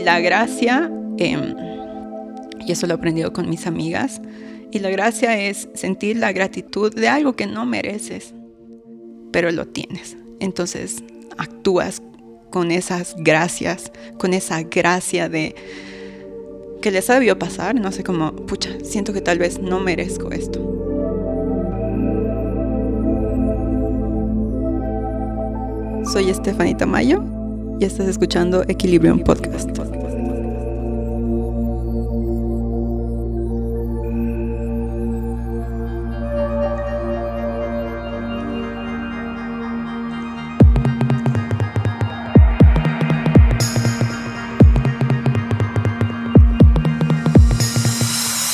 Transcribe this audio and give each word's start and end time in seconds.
Y 0.00 0.02
la 0.02 0.18
gracia, 0.18 0.90
em, 1.18 1.54
y 2.66 2.72
eso 2.72 2.86
lo 2.86 2.94
he 2.94 2.96
aprendido 2.96 3.34
con 3.34 3.50
mis 3.50 3.66
amigas, 3.66 4.22
y 4.72 4.78
la 4.78 4.88
gracia 4.88 5.38
es 5.38 5.68
sentir 5.74 6.16
la 6.16 6.32
gratitud 6.32 6.94
de 6.94 7.06
algo 7.06 7.34
que 7.34 7.46
no 7.46 7.66
mereces, 7.66 8.32
pero 9.30 9.52
lo 9.52 9.66
tienes. 9.66 10.16
Entonces 10.40 11.04
actúas 11.36 12.00
con 12.48 12.70
esas 12.70 13.14
gracias, 13.18 13.92
con 14.16 14.32
esa 14.32 14.62
gracia 14.62 15.28
de 15.28 15.54
que 16.80 16.90
les 16.90 17.10
ha 17.10 17.14
debió 17.14 17.38
pasar, 17.38 17.74
no 17.74 17.92
sé 17.92 18.02
cómo, 18.02 18.34
pucha, 18.34 18.70
siento 18.82 19.12
que 19.12 19.20
tal 19.20 19.38
vez 19.38 19.60
no 19.60 19.80
merezco 19.80 20.30
esto. 20.30 20.60
Soy 26.10 26.30
Estefanita 26.30 26.86
Mayo 26.86 27.22
y 27.80 27.84
estás 27.86 28.08
escuchando 28.08 28.62
Equilibrium 28.68 29.20
Podcast. 29.24 29.70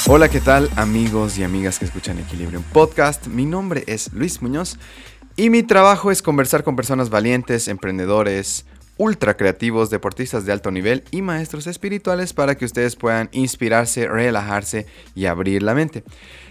Hola, 0.09 0.29
¿qué 0.29 0.41
tal 0.41 0.71
amigos 0.77 1.37
y 1.37 1.43
amigas 1.43 1.81
que 1.81 1.85
escuchan 1.85 2.21
Equilibrium 2.21 2.63
Podcast? 2.73 3.27
Mi 3.27 3.45
nombre 3.45 3.83
es 3.89 4.13
Luis 4.13 4.41
Muñoz 4.41 4.79
y 5.35 5.51
mi 5.51 5.65
trabajo 5.65 6.13
es 6.13 6.23
conversar 6.23 6.63
con 6.63 6.77
personas 6.77 7.11
valientes, 7.11 7.67
emprendedores, 7.67 8.65
ultra 8.99 9.37
creativos, 9.37 9.91
deportistas 9.91 10.47
de 10.47 10.53
alto 10.53 10.71
nivel 10.71 11.05
y 11.11 11.23
maestros 11.23 11.67
espirituales 11.67 12.33
para 12.33 12.57
que 12.57 12.65
ustedes 12.65 12.97
puedan 12.97 13.29
inspirarse, 13.33 14.09
relajarse 14.09 14.87
y 15.15 15.27
abrir 15.27 15.63
la 15.63 15.75
mente. 15.75 16.03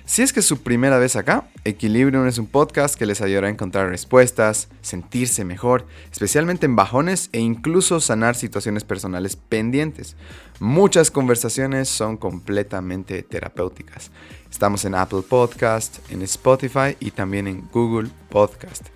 Si 0.05 0.21
es 0.21 0.31
que 0.31 0.41
es 0.41 0.45
su 0.45 0.61
primera 0.61 0.99
vez 0.99 1.15
acá, 1.15 1.49
Equilibrium 1.63 2.27
es 2.27 2.37
un 2.37 2.45
podcast 2.45 2.93
que 2.93 3.07
les 3.07 3.21
ayudará 3.21 3.47
a 3.47 3.49
encontrar 3.49 3.89
respuestas, 3.89 4.67
sentirse 4.81 5.43
mejor, 5.43 5.87
especialmente 6.11 6.67
en 6.67 6.75
bajones 6.75 7.29
e 7.31 7.39
incluso 7.39 7.99
sanar 7.99 8.35
situaciones 8.35 8.83
personales 8.83 9.35
pendientes. 9.35 10.15
Muchas 10.59 11.09
conversaciones 11.09 11.89
son 11.89 12.17
completamente 12.17 13.23
terapéuticas. 13.23 14.11
Estamos 14.51 14.85
en 14.85 14.93
Apple 14.93 15.23
Podcast, 15.27 15.97
en 16.11 16.21
Spotify 16.21 16.95
y 16.99 17.09
también 17.09 17.47
en 17.47 17.67
Google 17.73 18.09
Podcast. 18.29 18.89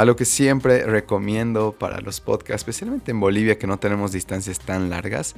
A 0.00 0.06
lo 0.06 0.16
que 0.16 0.24
siempre 0.24 0.84
recomiendo 0.84 1.72
para 1.78 2.00
los 2.00 2.22
podcasts, 2.22 2.62
especialmente 2.62 3.10
en 3.10 3.20
Bolivia 3.20 3.58
que 3.58 3.66
no 3.66 3.78
tenemos 3.78 4.12
distancias 4.12 4.58
tan 4.58 4.88
largas, 4.88 5.34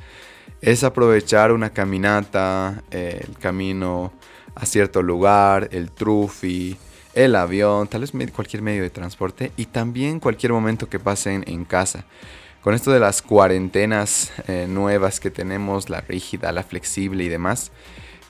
es 0.61 0.85
aprovechar 0.85 1.51
una 1.51 1.71
caminata, 1.71 2.85
el 2.93 3.37
camino 3.41 4.13
a 4.55 4.65
cierto 4.65 5.03
lugar, 5.03 5.69
el 5.73 5.91
trufi, 5.91 6.77
el 7.13 7.35
avión, 7.35 7.89
tal 7.89 8.03
vez 8.03 8.13
cualquier 8.31 8.63
medio 8.63 8.85
de 8.85 8.91
transporte 8.91 9.51
y 9.57 9.67
también 9.67 10.21
cualquier 10.21 10.53
momento 10.53 10.89
que 10.89 11.01
pasen 11.01 11.43
en 11.49 11.65
casa. 11.65 12.05
Con 12.61 12.75
esto 12.75 12.93
de 12.93 13.01
las 13.01 13.21
cuarentenas 13.21 14.31
eh, 14.47 14.67
nuevas 14.69 15.19
que 15.19 15.33
tenemos, 15.33 15.91
la 15.91 16.03
rígida, 16.03 16.53
la 16.53 16.63
flexible 16.63 17.25
y 17.25 17.29
demás, 17.29 17.73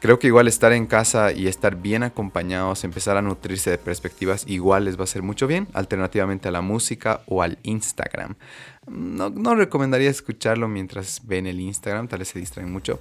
creo 0.03 0.19
que 0.19 0.27
igual 0.27 0.48
estar 0.48 0.72
en 0.72 0.86
casa 0.86 1.33
y 1.33 1.47
estar 1.47 1.77
bien 1.77 2.03
acompañados, 2.03 2.83
empezar 2.83 3.17
a 3.17 3.22
nutrirse 3.22 3.70
de 3.70 3.78
perspectivas, 3.78 4.45
igual 4.48 4.84
les 4.84 4.97
va 4.97 5.03
a 5.03 5.05
hacer 5.05 5.22
mucho 5.22 5.47
bien, 5.47 5.69
alternativamente 5.75 6.48
a 6.48 6.50
la 6.50 6.61
música 6.61 7.22
o 7.27 7.41
al 7.41 7.58
Instagram. 7.62 8.34
No, 8.89 9.30
no 9.30 9.55
recomendaría 9.55 10.11
escucharlo 10.11 10.67
mientras 10.67 11.20
ven 11.25 11.47
el 11.47 11.61
Instagram, 11.61 12.08
tal 12.08 12.18
vez 12.18 12.29
se 12.29 12.41
distraen 12.41 12.70
mucho 12.70 12.98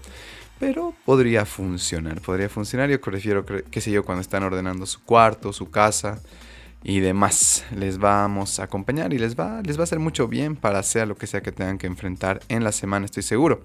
pero 0.59 0.93
podría 1.05 1.43
funcionar, 1.43 2.21
podría 2.21 2.47
funcionar. 2.47 2.87
Yo 2.87 3.01
prefiero, 3.01 3.43
qué 3.43 3.81
sé 3.81 3.89
yo, 3.89 4.05
cuando 4.05 4.21
están 4.21 4.43
ordenando 4.43 4.85
su 4.85 5.03
cuarto, 5.03 5.51
su 5.53 5.71
casa 5.71 6.21
y 6.83 6.99
demás. 6.99 7.65
Les 7.75 7.97
vamos 7.97 8.59
a 8.59 8.63
acompañar 8.63 9.13
y 9.13 9.19
les 9.19 9.35
va, 9.35 9.61
les 9.63 9.77
va 9.77 9.81
a 9.81 9.83
hacer 9.83 9.99
mucho 9.99 10.27
bien 10.27 10.55
para 10.55 10.83
sea 10.83 11.05
lo 11.05 11.15
que 11.15 11.27
sea 11.27 11.41
que 11.41 11.51
tengan 11.51 11.77
que 11.77 11.87
enfrentar 11.87 12.41
en 12.49 12.63
la 12.63 12.71
semana, 12.71 13.05
estoy 13.05 13.23
seguro. 13.23 13.61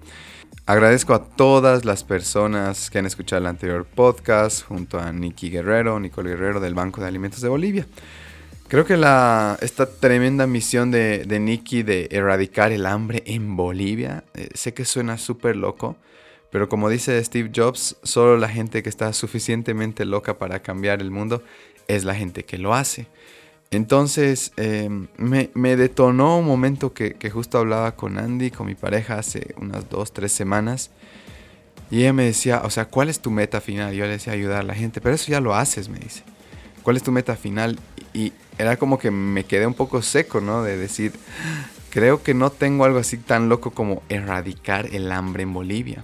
Agradezco 0.65 1.13
a 1.13 1.23
todas 1.23 1.85
las 1.85 2.03
personas 2.03 2.89
que 2.89 2.99
han 2.99 3.05
escuchado 3.05 3.41
el 3.41 3.47
anterior 3.47 3.85
podcast, 3.85 4.63
junto 4.65 4.99
a 4.99 5.11
Nicky 5.11 5.49
Guerrero, 5.49 5.99
Nicole 5.99 6.31
Guerrero 6.31 6.59
del 6.59 6.73
Banco 6.73 7.01
de 7.01 7.07
Alimentos 7.07 7.41
de 7.41 7.49
Bolivia. 7.49 7.87
Creo 8.67 8.83
que 8.85 8.97
la, 8.97 9.57
esta 9.61 9.89
tremenda 9.89 10.45
misión 10.45 10.91
de, 10.91 11.23
de 11.25 11.39
Nicky 11.39 11.83
de 11.83 12.09
erradicar 12.11 12.73
el 12.73 12.85
hambre 12.85 13.23
en 13.25 13.55
Bolivia, 13.55 14.25
eh, 14.33 14.49
sé 14.55 14.73
que 14.73 14.83
suena 14.83 15.17
súper 15.17 15.55
loco, 15.55 15.95
pero 16.51 16.67
como 16.67 16.89
dice 16.89 17.23
Steve 17.23 17.49
Jobs, 17.55 17.95
solo 18.03 18.37
la 18.37 18.49
gente 18.49 18.83
que 18.83 18.89
está 18.89 19.13
suficientemente 19.13 20.03
loca 20.03 20.37
para 20.37 20.61
cambiar 20.61 21.01
el 21.01 21.11
mundo 21.11 21.43
es 21.87 22.03
la 22.03 22.15
gente 22.15 22.43
que 22.43 22.57
lo 22.57 22.73
hace. 22.73 23.07
Entonces 23.69 24.53
em, 24.55 25.07
me, 25.17 25.75
detonó 25.75 26.39
un 26.39 26.45
momento 26.45 26.93
que, 26.93 27.15
justo 27.29 27.57
hablaba 27.57 27.95
con 27.95 28.17
Andy, 28.17 28.51
con 28.51 28.67
mi 28.67 28.75
pareja, 28.75 29.17
hace 29.19 29.55
unas 29.57 29.89
dos, 29.89 30.13
tres 30.13 30.31
semanas. 30.31 30.91
Y 31.91 32.01
ella 32.01 32.13
me 32.13 32.23
decía, 32.23 32.61
o 32.63 32.69
sea, 32.69 32.85
¿cuál 32.85 33.09
es 33.09 33.19
tu 33.19 33.31
meta 33.31 33.61
final? 33.61 33.93
Yo 33.93 34.05
le 34.05 34.11
decía 34.11 34.33
ayudar 34.33 34.61
a 34.61 34.63
la 34.63 34.75
gente, 34.75 35.01
pero 35.01 35.15
eso 35.15 35.31
ya 35.31 35.41
lo 35.41 35.55
haces, 35.55 35.89
me 35.89 35.99
dice. 35.99 36.23
¿Cuál 36.83 36.97
es 36.97 37.03
tu 37.03 37.11
meta 37.11 37.35
final? 37.35 37.79
Y 38.13 38.33
era 38.57 38.77
como 38.77 38.99
que 38.99 39.11
me 39.11 39.45
quedé 39.45 39.67
un 39.67 39.73
poco 39.73 40.01
seco, 40.01 40.41
¿no? 40.41 40.63
De 40.63 40.77
decir, 40.77 41.13
creo 41.89 42.23
que 42.23 42.33
no 42.33 42.49
tengo 42.49 42.85
algo 42.85 42.99
así 42.99 43.17
tan 43.17 43.49
loco 43.49 43.71
como 43.71 44.01
erradicar 44.09 44.87
el 44.93 45.11
hambre 45.11 45.43
en 45.43 45.53
Bolivia. 45.53 46.03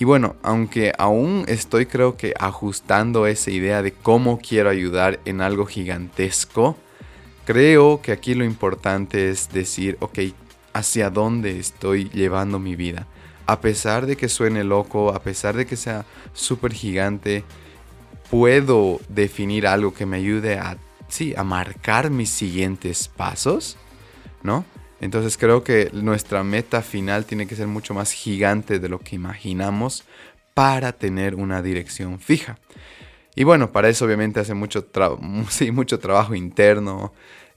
Y 0.00 0.06
bueno, 0.06 0.36
aunque 0.42 0.94
aún 0.96 1.44
estoy 1.46 1.84
creo 1.84 2.16
que 2.16 2.32
ajustando 2.40 3.26
esa 3.26 3.50
idea 3.50 3.82
de 3.82 3.92
cómo 3.92 4.38
quiero 4.38 4.70
ayudar 4.70 5.20
en 5.26 5.42
algo 5.42 5.66
gigantesco, 5.66 6.78
creo 7.44 8.00
que 8.00 8.12
aquí 8.12 8.32
lo 8.32 8.46
importante 8.46 9.28
es 9.28 9.50
decir, 9.52 9.98
ok, 10.00 10.20
¿hacia 10.72 11.10
dónde 11.10 11.58
estoy 11.58 12.08
llevando 12.14 12.58
mi 12.58 12.76
vida? 12.76 13.06
A 13.44 13.60
pesar 13.60 14.06
de 14.06 14.16
que 14.16 14.30
suene 14.30 14.64
loco, 14.64 15.12
a 15.12 15.20
pesar 15.20 15.54
de 15.54 15.66
que 15.66 15.76
sea 15.76 16.06
súper 16.32 16.72
gigante, 16.72 17.44
puedo 18.30 19.00
definir 19.10 19.66
algo 19.66 19.92
que 19.92 20.06
me 20.06 20.16
ayude 20.16 20.56
a, 20.56 20.78
sí, 21.08 21.34
a 21.36 21.44
marcar 21.44 22.08
mis 22.08 22.30
siguientes 22.30 23.06
pasos, 23.06 23.76
¿no? 24.42 24.64
Entonces 25.00 25.38
creo 25.38 25.64
que 25.64 25.90
nuestra 25.92 26.44
meta 26.44 26.82
final 26.82 27.24
tiene 27.24 27.46
que 27.46 27.56
ser 27.56 27.66
mucho 27.66 27.94
más 27.94 28.12
gigante 28.12 28.78
de 28.78 28.88
lo 28.88 28.98
que 28.98 29.16
imaginamos 29.16 30.04
para 30.54 30.92
tener 30.92 31.34
una 31.34 31.62
dirección 31.62 32.20
fija. 32.20 32.58
Y 33.34 33.44
bueno, 33.44 33.72
para 33.72 33.88
eso 33.88 34.04
obviamente 34.04 34.40
hace 34.40 34.54
mucho, 34.54 34.86
sí, 35.48 35.70
mucho 35.70 35.98
trabajo 35.98 36.34
interno, 36.34 37.12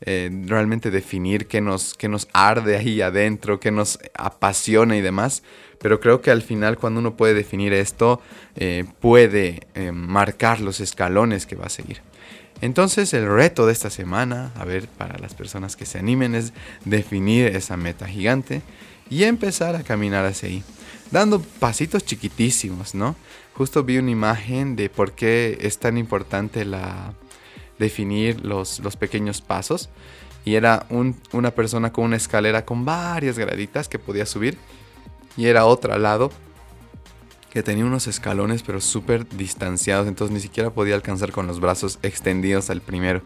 eh, 0.06 0.30
realmente 0.46 0.92
definir 0.92 1.48
qué 1.48 1.62
nos, 1.62 1.94
qué 1.94 2.10
nos 2.10 2.28
arde 2.34 2.78
ahí 2.78 3.02
adentro, 3.02 3.60
qué 3.60 3.72
nos 3.72 4.00
apasiona 4.14 4.96
y 4.96 5.02
demás. 5.02 5.44
Pero 5.80 6.00
creo 6.00 6.22
que 6.22 6.32
al 6.32 6.42
final 6.42 6.78
cuando 6.78 7.02
uno 7.02 7.18
puede 7.18 7.34
definir 7.34 7.74
esto, 7.74 8.22
eh, 8.56 8.86
puede 9.00 9.68
eh, 9.76 9.92
marcar 9.92 10.62
los 10.62 10.80
escalones 10.80 11.46
que 11.46 11.56
va 11.56 11.66
a 11.66 11.70
seguir. 11.70 12.02
Entonces 12.64 13.14
el 13.14 13.28
reto 13.28 13.66
de 13.66 13.74
esta 13.74 13.90
semana, 13.90 14.54
a 14.56 14.64
ver, 14.64 14.88
para 14.88 15.20
las 15.20 15.34
personas 15.34 15.76
que 15.76 15.86
se 15.86 16.00
animen, 16.00 16.34
es 16.34 16.54
definir 16.86 17.48
esa 17.48 17.76
meta 17.76 18.08
gigante 18.08 18.62
y 19.10 19.26
empezar 19.26 19.76
a 19.76 19.84
caminar 19.84 20.26
hacia 20.26 20.48
ahí, 20.48 20.64
dando 21.12 21.42
pasitos 21.42 22.06
chiquitísimos, 22.06 22.96
¿no? 22.96 23.18
Justo 23.54 23.84
vi 23.84 23.98
una 23.98 24.12
imagen 24.12 24.78
de 24.78 24.90
por 24.90 25.12
qué 25.12 25.58
es 25.60 25.78
tan 25.78 25.98
importante 25.98 26.64
la, 26.64 27.12
definir 27.80 28.46
los, 28.46 28.80
los 28.80 28.96
pequeños 28.96 29.42
pasos 29.42 29.90
y 30.46 30.56
era 30.56 30.86
una 31.34 31.52
persona 31.52 31.92
con 31.92 32.06
una 32.06 32.16
escalera 32.16 32.64
con 32.64 32.86
varias 32.86 33.38
graditas 33.38 33.90
que 33.90 34.00
podía 34.00 34.26
subir 34.26 34.58
y 35.36 35.48
era 35.48 35.66
otra 35.66 35.96
al 35.96 36.04
lado 36.04 36.32
que 37.54 37.62
tenía 37.62 37.86
unos 37.86 38.08
escalones 38.08 38.64
pero 38.64 38.82
súper 38.82 39.30
distanciados, 39.30 40.08
entonces 40.08 40.34
ni 40.34 40.40
siquiera 40.40 40.72
podía 40.72 40.96
alcanzar 40.96 41.32
con 41.32 41.46
los 41.46 41.60
brazos 41.60 42.00
extendidos 42.02 42.72
al 42.72 42.82
primero. 42.82 43.22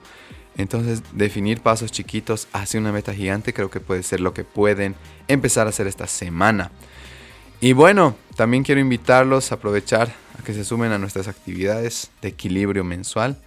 Entonces 0.58 1.02
definir 1.14 1.62
pasos 1.62 1.94
chiquitos 1.94 2.50
hacia 2.52 2.78
una 2.78 2.92
meta 2.92 3.14
gigante 3.14 3.54
creo 3.54 3.72
que 3.72 3.80
puede 3.80 4.04
ser 4.04 4.20
lo 4.20 4.34
que 4.34 4.44
pueden 4.44 4.96
empezar 5.30 5.66
a 5.66 5.70
hacer 5.70 5.88
esta 5.88 6.08
semana. 6.08 6.72
Y 7.62 7.72
bueno, 7.72 8.18
también 8.36 8.64
quiero 8.64 8.82
invitarlos 8.82 9.54
a 9.54 9.56
aprovechar 9.56 10.14
a 10.38 10.44
que 10.44 10.54
se 10.54 10.66
sumen 10.66 10.92
a 10.92 10.98
nuestras 10.98 11.30
actividades 11.30 12.12
de 12.22 12.28
equilibrio 12.28 12.84
mensual. 12.84 13.38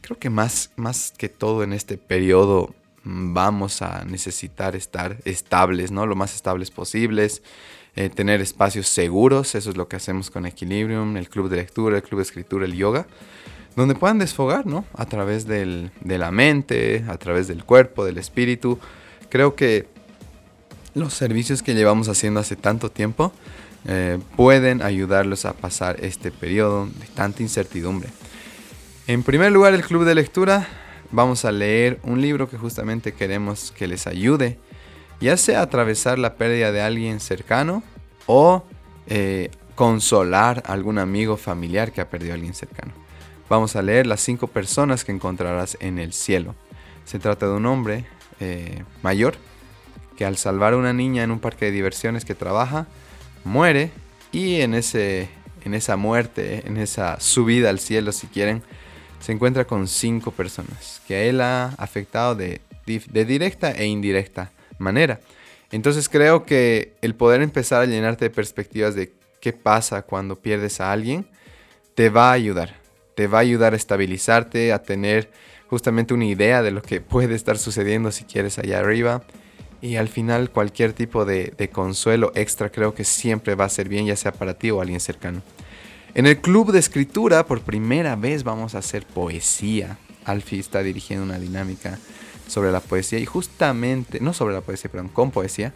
Creo 0.00 0.18
que 0.18 0.30
más, 0.30 0.72
más 0.74 1.14
que 1.16 1.28
todo 1.28 1.62
en 1.62 1.72
este 1.72 1.96
periodo 1.96 2.74
mm, 3.04 3.34
vamos 3.34 3.82
a 3.82 4.04
necesitar 4.04 4.74
estar 4.74 5.18
estables, 5.24 5.92
¿no? 5.92 6.06
Lo 6.06 6.16
más 6.16 6.34
estables 6.34 6.72
posibles. 6.72 7.40
Eh, 8.00 8.10
tener 8.10 8.40
espacios 8.40 8.86
seguros, 8.86 9.56
eso 9.56 9.70
es 9.70 9.76
lo 9.76 9.88
que 9.88 9.96
hacemos 9.96 10.30
con 10.30 10.46
Equilibrium, 10.46 11.16
el 11.16 11.28
club 11.28 11.48
de 11.48 11.56
lectura, 11.56 11.96
el 11.96 12.04
club 12.04 12.20
de 12.20 12.22
escritura, 12.22 12.64
el 12.64 12.74
yoga, 12.74 13.08
donde 13.74 13.96
puedan 13.96 14.20
desfogar, 14.20 14.66
¿no? 14.66 14.84
A 14.94 15.06
través 15.06 15.48
de 15.48 15.90
la 16.04 16.30
mente, 16.30 17.04
a 17.08 17.16
través 17.16 17.48
del 17.48 17.64
cuerpo, 17.64 18.04
del 18.04 18.18
espíritu. 18.18 18.78
Creo 19.30 19.56
que 19.56 19.88
los 20.94 21.12
servicios 21.12 21.60
que 21.60 21.74
llevamos 21.74 22.06
haciendo 22.06 22.38
hace 22.38 22.54
tanto 22.54 22.88
tiempo 22.88 23.32
eh, 23.88 24.20
pueden 24.36 24.80
ayudarlos 24.80 25.44
a 25.44 25.54
pasar 25.54 25.96
este 25.98 26.30
periodo 26.30 26.86
de 26.86 27.06
tanta 27.16 27.42
incertidumbre. 27.42 28.10
En 29.08 29.24
primer 29.24 29.50
lugar, 29.50 29.74
el 29.74 29.82
club 29.82 30.04
de 30.04 30.14
lectura. 30.14 30.68
Vamos 31.10 31.44
a 31.44 31.50
leer 31.50 31.98
un 32.04 32.20
libro 32.20 32.48
que 32.48 32.58
justamente 32.58 33.12
queremos 33.12 33.72
que 33.72 33.88
les 33.88 34.06
ayude, 34.06 34.56
ya 35.20 35.36
sea 35.36 35.62
atravesar 35.62 36.18
la 36.18 36.34
pérdida 36.34 36.72
de 36.72 36.80
alguien 36.80 37.20
cercano 37.20 37.82
o 38.26 38.64
eh, 39.08 39.50
consolar 39.74 40.62
a 40.66 40.72
algún 40.72 40.98
amigo 40.98 41.36
familiar 41.36 41.92
que 41.92 42.00
ha 42.00 42.10
perdido 42.10 42.32
a 42.32 42.34
alguien 42.34 42.54
cercano. 42.54 42.92
Vamos 43.48 43.76
a 43.76 43.82
leer 43.82 44.06
las 44.06 44.20
cinco 44.20 44.46
personas 44.46 45.04
que 45.04 45.12
encontrarás 45.12 45.76
en 45.80 45.98
el 45.98 46.12
cielo. 46.12 46.54
Se 47.04 47.18
trata 47.18 47.46
de 47.46 47.52
un 47.52 47.66
hombre 47.66 48.04
eh, 48.40 48.84
mayor 49.02 49.36
que 50.16 50.26
al 50.26 50.36
salvar 50.36 50.72
a 50.74 50.76
una 50.76 50.92
niña 50.92 51.22
en 51.22 51.30
un 51.30 51.38
parque 51.38 51.66
de 51.66 51.70
diversiones 51.70 52.24
que 52.24 52.34
trabaja, 52.34 52.86
muere 53.44 53.92
y 54.32 54.60
en, 54.60 54.74
ese, 54.74 55.28
en 55.64 55.74
esa 55.74 55.96
muerte, 55.96 56.66
en 56.66 56.76
esa 56.76 57.20
subida 57.20 57.70
al 57.70 57.78
cielo 57.78 58.12
si 58.12 58.26
quieren, 58.26 58.62
se 59.20 59.32
encuentra 59.32 59.64
con 59.64 59.88
cinco 59.88 60.32
personas 60.32 61.00
que 61.06 61.28
él 61.28 61.40
ha 61.40 61.68
afectado 61.78 62.34
de, 62.34 62.60
de 62.84 63.24
directa 63.24 63.70
e 63.70 63.86
indirecta 63.86 64.50
manera. 64.78 65.20
Entonces 65.70 66.08
creo 66.08 66.44
que 66.44 66.94
el 67.02 67.14
poder 67.14 67.42
empezar 67.42 67.82
a 67.82 67.86
llenarte 67.86 68.26
de 68.26 68.30
perspectivas 68.30 68.94
de 68.94 69.12
qué 69.40 69.52
pasa 69.52 70.02
cuando 70.02 70.36
pierdes 70.36 70.80
a 70.80 70.92
alguien, 70.92 71.26
te 71.94 72.08
va 72.08 72.30
a 72.30 72.32
ayudar. 72.32 72.76
Te 73.14 73.26
va 73.26 73.38
a 73.38 73.42
ayudar 73.42 73.72
a 73.74 73.76
estabilizarte, 73.76 74.72
a 74.72 74.82
tener 74.82 75.30
justamente 75.68 76.14
una 76.14 76.24
idea 76.24 76.62
de 76.62 76.70
lo 76.70 76.82
que 76.82 77.00
puede 77.02 77.34
estar 77.34 77.58
sucediendo 77.58 78.10
si 78.10 78.24
quieres 78.24 78.58
allá 78.58 78.78
arriba. 78.78 79.22
Y 79.80 79.96
al 79.96 80.08
final 80.08 80.50
cualquier 80.50 80.92
tipo 80.92 81.24
de, 81.24 81.52
de 81.56 81.68
consuelo 81.70 82.32
extra 82.34 82.70
creo 82.70 82.94
que 82.94 83.04
siempre 83.04 83.54
va 83.54 83.66
a 83.66 83.68
ser 83.68 83.88
bien, 83.88 84.06
ya 84.06 84.16
sea 84.16 84.32
para 84.32 84.54
ti 84.54 84.70
o 84.70 84.80
alguien 84.80 85.00
cercano. 85.00 85.42
En 86.14 86.26
el 86.26 86.40
club 86.40 86.72
de 86.72 86.80
escritura, 86.80 87.46
por 87.46 87.60
primera 87.60 88.16
vez 88.16 88.42
vamos 88.42 88.74
a 88.74 88.78
hacer 88.78 89.06
poesía. 89.06 89.98
Alfie 90.24 90.58
está 90.58 90.82
dirigiendo 90.82 91.24
una 91.24 91.38
dinámica 91.38 91.98
sobre 92.48 92.72
la 92.72 92.80
poesía 92.80 93.18
y 93.18 93.26
justamente, 93.26 94.20
no 94.20 94.32
sobre 94.32 94.54
la 94.54 94.60
poesía, 94.60 94.90
perdón, 94.90 95.08
con 95.08 95.30
poesía. 95.30 95.72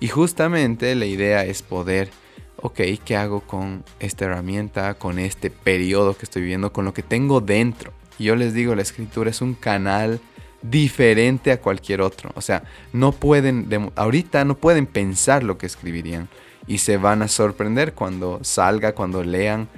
Y 0.00 0.08
justamente 0.08 0.94
la 0.94 1.06
idea 1.06 1.44
es 1.44 1.62
poder, 1.62 2.10
ok, 2.56 2.80
¿qué 3.04 3.16
hago 3.16 3.40
con 3.40 3.84
esta 3.98 4.26
herramienta, 4.26 4.94
con 4.94 5.18
este 5.18 5.50
periodo 5.50 6.16
que 6.16 6.24
estoy 6.24 6.42
viviendo, 6.42 6.72
con 6.72 6.84
lo 6.84 6.92
que 6.92 7.02
tengo 7.02 7.40
dentro? 7.40 7.92
Y 8.18 8.24
yo 8.24 8.36
les 8.36 8.54
digo, 8.54 8.74
la 8.74 8.82
escritura 8.82 9.30
es 9.30 9.40
un 9.40 9.54
canal 9.54 10.20
diferente 10.62 11.52
a 11.52 11.60
cualquier 11.60 12.00
otro. 12.00 12.30
O 12.34 12.40
sea, 12.40 12.64
no 12.92 13.12
pueden, 13.12 13.68
ahorita 13.94 14.44
no 14.44 14.56
pueden 14.56 14.86
pensar 14.86 15.42
lo 15.42 15.58
que 15.58 15.66
escribirían 15.66 16.28
y 16.66 16.78
se 16.78 16.96
van 16.96 17.22
a 17.22 17.28
sorprender 17.28 17.92
cuando 17.94 18.40
salga, 18.42 18.94
cuando 18.94 19.22
lean. 19.22 19.68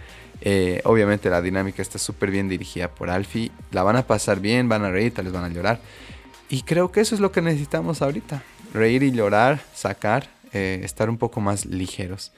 Eh, 0.40 0.80
obviamente 0.84 1.30
la 1.30 1.42
dinámica 1.42 1.82
está 1.82 1.98
súper 1.98 2.30
bien 2.30 2.48
dirigida 2.48 2.88
por 2.88 3.10
Alfie. 3.10 3.50
La 3.72 3.82
van 3.82 3.96
a 3.96 4.06
pasar 4.06 4.40
bien, 4.40 4.68
van 4.68 4.84
a 4.84 4.90
reír, 4.90 5.12
tal 5.12 5.26
vez 5.26 5.34
van 5.34 5.44
a 5.44 5.48
llorar. 5.48 5.80
Y 6.48 6.62
creo 6.62 6.90
que 6.90 7.00
eso 7.00 7.14
es 7.14 7.20
lo 7.20 7.32
que 7.32 7.42
necesitamos 7.42 8.02
ahorita. 8.02 8.42
Reír 8.72 9.02
y 9.02 9.12
llorar, 9.12 9.60
sacar, 9.74 10.28
eh, 10.52 10.80
estar 10.82 11.10
un 11.10 11.18
poco 11.18 11.40
más 11.40 11.66
ligeros. 11.66 12.32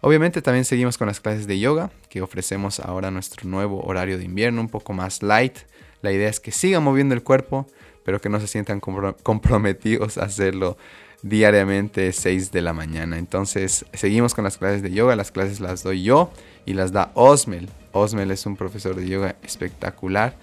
Obviamente 0.00 0.42
también 0.42 0.64
seguimos 0.64 0.98
con 0.98 1.08
las 1.08 1.20
clases 1.20 1.46
de 1.46 1.58
yoga 1.58 1.90
que 2.10 2.20
ofrecemos 2.20 2.80
ahora 2.80 3.10
nuestro 3.10 3.48
nuevo 3.48 3.82
horario 3.84 4.18
de 4.18 4.24
invierno, 4.24 4.60
un 4.60 4.68
poco 4.68 4.92
más 4.92 5.22
light. 5.22 5.58
La 6.02 6.12
idea 6.12 6.28
es 6.28 6.40
que 6.40 6.52
sigan 6.52 6.82
moviendo 6.82 7.14
el 7.14 7.22
cuerpo, 7.22 7.66
pero 8.04 8.20
que 8.20 8.28
no 8.28 8.38
se 8.40 8.46
sientan 8.46 8.80
comprometidos 8.80 10.18
a 10.18 10.24
hacerlo 10.24 10.76
diariamente 11.22 12.12
6 12.12 12.52
de 12.52 12.60
la 12.60 12.74
mañana. 12.74 13.16
Entonces, 13.16 13.86
seguimos 13.94 14.34
con 14.34 14.44
las 14.44 14.58
clases 14.58 14.82
de 14.82 14.90
yoga. 14.90 15.16
Las 15.16 15.32
clases 15.32 15.60
las 15.60 15.82
doy 15.82 16.02
yo 16.02 16.30
y 16.66 16.74
las 16.74 16.92
da 16.92 17.10
Osmel. 17.14 17.70
Osmel 17.92 18.30
es 18.30 18.44
un 18.44 18.56
profesor 18.56 18.94
de 18.94 19.08
yoga 19.08 19.36
espectacular. 19.42 20.36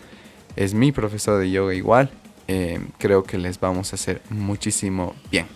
Es 0.56 0.74
mi 0.74 0.92
profesor 0.92 1.40
de 1.40 1.52
yoga 1.52 1.76
igual. 1.76 2.10
Eh, 2.54 2.82
creo 2.98 3.24
que 3.24 3.38
les 3.38 3.58
vamos 3.58 3.94
a 3.94 3.96
hacer 3.96 4.22
muchísimo 4.30 5.16
bien. 5.32 5.48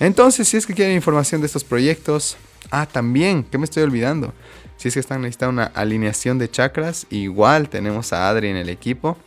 Entonces, 0.00 0.48
si 0.48 0.56
es 0.56 0.66
que 0.66 0.72
quieren 0.72 0.94
información 0.94 1.42
de 1.42 1.46
estos 1.46 1.62
proyectos, 1.62 2.38
ah, 2.70 2.86
también, 2.86 3.44
que 3.44 3.58
me 3.58 3.66
estoy 3.66 3.82
olvidando. 3.82 4.32
Si 4.78 4.88
es 4.88 4.94
que 4.94 5.00
están 5.00 5.20
necesitando 5.20 5.52
una 5.52 5.64
alineación 5.74 6.38
de 6.38 6.50
chakras, 6.50 7.06
igual 7.10 7.68
tenemos 7.68 8.14
a 8.14 8.30
Adri 8.30 8.48
en 8.48 8.56
el 8.56 8.70
equipo. 8.70 9.18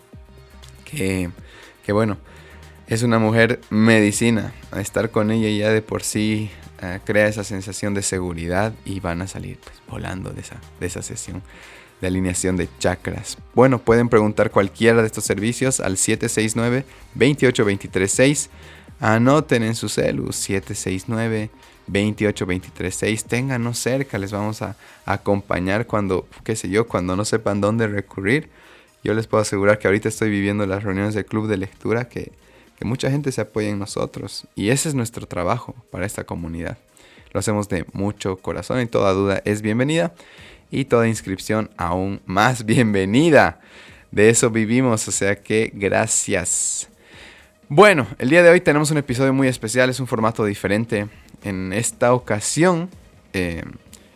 Que, 0.83 1.29
que 1.85 1.91
bueno, 1.91 2.17
es 2.87 3.03
una 3.03 3.19
mujer 3.19 3.61
medicina. 3.69 4.51
Estar 4.75 5.11
con 5.11 5.29
ella 5.29 5.49
ya 5.55 5.71
de 5.71 5.83
por 5.83 6.01
sí 6.01 6.49
eh, 6.81 6.99
crea 7.05 7.27
esa 7.27 7.43
sensación 7.43 7.93
de 7.93 8.01
seguridad 8.01 8.73
y 8.83 8.99
van 8.99 9.21
a 9.21 9.27
salir 9.27 9.59
pues, 9.63 9.75
volando 9.87 10.31
de 10.31 10.41
esa, 10.41 10.59
de 10.79 10.87
esa 10.87 11.03
sesión 11.03 11.43
de 12.01 12.07
alineación 12.07 12.57
de 12.57 12.69
chakras. 12.79 13.37
Bueno, 13.53 13.79
pueden 13.79 14.09
preguntar 14.09 14.51
cualquiera 14.51 15.01
de 15.01 15.07
estos 15.07 15.23
servicios 15.23 15.79
al 15.79 15.97
769 15.97 16.85
28236. 17.15 18.49
Anoten 18.99 19.63
en 19.63 19.75
su 19.75 19.89
celu 19.89 20.31
769 20.31 21.49
28236. 21.87 23.25
Ténganos 23.25 23.79
cerca, 23.79 24.17
les 24.17 24.31
vamos 24.31 24.61
a 24.61 24.75
acompañar 25.05 25.87
cuando, 25.87 26.27
qué 26.43 26.55
sé 26.55 26.69
yo, 26.69 26.87
cuando 26.87 27.15
no 27.15 27.25
sepan 27.25 27.61
dónde 27.61 27.87
recurrir. 27.87 28.49
Yo 29.03 29.13
les 29.13 29.27
puedo 29.27 29.41
asegurar 29.41 29.79
que 29.79 29.87
ahorita 29.87 30.09
estoy 30.09 30.29
viviendo 30.29 30.65
las 30.65 30.83
reuniones 30.83 31.13
del 31.13 31.25
club 31.25 31.47
de 31.47 31.57
lectura 31.57 32.09
que 32.09 32.31
que 32.79 32.85
mucha 32.85 33.11
gente 33.11 33.33
se 33.33 33.41
apoye 33.41 33.69
en 33.69 33.77
nosotros. 33.77 34.47
Y 34.55 34.69
ese 34.69 34.87
es 34.87 34.95
nuestro 34.95 35.27
trabajo 35.27 35.75
para 35.91 36.05
esta 36.05 36.23
comunidad. 36.23 36.77
Lo 37.33 37.41
hacemos 37.41 37.67
de 37.67 37.85
mucho 37.91 38.37
corazón 38.37 38.79
y 38.79 38.85
toda 38.85 39.11
duda 39.11 39.41
es 39.43 39.61
bienvenida 39.61 40.13
y 40.71 40.85
toda 40.85 41.07
inscripción 41.07 41.69
aún 41.77 42.21
más 42.25 42.65
bienvenida. 42.67 43.59
De 44.11 44.29
eso 44.29 44.49
vivimos, 44.49 45.07
o 45.07 45.11
sea 45.11 45.35
que 45.35 45.71
gracias. 45.73 46.89
Bueno, 47.67 48.07
el 48.17 48.29
día 48.29 48.41
de 48.41 48.49
hoy 48.49 48.61
tenemos 48.61 48.89
un 48.91 48.97
episodio 48.97 49.33
muy 49.33 49.47
especial, 49.47 49.89
es 49.89 49.99
un 49.99 50.07
formato 50.07 50.45
diferente. 50.45 51.07
En 51.43 51.71
esta 51.71 52.13
ocasión, 52.13 52.89
eh, 53.33 53.63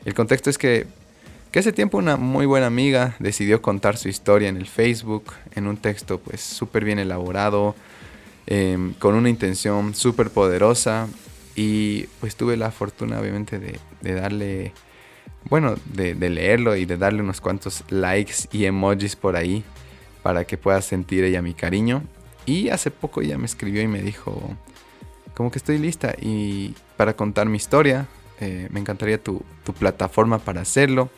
el 0.05 0.13
contexto 0.13 0.49
es 0.49 0.57
que, 0.57 0.87
que 1.51 1.59
hace 1.59 1.71
tiempo 1.71 1.99
una 1.99 2.17
muy 2.17 2.45
buena 2.45 2.65
amiga 2.65 3.15
decidió 3.19 3.61
contar 3.61 3.97
su 3.97 4.09
historia 4.09 4.49
en 4.49 4.57
el 4.57 4.67
Facebook, 4.67 5.33
en 5.53 5.67
un 5.67 5.77
texto 5.77 6.19
pues 6.19 6.41
súper 6.41 6.83
bien 6.83 6.97
elaborado, 6.97 7.75
Em, 8.45 8.93
con 8.95 9.15
una 9.15 9.29
intención 9.29 9.95
súper 9.95 10.29
poderosa 10.29 11.07
y 11.55 12.03
pues 12.19 12.35
tuve 12.35 12.57
la 12.57 12.71
fortuna 12.71 13.19
obviamente 13.19 13.57
de, 13.57 14.13
darle, 14.13 14.73
bueno, 15.49 15.75
de, 15.85 16.15
leerlo 16.15 16.75
y 16.75 16.85
de 16.85 16.97
darle 16.97 17.21
unos 17.21 17.41
cuantos 17.41 17.83
likes 17.89 18.47
y 18.51 18.65
emojis 18.65 19.15
por 19.15 19.35
ahí 19.35 19.63
para 20.21 20.45
que 20.45 20.57
pueda 20.57 20.81
sentir 20.81 21.23
ella 21.23 21.41
mi 21.41 21.53
cariño. 21.53 22.03
Y 22.45 22.69
hace 22.69 22.91
poco 22.91 23.21
ella 23.21 23.37
me 23.37 23.45
escribió 23.45 23.81
y 23.81 23.87
me 23.87 24.01
dijo, 24.01 24.55
como 25.33 25.51
que 25.51 25.59
estoy 25.59 25.77
lista 25.77 26.15
y 26.19 26.75
para 26.97 27.15
contar 27.15 27.47
mi 27.47 27.57
historia, 27.57 28.07
eh, 28.39 28.67
me 28.71 28.79
encantaría 28.79 29.21
tu, 29.21 29.43
tu 29.63 29.73
plataforma 29.73 30.39
para 30.39 30.61
hacerlo. 30.61 31.09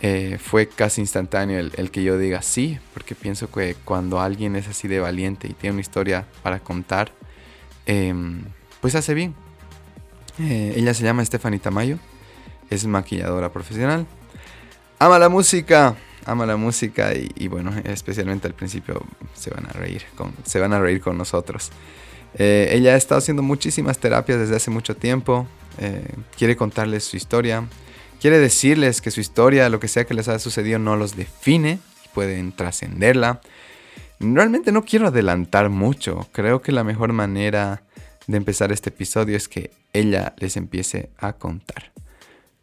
Eh, 0.00 0.38
fue 0.40 0.68
casi 0.68 1.00
instantáneo 1.00 1.58
el, 1.58 1.90
que 1.90 2.04
yo 2.04 2.18
diga 2.18 2.40
sí, 2.42 2.78
porque 2.94 3.16
pienso 3.16 3.50
que 3.50 3.74
cuando 3.84 4.20
alguien 4.20 4.54
es 4.54 4.68
así 4.68 4.86
de 4.86 5.00
valiente 5.00 5.48
y 5.48 5.54
tiene 5.54 5.74
una 5.74 5.80
historia 5.80 6.24
para 6.42 6.60
contar, 6.60 7.10
em, 7.86 8.42
pues 8.80 8.94
hace 8.94 9.14
bien. 9.14 9.34
Eh, 10.38 10.74
ella 10.76 10.94
se 10.94 11.02
llama 11.02 11.24
Stephanie 11.24 11.58
Tamayo, 11.58 11.98
es 12.70 12.86
maquilladora 12.86 13.52
profesional, 13.52 14.06
ama 14.98 15.18
la 15.18 15.28
música, 15.28 15.96
ama 16.24 16.46
la 16.46 16.56
música 16.56 17.12
y, 17.14 17.48
bueno, 17.48 17.72
especialmente 17.84 18.46
al 18.46 18.54
principio 18.54 19.02
se 19.34 19.50
van 19.50 19.66
a 19.66 19.70
reír 19.70 20.02
con, 20.16 20.34
se 20.44 20.60
van 20.60 20.72
a 20.72 20.80
reír 20.80 21.00
con 21.00 21.16
nosotros. 21.16 21.70
Eh, 22.34 22.68
ella 22.72 22.94
ha 22.94 22.96
estado 22.96 23.18
haciendo 23.18 23.42
muchísimas 23.42 23.98
terapias 23.98 24.38
desde 24.38 24.56
hace 24.56 24.70
mucho 24.70 24.96
tiempo, 24.96 25.46
quiere 26.36 26.56
contarles 26.56 27.04
su 27.04 27.16
historia 27.16 27.62
Quiere 28.20 28.38
decirles 28.38 29.00
que 29.00 29.12
su 29.12 29.20
historia, 29.20 29.68
lo 29.68 29.78
que 29.78 29.86
sea 29.86 30.04
que 30.04 30.14
les 30.14 30.26
haya 30.26 30.40
sucedido, 30.40 30.80
no 30.80 30.96
los 30.96 31.14
define 31.14 31.78
y 32.04 32.08
pueden 32.08 32.50
trascenderla. 32.50 33.40
Realmente 34.18 34.72
no 34.72 34.84
quiero 34.84 35.06
adelantar 35.06 35.68
mucho. 35.68 36.26
Creo 36.32 36.60
que 36.60 36.72
la 36.72 36.82
mejor 36.82 37.12
manera 37.12 37.82
de 38.26 38.36
empezar 38.36 38.72
este 38.72 38.88
episodio 38.90 39.36
es 39.36 39.46
que 39.46 39.70
ella 39.92 40.34
les 40.38 40.56
empiece 40.56 41.10
a 41.16 41.34
contar. 41.34 41.92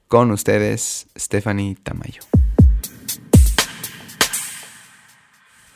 Con 0.08 0.32
ustedes, 0.32 1.08
Stephanie 1.18 1.76
Tamayo. 1.82 2.22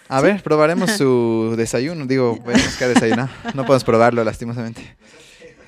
A 0.08 0.22
ver, 0.22 0.42
probaremos 0.42 0.92
su 0.98 1.56
desayuno. 1.58 2.06
Digo, 2.06 2.38
tenemos 2.46 2.76
que 2.78 2.88
desayunar. 2.88 3.30
No 3.54 3.66
podemos 3.66 3.84
probarlo, 3.84 4.24
lastimosamente. 4.24 4.96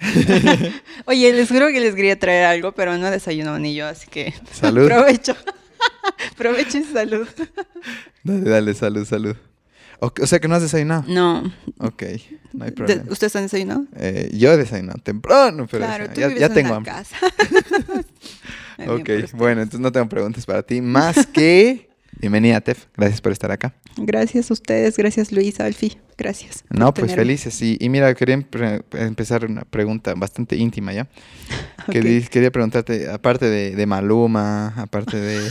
Oye, 1.05 1.31
les 1.33 1.47
juro 1.47 1.67
que 1.67 1.79
les 1.79 1.93
quería 1.93 2.17
traer 2.17 2.45
algo, 2.45 2.71
pero 2.71 2.97
no 2.97 3.11
desayunó 3.11 3.59
ni 3.59 3.75
yo, 3.75 3.87
así 3.87 4.07
que 4.09 4.33
salud. 4.51 4.87
Provecho. 4.87 5.35
Provecho 6.37 6.79
y 6.79 6.83
salud. 6.83 7.27
Dale, 8.23 8.49
dale, 8.49 8.73
salud, 8.73 9.05
salud. 9.05 9.35
O, 10.03 10.11
o 10.21 10.25
sea 10.27 10.39
que 10.39 10.47
no 10.47 10.55
has 10.55 10.63
desayunado. 10.63 11.03
No. 11.07 11.43
Ok, 11.77 12.03
no 12.53 12.65
hay 12.65 12.71
problema. 12.71 13.03
¿Ustedes 13.09 13.35
han 13.35 13.43
desayunado? 13.43 13.85
Eh, 13.95 14.31
yo 14.33 14.51
he 14.51 14.57
desayunado 14.57 14.99
temprano, 15.03 15.67
pero 15.69 15.85
claro, 15.85 16.05
ya- 16.07 16.13
tú 16.13 16.19
ya, 16.21 16.27
vives 16.27 16.39
ya 16.41 16.47
en 16.47 16.53
tengo 16.53 16.73
hambre. 16.73 16.91
casa. 16.91 17.15
Ok, 18.87 19.09
bueno, 19.33 19.61
entonces 19.61 19.79
no 19.79 19.91
tengo 19.91 20.09
preguntas 20.09 20.45
para 20.45 20.63
ti. 20.63 20.81
Más 20.81 21.27
que... 21.33 21.89
Bienvenida, 22.19 22.61
Tef. 22.61 22.85
Gracias 22.97 23.21
por 23.21 23.31
estar 23.31 23.51
acá. 23.51 23.73
Gracias 23.97 24.49
a 24.49 24.53
ustedes, 24.53 24.95
gracias 24.97 25.31
Luisa, 25.31 25.65
Alfi, 25.65 25.97
gracias. 26.17 26.63
No, 26.69 26.93
pues 26.93 27.07
tenerme. 27.07 27.23
felices. 27.23 27.61
Y, 27.61 27.77
y 27.79 27.89
mira, 27.89 28.13
quería 28.15 28.43
empezar 28.93 29.45
una 29.45 29.61
pregunta 29.63 30.13
bastante 30.15 30.55
íntima 30.55 30.93
ya. 30.93 31.07
Que 31.91 32.21
quería 32.29 32.51
preguntarte, 32.51 33.09
aparte 33.09 33.45
de, 33.49 33.75
de 33.75 33.85
Maluma, 33.87 34.67
aparte 34.77 35.17
de, 35.17 35.49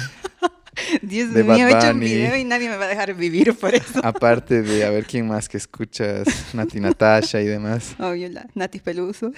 Dios 1.03 1.33
de 1.33 1.45
mío, 1.45 1.69
he 1.69 1.77
hecho 1.77 1.91
un 1.91 2.01
video 2.01 2.37
y 2.37 2.45
nadie 2.45 2.69
me 2.69 2.77
va 2.77 2.85
a 2.85 2.89
dejar 2.89 3.15
vivir 3.15 3.55
por 3.55 3.75
eso. 3.75 4.01
aparte 4.03 4.63
de, 4.63 4.85
a 4.85 4.91
ver 4.91 5.05
quién 5.09 5.27
más 5.27 5.49
que 5.49 5.57
escuchas, 5.57 6.55
Nati 6.55 6.81
Natasha 6.81 7.41
y 7.41 7.47
demás. 7.47 7.95
Obvio, 7.99 8.29
la 8.29 8.47
Nati 8.55 8.81
Peluso. 8.81 9.33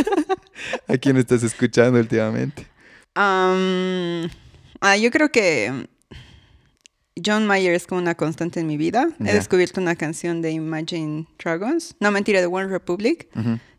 ¿A 0.88 0.96
quién 0.98 1.16
estás 1.16 1.42
escuchando 1.42 1.98
últimamente? 1.98 2.66
Am, 3.14 4.28
ah, 4.80 4.96
yo 4.96 5.10
creo 5.10 5.30
que 5.30 5.86
John 7.24 7.46
Mayer 7.46 7.74
es 7.74 7.86
como 7.86 8.00
una 8.00 8.14
constante 8.14 8.60
en 8.60 8.66
mi 8.66 8.76
vida. 8.76 9.08
He 9.20 9.32
descubierto 9.32 9.80
una 9.80 9.94
canción 9.94 10.42
de 10.42 10.50
Imagine 10.50 11.26
Dragons. 11.42 11.94
No, 12.00 12.10
mentira, 12.10 12.40
de 12.40 12.46
One 12.46 12.66
Republic. 12.66 13.28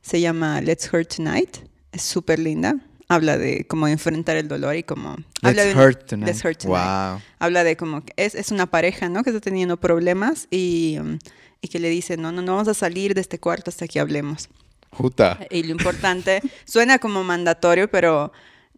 Se 0.01 0.21
llama 0.21 0.61
Let's 0.61 0.91
Hurt 0.91 1.15
Tonight. 1.15 1.57
Es 1.91 2.03
súper 2.03 2.39
linda. 2.39 2.75
Habla 3.07 3.37
de 3.37 3.67
cómo 3.67 3.87
enfrentar 3.87 4.35
el 4.35 4.47
dolor 4.47 4.75
y 4.75 4.83
cómo... 4.83 5.15
habla 5.43 5.63
de 5.63 5.75
Hurt 5.75 6.07
Tonight. 6.07 6.27
Let's 6.27 6.43
Hurt 6.43 6.57
Tonight. 6.57 6.83
Wow. 6.83 7.21
Habla 7.39 7.63
de 7.63 7.77
como 7.77 8.03
que 8.03 8.13
es, 8.17 8.33
es 8.33 8.51
una 8.51 8.65
pareja, 8.65 9.09
¿no? 9.09 9.23
Que 9.23 9.29
está 9.29 9.41
teniendo 9.41 9.77
problemas 9.77 10.47
y, 10.49 10.97
um, 10.99 11.19
y 11.61 11.67
que 11.67 11.79
le 11.79 11.89
dice, 11.89 12.17
no, 12.17 12.31
no, 12.31 12.41
no 12.41 12.53
vamos 12.53 12.67
a 12.67 12.73
salir 12.73 13.13
de 13.13 13.21
este 13.21 13.39
cuarto 13.39 13.69
hasta 13.69 13.87
que 13.87 13.99
hablemos. 13.99 14.49
Juta. 14.91 15.39
Y 15.51 15.63
lo 15.63 15.71
importante, 15.71 16.41
suena 16.65 16.99
como 16.99 17.23
mandatorio, 17.23 17.89
pero, 17.89 18.31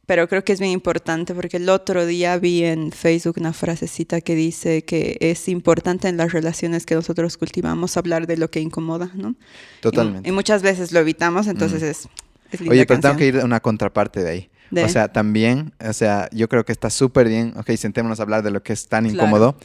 pero 0.06 0.28
creo 0.28 0.44
que 0.44 0.54
es 0.54 0.60
bien 0.60 0.72
importante 0.72 1.34
porque 1.34 1.58
el 1.58 1.70
otro 1.70 2.06
día 2.06 2.38
vi 2.38 2.64
en 2.64 2.92
Facebook 2.92 3.36
una 3.38 3.54
frasecita 3.54 4.20
que 4.22 4.36
dice 4.36 4.84
que 4.84 5.18
es 5.22 5.48
importante 5.48 6.08
en 6.08 6.18
las 6.18 6.34
relaciones 6.34 6.86
que 6.86 6.96
nosotros 6.96 7.38
cultivamos 7.38 7.98
hablar 7.98 8.28
de 8.28 8.38
lo 8.38 8.50
que 8.50 8.60
incomoda, 8.60 9.12
¿no? 9.14 9.36
Totalmente. 9.82 10.28
Y, 10.28 10.32
muchas 10.32 10.64
veces 10.64 10.92
lo 10.92 11.00
evitamos, 11.00 11.48
entonces 11.48 11.84
es, 11.84 12.10
es 12.52 12.60
linda 12.62 12.72
Oye, 12.74 12.86
pero 12.86 13.00
tengo 13.02 13.14
canción. 13.14 13.18
que 13.18 13.28
ir 13.38 13.42
a 13.42 13.46
una 13.46 13.60
contraparte 13.60 14.24
de 14.24 14.30
ahí. 14.30 14.50
De- 14.72 14.84
O 14.84 14.90
sea, 14.90 15.08
también, 15.14 15.74
o 15.80 15.94
sea, 15.94 16.30
yo 16.32 16.50
creo 16.50 16.66
que 16.66 16.72
está 16.74 16.90
súper 16.90 17.28
bien, 17.30 17.54
ok, 17.58 17.72
sentémonos 17.78 18.20
a 18.20 18.24
hablar 18.24 18.44
de 18.44 18.52
lo 18.52 18.62
que 18.64 18.74
es 18.74 18.88
tan 18.88 19.04
Claro. 19.06 19.16
incómodo, 19.16 19.58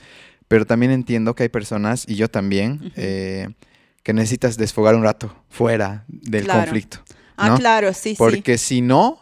pero 0.49 0.65
también 0.67 0.93
entiendo 0.93 1.35
que 1.35 1.45
hay 1.45 1.49
personas, 1.49 2.05
y 2.07 2.15
yo 2.17 2.29
también, 2.29 2.93
eh, 2.97 3.49
que 4.03 4.13
necesitas 4.13 4.57
desfogar 4.57 4.95
un 4.95 5.03
rato 5.03 5.35
fuera 5.49 6.05
del 6.09 6.45
Claro. 6.45 6.61
conflicto. 6.61 6.99
Ah, 7.37 7.49
¿no? 7.49 7.57
claro, 7.57 7.93
sí, 7.95 8.11
sí. 8.11 8.17
Porque 8.19 8.59
si 8.59 8.81
no, 8.83 9.19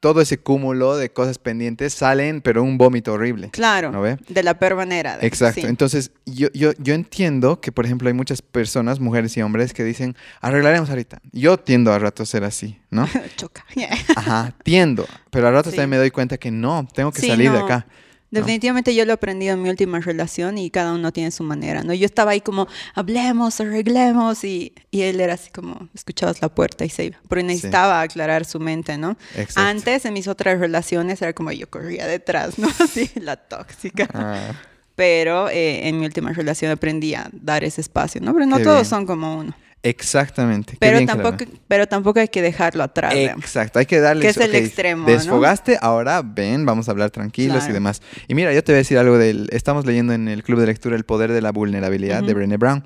todo 0.00 0.20
ese 0.20 0.38
cúmulo 0.38 0.96
de 0.96 1.10
cosas 1.10 1.38
pendientes 1.38 1.92
salen, 1.92 2.40
pero 2.40 2.62
un 2.62 2.78
vómito 2.78 3.12
horrible. 3.12 3.50
Claro, 3.50 3.90
¿No 3.90 4.00
ve? 4.00 4.16
de 4.28 4.42
la 4.42 4.58
peor 4.58 4.76
manera. 4.76 5.16
de- 5.18 5.26
Exacto. 5.26 5.60
sí. 5.60 5.66
Entonces, 5.66 6.12
yo, 6.26 6.48
yo, 6.54 6.72
yo 6.78 6.94
entiendo 6.94 7.60
que, 7.60 7.72
por 7.72 7.84
ejemplo, 7.84 8.08
hay 8.08 8.14
muchas 8.14 8.40
personas, 8.42 9.00
mujeres 9.00 9.36
y 9.36 9.42
hombres, 9.42 9.72
que 9.72 9.82
dicen, 9.84 10.16
arreglaremos 10.40 10.88
ahorita. 10.90 11.20
Yo 11.32 11.58
tiendo 11.58 11.92
a 11.92 11.98
rato 11.98 12.22
a 12.22 12.26
ser 12.26 12.44
así, 12.44 12.78
¿no? 12.90 13.08
Choca. 13.36 13.64
Ajá, 14.16 14.54
tiendo. 14.62 15.06
Pero 15.30 15.48
a 15.48 15.50
ratos 15.50 15.72
Sí. 15.72 15.76
también 15.76 15.90
me 15.90 15.96
doy 15.96 16.10
cuenta 16.10 16.38
que 16.38 16.50
no, 16.50 16.86
tengo 16.94 17.10
que 17.12 17.20
Sí, 17.20 17.26
salir 17.28 17.50
de 17.50 17.58
acá. 17.58 17.86
Definitivamente 18.30 18.94
yo 18.94 19.04
lo 19.04 19.12
he 19.12 19.14
aprendido 19.14 19.54
en 19.54 19.62
mi 19.62 19.70
última 19.70 20.00
relación 20.00 20.58
y 20.58 20.70
cada 20.70 20.92
uno 20.92 21.12
tiene 21.12 21.30
su 21.30 21.44
manera, 21.44 21.82
¿no? 21.82 21.94
Yo 21.94 22.04
estaba 22.04 22.32
ahí 22.32 22.40
como, 22.42 22.68
hablemos, 22.94 23.60
arreglemos 23.60 24.44
y, 24.44 24.74
y 24.90 25.02
él 25.02 25.20
era 25.20 25.34
así 25.34 25.50
como, 25.50 25.88
escuchabas 25.94 26.42
la 26.42 26.48
puerta 26.48 26.84
y 26.84 26.90
se 26.90 27.06
iba, 27.06 27.18
pero 27.28 27.42
necesitaba 27.42 28.02
aclarar 28.02 28.44
su 28.44 28.60
mente, 28.60 28.98
¿no? 28.98 29.16
Exacto. 29.34 29.60
Antes 29.60 30.04
en 30.04 30.12
mis 30.12 30.28
otras 30.28 30.58
relaciones 30.60 31.22
era 31.22 31.32
como 31.32 31.52
yo 31.52 31.68
corría 31.70 32.06
detrás, 32.06 32.58
¿no? 32.58 32.68
Así, 32.78 33.10
la 33.20 33.36
tóxica. 33.36 34.08
Ah, 34.12 34.52
Pero 34.94 35.48
eh, 35.48 35.88
en 35.88 35.98
mi 35.98 36.04
última 36.06 36.32
relación 36.32 36.70
aprendí 36.72 37.14
a 37.14 37.30
dar 37.32 37.64
ese 37.64 37.80
espacio, 37.80 38.20
¿no? 38.20 38.34
Pero 38.34 38.46
no 38.46 38.58
Qué 38.58 38.64
todos 38.64 38.78
bien. 38.78 38.84
son 38.90 39.06
como 39.06 39.38
uno. 39.38 39.54
Exactamente. 39.82 40.76
Pero 40.78 41.04
tampoco, 41.06 41.44
pero 41.66 41.86
tampoco 41.86 42.20
hay 42.20 42.28
que 42.28 42.42
dejarlo 42.42 42.82
atrás. 42.82 43.14
Exacto, 43.14 43.78
hay 43.78 43.86
que 43.86 44.00
darle 44.00 44.22
Que 44.22 44.28
es 44.28 44.36
el 44.36 44.54
extremo, 44.54 45.06
¿no? 45.06 45.12
Desfogaste, 45.12 45.78
ahora 45.80 46.22
ven, 46.22 46.64
vamos 46.64 46.88
a 46.88 46.92
hablar 46.92 47.10
tranquilos 47.10 47.68
y 47.68 47.72
demás. 47.72 48.02
Y 48.26 48.34
mira, 48.34 48.52
yo 48.52 48.62
te 48.62 48.72
voy 48.72 48.76
a 48.76 48.78
decir 48.78 48.98
algo 48.98 49.18
del. 49.18 49.48
Estamos 49.52 49.86
leyendo 49.86 50.12
en 50.12 50.28
el 50.28 50.42
club 50.42 50.60
de 50.60 50.66
lectura 50.66 50.96
El 50.96 51.04
poder 51.04 51.32
de 51.32 51.40
la 51.40 51.52
vulnerabilidad 51.52 52.22
de. 52.22 52.34
Brené 52.34 52.56
Brown. 52.56 52.84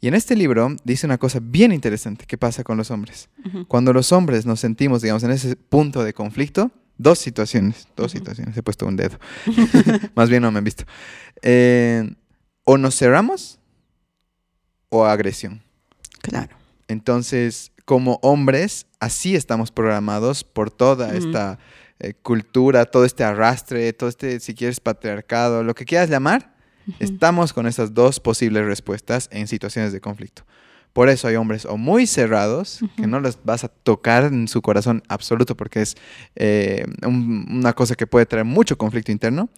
Y 0.00 0.08
en 0.08 0.14
este 0.14 0.34
libro 0.34 0.74
dice 0.84 1.06
una 1.06 1.18
cosa 1.18 1.40
bien 1.42 1.72
interesante 1.72 2.24
que 2.26 2.38
pasa 2.38 2.64
con 2.64 2.78
los 2.78 2.90
hombres. 2.90 3.28
Cuando 3.68 3.92
los 3.92 4.12
hombres 4.12 4.46
nos 4.46 4.60
sentimos, 4.60 5.02
digamos, 5.02 5.22
en 5.24 5.30
ese 5.30 5.56
punto 5.56 6.02
de 6.02 6.14
conflicto, 6.14 6.70
dos 6.96 7.18
situaciones, 7.18 7.86
dos 7.96 8.12
situaciones, 8.12 8.56
he 8.56 8.62
puesto 8.62 8.86
un 8.86 8.96
dedo. 8.96 9.18
Más 10.14 10.30
bien 10.30 10.42
no 10.42 10.50
me 10.50 10.58
han 10.58 10.64
visto. 10.64 10.84
Eh, 11.42 12.14
o 12.64 12.78
nos 12.78 12.96
cerramos 12.96 13.58
o 14.88 15.04
agresión. 15.04 15.62
Claro. 16.22 16.56
Entonces, 16.88 17.72
como 17.84 18.18
hombres, 18.22 18.86
así 19.00 19.34
estamos 19.36 19.70
programados 19.70 20.44
por 20.44 20.70
toda 20.70 21.14
esta 21.16 21.58
eh, 21.98 22.14
cultura, 22.22 22.84
todo 22.84 23.04
este 23.04 23.24
arrastre, 23.24 23.92
todo 23.92 24.08
este, 24.08 24.40
si 24.40 24.54
quieres, 24.54 24.80
patriarcado, 24.80 25.62
lo 25.62 25.74
que 25.74 25.84
quieras 25.84 26.08
llamar, 26.10 26.54
estamos 26.98 27.52
con 27.52 27.66
esas 27.66 27.94
dos 27.94 28.18
posibles 28.20 28.64
respuestas 28.64 29.28
en 29.32 29.46
situaciones 29.48 29.92
de 29.92 30.00
conflicto. 30.00 30.44
Por 30.92 31.08
eso 31.08 31.28
hay 31.28 31.36
hombres 31.36 31.64
o 31.66 31.76
muy 31.76 32.06
cerrados, 32.08 32.80
que 32.96 33.06
no 33.06 33.20
los 33.20 33.38
vas 33.44 33.62
a 33.62 33.68
tocar 33.68 34.24
en 34.24 34.48
su 34.48 34.60
corazón 34.60 35.02
absoluto 35.08 35.56
porque 35.56 35.82
es 35.82 35.96
eh, 36.34 36.84
un- 37.06 37.46
una 37.48 37.72
cosa 37.74 37.94
que 37.94 38.08
puede 38.08 38.26
traer 38.26 38.44
mucho 38.44 38.76
conflicto 38.76 39.12
interno, 39.12 39.48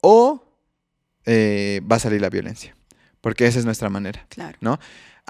o 0.00 0.44
eh, 1.26 1.82
va 1.90 1.96
a 1.96 1.98
salir 1.98 2.20
la 2.22 2.30
violencia, 2.30 2.74
porque 3.20 3.46
esa 3.46 3.58
es 3.58 3.64
nuestra 3.66 3.90
manera. 3.90 4.24
Claro. 4.30 4.56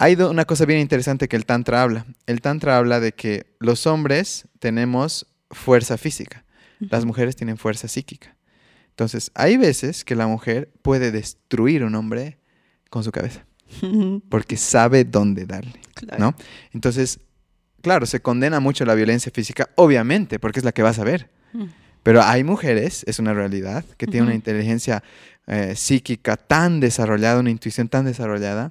Hay 0.00 0.14
una 0.14 0.44
cosa 0.44 0.64
bien 0.64 0.78
interesante 0.78 1.26
que 1.26 1.34
el 1.34 1.44
Tantra 1.44 1.82
habla. 1.82 2.06
El 2.26 2.40
Tantra 2.40 2.76
habla 2.76 3.00
de 3.00 3.10
que 3.10 3.46
los 3.58 3.84
hombres 3.88 4.46
tenemos 4.60 5.26
fuerza 5.50 5.98
física, 5.98 6.44
las 6.78 7.04
mujeres 7.04 7.34
tienen 7.34 7.58
fuerza 7.58 7.88
psíquica. 7.88 8.36
Entonces, 8.90 9.32
hay 9.34 9.56
veces 9.56 10.04
que 10.04 10.14
la 10.14 10.28
mujer 10.28 10.70
puede 10.82 11.10
destruir 11.10 11.82
un 11.82 11.96
hombre 11.96 12.38
con 12.90 13.02
su 13.02 13.10
cabeza, 13.10 13.44
porque 14.28 14.56
sabe 14.56 15.02
dónde 15.02 15.46
darle. 15.46 15.80
¿no? 16.16 16.36
Entonces, 16.72 17.18
claro, 17.82 18.06
se 18.06 18.20
condena 18.20 18.60
mucho 18.60 18.84
la 18.84 18.94
violencia 18.94 19.32
física, 19.34 19.68
obviamente, 19.74 20.38
porque 20.38 20.60
es 20.60 20.64
la 20.64 20.70
que 20.70 20.82
vas 20.82 21.00
a 21.00 21.04
ver. 21.04 21.28
Pero 22.04 22.22
hay 22.22 22.44
mujeres, 22.44 23.02
es 23.08 23.18
una 23.18 23.34
realidad, 23.34 23.84
que 23.96 24.06
tienen 24.06 24.26
una 24.26 24.36
inteligencia 24.36 25.02
eh, 25.48 25.74
psíquica 25.74 26.36
tan 26.36 26.78
desarrollada, 26.78 27.40
una 27.40 27.50
intuición 27.50 27.88
tan 27.88 28.04
desarrollada, 28.04 28.70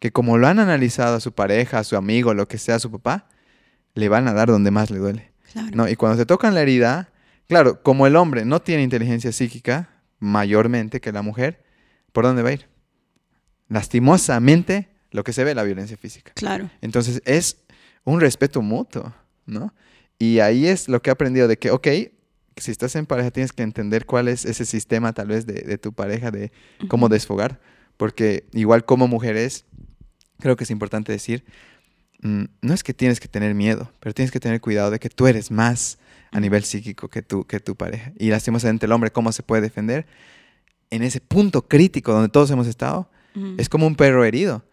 que 0.00 0.12
como 0.12 0.38
lo 0.38 0.46
han 0.46 0.58
analizado 0.58 1.16
a 1.16 1.20
su 1.20 1.32
pareja, 1.32 1.80
a 1.80 1.84
su 1.84 1.96
amigo, 1.96 2.34
lo 2.34 2.48
que 2.48 2.58
sea, 2.58 2.76
a 2.76 2.80
su 2.80 2.90
papá, 2.90 3.28
le 3.94 4.08
van 4.08 4.28
a 4.28 4.32
dar 4.32 4.48
donde 4.48 4.70
más 4.70 4.90
le 4.90 4.98
duele. 4.98 5.32
Claro. 5.52 5.70
¿no? 5.72 5.88
Y 5.88 5.96
cuando 5.96 6.18
te 6.18 6.26
tocan 6.26 6.54
la 6.54 6.62
herida, 6.62 7.10
claro, 7.48 7.82
como 7.82 8.06
el 8.06 8.16
hombre 8.16 8.44
no 8.44 8.60
tiene 8.60 8.82
inteligencia 8.82 9.32
psíquica 9.32 9.90
mayormente 10.18 11.00
que 11.00 11.12
la 11.12 11.22
mujer, 11.22 11.64
¿por 12.12 12.24
dónde 12.24 12.42
va 12.42 12.50
a 12.50 12.52
ir? 12.52 12.68
Lastimosamente, 13.68 14.88
lo 15.10 15.24
que 15.24 15.32
se 15.32 15.44
ve 15.44 15.50
es 15.50 15.56
la 15.56 15.62
violencia 15.62 15.96
física. 15.96 16.32
Claro. 16.34 16.70
Entonces 16.80 17.22
es 17.24 17.58
un 18.04 18.20
respeto 18.20 18.62
mutuo, 18.62 19.12
¿no? 19.46 19.74
Y 20.18 20.40
ahí 20.40 20.66
es 20.66 20.88
lo 20.88 21.00
que 21.00 21.10
he 21.10 21.12
aprendido 21.12 21.48
de 21.48 21.58
que, 21.58 21.70
ok, 21.70 21.88
si 22.56 22.70
estás 22.70 22.96
en 22.96 23.06
pareja 23.06 23.30
tienes 23.30 23.52
que 23.52 23.62
entender 23.62 24.04
cuál 24.04 24.28
es 24.28 24.44
ese 24.44 24.64
sistema 24.64 25.12
tal 25.12 25.28
vez 25.28 25.46
de, 25.46 25.62
de 25.62 25.78
tu 25.78 25.92
pareja, 25.92 26.30
de 26.30 26.50
cómo 26.88 27.08
desfogar, 27.08 27.60
porque 27.96 28.48
igual 28.52 28.84
como 28.84 29.06
mujeres, 29.06 29.64
creo 30.38 30.56
que 30.56 30.64
es 30.64 30.70
importante 30.70 31.12
decir, 31.12 31.44
mm, 32.22 32.44
no 32.62 32.74
es 32.74 32.82
que 32.82 32.94
tienes 32.94 33.20
que 33.20 33.28
tener 33.28 33.54
miedo, 33.54 33.92
pero 34.00 34.14
tienes 34.14 34.30
que 34.30 34.40
tener 34.40 34.60
cuidado 34.60 34.90
de 34.90 34.98
que 34.98 35.08
tú 35.08 35.26
eres 35.26 35.50
más 35.50 35.98
a 36.30 36.40
nivel 36.40 36.64
psíquico 36.64 37.08
que 37.08 37.22
tu, 37.22 37.44
que 37.44 37.60
tu 37.60 37.76
pareja. 37.76 38.12
Y 38.18 38.28
lastimosamente 38.28 38.86
el 38.86 38.92
hombre, 38.92 39.10
¿cómo 39.10 39.32
se 39.32 39.42
puede 39.42 39.62
defender? 39.62 40.06
En 40.90 41.02
ese 41.02 41.20
punto 41.20 41.66
crítico 41.66 42.12
donde 42.12 42.28
todos 42.28 42.50
hemos 42.50 42.66
estado, 42.66 43.10
es 43.56 43.68
como 43.68 43.86
un 43.86 43.94
perro 43.94 44.24
herido. 44.24 44.64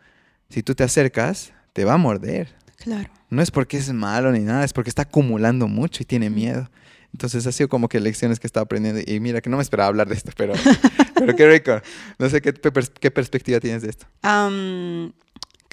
Si 0.49 0.63
tú 0.63 0.73
te 0.73 0.83
acercas, 0.83 1.53
te 1.73 1.85
va 1.85 1.93
a 1.93 1.97
morder. 1.97 2.55
Claro. 2.77 3.09
No 3.29 3.43
es 3.43 3.51
porque 3.51 3.77
es 3.77 3.93
malo 3.93 4.31
ni 4.31 4.39
nada, 4.39 4.63
es 4.63 4.73
porque 4.73 4.89
está 4.89 5.03
acumulando 5.03 5.67
mucho 5.67 6.01
y 6.01 6.05
tiene 6.05 6.31
miedo. 6.31 6.67
Entonces 7.13 7.45
ha 7.47 7.51
sido 7.51 7.69
como 7.69 7.89
que 7.89 7.99
lecciones 7.99 8.39
que 8.39 8.47
estaba 8.47 8.63
aprendiendo. 8.63 9.01
Y 9.05 9.19
mira, 9.19 9.41
que 9.41 9.49
no 9.49 9.57
me 9.57 9.63
esperaba 9.63 9.87
hablar 9.87 10.09
de 10.09 10.15
esto, 10.15 10.31
pero, 10.35 10.53
pero 11.15 11.35
qué 11.35 11.47
rico. 11.47 11.79
No 12.19 12.29
sé 12.29 12.41
qué, 12.41 12.53
qué 12.53 13.11
perspectiva 13.11 13.59
tienes 13.59 13.83
de 13.83 13.89
esto. 13.89 14.07
Am, 14.21 15.13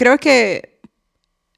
creo 0.02 0.18
que, 0.18 0.80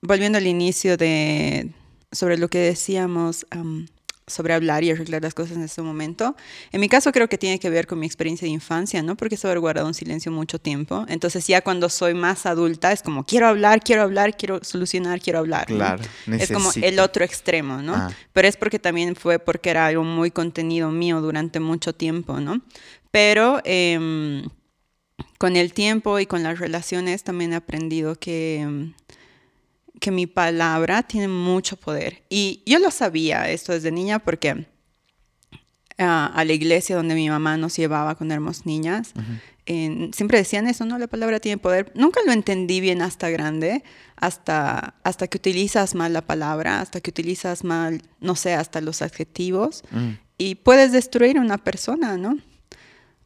volviendo 0.03 0.37
al 0.37 0.47
inicio 0.47 0.99
de, 0.99 1.71
sobre 2.13 2.37
lo 2.37 2.49
que 2.49 2.59
decíamos, 2.59 3.47
am, 3.51 3.87
sobre 4.27 4.53
hablar 4.53 4.85
y 4.85 4.91
arreglar 4.91 5.23
las 5.23 5.33
cosas 5.33 5.57
en 5.57 5.63
ese 5.63 5.81
momento. 5.81 6.37
En 6.71 6.81
mi 6.83 6.91
caso 6.91 7.11
creo 7.11 7.27
que 7.29 7.39
tiene 7.39 7.59
que 7.59 7.71
ver 7.71 7.87
con 7.87 7.99
mi 7.99 8.07
experiencia 8.07 8.45
de 8.45 8.53
infancia, 8.53 9.03
¿no? 9.03 9.17
Porque 9.17 9.39
he 9.43 9.57
guardado 9.57 9.87
un 9.87 9.95
silencio 9.95 10.31
mucho 10.31 10.59
tiempo. 10.59 11.07
Entonces 11.09 11.47
ya 11.47 11.63
cuando 11.63 11.89
soy 11.89 12.13
más 12.13 12.45
adulta 12.45 12.93
es 12.93 13.03
como 13.03 13.25
quiero 13.25 13.47
hablar, 13.47 13.81
quiero 13.81 14.03
hablar, 14.03 14.37
quiero 14.37 14.63
solucionar, 14.63 15.21
quiero 15.21 15.39
hablar. 15.39 15.67
Claro. 15.67 16.03
Es 16.39 16.51
como 16.53 16.71
el 16.75 17.01
otro 17.01 17.25
extremo, 17.25 17.81
¿no? 17.81 17.95
Ah. 17.95 18.11
Pero 18.35 18.49
es 18.49 18.59
porque 18.59 18.79
también 18.79 19.17
fue 19.17 19.39
porque 19.39 19.71
era 19.71 19.87
algo 19.87 20.05
muy 20.05 20.31
contenido 20.31 20.91
mío 20.91 21.23
durante 21.23 21.61
mucho 21.61 21.95
tiempo, 21.95 22.41
¿no? 22.41 22.61
Pero... 23.11 23.61
Em, 23.65 24.45
con 25.39 25.57
el 25.57 25.73
tiempo 25.73 26.19
y 26.19 26.27
con 26.27 26.43
las 26.43 26.59
relaciones 26.59 27.23
también 27.25 27.53
he 27.53 27.57
aprendido 27.57 28.17
que, 28.17 28.93
que 30.01 30.11
mi 30.11 30.27
palabra 30.27 31.03
tiene 31.03 31.29
mucho 31.29 31.77
poder. 31.77 32.23
Y 32.29 32.63
yo 32.67 32.79
lo 32.79 32.91
sabía 32.91 33.49
esto 33.51 33.73
desde 33.73 33.91
niña 33.91 34.19
porque 34.19 34.67
ah, 35.99 36.33
a 36.35 36.45
la 36.45 36.53
iglesia 36.53 36.97
donde 36.97 37.15
mi 37.15 37.29
mamá 37.29 37.57
nos 37.57 37.77
llevaba 37.77 38.15
cuando 38.15 38.35
éramos 38.35 38.67
niñas, 38.67 39.13
siempre 39.67 40.39
decían 40.39 40.67
eso, 40.67 40.85
¿no? 40.85 40.99
La 40.99 41.07
palabra 41.07 41.41
tiene 41.41 41.59
poder. 41.59 41.91
Nunca 41.95 42.21
lo 42.27 42.33
entendí 42.33 42.81
bien 42.81 43.01
hasta 43.01 43.31
grande, 43.31 43.83
hasta, 44.17 44.95
hasta 45.03 45.27
que 45.27 45.39
utilizas 45.39 45.95
mal 45.95 46.13
la 46.13 46.23
palabra, 46.23 46.81
hasta 46.81 47.01
que 47.01 47.11
utilizas 47.11 47.65
mal, 47.65 48.03
no 48.21 48.37
sé, 48.37 48.55
hasta 48.55 48.81
los 48.81 49.01
adjetivos. 49.01 49.83
Mm. 49.91 50.11
Y 50.37 50.57
puedes 50.57 50.93
destruir 50.93 51.39
a 51.39 51.41
una 51.41 51.59
persona, 51.59 52.19
¿no? 52.19 52.39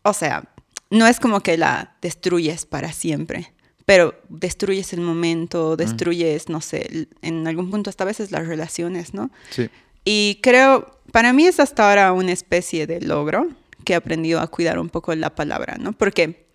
O 0.03 0.13
sea, 0.13 0.49
no 0.91 1.07
es 1.07 1.21
como 1.21 1.41
que 1.41 1.57
la 1.57 1.97
destruyes 2.01 2.67
para 2.67 2.93
siempre, 2.93 3.53
pero 3.85 4.15
destruyes 4.29 4.93
el 4.93 5.01
momento, 5.01 5.77
destruyes, 5.77 6.49
no 6.49 6.61
sé, 6.61 7.09
en 7.23 7.47
algún 7.47 7.71
punto 7.71 7.91
hasta 7.91 8.05
a 8.05 8.07
veces 8.07 8.31
las 8.31 8.47
relaciones, 8.47 9.15
¿no? 9.15 9.31
Sí. 9.51 9.71
Y 10.05 10.41
creo, 10.43 11.01
para 11.13 11.33
mí 11.33 11.47
es 11.47 11.61
hasta 11.61 11.89
ahora 11.89 12.13
una 12.13 12.33
especie 12.33 12.87
de 12.87 13.01
logro 13.01 13.49
que 13.85 13.95
he 13.95 13.97
aprendido 13.97 14.41
a 14.41 14.47
cuidar 14.47 14.79
un 14.79 14.89
poco 14.89 15.15
la 15.15 15.35
palabra, 15.35 15.77
¿no? 15.79 15.93
Porque 15.93 16.49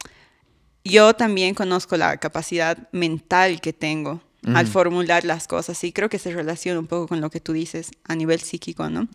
yo 0.84 1.14
también 1.16 1.56
conozco 1.56 1.98
la 1.98 2.18
capacidad 2.18 2.90
mental 2.92 3.62
que 3.62 3.74
tengo 3.74 4.22
al 4.54 4.68
formular 4.68 5.24
las 5.24 5.48
cosas 5.48 5.82
y 5.86 5.94
creo 5.94 6.10
que 6.10 6.20
se 6.20 6.34
relaciona 6.34 6.78
un 6.78 6.88
poco 6.88 7.08
con 7.08 7.22
lo 7.22 7.30
que 7.30 7.40
tú 7.40 7.54
dices 7.54 7.92
a 8.04 8.14
nivel 8.14 8.42
psíquico, 8.42 8.90
¿no? 8.90 9.08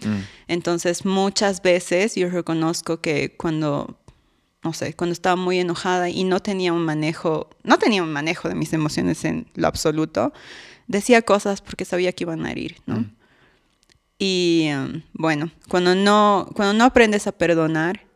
Entonces, 0.47 1.05
muchas 1.05 1.61
veces 1.61 2.15
yo 2.15 2.31
reconozco 2.31 3.03
que 3.03 3.37
cuando 3.37 3.99
no 4.63 4.73
sé, 4.73 4.95
cuando 4.95 5.13
estaba 5.13 5.37
muy 5.37 5.59
enojada 5.59 6.09
y 6.09 6.25
no 6.25 6.41
tenía 6.41 6.73
un 6.73 6.85
manejo, 6.85 7.49
no 7.63 7.79
tenía 7.79 8.03
un 8.03 8.13
manejo 8.13 8.49
de 8.49 8.55
mis 8.55 8.73
emociones 8.73 9.25
en 9.25 9.47
lo 9.55 9.69
absoluto, 9.69 10.33
decía 10.89 11.23
cosas 11.23 11.61
porque 11.61 11.85
sabía 11.85 12.13
que 12.13 12.25
iban 12.25 12.45
a 12.45 12.51
herir, 12.51 12.77
¿no? 12.87 13.01
Mm. 13.01 13.17
Y 14.19 14.65
em, 14.67 15.03
bueno, 15.13 15.53
cuando 15.69 15.95
no, 15.95 16.49
cuando 16.55 16.75
no 16.75 16.85
aprendes 16.85 17.29
a 17.29 17.33
perdonar 17.33 18.07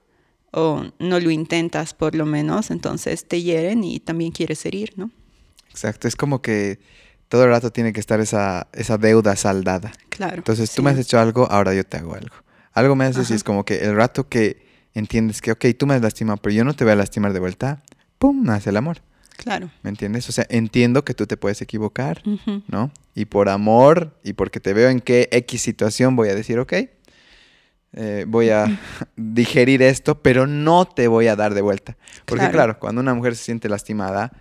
o 0.50 0.84
no 0.98 1.20
lo 1.20 1.30
intentas 1.30 1.94
por 1.94 2.16
lo 2.16 2.26
menos, 2.26 2.72
entonces 2.72 3.26
te 3.26 3.40
hieren 3.40 3.84
y 3.84 4.00
también 4.00 4.32
quieres 4.32 4.66
herir, 4.66 4.92
¿no? 4.96 5.10
Exacto, 5.70 6.08
es 6.08 6.16
como 6.16 6.42
que 6.42 6.80
todo 7.28 7.44
el 7.44 7.50
rato 7.50 7.70
tiene 7.70 7.92
que 7.92 8.00
estar 8.00 8.20
esa, 8.20 8.68
esa 8.72 8.98
deuda 8.98 9.36
saldada. 9.36 9.92
Claro. 10.08 10.36
Entonces 10.38 10.72
tú 10.74 10.82
me 10.82 10.90
has 10.90 10.98
hecho 10.98 11.18
algo, 11.20 11.50
ahora 11.50 11.72
yo 11.72 11.84
te 11.84 11.96
hago 11.96 12.14
algo. 12.14 12.34
Algo 12.72 12.96
me 12.96 13.04
haces 13.04 13.30
y 13.30 13.34
es 13.34 13.44
como 13.44 13.64
que 13.64 13.78
el 13.78 13.94
rato 13.94 14.28
que 14.28 14.71
entiendes 14.94 15.40
que, 15.40 15.52
ok, 15.52 15.66
tú 15.78 15.86
me 15.86 15.94
has 15.94 16.02
lastimado, 16.02 16.38
pero 16.38 16.54
yo 16.54 16.64
no 16.64 16.74
te 16.74 16.84
voy 16.84 16.92
a 16.92 16.96
lastimar 16.96 17.32
de 17.32 17.40
vuelta, 17.40 17.82
¡pum! 18.18 18.42
nace 18.42 18.70
el 18.70 18.76
amor. 18.76 18.98
Claro. 19.36 19.70
¿Me 19.82 19.90
entiendes? 19.90 20.28
O 20.28 20.32
sea, 20.32 20.46
entiendo 20.50 21.04
que 21.04 21.14
tú 21.14 21.26
te 21.26 21.36
puedes 21.36 21.60
equivocar, 21.62 22.22
¿no? 22.68 22.92
Y 23.14 23.24
por 23.24 23.48
amor 23.48 24.16
y 24.22 24.34
porque 24.34 24.60
te 24.60 24.72
veo 24.72 24.88
en 24.88 25.00
qué 25.00 25.28
X 25.32 25.62
situación 25.62 26.16
voy 26.16 26.28
a 26.28 26.34
decir, 26.34 26.58
ok, 26.58 26.72
eh, 27.94 28.24
voy 28.26 28.50
a 28.50 28.66
digerir 29.16 29.82
esto, 29.82 30.22
pero 30.22 30.46
no 30.46 30.84
te 30.84 31.08
voy 31.08 31.26
a 31.26 31.36
dar 31.36 31.54
de 31.54 31.62
vuelta. 31.62 31.96
Porque 32.24 32.50
claro, 32.50 32.78
cuando 32.78 33.00
una 33.00 33.14
mujer 33.14 33.34
se 33.36 33.44
siente 33.44 33.68
lastimada, 33.68 34.32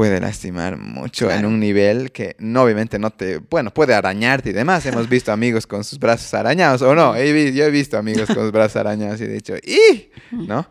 puede 0.00 0.18
lastimar 0.18 0.78
mucho 0.78 1.30
en 1.30 1.44
un 1.44 1.60
nivel 1.60 2.10
que 2.10 2.34
no, 2.38 2.62
obviamente 2.62 2.98
no 2.98 3.10
te, 3.10 3.36
bueno, 3.36 3.70
puede 3.70 3.92
arañarte 3.92 4.48
y 4.48 4.52
demás. 4.54 4.86
Hemos 4.86 5.06
visto 5.10 5.30
amigos 5.30 5.66
con 5.66 5.84
sus 5.84 5.98
brazos 5.98 6.32
arañados, 6.32 6.80
o 6.80 6.94
no, 6.94 7.14
yo 7.16 7.64
he 7.64 7.70
visto 7.70 7.98
amigos 7.98 8.28
con 8.28 8.36
sus 8.36 8.50
brazos 8.50 8.76
arañados 8.76 9.20
y 9.20 9.24
he 9.24 9.28
dicho, 9.28 9.56
¡y! 9.62 10.08
¿No? 10.30 10.66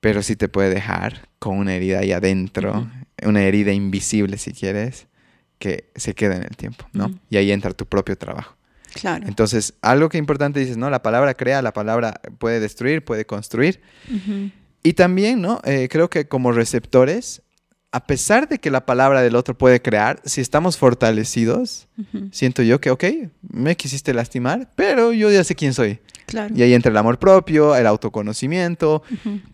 Pero 0.00 0.20
sí 0.20 0.34
te 0.34 0.48
puede 0.48 0.70
dejar 0.70 1.28
con 1.38 1.58
una 1.58 1.76
herida 1.76 2.00
ahí 2.00 2.10
adentro, 2.10 2.90
una 3.22 3.40
herida 3.44 3.70
invisible 3.70 4.36
si 4.36 4.50
quieres, 4.52 5.06
que 5.60 5.92
se 5.94 6.16
queda 6.16 6.34
en 6.34 6.42
el 6.42 6.56
tiempo, 6.56 6.88
¿no? 6.92 7.16
Y 7.30 7.36
ahí 7.36 7.52
entra 7.52 7.70
tu 7.70 7.86
propio 7.86 8.18
trabajo. 8.18 8.56
Claro. 8.94 9.28
Entonces, 9.28 9.74
algo 9.80 10.08
que 10.08 10.18
importante 10.18 10.58
dices, 10.58 10.76
¿no? 10.76 10.90
La 10.90 11.02
palabra 11.02 11.34
crea, 11.34 11.62
la 11.62 11.72
palabra 11.72 12.20
puede 12.38 12.58
destruir, 12.58 13.04
puede 13.04 13.26
construir. 13.26 13.80
Y 14.82 14.94
también, 14.94 15.40
¿no? 15.40 15.60
Eh, 15.62 15.86
creo 15.88 16.10
que 16.10 16.26
como 16.26 16.50
receptores 16.50 17.43
a 17.94 18.00
pesar 18.08 18.48
de 18.48 18.58
que 18.58 18.72
la 18.72 18.86
palabra 18.86 19.22
del 19.22 19.36
otro 19.36 19.56
puede 19.56 19.80
crear, 19.80 20.20
si 20.24 20.40
estamos 20.40 20.76
fortalecidos, 20.76 21.86
siento 22.32 22.64
yo 22.64 22.80
que, 22.80 22.90
ok, 22.90 23.04
me 23.52 23.76
quisiste 23.76 24.12
lastimar, 24.12 24.68
pero 24.74 25.12
yo 25.12 25.30
ya 25.30 25.44
sé 25.44 25.54
quién 25.54 25.72
soy. 25.72 26.00
Claro. 26.26 26.52
Y 26.56 26.62
ahí 26.62 26.74
entra 26.74 26.90
el 26.90 26.96
amor 26.96 27.20
propio, 27.20 27.76
el 27.76 27.86
autoconocimiento. 27.86 29.04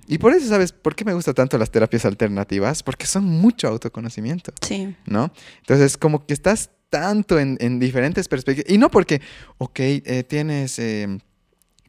Y 0.08 0.16
por 0.16 0.32
eso, 0.32 0.48
¿sabes 0.48 0.72
por 0.72 0.94
qué 0.96 1.04
me 1.04 1.12
gustan 1.12 1.34
tanto 1.34 1.58
las 1.58 1.70
terapias 1.70 2.06
alternativas? 2.06 2.82
Porque 2.82 3.04
son 3.04 3.24
mucho 3.26 3.68
autoconocimiento. 3.68 4.54
Sí. 4.62 4.96
¿No? 5.04 5.30
Entonces, 5.58 5.98
como 5.98 6.24
que 6.24 6.32
estás 6.32 6.70
tanto 6.88 7.38
en, 7.38 7.78
diferentes 7.78 8.26
perspectivas. 8.26 8.72
Y 8.72 8.78
no 8.78 8.90
porque, 8.90 9.20
ok, 9.58 9.80
eh, 9.80 10.24
tienes... 10.26 10.78
Eh, 10.78 11.18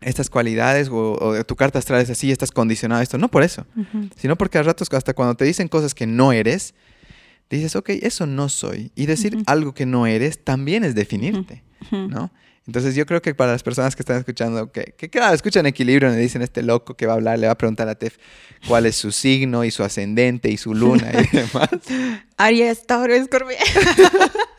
estas 0.01 0.29
cualidades 0.29 0.89
o, 0.91 1.43
tu 1.45 1.55
carta 1.55 1.79
astral 1.79 2.01
es 2.01 2.09
así, 2.09 2.31
estás 2.31 2.51
condicionado 2.51 2.99
a 2.99 3.03
esto. 3.03 3.17
No 3.17 3.29
por 3.29 3.43
eso, 3.43 3.65
sino 4.17 4.35
porque 4.35 4.57
a 4.57 4.63
ratos, 4.63 4.89
hasta 4.91 5.13
cuando 5.13 5.35
te 5.35 5.45
dicen 5.45 5.67
cosas 5.67 5.93
que 5.93 6.07
no 6.07 6.33
eres, 6.33 6.73
dices, 7.49 7.75
ok, 7.75 7.89
eso 8.01 8.25
no 8.25 8.49
soy. 8.49 8.91
Y 8.95 9.05
decir 9.05 9.37
algo 9.45 9.73
que 9.73 9.85
no 9.85 10.07
eres 10.07 10.43
también 10.43 10.83
es 10.83 10.95
definirte, 10.95 11.63
¿no? 11.91 12.31
Entonces 12.67 12.93
yo 12.93 13.05
creo 13.07 13.21
que 13.21 13.33
para 13.33 13.51
las 13.51 13.63
personas 13.63 13.95
que 13.95 14.03
están 14.03 14.17
escuchando, 14.17 14.71
que, 14.71 14.93
que 14.95 15.09
claro, 15.09 15.33
escuchan 15.33 15.65
equilibrio, 15.65 16.09
me 16.09 16.17
dicen 16.17 16.43
este 16.43 16.61
loco 16.61 16.95
que 16.95 17.07
va 17.07 17.13
a 17.13 17.15
hablar, 17.15 17.39
le 17.39 17.47
va 17.47 17.53
a 17.53 17.57
preguntar 17.57 17.89
a 17.89 17.95
Tef 17.95 18.17
cuál 18.67 18.85
es 18.85 18.95
su 18.95 19.11
signo 19.11 19.65
y 19.65 19.71
su 19.71 19.83
ascendente 19.83 20.49
y 20.49 20.57
su 20.57 20.75
luna 20.75 21.11
y 21.11 21.27
demás. 21.35 21.69
Aries, 22.37 22.85
Tauro, 22.85 23.13
Escorpio. 23.13 23.57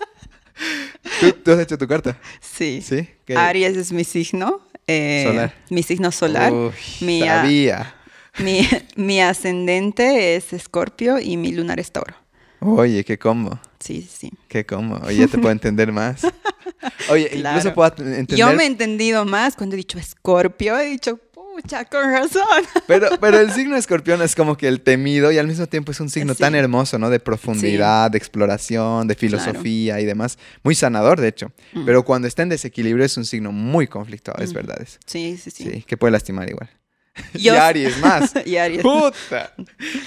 ¿Tú, 1.45 1.53
has 1.53 1.61
hecho 1.61 1.79
tu 1.79 1.87
carta? 1.87 2.19
Sí. 2.41 2.83
¿Sí? 2.83 3.09
Aries 3.35 3.77
es 3.77 3.93
mi 3.93 4.05
signo. 4.05 4.61
Eh, 4.87 5.51
mi 5.71 5.83
signo 5.83 6.11
solar. 6.11 6.53
mi, 7.01 7.21
sabía. 7.21 7.95
Mi, 8.39 8.69
mi, 8.97 9.21
ascendente 9.21 10.37
es 10.37 10.53
Escorpio 10.53 11.19
y 11.19 11.37
mi 11.37 11.53
lunar 11.53 11.79
es 11.79 11.93
Tauro. 11.93 12.15
Oye, 12.61 13.05
qué 13.05 13.19
combo. 13.19 13.59
Sí, 13.81 14.09
sí. 14.09 14.33
Qué 14.49 14.65
combo. 14.65 15.01
Oye, 15.05 15.17
ya 15.17 15.29
te 15.29 15.39
puedo 15.39 15.51
entender 15.51 15.91
más. 15.91 16.23
Oye, 17.11 17.31
incluso 17.35 17.75
puedo 17.75 17.93
entender... 17.99 18.37
Yo 18.37 18.53
me 18.53 18.65
he 18.65 18.67
entendido 18.67 19.25
más 19.25 19.57
cuando 19.57 19.75
he 19.75 19.79
dicho 19.79 19.99
Escorpio. 19.99 20.79
He 20.79 20.87
dicho, 20.87 21.19
pucha, 21.55 21.85
con 21.85 22.11
razón. 22.11 22.43
Pero, 22.87 23.09
pero 23.21 23.39
el 23.39 23.53
signo 23.53 23.77
escorpión 23.77 24.21
es 24.23 24.35
como 24.35 24.57
que 24.57 24.69
el 24.69 24.81
temido 24.81 25.33
y 25.33 25.39
al 25.39 25.47
mismo 25.47 25.67
tiempo 25.67 25.93
es 25.93 26.01
un 26.01 26.11
signo 26.11 26.35
tan 26.35 26.55
hermoso, 26.55 26.99
¿no? 26.99 27.11
De 27.11 27.21
profundidad, 27.21 28.11
de 28.11 28.19
exploración, 28.19 29.07
de 29.09 29.15
filosofía 29.15 30.01
y 30.01 30.05
demás. 30.05 30.39
Muy 30.63 30.75
sanador, 30.75 31.21
de 31.21 31.29
hecho. 31.29 31.53
Mm. 31.73 31.85
Pero 31.85 32.05
cuando 32.05 32.29
está 32.29 32.43
en 32.43 32.49
desequilibrio 32.49 33.05
es 33.05 33.17
un 33.17 33.25
signo 33.25 33.53
muy 33.53 33.87
conflictuado, 33.87 34.43
es 34.43 34.53
mm. 34.53 34.55
verdad 34.55 34.83
eso. 34.83 34.99
Sí, 35.07 35.39
sí, 35.39 35.51
sí. 35.51 35.71
Sí, 35.71 35.83
que 35.83 35.97
puede 35.97 36.13
lastimar 36.13 36.49
igual. 36.49 36.71
Y 37.35 37.49
Aries 37.49 37.99
más. 37.99 38.33
y 38.45 38.57
Aries. 38.57 38.83
Puta. 38.83 39.55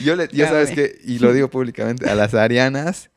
Yo, 0.04 0.16
le, 0.16 0.28
yo 0.32 0.48
sabes 0.48 0.72
que, 0.72 1.00
y 1.04 1.20
lo 1.20 1.34
digo 1.34 1.50
públicamente, 1.50 2.10
a 2.10 2.16
las 2.16 2.34
arianas 2.34 3.10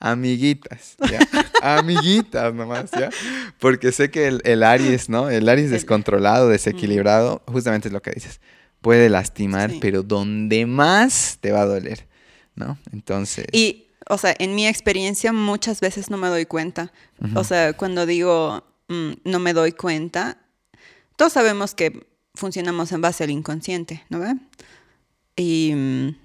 amiguitas, 0.00 0.96
¿ya? 1.10 1.20
amiguitas 1.62 2.52
nomás, 2.54 2.90
¿ya? 2.90 3.10
Porque 3.58 3.92
sé 3.92 4.10
que 4.10 4.40
el, 4.42 4.62
Aries, 4.62 5.08
¿no? 5.08 5.30
El 5.30 5.48
Aries 5.48 5.70
descontrolado, 5.70 6.48
desequilibrado, 6.48 7.42
justamente 7.46 7.88
es 7.88 7.92
lo 7.92 8.02
que 8.02 8.10
dices. 8.12 8.40
Puede 8.80 9.10
lastimar, 9.10 9.70
pero 9.80 10.02
donde 10.02 10.64
más 10.64 11.36
te 11.40 11.52
va 11.52 11.60
a 11.60 11.66
doler, 11.66 12.08
¿no? 12.54 12.78
Entonces... 12.92 13.44
Y, 13.52 13.88
o 14.08 14.16
sea, 14.16 14.34
en 14.38 14.54
mi 14.54 14.66
experiencia 14.66 15.32
muchas 15.32 15.80
veces 15.80 16.10
no 16.10 16.16
me 16.16 16.28
doy 16.28 16.46
cuenta. 16.46 16.92
O 17.34 17.44
sea, 17.44 17.74
cuando 17.74 18.06
digo 18.06 18.64
mm, 18.88 19.10
no 19.24 19.38
me 19.38 19.52
doy 19.52 19.72
cuenta, 19.72 20.38
todos 21.16 21.34
sabemos 21.34 21.74
que 21.74 22.08
funcionamos 22.34 22.90
en 22.92 23.02
base 23.02 23.24
al 23.24 23.30
inconsciente, 23.30 24.02
¿no 24.08 24.20
ve? 24.20 24.34
Y 25.36 25.72
mm, 25.74 26.16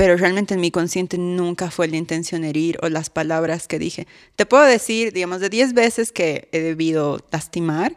pero 0.00 0.16
realmente 0.16 0.54
en 0.54 0.60
mi 0.60 0.70
consciente 0.70 1.18
nunca 1.18 1.70
fue 1.70 1.86
la 1.86 1.98
intención 1.98 2.42
herir 2.42 2.78
o 2.80 2.88
las 2.88 3.10
palabras 3.10 3.68
que 3.68 3.78
dije. 3.78 4.06
Te 4.34 4.46
puedo 4.46 4.64
decir, 4.64 5.12
digamos, 5.12 5.40
de 5.40 5.50
10 5.50 5.74
veces 5.74 6.10
que 6.10 6.48
he 6.52 6.60
debido 6.60 7.22
lastimar, 7.30 7.94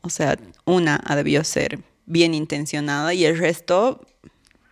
o 0.00 0.10
sea, 0.10 0.38
una 0.64 1.02
ha 1.04 1.16
debido 1.16 1.42
ser 1.42 1.80
bien 2.06 2.34
intencionada 2.34 3.14
y 3.14 3.24
el 3.24 3.36
resto, 3.36 4.06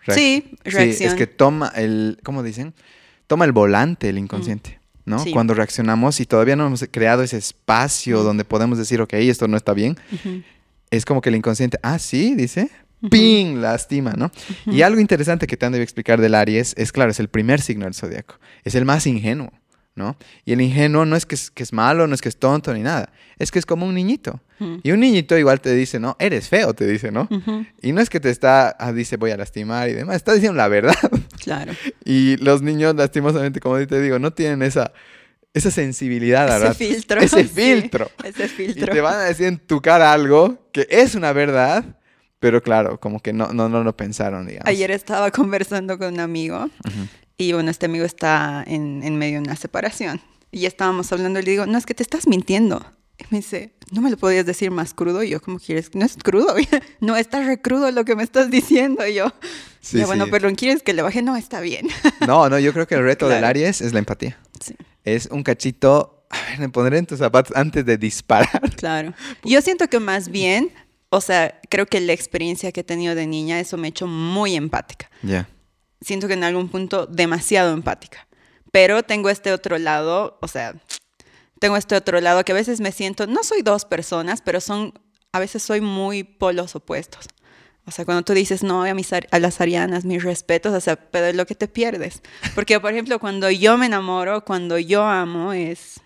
sí, 0.06 0.52
reacción. 0.62 0.94
Sí, 0.94 1.04
es 1.04 1.14
que 1.14 1.26
toma 1.26 1.72
el, 1.74 2.20
¿cómo 2.22 2.44
dicen? 2.44 2.72
Toma 3.26 3.44
el 3.44 3.50
volante 3.50 4.08
el 4.08 4.16
inconsciente. 4.16 4.78
¿no? 5.04 5.18
Sí. 5.18 5.32
Cuando 5.32 5.54
reaccionamos 5.54 6.20
y 6.20 6.26
todavía 6.26 6.54
no 6.54 6.64
hemos 6.64 6.84
creado 6.92 7.24
ese 7.24 7.38
espacio 7.38 8.22
donde 8.22 8.44
podemos 8.44 8.78
decir, 8.78 9.00
ok, 9.00 9.14
esto 9.14 9.48
no 9.48 9.56
está 9.56 9.74
bien, 9.74 9.96
es 10.92 11.04
como 11.04 11.22
que 11.22 11.30
el 11.30 11.34
inconsciente, 11.34 11.76
ah, 11.82 11.98
sí, 11.98 12.36
dice. 12.36 12.70
¡Ping! 13.11 13.61
Lastima, 13.61 14.12
¿no? 14.12 14.30
Y 14.66 14.82
algo 14.82 15.00
interesante 15.00 15.46
que 15.46 15.56
te 15.56 15.66
han 15.66 15.72
de 15.72 15.82
explicar 15.82 16.20
del 16.20 16.34
Aries 16.34 16.74
es, 16.76 16.92
claro, 16.92 17.11
es 17.11 17.20
el 17.20 17.28
primer 17.28 17.61
signo 17.61 17.84
del 17.84 17.94
zodiaco, 17.94 18.38
es 18.64 18.74
el 18.74 18.84
más 18.84 19.06
ingenuo, 19.06 19.52
¿no? 19.94 20.16
Y 20.44 20.52
el 20.52 20.61
ingenuo 20.61 21.04
no 21.04 21.16
es 21.16 21.26
que 21.26 21.34
es, 21.34 21.50
que 21.50 21.62
es 21.62 21.72
malo, 21.72 22.06
no 22.06 22.14
es 22.14 22.20
que 22.20 22.28
es 22.28 22.37
tonto 22.38 22.72
ni 22.74 22.80
nada, 22.82 23.12
es 23.38 23.50
que 23.50 23.58
es 23.58 23.66
como 23.66 23.87
un 23.87 23.94
niñito. 23.94 24.40
Y 24.82 24.90
un 24.90 24.98
niñito 24.98 25.38
igual 25.38 25.61
te 25.61 25.72
dice, 25.72 26.00
¿no? 26.00 26.16
Eres 26.18 26.48
feo, 26.48 26.74
te 26.74 26.84
dice, 26.84 27.12
¿no? 27.12 27.28
Y 27.80 27.92
no 27.92 28.00
es 28.00 28.11
que 28.11 28.18
te 28.18 28.28
está, 28.30 28.74
ah, 28.80 28.92
dice, 28.92 29.16
voy 29.16 29.30
a 29.30 29.37
lastimar 29.37 29.88
y 29.88 29.92
demás, 29.92 30.16
está 30.16 30.32
diciendo 30.34 30.56
la 30.56 30.66
verdad. 30.68 30.94
Claro. 31.38 31.72
Y 32.04 32.37
los 32.38 32.61
niños, 32.62 32.94
lastimosamente, 32.96 33.61
como 33.61 33.78
te 33.87 34.02
digo, 34.02 34.18
no 34.18 34.32
tienen 34.32 34.61
esa, 34.62 34.92
esa 35.54 35.70
sensibilidad, 35.70 36.46
Ese 36.48 36.58
¿verdad? 36.58 36.74
filtro. 36.76 37.20
Ese 37.20 37.42
sí, 37.44 37.48
filtro. 37.48 38.11
ese 38.24 38.44
Y 38.46 38.48
filtro. 38.48 38.92
te 38.92 39.00
van 39.00 39.14
a 39.14 39.22
decir 39.22 39.46
en 39.46 39.58
tu 39.58 39.80
cara 39.80 40.12
algo 40.12 40.68
que 40.72 40.87
es 40.90 41.14
una 41.14 41.32
verdad, 41.32 41.84
pero 42.40 42.62
claro, 42.62 42.98
como 43.01 43.20
que 43.20 43.33
no, 43.33 43.53
no, 43.53 43.68
no 43.68 43.83
lo 43.85 43.96
pensaron, 43.96 44.46
digamos. 44.46 44.68
Ayer 44.68 44.90
estaba 44.90 45.31
conversando 45.33 45.98
con 45.98 46.14
un 46.14 46.20
amigo 46.20 46.64
Ujú. 46.87 47.09
y 47.37 47.53
bueno, 47.53 47.70
este 47.70 47.87
amigo 47.87 48.05
está 48.05 48.64
en, 48.66 49.03
en 49.03 49.16
medio 49.16 49.35
de 49.35 49.44
una 49.46 49.57
separación. 49.57 50.20
Y 50.51 50.64
estábamos 50.66 51.12
hablando 51.12 51.40
y 51.40 51.42
le 51.42 51.51
digo, 51.51 51.66
no, 51.66 51.77
es 51.77 51.85
que 51.85 51.94
te 51.94 52.03
estás 52.03 52.27
mintiendo. 52.27 52.85
Y 53.18 53.24
me 53.31 53.38
dice, 53.38 53.74
¿no 53.90 54.01
me 54.01 54.11
lo 54.11 54.16
podías 54.16 54.46
decir 54.46 54.70
más 54.70 54.94
crudo? 54.94 55.22
Y 55.24 55.31
yo, 55.31 55.42
¿cómo 55.42 55.59
quieres? 55.59 55.94
No 55.94 56.05
es 56.07 56.16
crudo. 56.16 56.55
no, 57.01 57.16
está 57.16 57.42
re 57.42 57.61
crudo 57.61 57.90
lo 57.90 58.05
que 58.05 58.14
me 58.16 58.22
estás 58.22 58.51
diciendo. 58.51 59.07
Y 59.07 59.14
yo, 59.14 59.33
Sí, 59.81 59.98
"Ya, 59.98 60.07
bueno, 60.07 60.24
sí. 60.27 60.31
pero 60.31 60.51
¿quieres 60.55 60.83
que 60.83 60.92
le 60.92 61.03
baje? 61.03 61.20
No, 61.22 61.37
está 61.37 61.61
bien. 61.61 61.88
No, 62.27 62.48
no, 62.48 62.59
yo 62.59 62.72
creo 62.72 62.87
que 62.87 62.94
el 62.94 63.03
reto 63.03 63.29
del 63.29 63.38
Claro. 63.38 63.48
Aries 63.51 63.81
es 63.81 63.92
la 63.92 63.98
empatía. 64.01 64.38
Sí, 64.64 64.74
Es 65.05 65.27
un 65.27 65.42
cachito, 65.42 66.27
a 66.31 66.37
ver, 66.51 66.59
me 66.61 66.68
pondré 66.68 66.98
en 66.98 67.07
tus 67.07 67.18
zapatos 67.18 67.57
antes 67.57 67.85
de 67.85 67.96
disparar. 67.98 68.74
claro. 68.77 69.14
Yo 69.44 69.61
siento 69.62 69.88
que 69.88 69.98
más 70.01 70.29
bien, 70.29 70.70
o 71.11 71.21
sea, 71.21 71.61
creo 71.68 71.87
que 71.87 72.01
la 72.01 72.12
experiencia 72.12 72.73
que 72.73 72.81
he 72.81 72.85
tenido 72.85 73.14
de 73.14 73.27
niña, 73.27 73.61
eso 73.61 73.77
me 73.77 73.88
ha 73.88 73.90
hecho 73.90 74.07
muy 74.07 74.55
empática. 74.55 75.11
Ya. 75.23 75.49
siento 76.01 76.29
que 76.29 76.35
en 76.35 76.44
algún 76.44 76.68
punto 76.68 77.07
demasiado 77.07 77.73
empática. 77.73 78.27
Pero 78.71 79.03
tengo 79.03 79.31
este 79.31 79.53
otro 79.53 79.79
lado, 79.79 80.38
o 80.42 80.49
sea, 80.49 80.75
tengo 81.59 81.77
este 81.77 81.97
otro 81.97 82.21
lado 82.21 82.44
que 82.44 82.53
a 82.53 82.55
veces 82.55 82.81
me 82.81 82.92
siento, 82.92 83.27
no 83.27 83.42
soy 83.42 83.62
dos 83.62 83.85
personas, 83.85 84.42
pero 84.42 84.61
son, 84.61 84.92
a 85.33 85.38
veces 85.38 85.62
soy 85.62 85.81
muy 85.81 86.23
polos 86.23 86.77
opuestos. 86.77 87.27
O 87.87 87.90
sea, 87.90 88.05
cuando 88.05 88.23
tú 88.23 88.35
dices, 88.35 88.62
no, 88.62 88.85
a, 88.85 88.92
mis, 88.92 89.11
a 89.12 89.38
las 89.38 89.62
arianas, 89.62 90.05
mis 90.05 90.23
respetos, 90.23 90.75
o 90.75 90.81
sea, 90.81 90.97
pero 90.97 91.27
es 91.27 91.35
lo 91.35 91.47
que 91.47 91.55
te 91.55 91.68
pierdes. 91.68 92.21
Porque, 92.55 92.79
por 92.81 92.92
ejemplo, 92.92 93.18
cuando 93.18 93.51
yo 93.51 93.79
me 93.79 93.87
enamoro, 93.87 94.44
cuando 94.44 94.79
yo 94.79 95.05
amo, 95.05 95.55
es, 95.55 95.99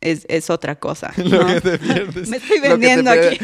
es, 0.00 0.24
es 0.28 0.50
otra 0.50 0.76
cosa. 0.78 1.12
Lo 1.16 1.42
¿no? 1.42 1.46
que 1.46 1.60
te 1.60 1.78
pierdes. 1.78 2.28
Me 2.30 2.36
estoy 2.38 2.58
Lo 2.60 2.68
vendiendo 2.70 3.10
aquí. 3.10 3.38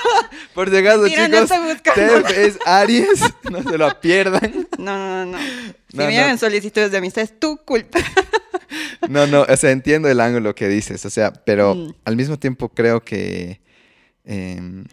Por 0.54 0.70
si 0.70 0.76
acaso, 0.76 0.98
no 1.02 1.08
chicos, 1.08 1.48
buscando. 1.64 2.22
Tef 2.22 2.38
es 2.38 2.58
Aries, 2.66 3.20
no 3.50 3.62
se 3.62 3.78
lo 3.78 4.00
pierdan. 4.00 4.66
No, 4.78 4.96
no, 4.96 5.26
no. 5.32 5.38
Si 5.38 5.96
No, 5.96 6.04
me 6.04 6.04
no. 6.04 6.10
llegan 6.10 6.38
solicitudes 6.38 6.90
de 6.90 6.98
amistad, 6.98 7.22
es 7.24 7.38
tu 7.38 7.56
culpa. 7.58 7.98
No, 9.08 9.26
no, 9.26 9.42
o 9.42 9.56
sea, 9.56 9.70
entiendo 9.70 10.08
el 10.08 10.20
ángulo 10.20 10.54
que 10.54 10.68
dices, 10.68 11.04
o 11.04 11.10
sea, 11.10 11.32
pero 11.32 11.74
Mm. 11.74 11.94
al 12.04 12.16
mismo 12.16 12.38
tiempo 12.38 12.68
creo 12.70 13.00
que 13.02 13.60
em, 14.24 14.84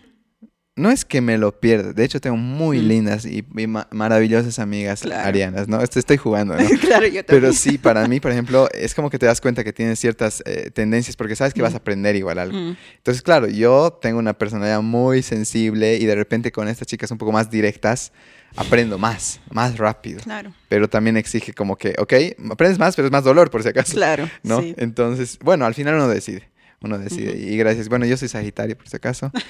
no 0.80 0.90
es 0.92 1.06
que 1.06 1.22
me 1.22 1.38
lo 1.38 1.60
pierda. 1.60 1.94
De 1.94 2.04
hecho, 2.04 2.20
tengo 2.20 2.38
muy 2.38 2.80
Mm. 2.80 2.88
lindas 2.88 3.26
y, 3.26 3.46
y 3.58 3.68
ma- 3.68 3.88
maravillosas 3.92 4.58
amigas 4.60 5.02
Claro. 5.02 5.28
arianas, 5.28 5.68
¿no? 5.68 5.82
Esto 5.82 6.00
estoy 6.00 6.18
jugando, 6.18 6.56
¿no? 6.56 6.60
claro, 6.82 7.06
yo 7.08 7.24
también. 7.24 7.26
Pero 7.28 7.54
sí, 7.54 7.78
para 7.78 8.08
mí, 8.08 8.20
por 8.20 8.32
ejemplo, 8.32 8.68
es 8.74 8.96
como 8.96 9.10
que 9.10 9.20
te 9.20 9.26
das 9.26 9.42
cuenta 9.42 9.64
que 9.64 9.74
tienes 9.74 10.00
ciertas 10.00 10.42
eh, 10.46 10.72
tendencias 10.72 11.16
porque 11.16 11.36
sabes 11.36 11.54
que 11.54 11.62
vas 11.62 11.74
a 11.74 11.78
aprender 11.78 12.16
igual 12.16 12.40
algo. 12.40 12.58
Mm. 12.58 12.78
Entonces, 12.98 13.22
claro, 13.22 13.48
yo 13.48 14.00
tengo 14.02 14.18
una 14.20 14.34
personalidad 14.34 14.82
muy 14.82 15.22
sensible 15.22 15.98
y 15.98 16.06
de 16.06 16.16
repente 16.16 16.52
con 16.52 16.68
estas 16.68 16.88
chicas 16.88 17.12
un 17.12 17.18
poco 17.18 17.32
más 17.32 17.52
directas 17.52 18.12
aprendo 18.56 18.98
más, 18.98 19.40
más 19.52 19.78
rápido. 19.78 20.22
Claro, 20.22 20.52
Pero 20.70 20.90
también 20.90 21.18
exige 21.18 21.54
como 21.54 21.76
que, 21.78 21.94
ok, 22.00 22.14
aprendes 22.52 22.80
más, 22.80 22.96
pero 22.96 23.08
es 23.08 23.12
más 23.12 23.24
dolor 23.24 23.52
por 23.52 23.62
si 23.62 23.70
acaso. 23.70 23.94
claro. 23.94 24.28
¿no? 24.44 24.62
sí. 24.62 24.74
Entonces, 24.78 25.38
bueno, 25.42 25.66
al 25.66 25.76
final 25.76 25.96
uno 25.96 26.08
decide. 26.08 26.50
Uno 26.82 26.98
decide. 26.98 27.38
Y 27.38 27.58
gracias. 27.58 27.90
Bueno, 27.90 28.06
yo 28.06 28.16
soy 28.18 28.28
Sagitario, 28.28 28.78
por 28.78 28.88
si 28.88 28.96
acaso. 28.98 29.32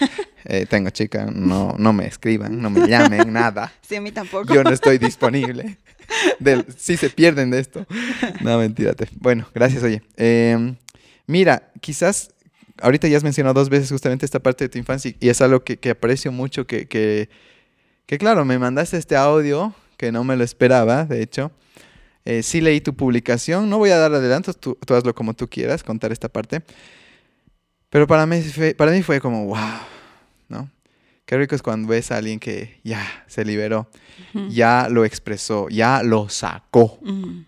Eh, 0.45 0.65
tengo 0.65 0.89
chica. 0.89 1.25
No, 1.25 1.75
no 1.77 1.91
me 1.91 2.07
escriban, 2.07 2.61
no 2.61 2.69
me 2.69 2.87
llamen, 2.87 3.33
nada. 3.33 3.73
Sí, 3.81 3.97
a 3.97 4.01
mí 4.01 4.09
tampoco. 4.09 4.53
Yo 4.53 4.63
no 4.63 4.69
estoy 4.69 4.97
disponible. 4.97 5.77
Si 6.77 6.95
se 6.95 7.09
pierden 7.09 7.51
de 7.51 7.59
esto. 7.59 7.85
No, 8.39 8.57
mentira. 8.57 8.93
Tef. 8.93 9.11
Bueno, 9.17 9.49
gracias, 9.53 9.83
oye. 9.83 10.01
Eh, 10.15 10.75
mira, 11.27 11.69
quizás 11.81 12.33
ahorita 12.81 13.07
ya 13.07 13.17
has 13.17 13.23
mencionado 13.23 13.53
dos 13.53 13.69
veces 13.69 13.91
justamente 13.91 14.25
esta 14.25 14.39
parte 14.39 14.65
de 14.65 14.69
tu 14.69 14.77
infancia 14.77 15.13
y 15.19 15.29
es 15.29 15.41
algo 15.41 15.63
que, 15.63 15.77
que 15.77 15.89
aprecio 15.91 16.31
mucho, 16.31 16.65
que, 16.65 16.87
que, 16.87 17.29
que 18.05 18.17
claro, 18.17 18.45
me 18.45 18.57
mandaste 18.57 18.97
este 18.97 19.15
audio 19.15 19.73
que 19.97 20.11
no 20.11 20.23
me 20.23 20.35
lo 20.35 20.43
esperaba, 20.43 21.05
de 21.05 21.21
hecho. 21.21 21.51
Eh, 22.25 22.43
sí 22.43 22.61
leí 22.61 22.81
tu 22.81 22.93
publicación, 22.93 23.69
no 23.69 23.77
voy 23.77 23.89
a 23.89 23.97
dar 23.97 24.13
adelantos, 24.13 24.59
tú, 24.59 24.77
tú 24.85 24.93
hazlo 24.93 25.15
como 25.15 25.33
tú 25.33 25.49
quieras, 25.49 25.83
contar 25.83 26.11
esta 26.11 26.29
parte. 26.29 26.61
Pero 27.89 28.07
para 28.07 28.25
mí, 28.25 28.41
fue, 28.41 28.73
para 28.75 28.91
mí 28.91 29.01
fue 29.01 29.19
como, 29.19 29.45
wow, 29.45 29.57
¿no? 30.47 30.69
Qué 31.25 31.37
rico 31.37 31.55
es 31.55 31.61
cuando 31.61 31.87
ves 31.87 32.11
a 32.11 32.17
alguien 32.17 32.39
que 32.39 32.79
ya 32.83 33.05
se 33.27 33.45
liberó, 33.45 33.89
ya 34.49 34.87
lo 34.89 35.05
expresó, 35.05 35.69
ya 35.69 36.01
lo 36.03 36.27
sacó, 36.29 36.99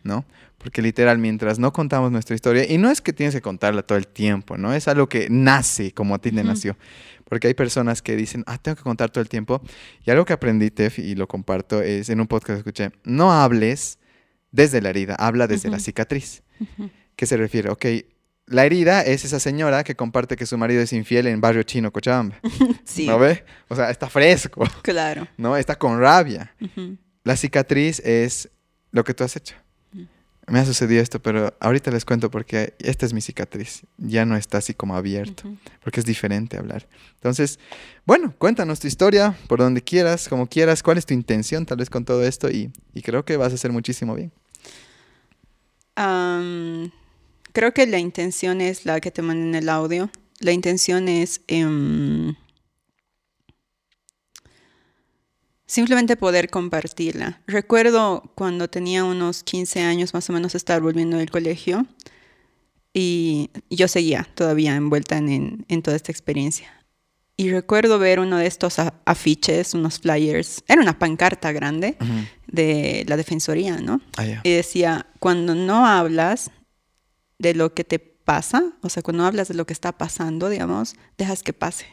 ¿no? 0.04 0.26
Porque 0.60 0.84
literal, 0.84 1.18
mientras 1.18 1.58
no 1.58 1.74
contamos 1.74 2.12
nuestra 2.12 2.36
historia, 2.36 2.72
y 2.72 2.78
no 2.78 2.92
es 2.92 3.02
que 3.02 3.14
tienes 3.14 3.34
que 3.34 3.42
contarla 3.42 3.82
todo 3.82 3.98
el 3.98 4.06
tiempo, 4.08 4.58
¿no? 4.58 4.72
Es 4.74 4.88
algo 4.88 5.10
que 5.10 5.28
nace 5.32 5.92
como 5.92 6.14
a 6.14 6.20
ti 6.20 6.30
te 6.32 6.38
Ujú. 6.42 6.48
nació. 6.48 6.78
Porque 7.28 7.48
hay 7.48 7.56
personas 7.56 8.04
que 8.04 8.16
dicen, 8.16 8.44
ah, 8.46 8.60
tengo 8.60 8.76
que 8.76 8.84
contar 8.84 9.10
todo 9.10 9.24
el 9.24 9.30
tiempo. 9.30 9.62
Y 10.06 10.12
algo 10.12 10.26
que 10.26 10.34
aprendí, 10.34 10.70
Tef, 10.70 11.00
y 11.00 11.16
lo 11.16 11.28
comparto, 11.28 11.82
es 11.82 12.10
en 12.10 12.20
un 12.22 12.28
podcast 12.28 12.62
que 12.62 12.70
escuché, 12.70 12.92
no 13.04 13.32
hables 13.34 13.98
desde 14.52 14.82
la 14.82 14.90
herida, 14.90 15.16
habla 15.16 15.48
desde 15.48 15.70
la 15.70 15.80
cicatriz. 15.80 16.44
¿Qué 17.16 17.26
se 17.26 17.38
refiere? 17.38 17.72
Ok, 17.72 17.86
la 18.52 18.66
herida 18.66 19.02
es 19.02 19.26
esa 19.26 19.40
señora 19.40 19.84
que 19.84 19.96
comparte 19.96 20.36
que 20.36 20.46
su 20.46 20.58
marido 20.58 20.82
es 20.82 20.94
infiel 20.94 21.28
en 21.28 21.42
barrio 21.42 21.64
chino, 21.64 21.92
Cochabamba. 21.92 22.38
Sí, 22.86 23.08
¿No 23.08 23.18
ve? 23.18 23.44
O 23.70 23.76
sea, 23.76 23.90
está 23.90 24.10
fresco, 24.10 24.64
claro. 24.82 25.28
¿no? 25.38 25.56
Está 25.56 25.78
con 25.78 26.00
rabia. 26.00 26.54
La 27.24 27.36
cicatriz 27.36 28.00
es 28.00 28.50
lo 28.92 29.04
que 29.04 29.14
tú 29.14 29.24
has 29.24 29.36
hecho. 29.36 29.56
Me 30.48 30.60
ha 30.60 30.66
sucedido 30.66 31.02
esto, 31.02 31.22
pero 31.22 31.56
ahorita 31.62 31.92
les 31.92 32.04
cuento 32.04 32.30
porque 32.30 32.74
esta 32.80 33.06
es 33.06 33.14
mi 33.14 33.22
cicatriz. 33.22 33.84
Ya 33.98 34.26
no 34.26 34.36
está 34.36 34.58
así 34.58 34.74
como 34.74 34.98
abierto, 34.98 35.44
porque 35.82 36.02
es 36.02 36.06
diferente 36.06 36.58
hablar. 36.58 36.88
Entonces, 37.14 37.60
bueno, 38.06 38.34
cuéntanos 38.38 38.80
tu 38.82 38.88
historia, 38.88 39.38
por 39.48 39.60
donde 39.60 39.82
quieras, 39.82 40.28
como 40.28 40.48
quieras, 40.48 40.84
cuál 40.84 40.98
es 40.98 41.06
tu 41.06 41.14
intención 41.14 41.66
tal 41.66 41.78
vez 41.78 41.90
con 41.90 42.04
todo 42.04 42.26
esto 42.26 42.50
y, 42.50 42.74
y 42.94 43.02
creo 43.02 43.24
que 43.24 43.38
vas 43.38 43.54
a 43.54 43.56
hacer 43.56 43.72
muchísimo 43.72 44.16
bien. 44.16 44.34
Creo 47.52 47.74
que 47.74 47.88
la 47.88 48.00
intención 48.00 48.62
es 48.62 48.86
la 48.86 49.00
que 49.00 49.12
te 49.12 49.22
mandé 49.22 49.44
en 49.44 49.56
el 49.56 49.70
audio. 49.70 50.10
La 50.40 50.52
intención 50.52 51.08
es 51.08 51.42
em, 51.48 52.36
simplemente 55.66 56.18
poder 56.18 56.50
compartirla. 56.50 57.42
Recuerdo 57.48 58.32
cuando 58.36 58.70
tenía 58.70 59.04
unos 59.04 59.44
15 59.44 59.82
años 59.82 60.14
más 60.14 60.30
o 60.30 60.34
menos 60.34 60.56
estar 60.56 60.82
volviendo 60.82 61.18
del 61.18 61.30
colegio 61.30 61.86
y 62.94 63.50
yo 63.70 63.88
seguía 63.88 64.28
todavía 64.36 64.76
envuelta 64.76 65.18
en, 65.18 65.66
toda 65.82 65.96
esta 65.96 66.12
experiencia. 66.12 66.74
Y 67.38 67.50
recuerdo 67.50 67.98
ver 67.98 68.20
uno 68.20 68.38
de 68.38 68.46
estos 68.46 68.78
afiches, 69.06 69.74
unos 69.74 70.00
flyers, 70.00 70.64
era 70.68 70.82
una 70.82 71.00
pancarta 71.00 71.52
grande 71.52 71.96
de 72.48 73.04
la 73.08 73.18
Defensoría, 73.18 73.78
¿no? 73.78 74.02
Ah. 74.18 74.42
Y 74.44 74.52
decía, 74.52 75.08
cuando 75.20 75.56
no 75.56 75.88
hablas 75.88 76.52
de 77.42 77.56
lo 77.56 77.74
que 77.74 77.84
te 77.84 78.00
pasa, 78.00 78.72
o 78.82 78.90
sea, 78.90 79.02
cuando 79.02 79.26
hablas 79.26 79.48
de 79.48 79.56
lo 79.56 79.66
que 79.66 79.74
está 79.74 79.92
pasando, 79.92 80.50
digamos, 80.50 80.96
dejas 81.18 81.42
que 81.44 81.54
pase. 81.54 81.88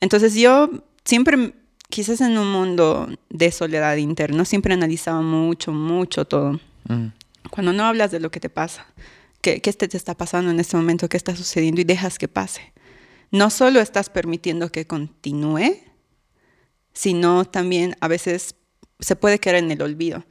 Entonces 0.00 0.34
yo 0.34 0.70
siempre, 1.04 1.54
quizás 1.88 2.20
en 2.20 2.36
un 2.36 2.50
mundo 2.50 3.08
de 3.30 3.52
soledad 3.52 3.96
interna, 3.96 4.44
siempre 4.44 4.74
analizaba 4.74 5.22
mucho, 5.22 5.72
mucho 5.72 6.24
todo. 6.24 6.60
Mm, 6.88 7.06
Cuando 7.50 7.72
no 7.72 7.84
hablas 7.84 8.10
de 8.10 8.20
lo 8.20 8.30
que 8.30 8.40
te 8.40 8.50
pasa, 8.50 8.86
qué, 9.40 9.60
qué 9.60 9.72
te, 9.72 9.86
te 9.88 9.96
está 9.96 10.14
pasando 10.14 10.50
en 10.50 10.58
este 10.58 10.76
momento, 10.76 11.08
qué 11.08 11.16
está 11.16 11.36
sucediendo 11.36 11.80
y 11.80 11.84
dejas 11.84 12.18
que 12.18 12.28
pase. 12.28 12.72
No 13.30 13.50
solo 13.50 13.80
estás 13.80 14.10
permitiendo 14.10 14.70
que 14.72 14.86
continúe, 14.86 15.76
sino 16.92 17.44
también 17.44 17.96
a 18.00 18.08
veces 18.08 18.56
se 19.00 19.14
puede 19.14 19.38
quedar 19.38 19.56
en 19.56 19.70
el 19.70 19.80
olvido. 19.82 20.24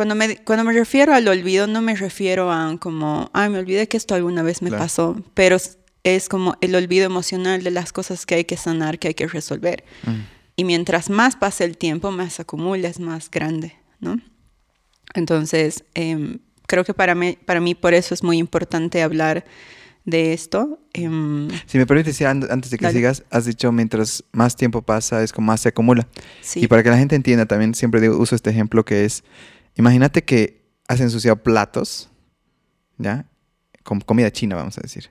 Cuando 0.00 0.14
me, 0.14 0.38
cuando 0.38 0.64
me 0.64 0.72
refiero 0.72 1.12
al 1.12 1.28
olvido, 1.28 1.66
no 1.66 1.82
me 1.82 1.94
refiero 1.94 2.50
a 2.50 2.74
como, 2.80 3.28
ay, 3.34 3.50
me 3.50 3.58
olvidé 3.58 3.86
que 3.86 3.98
esto 3.98 4.14
alguna 4.14 4.42
vez 4.42 4.62
me 4.62 4.70
Claro. 4.70 4.82
pasó, 4.84 5.22
pero 5.34 5.58
es, 6.04 6.28
como 6.30 6.56
el 6.62 6.74
olvido 6.74 7.04
emocional 7.04 7.62
de 7.62 7.70
las 7.70 7.92
cosas 7.92 8.24
que 8.24 8.36
hay 8.36 8.44
que 8.46 8.56
sanar, 8.56 8.98
que 8.98 9.08
hay 9.08 9.14
que 9.14 9.26
resolver. 9.26 9.84
mm, 10.06 10.10
Y 10.56 10.64
mientras 10.64 11.10
más 11.10 11.36
pasa 11.36 11.64
el 11.64 11.76
tiempo, 11.76 12.10
más 12.12 12.40
acumula, 12.40 12.88
es 12.88 12.98
más 12.98 13.30
grande, 13.30 13.74
¿no? 14.00 14.18
Entonces, 15.12 15.84
em, 15.92 16.38
creo 16.66 16.82
que 16.82 16.94
para 16.94 17.14
mí, 17.14 17.36
para 17.44 17.60
mí 17.60 17.74
por 17.74 17.92
eso 17.92 18.14
es 18.14 18.22
muy 18.22 18.38
importante 18.38 19.02
hablar 19.02 19.44
de 20.06 20.32
esto. 20.32 20.78
Em, 20.94 21.48
si 21.66 21.76
me 21.76 21.84
permites, 21.86 22.22
antes 22.22 22.70
de 22.70 22.78
que 22.78 22.90
sigas, 22.90 23.22
has 23.30 23.44
dicho 23.44 23.70
mientras 23.70 24.24
más 24.32 24.56
tiempo 24.56 24.80
pasa 24.80 25.22
es 25.22 25.30
como 25.30 25.48
más 25.48 25.60
se 25.60 25.68
acumula. 25.68 26.08
Sí. 26.40 26.60
Y 26.64 26.68
para 26.68 26.82
que 26.82 26.88
la 26.88 26.96
gente 26.96 27.16
entienda, 27.16 27.44
también 27.44 27.74
siempre 27.74 28.00
digo, 28.00 28.16
uso 28.16 28.34
este 28.34 28.48
ejemplo 28.48 28.82
que 28.82 29.04
es, 29.04 29.24
imagínate 29.80 30.22
que 30.22 30.70
has 30.88 31.00
ensuciado 31.00 31.42
platos, 31.42 32.10
¿ya? 32.98 33.26
Con 33.82 34.00
comida 34.00 34.30
china, 34.30 34.56
vamos 34.56 34.78
a 34.78 34.82
decir, 34.82 35.10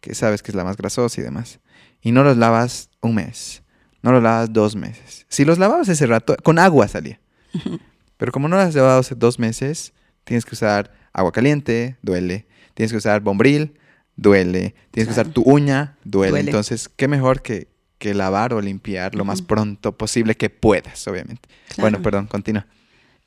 que 0.00 0.14
sabes 0.14 0.42
que 0.42 0.50
es 0.50 0.54
la 0.54 0.64
más 0.64 0.76
grasosa 0.76 1.20
y 1.20 1.24
demás, 1.24 1.60
y 2.00 2.12
no 2.12 2.24
los 2.24 2.36
lavas 2.36 2.90
un 3.00 3.14
mes, 3.14 3.62
no 4.02 4.12
los 4.12 4.22
lavas 4.22 4.52
dos 4.52 4.76
meses. 4.76 5.26
Si 5.28 5.44
los 5.44 5.58
lavabas 5.58 5.88
ese 5.88 6.06
rato, 6.06 6.36
con 6.42 6.58
agua 6.58 6.88
salía. 6.88 7.20
Pero 8.16 8.32
como 8.32 8.48
no 8.48 8.56
los 8.56 8.66
has 8.66 8.74
lavado 8.74 9.00
hace 9.00 9.14
dos 9.14 9.38
meses, 9.38 9.92
tienes 10.24 10.44
que 10.44 10.54
usar 10.54 10.92
agua 11.12 11.32
caliente, 11.32 11.96
duele. 12.02 12.46
Tienes 12.74 12.92
que 12.92 12.98
usar 12.98 13.20
bombril, 13.20 13.78
duele. 14.16 14.74
Tienes 14.90 15.08
que 15.08 15.12
usar 15.12 15.28
tu 15.28 15.42
uña, 15.42 15.96
duele. 16.04 16.40
Entonces, 16.40 16.88
¿qué 16.88 17.06
mejor 17.06 17.42
que, 17.42 17.68
que 17.98 18.14
lavar 18.14 18.54
o 18.54 18.60
limpiar 18.60 19.14
lo 19.14 19.24
más 19.24 19.42
pronto 19.42 19.96
posible 19.96 20.36
que 20.36 20.50
puedas, 20.50 21.06
obviamente? 21.06 21.48
Bueno, 21.76 22.02
perdón, 22.02 22.26
continúa. 22.26 22.66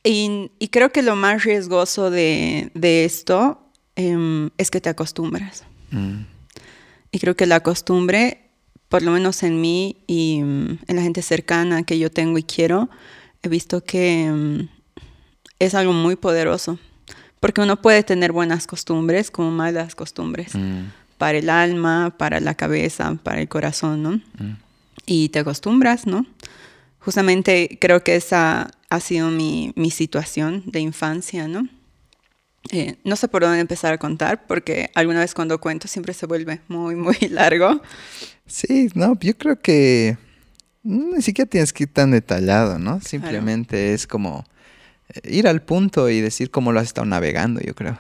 Y, 0.03 0.49
creo 0.71 0.91
que 0.91 1.03
lo 1.03 1.15
más 1.15 1.43
riesgoso 1.43 2.09
de, 2.09 2.71
esto 3.05 3.61
em, 3.95 4.49
es 4.57 4.71
que 4.71 4.81
te 4.81 4.89
acostumbras. 4.89 5.63
Mm. 5.91 6.23
Y 7.11 7.19
creo 7.19 7.35
que 7.35 7.45
la 7.45 7.59
costumbre, 7.59 8.49
por 8.89 9.03
lo 9.03 9.11
menos 9.11 9.43
en 9.43 9.61
mí 9.61 9.97
y 10.07 10.41
mm, 10.41 10.79
en 10.87 10.95
la 10.95 11.01
gente 11.03 11.21
cercana 11.21 11.83
que 11.83 11.99
yo 11.99 12.09
tengo 12.09 12.37
y 12.37 12.43
quiero, 12.43 12.89
he 13.43 13.49
visto 13.49 13.83
que 13.83 14.23
em, 14.23 14.69
es 15.59 15.75
algo 15.75 15.93
muy 15.93 16.15
poderoso. 16.15 16.79
Porque 17.39 17.61
uno 17.61 17.81
puede 17.81 18.03
tener 18.03 18.31
buenas 18.31 18.67
costumbres 18.67 19.29
como 19.29 19.51
malas 19.51 19.93
costumbres. 19.95 20.55
Mm. 20.55 20.85
Para 21.17 21.37
el 21.37 21.49
alma, 21.49 22.15
para 22.17 22.39
la 22.39 22.55
cabeza, 22.55 23.17
para 23.21 23.41
el 23.41 23.47
corazón, 23.47 24.01
¿no? 24.01 24.21
Y 25.05 25.29
te 25.29 25.39
acostumbras, 25.39 26.07
¿no? 26.07 26.25
Justamente 26.99 27.77
creo 27.79 28.03
que 28.03 28.15
esa 28.15 28.71
ha 28.91 28.99
sido 28.99 29.31
mi, 29.31 29.73
situación 29.89 30.63
de 30.65 30.81
infancia, 30.81 31.47
¿no? 31.47 31.67
Eh, 32.71 32.97
no 33.05 33.15
sé 33.15 33.29
por 33.29 33.41
dónde 33.41 33.59
empezar 33.59 33.93
a 33.93 33.97
contar, 33.97 34.45
porque 34.47 34.91
alguna 34.93 35.21
vez 35.21 35.33
cuando 35.33 35.61
cuento 35.61 35.87
siempre 35.87 36.13
se 36.13 36.25
vuelve 36.25 36.59
muy, 36.67 36.95
muy 36.95 37.15
largo. 37.29 37.81
Sí, 38.45 38.89
no, 38.93 39.17
yo 39.17 39.37
creo 39.37 39.59
que 39.61 40.17
ni 40.83 41.21
siquiera 41.21 41.49
tienes 41.49 41.71
que 41.71 41.83
ir 41.83 41.93
tan 41.93 42.11
detallado, 42.11 42.79
¿no? 42.79 42.99
Simplemente 42.99 43.93
es 43.93 44.05
como 44.05 44.43
ir 45.23 45.47
al 45.47 45.61
punto 45.61 46.09
y 46.09 46.21
decir 46.21 46.51
cómo 46.51 46.71
lo 46.71 46.79
has 46.79 46.87
estado 46.87 47.05
navegando, 47.05 47.61
yo 47.61 47.73
creo. 47.73 47.97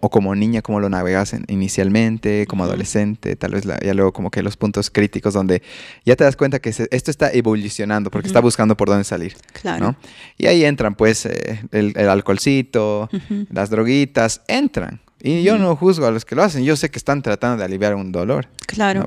O, 0.00 0.08
como 0.08 0.34
niña, 0.34 0.62
cómo 0.62 0.78
lo 0.80 0.88
navegas 0.88 1.34
inicialmente, 1.48 2.46
como 2.46 2.64
adolescente, 2.64 3.34
tal 3.36 3.52
vez 3.52 3.64
ya 3.64 3.94
luego 3.94 4.12
como 4.12 4.30
que 4.30 4.42
los 4.42 4.56
puntos 4.56 4.90
críticos 4.90 5.34
donde 5.34 5.62
ya 6.04 6.14
te 6.14 6.24
das 6.24 6.36
cuenta 6.36 6.60
que 6.60 6.70
esto 6.70 7.10
está 7.10 7.30
evolucionando 7.32 8.10
porque 8.10 8.28
está 8.28 8.40
buscando 8.40 8.76
por 8.76 8.88
dónde 8.88 9.04
salir. 9.04 9.34
Claro. 9.52 9.96
Y 10.36 10.46
ahí 10.46 10.64
entran 10.64 10.94
pues 10.94 11.26
eh, 11.26 11.62
el, 11.72 11.96
alcoholcito, 12.08 13.08
las 13.50 13.70
droguitas, 13.70 14.42
entran. 14.46 15.00
Y 15.20 15.42
yo 15.42 15.58
no 15.58 15.74
juzgo 15.74 16.06
a 16.06 16.12
los 16.12 16.24
que 16.24 16.36
lo 16.36 16.44
hacen, 16.44 16.62
yo 16.62 16.76
sé 16.76 16.90
que 16.90 16.98
están 16.98 17.22
tratando 17.22 17.56
de 17.58 17.64
aliviar 17.64 17.96
un 17.96 18.12
dolor. 18.12 18.48
Claro. 18.66 19.04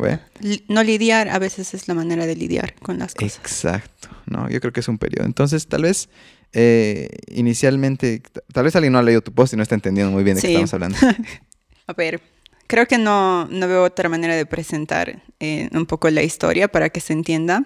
¿no, 0.68 0.84
lidiar 0.84 1.30
a 1.30 1.40
veces 1.40 1.74
es 1.74 1.88
la 1.88 1.94
manera 1.94 2.26
de 2.26 2.36
lidiar 2.36 2.74
con 2.82 3.00
las 3.00 3.16
cosas. 3.16 3.38
Exacto, 3.38 4.10
¿no? 4.26 4.50
Yo 4.50 4.60
creo 4.60 4.74
que 4.74 4.82
es 4.82 4.88
un 4.90 4.98
periodo. 4.98 5.26
Entonces, 5.26 5.68
tal 5.68 5.84
vez 5.84 6.10
eh, 6.54 7.10
inicialmente, 7.28 8.22
tal 8.54 8.64
vez 8.64 8.76
alguien 8.76 8.94
no 8.94 9.00
ha 9.00 9.04
leído 9.04 9.22
tu 9.22 9.34
post 9.34 9.54
y 9.54 9.58
no 9.58 9.64
está 9.64 9.76
entendiendo 9.76 10.12
muy 10.12 10.24
bien 10.24 10.36
de 10.36 10.42
qué 10.42 10.48
estamos 10.48 10.74
hablando. 10.74 10.98
A 11.88 11.94
ver, 11.94 12.22
creo 12.68 12.86
que 12.86 12.98
no, 12.98 13.46
no 13.46 13.68
veo 13.68 13.84
otra 13.84 14.10
manera 14.10 14.36
de 14.36 14.46
presentar 14.46 15.22
eh, 15.40 15.70
un 15.74 15.86
poco 15.86 16.10
la 16.10 16.24
historia 16.24 16.68
para 16.68 16.90
que 16.90 17.00
se 17.00 17.14
entienda. 17.14 17.66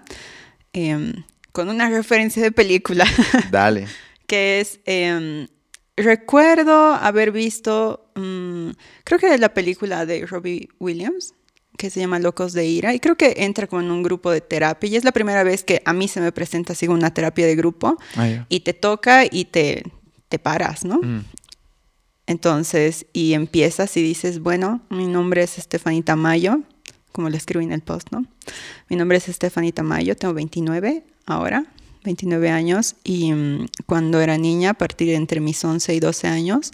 Em, 0.74 1.13
con 1.52 1.69
una 1.69 1.89
referencia 1.89 2.43
de 2.43 2.52
película. 2.52 3.06
Dale. 3.52 3.88
que 4.28 4.60
es, 4.60 4.80
em, 4.86 5.48
recuerdo 5.95 6.93
haber 6.93 7.32
visto, 7.32 8.12
mm, 8.15 8.71
creo 9.06 9.19
que 9.19 9.38
la 9.38 9.54
película 9.54 10.06
de 10.06 10.26
Robbie 10.26 10.67
Williams, 10.80 11.34
que 11.78 11.90
se 11.90 12.00
llama 12.00 12.20
Locos 12.20 12.54
de 12.54 12.66
Ira 12.66 12.94
y 12.94 13.00
creo 13.00 13.16
que 13.16 13.36
entra 13.38 13.68
como 13.68 13.82
en 13.82 13.92
un 13.92 14.04
grupo 14.04 14.32
de 14.32 14.42
terapia 14.42 14.90
y 14.90 14.96
es 14.96 15.04
la 15.04 15.12
primera 15.12 15.44
vez 15.44 15.64
que 15.64 15.82
a 15.86 15.94
mí 15.94 16.08
se 16.08 16.22
me 16.22 16.32
presenta 16.32 16.74
así 16.74 16.88
una 16.88 17.14
terapia 17.14 17.46
de 17.46 17.56
grupo 17.56 17.98
ah, 18.16 18.46
y 18.50 18.62
te 18.62 18.74
toca 18.74 19.26
y 19.30 19.46
te, 19.46 19.84
te 20.30 20.40
paras, 20.40 20.86
¿no? 20.86 21.00
Mm. 21.02 21.24
Entonces, 22.28 23.06
y 23.14 23.34
empiezas 23.34 23.96
y 23.98 24.02
dices, 24.02 24.40
bueno, 24.40 24.82
mi 24.90 25.06
nombre 25.06 25.44
es 25.44 25.58
Estefanita 25.58 26.16
Mayo, 26.16 26.62
como 27.12 27.30
lo 27.30 27.38
escribí 27.38 27.66
en 27.66 27.72
el 27.72 27.82
post, 27.82 28.08
¿no? 28.12 28.26
Mi 28.90 28.96
nombre 28.96 29.18
es 29.18 29.30
Estefanita 29.30 29.84
Mayo, 29.84 30.16
tengo 30.16 30.34
29 30.34 31.04
ahora, 31.28 31.66
29 32.04 32.50
años 32.50 32.96
y 33.04 33.32
mm, 33.32 33.68
cuando 33.86 34.22
era 34.22 34.38
niña, 34.38 34.72
a 34.72 34.74
partir 34.74 35.10
de 35.10 35.16
entre 35.16 35.40
mis 35.40 35.64
11 35.64 35.94
y 35.94 36.00
12 36.00 36.28
años, 36.28 36.72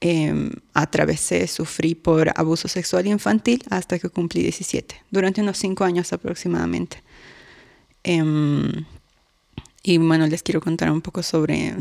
eh, 0.00 0.50
atravesé, 0.72 1.46
sufrí 1.46 1.94
por 1.94 2.32
abuso 2.34 2.68
sexual 2.68 3.06
infantil 3.06 3.62
hasta 3.68 3.98
que 3.98 4.08
cumplí 4.08 4.42
17, 4.42 5.02
durante 5.10 5.42
unos 5.42 5.58
5 5.58 5.84
años 5.84 6.12
aproximadamente. 6.12 7.02
Em, 8.02 8.86
y 9.82 9.98
bueno, 9.98 10.26
les 10.26 10.42
quiero 10.42 10.60
contar 10.60 10.90
un 10.90 11.02
poco 11.02 11.22
sobre 11.22 11.74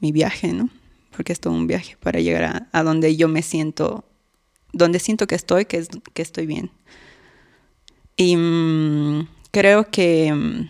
mi 0.00 0.12
viaje, 0.12 0.52
¿no? 0.52 0.68
Porque 1.16 1.32
es 1.32 1.40
todo 1.40 1.52
un 1.52 1.66
viaje 1.66 1.96
para 2.00 2.20
llegar 2.20 2.68
a, 2.72 2.82
donde 2.82 3.16
yo 3.16 3.28
me 3.28 3.42
siento, 3.42 4.04
donde 4.72 4.98
siento 4.98 5.26
que 5.26 5.34
estoy, 5.34 5.64
que, 5.64 5.78
es, 5.78 5.88
que 6.12 6.22
estoy 6.22 6.46
bien. 6.46 6.70
Y 8.16 8.36
mm, 8.36 9.28
creo 9.52 9.90
que 9.90 10.68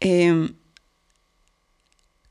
eh, 0.00 0.52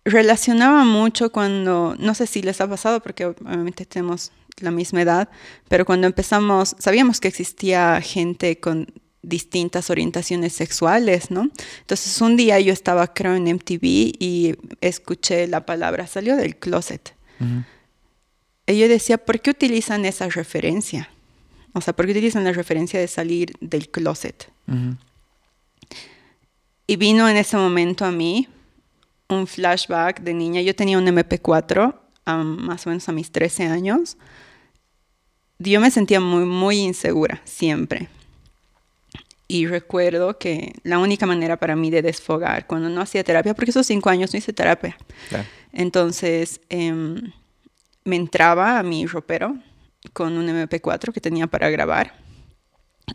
relacionaba 0.06 0.84
mucho 0.84 1.32
cuando, 1.32 1.96
no 2.00 2.16
sé 2.16 2.28
si 2.28 2.42
les 2.42 2.60
ha 2.62 2.68
pasado 2.68 3.02
porque 3.02 3.26
obviamente 3.26 3.86
tenemos 3.86 4.32
la 4.58 4.72
misma 4.72 5.02
edad, 5.02 5.30
pero 5.68 5.86
cuando 5.86 6.08
empezamos, 6.08 6.76
sabíamos 6.80 7.20
que 7.20 7.28
existía 7.28 8.02
gente 8.02 8.60
con 8.60 8.88
distintas 9.22 9.90
orientaciones 9.90 10.54
sexuales, 10.54 11.30
¿no? 11.30 11.50
Entonces 11.82 12.20
un 12.22 12.36
día 12.38 12.60
yo 12.60 12.74
estaba 12.74 13.14
creo 13.14 13.36
en 13.36 13.44
MTV 13.44 13.80
y 13.84 14.56
escuché 14.82 15.48
la 15.48 15.66
palabra, 15.66 16.08
salió 16.08 16.36
del 16.36 16.56
closet. 16.56 17.14
Y 18.68 18.78
yo 18.78 18.88
decía, 18.88 19.18
¿por 19.18 19.42
qué 19.42 19.50
utilizan 19.50 20.06
esa 20.06 20.30
referencia? 20.30 21.10
O 21.74 21.82
sea, 21.82 21.96
¿por 21.96 22.06
qué 22.06 22.12
utilizan 22.12 22.44
la 22.44 22.52
referencia 22.52 23.00
de 23.00 23.08
salir 23.08 23.54
del 23.60 23.90
closet? 23.90 24.52
Y 26.88 26.96
vino 26.96 27.30
en 27.30 27.38
ese 27.38 27.58
momento 27.58 28.06
a 28.06 28.12
mí 28.12 28.48
un 29.32 29.48
flashback 29.48 30.22
de 30.22 30.34
niña. 30.34 30.62
Yo 30.62 30.76
tenía 30.76 30.98
un 30.98 31.06
MP4 31.08 31.96
más 32.26 32.86
o 32.86 32.90
menos 32.90 33.08
a 33.10 33.12
mis 33.12 33.32
13 33.32 33.68
años. 33.68 34.18
Yo 35.60 35.80
me 35.80 35.92
sentía 35.92 36.20
muy, 36.20 36.46
muy 36.46 36.80
insegura, 36.80 37.42
siempre. 37.44 38.10
Y 39.48 39.68
recuerdo 39.68 40.38
que 40.38 40.74
la 40.84 40.98
única 40.98 41.26
manera 41.26 41.58
para 41.58 41.76
mí 41.76 41.90
de 41.90 42.02
desfogar, 42.02 42.68
cuando 42.68 42.90
no 42.90 43.02
hacía 43.02 43.24
terapia, 43.24 43.54
porque 43.54 43.72
esos 43.72 43.86
cinco 43.86 44.10
años 44.10 44.32
no 44.32 44.40
hice 44.40 44.54
terapia, 44.54 44.98
entonces 45.74 46.62
em, 46.70 47.34
me 48.06 48.16
entraba 48.16 48.80
a 48.80 48.84
mi 48.84 49.06
ropero 49.06 49.58
con 50.14 50.38
un 50.38 50.48
MP4 50.48 51.12
que 51.12 51.20
tenía 51.20 51.48
para 51.48 51.70
grabar 51.70 52.14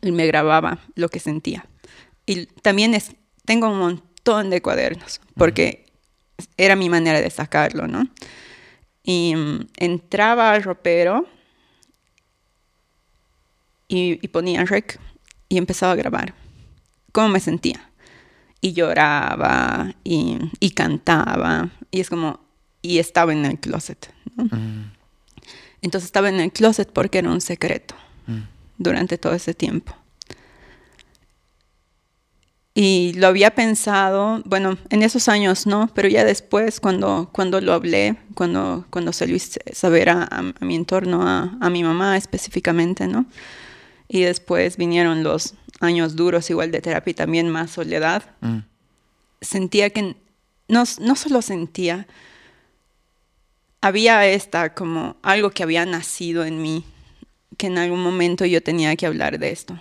y 0.02 0.12
me 0.12 0.26
grababa 0.26 0.78
lo 0.94 1.08
que 1.08 1.20
sentía. 1.20 1.66
Y 2.26 2.46
también 2.46 2.92
es, 2.92 3.12
tengo 3.46 3.70
un 3.70 3.78
montón 3.78 4.50
de 4.50 4.60
cuadernos, 4.60 5.22
porque 5.36 5.85
era 6.56 6.76
mi 6.76 6.88
manera 6.88 7.20
de 7.20 7.30
sacarlo, 7.30 7.86
¿no? 7.86 8.08
Y 9.02 9.34
mm, 9.34 9.68
entraba 9.76 10.52
al 10.52 10.62
ropero 10.62 11.26
y, 13.88 14.16
ponía 14.28 14.64
rec 14.64 14.98
y 15.48 15.58
empezaba 15.58 15.92
a 15.92 15.96
grabar 15.96 16.34
cómo 17.12 17.28
me 17.28 17.40
sentía. 17.40 17.90
Y 18.60 18.72
lloraba 18.72 19.94
y, 20.02 20.70
cantaba. 20.74 21.70
Y 21.90 22.00
es 22.00 22.10
como, 22.10 22.40
y 22.82 22.98
estaba 22.98 23.32
en 23.32 23.44
el 23.44 23.58
closet. 23.60 24.12
Mm. 24.34 24.90
Entonces 25.82 26.06
estaba 26.06 26.28
en 26.28 26.40
el 26.40 26.52
closet 26.52 26.90
porque 26.90 27.18
era 27.18 27.30
un 27.30 27.40
secreto 27.40 27.94
mm. 28.26 28.40
durante 28.78 29.18
todo 29.18 29.34
ese 29.34 29.54
tiempo. 29.54 29.94
Y 32.78 33.14
lo 33.14 33.28
había 33.28 33.54
pensado, 33.54 34.42
bueno, 34.44 34.76
en 34.90 35.02
esos 35.02 35.30
años 35.30 35.66
no, 35.66 35.88
pero 35.94 36.08
ya 36.08 36.24
después 36.24 36.78
cuando, 36.78 37.30
cuando 37.32 37.58
lo 37.62 37.72
hablé, 37.72 38.16
cuando, 38.34 38.84
cuando 38.90 39.14
se 39.14 39.26
lo 39.26 39.34
hice 39.34 39.60
saber 39.72 40.10
a, 40.10 40.52
mi 40.60 40.74
entorno, 40.74 41.26
a, 41.26 41.70
mi 41.70 41.82
mamá 41.82 42.18
específicamente, 42.18 43.06
¿no? 43.08 43.24
Y 44.08 44.24
después 44.24 44.76
vinieron 44.76 45.22
los 45.22 45.54
años 45.80 46.16
duros 46.16 46.50
igual 46.50 46.70
de 46.70 46.82
terapia 46.82 47.12
y 47.12 47.14
también 47.14 47.48
más 47.48 47.70
soledad. 47.70 48.22
Mm. 48.42 48.58
Sentía 49.40 49.88
que 49.88 50.14
no, 50.68 50.84
no 51.00 51.16
solo 51.16 51.40
sentía, 51.40 52.06
había 53.80 54.26
esta 54.26 54.74
como 54.74 55.16
algo 55.22 55.48
que 55.48 55.62
había 55.62 55.86
nacido 55.86 56.44
en 56.44 56.60
mí, 56.60 56.84
que 57.56 57.68
en 57.68 57.78
algún 57.78 58.02
momento 58.02 58.44
yo 58.44 58.62
tenía 58.62 58.94
que 58.96 59.06
hablar 59.06 59.38
de 59.38 59.50
esto. 59.50 59.78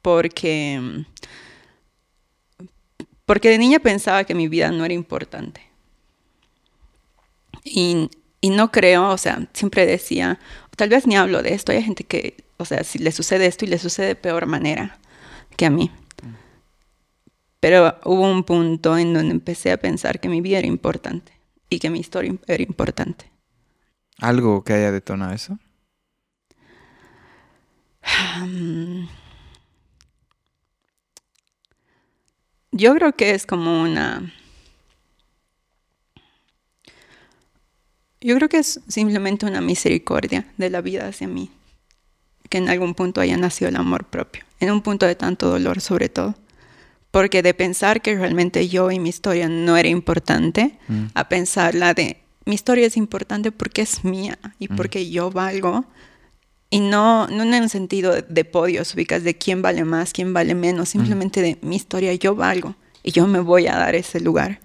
Porque, 0.00 1.04
porque 3.30 3.48
de 3.48 3.58
niña 3.58 3.78
pensaba 3.78 4.24
que 4.24 4.34
mi 4.34 4.48
vida 4.48 4.72
no 4.72 4.84
era 4.84 4.92
importante. 4.92 5.60
Y, 7.62 8.10
y 8.40 8.50
no 8.50 8.72
creo, 8.72 9.08
o 9.08 9.18
sea, 9.18 9.46
siempre 9.52 9.86
decía, 9.86 10.40
tal 10.74 10.88
vez 10.88 11.06
ni 11.06 11.14
hablo 11.14 11.40
de 11.40 11.54
esto, 11.54 11.70
hay 11.70 11.80
gente 11.80 12.02
que, 12.02 12.42
o 12.56 12.64
sea, 12.64 12.82
si 12.82 12.98
le 12.98 13.12
sucede 13.12 13.46
esto 13.46 13.64
y 13.64 13.68
le 13.68 13.78
sucede 13.78 14.08
de 14.08 14.14
peor 14.16 14.46
manera 14.46 14.98
que 15.56 15.64
a 15.64 15.70
mí. 15.70 15.92
Pero 17.60 18.00
hubo 18.04 18.28
un 18.28 18.42
punto 18.42 18.98
en 18.98 19.14
donde 19.14 19.30
empecé 19.30 19.70
a 19.70 19.76
pensar 19.76 20.18
que 20.18 20.28
mi 20.28 20.40
vida 20.40 20.58
era 20.58 20.66
importante 20.66 21.32
y 21.68 21.78
que 21.78 21.88
mi 21.88 22.00
historia 22.00 22.34
era 22.48 22.64
importante. 22.64 23.30
¿Algo 24.18 24.64
que 24.64 24.72
haya 24.72 24.90
detonado 24.90 25.32
eso? 25.34 25.56
yo 32.72 32.94
creo 32.94 33.12
que 33.14 33.32
es 33.32 33.46
como 33.46 33.82
una... 33.82 34.32
Yo 38.20 38.36
creo 38.36 38.48
que 38.48 38.58
es 38.58 38.80
simplemente 38.86 39.46
una 39.46 39.62
misericordia 39.62 40.46
de 40.58 40.68
la 40.68 40.82
vida 40.82 41.08
hacia 41.08 41.26
mí, 41.26 41.50
que 42.50 42.58
en 42.58 42.68
algún 42.68 42.94
punto 42.94 43.22
haya 43.22 43.38
nacido 43.38 43.70
el 43.70 43.76
amor 43.76 44.04
propio, 44.04 44.44
en 44.60 44.70
un 44.70 44.82
punto 44.82 45.06
de 45.06 45.14
tanto 45.14 45.48
dolor 45.48 45.80
sobre 45.80 46.10
todo, 46.10 46.34
porque 47.10 47.42
de 47.42 47.54
pensar 47.54 48.02
que 48.02 48.14
realmente 48.14 48.68
yo 48.68 48.90
y 48.90 48.98
mi 48.98 49.08
historia 49.08 49.48
no 49.48 49.78
era 49.78 49.88
importante, 49.88 50.78
mm. 50.88 51.04
a 51.14 51.28
pensar 51.30 51.74
la 51.74 51.94
de 51.94 52.18
mi 52.44 52.54
historia 52.54 52.86
es 52.86 52.96
importante 52.96 53.52
porque 53.52 53.82
es 53.82 54.04
mía 54.04 54.38
y 54.58 54.70
mm. 54.70 54.76
porque 54.76 55.10
yo 55.10 55.30
valgo, 55.30 55.86
y 56.70 56.78
no, 56.78 57.26
no 57.26 57.42
en 57.42 57.62
un 57.62 57.68
sentido 57.68 58.14
de, 58.22 58.44
podios, 58.44 58.94
ubicas 58.94 59.24
de 59.24 59.36
quién 59.36 59.60
vale 59.60 59.84
más, 59.84 60.12
quién 60.12 60.32
vale 60.32 60.54
menos, 60.54 60.90
simplemente 60.90 61.42
de 61.42 61.58
mi 61.62 61.74
historia, 61.74 62.14
yo 62.14 62.36
valgo 62.36 62.76
y 63.02 63.10
yo 63.10 63.26
me 63.26 63.40
voy 63.40 63.66
a 63.66 63.76
dar 63.76 63.96
ese 63.96 64.20
lugar. 64.20 64.60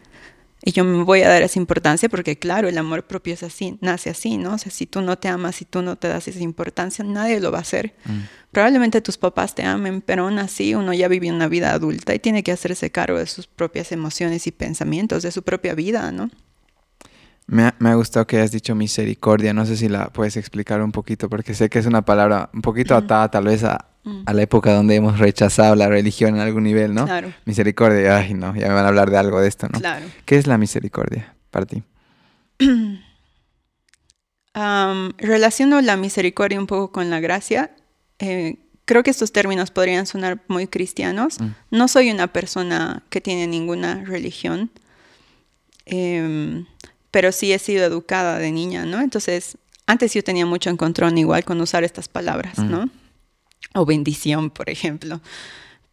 Y 0.67 0.71
yo 0.71 0.83
me 0.83 1.03
voy 1.03 1.21
a 1.21 1.29
dar 1.29 1.43
esa 1.43 1.59
importancia 1.59 2.09
porque, 2.09 2.39
claro, 2.39 2.67
el 2.67 2.77
amor 2.79 3.05
propio 3.05 3.35
es 3.35 3.43
así, 3.43 3.77
nace 3.81 4.09
así, 4.09 4.37
¿no? 4.37 4.53
O 4.55 4.57
sea, 4.57 4.71
si 4.71 4.87
tú 4.87 5.01
no 5.01 5.15
te 5.15 5.27
amas, 5.27 5.57
si 5.57 5.65
tú 5.65 5.83
no 5.83 5.95
te 5.95 6.07
das 6.07 6.27
esa 6.27 6.39
importancia, 6.39 7.05
nadie 7.05 7.39
lo 7.39 7.51
va 7.51 7.59
a 7.59 7.61
hacer. 7.61 7.93
Mm. 8.05 8.21
Probablemente 8.51 8.99
tus 9.01 9.17
papás 9.17 9.53
te 9.53 9.63
amen, 9.63 10.01
pero 10.01 10.23
aún 10.23 10.39
así 10.39 10.73
uno 10.73 10.91
ya 10.93 11.07
vive 11.07 11.31
una 11.31 11.47
vida 11.47 11.71
adulta 11.71 12.15
y 12.15 12.19
tiene 12.19 12.41
que 12.41 12.51
hacerse 12.51 12.89
cargo 12.89 13.19
de 13.19 13.27
sus 13.27 13.45
propias 13.45 13.91
emociones 13.91 14.47
y 14.47 14.51
pensamientos, 14.51 15.21
de 15.21 15.31
su 15.31 15.43
propia 15.43 15.75
vida, 15.75 16.11
¿no? 16.11 16.31
Me 17.47 17.63
ha, 17.63 17.93
gustado 17.93 18.25
que 18.25 18.38
hayas 18.38 18.51
dicho 18.51 18.73
misericordia. 18.73 19.53
No 19.53 19.65
sé 19.65 19.77
si 19.77 19.88
la 19.88 20.08
puedes 20.10 20.36
explicar 20.36 20.81
un 20.81 20.91
poquito, 20.91 21.29
porque 21.29 21.53
sé 21.53 21.69
que 21.69 21.77
es 21.77 21.86
una 21.86 22.03
palabra 22.03 22.49
un 22.53 22.62
poquito 22.62 22.95
atada 22.95 23.29
tal 23.29 23.45
vez 23.45 23.63
a, 23.63 23.86
a, 24.25 24.34
la 24.34 24.41
época 24.41 24.73
donde 24.73 24.95
hemos 24.95 25.19
rechazado 25.19 25.75
la 25.75 25.88
religión 25.88 26.36
en 26.36 26.41
algún 26.41 26.63
nivel, 26.63 26.95
¿no? 26.95 27.05
Claro. 27.05 27.31
Misericordia, 27.45 28.17
ay, 28.17 28.34
no, 28.34 28.55
ya 28.55 28.67
me 28.67 28.73
van 28.73 28.86
a 28.86 28.88
hablar 28.88 29.12
de 29.12 29.17
algo 29.17 29.39
de 29.41 29.47
esto, 29.47 29.67
¿no? 29.71 29.79
Claro. 29.79 30.05
¿Qué 30.25 30.38
es 30.38 30.47
la 30.47 30.58
misericordia 30.58 31.36
para 31.51 31.67
ti? 31.67 31.84
relaciono 35.17 35.81
la 35.81 35.97
misericordia 35.97 36.60
un 36.60 36.67
poco 36.67 36.91
con 36.91 37.12
la 37.12 37.19
gracia. 37.19 37.75
Eh, 38.17 38.58
creo 38.86 39.03
que 39.03 39.12
estos 39.12 39.31
términos 39.31 39.69
podrían 39.69 40.08
sonar 40.08 40.41
muy 40.47 40.65
cristianos. 40.67 41.39
Mm. 41.39 41.49
No 41.71 41.88
soy 41.88 42.10
una 42.10 42.27
persona 42.27 43.03
que 43.10 43.21
tiene 43.21 43.45
ninguna 43.45 44.03
religión. 44.03 44.71
Eh, 45.86 46.65
pero 47.15 47.32
sí 47.32 47.54
he 47.54 47.60
sido 47.60 47.86
educada 47.86 48.39
de 48.39 48.51
niña, 48.51 48.86
¿no? 48.86 48.99
Entonces, 48.99 49.58
antes 49.88 50.13
yo 50.13 50.21
tenía 50.21 50.45
mucho 50.45 50.69
encontrón 50.69 51.17
igual 51.17 51.45
con 51.45 51.62
usar 51.62 51.86
estas 51.86 52.10
palabras, 52.10 52.60
¿no? 52.60 52.89
O 53.73 53.86
bendición, 53.86 54.49
por 54.49 54.69
ejemplo. 54.69 55.21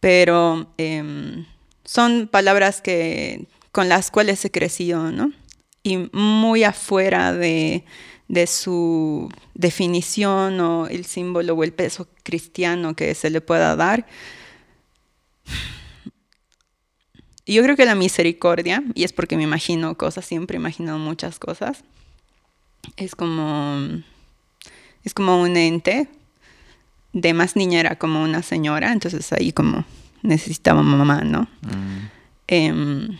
Pero 0.01 0.73
em, 0.77 1.45
son 1.85 2.27
palabras 2.27 2.81
que, 2.81 3.45
con 3.71 3.87
las 3.87 4.11
cuales 4.11 4.43
he 4.43 4.51
crecido, 4.51 5.13
¿no? 5.13 5.31
Y 5.81 6.09
muy 6.11 6.65
afuera 6.65 7.31
de, 7.31 7.85
de 8.27 8.45
su 8.45 9.29
definición 9.53 10.59
o 10.59 10.87
el 10.87 11.05
símbolo 11.05 11.53
o 11.53 11.63
el 11.63 11.71
peso 11.71 12.09
cristiano 12.23 12.97
que 12.97 13.15
se 13.15 13.29
le 13.29 13.39
pueda 13.39 13.77
dar 13.77 14.07
yo 17.45 17.63
creo 17.63 17.75
que 17.75 17.85
la 17.85 17.95
misericordia, 17.95 18.83
y 18.93 19.03
es 19.03 19.11
porque 19.11 19.35
me 19.35 19.43
imagino 19.43 19.95
cosas, 19.95 20.25
siempre 20.25 20.57
he 20.57 20.59
imaginado 20.59 20.97
muchas 20.97 21.39
cosas, 21.39 21.83
es 22.95 23.15
como, 23.15 24.01
es 25.03 25.13
como 25.13 25.41
un 25.41 25.57
ente, 25.57 26.07
de 27.11 27.33
más 27.33 27.55
niña 27.55 27.79
era 27.79 27.97
como 27.97 28.23
una 28.23 28.41
señora, 28.41 28.91
entonces 28.91 29.31
ahí 29.33 29.51
como 29.51 29.85
necesitaba 30.21 30.81
mamá, 30.81 31.21
¿no? 31.21 31.43
Mm. 31.61 32.09
Em, 32.47 33.17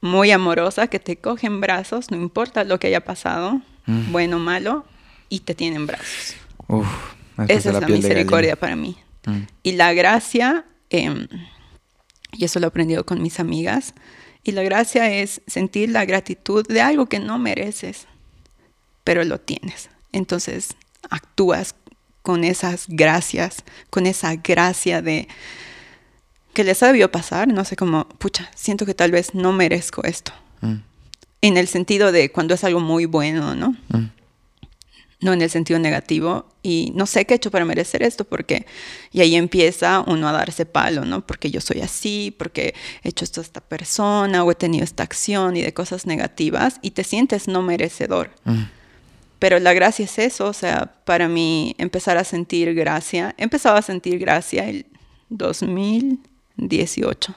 muy 0.00 0.30
amorosa, 0.30 0.88
que 0.88 0.98
te 0.98 1.16
coge 1.16 1.46
en 1.46 1.60
brazos, 1.60 2.10
no 2.10 2.16
importa 2.16 2.64
lo 2.64 2.80
que 2.80 2.88
haya 2.88 3.04
pasado, 3.04 3.60
mm. 3.86 4.12
bueno 4.12 4.36
o 4.36 4.40
malo, 4.40 4.86
y 5.28 5.40
te 5.40 5.54
tiene 5.54 5.76
en 5.76 5.86
brazos. 5.86 6.36
Esa 7.48 7.70
es 7.70 7.80
la, 7.80 7.86
misericordia 7.86 8.56
para 8.56 8.76
mí. 8.76 8.96
Mm. 9.26 9.42
Y 9.62 9.72
la 9.72 9.92
gracia... 9.92 10.64
Eh, 10.88 11.26
y 12.36 12.44
eso 12.44 12.60
lo 12.60 12.66
he 12.66 12.68
aprendido 12.68 13.04
con 13.04 13.22
mis 13.22 13.40
amigas. 13.40 13.94
Y 14.42 14.52
la 14.52 14.62
gracia 14.62 15.10
es 15.10 15.40
sentir 15.46 15.90
la 15.90 16.04
gratitud 16.04 16.66
de 16.66 16.80
algo 16.80 17.06
que 17.06 17.18
no 17.18 17.38
mereces, 17.38 18.06
pero 19.04 19.24
lo 19.24 19.40
tienes. 19.40 19.88
Entonces 20.12 20.76
actúas 21.10 21.74
con 22.22 22.44
esas 22.44 22.86
gracias, 22.88 23.64
con 23.90 24.06
esa 24.06 24.34
gracia 24.36 25.02
de 25.02 25.28
que 26.52 26.64
les 26.64 26.82
ha 26.82 26.86
debido 26.86 27.10
pasar, 27.10 27.48
no 27.48 27.64
sé 27.64 27.76
cómo, 27.76 28.08
pucha, 28.08 28.50
siento 28.54 28.86
que 28.86 28.94
tal 28.94 29.10
vez 29.10 29.34
no 29.34 29.52
merezco 29.52 30.02
esto. 30.04 30.32
Mm. 30.60 30.76
En 31.42 31.56
el 31.56 31.68
sentido 31.68 32.12
de 32.12 32.32
cuando 32.32 32.54
es 32.54 32.64
algo 32.64 32.80
muy 32.80 33.04
bueno, 33.04 33.54
¿no? 33.54 33.76
Mm 33.88 34.06
no 35.20 35.32
en 35.32 35.40
el 35.40 35.50
sentido 35.50 35.78
negativo, 35.78 36.46
y 36.62 36.92
no 36.94 37.06
sé 37.06 37.24
qué 37.24 37.34
he 37.34 37.36
hecho 37.36 37.50
para 37.50 37.64
merecer 37.64 38.02
esto, 38.02 38.24
porque, 38.24 38.66
y 39.12 39.22
ahí 39.22 39.34
empieza 39.34 40.04
uno 40.06 40.28
a 40.28 40.32
darse 40.32 40.66
palo, 40.66 41.04
¿no? 41.04 41.26
Porque 41.26 41.50
yo 41.50 41.60
soy 41.60 41.80
así, 41.80 42.34
porque 42.36 42.74
he 43.02 43.08
hecho 43.08 43.24
esto 43.24 43.40
a 43.40 43.44
esta 43.44 43.60
persona, 43.60 44.44
o 44.44 44.50
he 44.50 44.54
tenido 44.54 44.84
esta 44.84 45.02
acción 45.02 45.56
y 45.56 45.62
de 45.62 45.72
cosas 45.72 46.06
negativas, 46.06 46.78
y 46.82 46.90
te 46.90 47.02
sientes 47.02 47.48
no 47.48 47.62
merecedor. 47.62 48.30
Mm. 48.44 48.64
Pero 49.38 49.58
la 49.58 49.72
gracia 49.72 50.04
es 50.04 50.18
eso, 50.18 50.46
o 50.46 50.52
sea, 50.52 50.94
para 51.04 51.28
mí 51.28 51.74
empezar 51.78 52.18
a 52.18 52.24
sentir 52.24 52.74
gracia, 52.74 53.34
he 53.38 53.44
empezado 53.44 53.76
a 53.76 53.82
sentir 53.82 54.18
gracia 54.18 54.68
el 54.68 54.86
2018, 55.30 57.34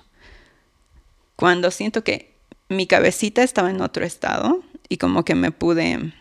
cuando 1.36 1.72
siento 1.72 2.04
que 2.04 2.34
mi 2.68 2.88
cabecita 2.88 3.44
estaba 3.44 3.70
en 3.70 3.82
otro 3.82 4.06
estado 4.06 4.62
y 4.89 4.98
como 4.98 5.24
que 5.24 5.36
me 5.36 5.52
pude 5.52 6.13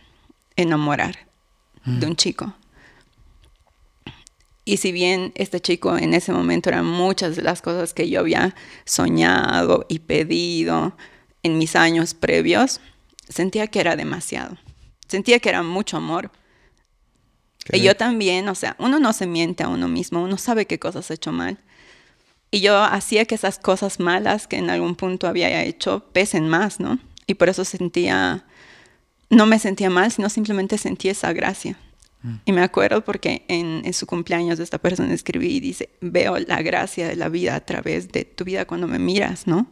enamorar 0.56 1.27
de 1.84 2.06
un 2.06 2.16
chico. 2.16 2.54
Y 4.64 4.76
si 4.76 4.92
bien 4.92 5.32
este 5.34 5.60
chico 5.60 5.96
en 5.96 6.12
ese 6.12 6.30
momento 6.30 6.68
eran 6.68 6.84
muchas 6.84 7.36
de 7.36 7.42
las 7.42 7.62
cosas 7.62 7.94
que 7.94 8.10
yo 8.10 8.20
había 8.20 8.54
soñado 8.84 9.86
y 9.88 10.00
pedido 10.00 10.94
en 11.42 11.56
mis 11.56 11.74
años 11.74 12.12
previos, 12.12 12.80
sentía 13.28 13.68
que 13.68 13.80
era 13.80 13.96
demasiado. 13.96 14.58
Sentía 15.08 15.38
que 15.38 15.48
era 15.48 15.62
mucho 15.62 15.96
amor. 15.96 16.30
Y 17.72 17.80
yo 17.80 17.96
también, 17.96 18.48
o 18.48 18.54
sea, 18.54 18.76
uno 18.78 18.98
no 18.98 19.12
se 19.12 19.26
miente 19.26 19.62
a 19.62 19.68
uno 19.68 19.88
mismo, 19.88 20.22
uno 20.22 20.36
sabe 20.38 20.66
qué 20.66 20.78
cosas 20.78 21.10
ha 21.10 21.14
hecho 21.14 21.32
mal. 21.32 21.58
Y 22.50 22.60
yo 22.60 22.78
hacía 22.78 23.24
que 23.24 23.34
esas 23.34 23.58
cosas 23.58 24.00
malas 24.00 24.46
que 24.46 24.56
en 24.56 24.70
algún 24.70 24.96
punto 24.96 25.28
había 25.28 25.62
hecho 25.62 26.04
pesen 26.12 26.48
más, 26.48 26.80
¿no? 26.80 26.98
Y 27.26 27.34
por 27.34 27.48
eso 27.48 27.64
sentía 27.64 28.44
no 29.30 29.46
me 29.46 29.58
sentía 29.58 29.90
mal, 29.90 30.10
sino 30.10 30.28
simplemente 30.28 30.78
sentí 30.78 31.08
esa 31.08 31.32
gracia. 31.32 31.76
Mm. 32.22 32.34
Y 32.46 32.52
me 32.52 32.62
acuerdo 32.62 33.04
porque 33.04 33.44
en, 33.48 33.92
su 33.92 34.06
cumpleaños 34.06 34.58
de 34.58 34.64
esta 34.64 34.78
persona 34.78 35.12
escribí 35.12 35.56
y 35.56 35.60
dice, 35.60 35.90
veo 36.00 36.38
la 36.38 36.62
gracia 36.62 37.08
de 37.08 37.16
la 37.16 37.28
vida 37.28 37.54
a 37.54 37.60
través 37.60 38.08
de 38.08 38.24
tu 38.24 38.44
vida 38.44 38.64
cuando 38.64 38.88
me 38.88 38.98
miras, 38.98 39.46
¿no? 39.46 39.66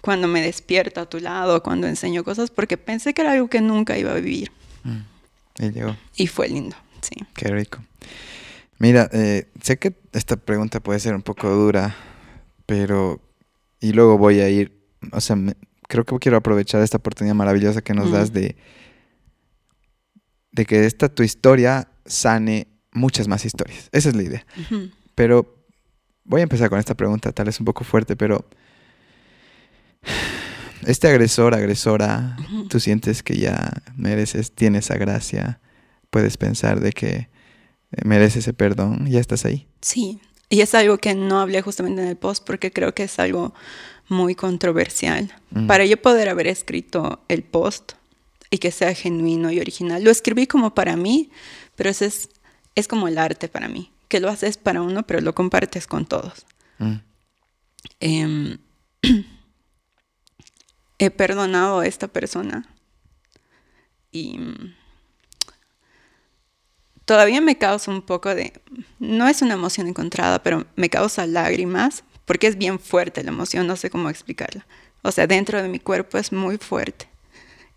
Cuando 0.00 0.28
me 0.28 0.42
despierto 0.42 1.00
a 1.00 1.06
tu 1.08 1.18
lado, 1.18 1.62
cuando 1.62 1.86
enseño 1.86 2.22
cosas, 2.22 2.50
porque 2.50 2.76
pensé 2.76 3.14
que 3.14 3.22
era 3.22 3.32
algo 3.32 3.48
que 3.48 3.60
nunca 3.60 3.98
iba 3.98 4.12
a 4.12 4.14
vivir. 4.14 4.52
Mm. 4.84 5.64
Y 5.64 5.70
llegó. 5.70 5.96
Y 6.16 6.26
fue 6.26 6.48
lindo, 6.48 6.76
sí. 7.00 7.24
Qué 7.34 7.48
rico. 7.48 7.82
Mira, 8.78 9.08
eh, 9.12 9.48
sé 9.62 9.78
que 9.78 9.94
esta 10.12 10.36
pregunta 10.36 10.80
puede 10.80 11.00
ser 11.00 11.14
un 11.14 11.22
poco 11.22 11.48
dura, 11.48 11.96
pero... 12.66 13.20
Y 13.78 13.92
luego 13.92 14.16
voy 14.16 14.40
a 14.40 14.48
ir, 14.48 14.72
o 15.12 15.20
sea, 15.20 15.36
creo 15.88 16.04
que 16.04 16.16
quiero 16.18 16.36
aprovechar 16.36 16.82
esta 16.82 16.98
oportunidad 16.98 17.34
maravillosa 17.34 17.82
que 17.82 17.94
nos 17.94 18.10
das 18.10 18.32
de, 18.32 18.56
de 20.52 20.64
que 20.64 20.86
esta 20.86 21.08
tu 21.08 21.22
historia 21.22 21.88
sane 22.04 22.68
muchas 22.92 23.28
más 23.28 23.44
historias. 23.44 23.88
Esa 23.92 24.08
es 24.08 24.16
la 24.16 24.22
idea. 24.22 24.46
Pero 25.14 25.64
voy 26.24 26.40
a 26.40 26.44
empezar 26.44 26.68
con 26.68 26.78
esta 26.78 26.94
pregunta, 26.94 27.32
tal 27.32 27.46
vez 27.46 27.58
un 27.60 27.66
poco 27.66 27.84
fuerte, 27.84 28.16
pero 28.16 28.48
este 30.86 31.08
agresor, 31.08 31.54
agresora, 31.54 32.36
tú 32.68 32.80
sientes 32.80 33.22
que 33.22 33.36
ya 33.36 33.72
mereces, 33.96 34.52
tienes 34.52 34.86
esa 34.86 34.96
gracia, 34.96 35.60
puedes 36.10 36.36
pensar 36.36 36.80
de 36.80 36.92
que 36.92 37.28
mereces 38.04 38.44
ese 38.44 38.52
perdón, 38.52 39.06
ya 39.06 39.20
estás 39.20 39.44
ahí. 39.44 39.68
Sí, 39.80 40.20
y 40.48 40.60
es 40.60 40.74
algo 40.74 40.98
que 40.98 41.14
no 41.14 41.40
hablé 41.40 41.60
justamente 41.62 42.02
en 42.02 42.08
el 42.08 42.16
post 42.16 42.44
porque 42.46 42.72
creo 42.72 42.94
que 42.94 43.04
es 43.04 43.18
algo 43.18 43.54
muy 44.08 44.34
controversial. 44.34 45.34
Para 45.66 45.84
yo 45.84 45.96
poder 46.00 46.28
haber 46.28 46.46
escrito 46.46 47.20
el 47.28 47.42
post 47.42 47.92
y 48.50 48.58
que 48.58 48.70
sea 48.70 48.94
genuino 48.94 49.50
y 49.50 49.60
original, 49.60 50.04
lo 50.04 50.10
escribí 50.10 50.46
como 50.46 50.74
para 50.74 50.96
mí, 50.96 51.30
pero 51.74 51.90
es, 51.90 52.28
es 52.74 52.88
como 52.88 53.08
el 53.08 53.18
arte 53.18 53.48
para 53.48 53.68
mí, 53.68 53.90
que 54.08 54.20
lo 54.20 54.28
haces 54.28 54.58
para 54.58 54.82
uno, 54.82 55.04
pero 55.04 55.20
lo 55.20 55.34
compartes 55.34 55.86
con 55.86 56.06
todos. 56.06 56.46
Em, 58.00 58.58
he 60.98 61.10
perdonado 61.10 61.80
a 61.80 61.86
esta 61.86 62.08
persona 62.08 62.68
y 64.12 64.38
todavía 67.04 67.40
me 67.40 67.56
causa 67.56 67.90
un 67.90 68.02
poco 68.02 68.34
de, 68.34 68.52
no 68.98 69.26
es 69.28 69.42
una 69.42 69.54
emoción 69.54 69.86
encontrada, 69.88 70.42
pero 70.42 70.66
me 70.76 70.90
causa 70.90 71.26
lágrimas 71.26 72.04
porque 72.26 72.48
es 72.48 72.58
bien 72.58 72.78
fuerte 72.78 73.22
la 73.24 73.30
emoción, 73.30 73.66
no 73.66 73.76
sé 73.76 73.88
cómo 73.88 74.10
explicarla. 74.10 74.66
O 75.02 75.12
sea, 75.12 75.26
dentro 75.26 75.62
de 75.62 75.68
mi 75.68 75.78
cuerpo 75.78 76.18
es 76.18 76.32
muy 76.32 76.58
fuerte. 76.58 77.08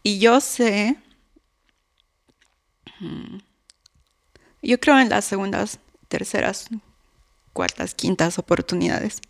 Y 0.04 0.20
yo 0.20 0.42
sé, 0.42 0.98
mm, 3.00 3.38
yo 4.64 4.80
creo 4.80 5.00
en 5.00 5.10
las 5.10 5.26
segundas, 5.26 5.80
terceras, 6.08 6.68
cuartas, 7.54 7.94
quintas 7.94 8.40
oportunidades. 8.40 9.22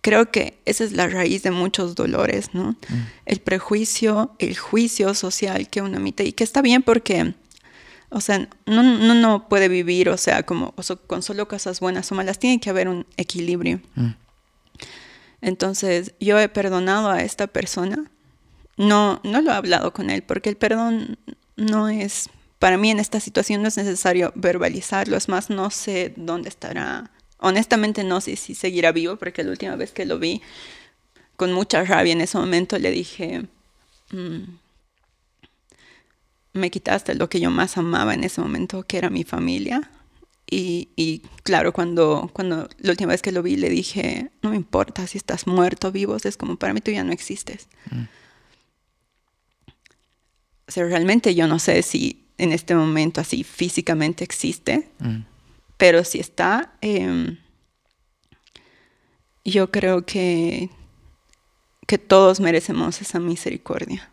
Creo 0.00 0.30
que 0.30 0.58
esa 0.64 0.82
es 0.84 0.92
la 0.92 1.08
raíz 1.08 1.42
de 1.42 1.50
muchos 1.50 1.94
dolores, 1.94 2.54
¿no? 2.54 2.70
Mm. 2.88 3.06
El 3.26 3.40
prejuicio, 3.40 4.34
el 4.38 4.56
juicio 4.56 5.12
social 5.12 5.68
que 5.68 5.82
uno 5.82 5.98
emite 5.98 6.24
y 6.24 6.32
que 6.32 6.44
está 6.44 6.62
bien 6.62 6.82
porque 6.82 7.34
o 8.10 8.20
sea, 8.20 8.48
no, 8.66 8.82
no, 8.82 9.48
puede 9.48 9.68
vivir, 9.68 10.08
o 10.08 10.16
sea, 10.16 10.42
como 10.42 10.74
con 11.06 11.22
solo 11.22 11.46
cosas 11.46 11.78
buenas 11.78 12.10
o 12.10 12.16
malas, 12.16 12.40
tiene 12.40 12.58
que 12.58 12.68
haber 12.68 12.88
un 12.88 13.06
equilibrio. 13.16 13.80
Mm. 13.94 14.08
Entonces, 15.40 16.14
yo 16.20 16.38
he 16.38 16.48
perdonado 16.48 17.10
a 17.10 17.22
esta 17.22 17.46
persona. 17.46 18.10
No, 18.76 19.20
no 19.24 19.40
lo 19.40 19.50
he 19.50 19.54
hablado 19.54 19.92
con 19.92 20.10
él 20.10 20.22
porque 20.22 20.48
el 20.48 20.56
perdón 20.56 21.18
no 21.56 21.88
es, 21.88 22.30
para 22.58 22.78
mí 22.78 22.90
en 22.90 22.98
esta 22.98 23.20
situación 23.20 23.62
no 23.62 23.68
es 23.68 23.76
necesario 23.76 24.32
verbalizarlo, 24.34 25.16
es 25.16 25.28
más, 25.28 25.50
no 25.50 25.70
sé 25.70 26.14
dónde 26.16 26.48
estará. 26.48 27.10
Honestamente 27.38 28.04
no 28.04 28.20
sé 28.20 28.36
si 28.36 28.54
seguirá 28.54 28.92
vivo 28.92 29.16
porque 29.16 29.44
la 29.44 29.50
última 29.50 29.76
vez 29.76 29.92
que 29.92 30.06
lo 30.06 30.18
vi, 30.18 30.40
con 31.36 31.52
mucha 31.52 31.84
rabia 31.84 32.12
en 32.12 32.20
ese 32.20 32.38
momento 32.38 32.78
le 32.78 32.90
dije, 32.90 33.46
mm, 34.12 34.42
me 36.52 36.70
quitaste 36.70 37.14
lo 37.14 37.28
que 37.28 37.40
yo 37.40 37.50
más 37.50 37.76
amaba 37.76 38.14
en 38.14 38.24
ese 38.24 38.40
momento, 38.40 38.82
que 38.82 38.98
era 38.98 39.10
mi 39.10 39.24
familia. 39.24 39.90
Y, 40.50 41.22
claro, 41.44 41.72
cuando, 41.72 42.28
cuando 42.32 42.68
la 42.78 42.90
última 42.90 43.12
vez 43.12 43.22
que 43.22 43.30
lo 43.30 43.42
vi 43.42 43.56
le 43.56 43.68
dije, 43.68 44.30
no 44.42 44.50
me 44.50 44.56
importa 44.56 45.06
si 45.06 45.16
estás 45.16 45.46
muerto 45.46 45.88
o 45.88 45.92
vivo, 45.92 46.16
es 46.22 46.36
como 46.36 46.56
para 46.56 46.74
mí 46.74 46.80
tú 46.80 46.90
ya 46.90 47.04
no 47.04 47.12
existes. 47.12 47.68
Mm. 47.90 48.02
O 50.66 50.72
sea, 50.72 50.84
realmente 50.86 51.34
yo 51.34 51.46
no 51.46 51.58
sé 51.58 51.82
si 51.82 52.26
en 52.36 52.52
este 52.52 52.74
momento 52.74 53.20
así 53.20 53.44
físicamente 53.44 54.24
existe, 54.24 54.88
mm. 54.98 55.20
pero 55.76 56.02
si 56.02 56.18
está, 56.18 56.72
em, 56.80 57.38
yo 59.44 59.70
creo 59.70 60.04
que, 60.04 60.70
que 61.86 61.98
todos 61.98 62.40
merecemos 62.40 63.00
esa 63.00 63.20
misericordia 63.20 64.10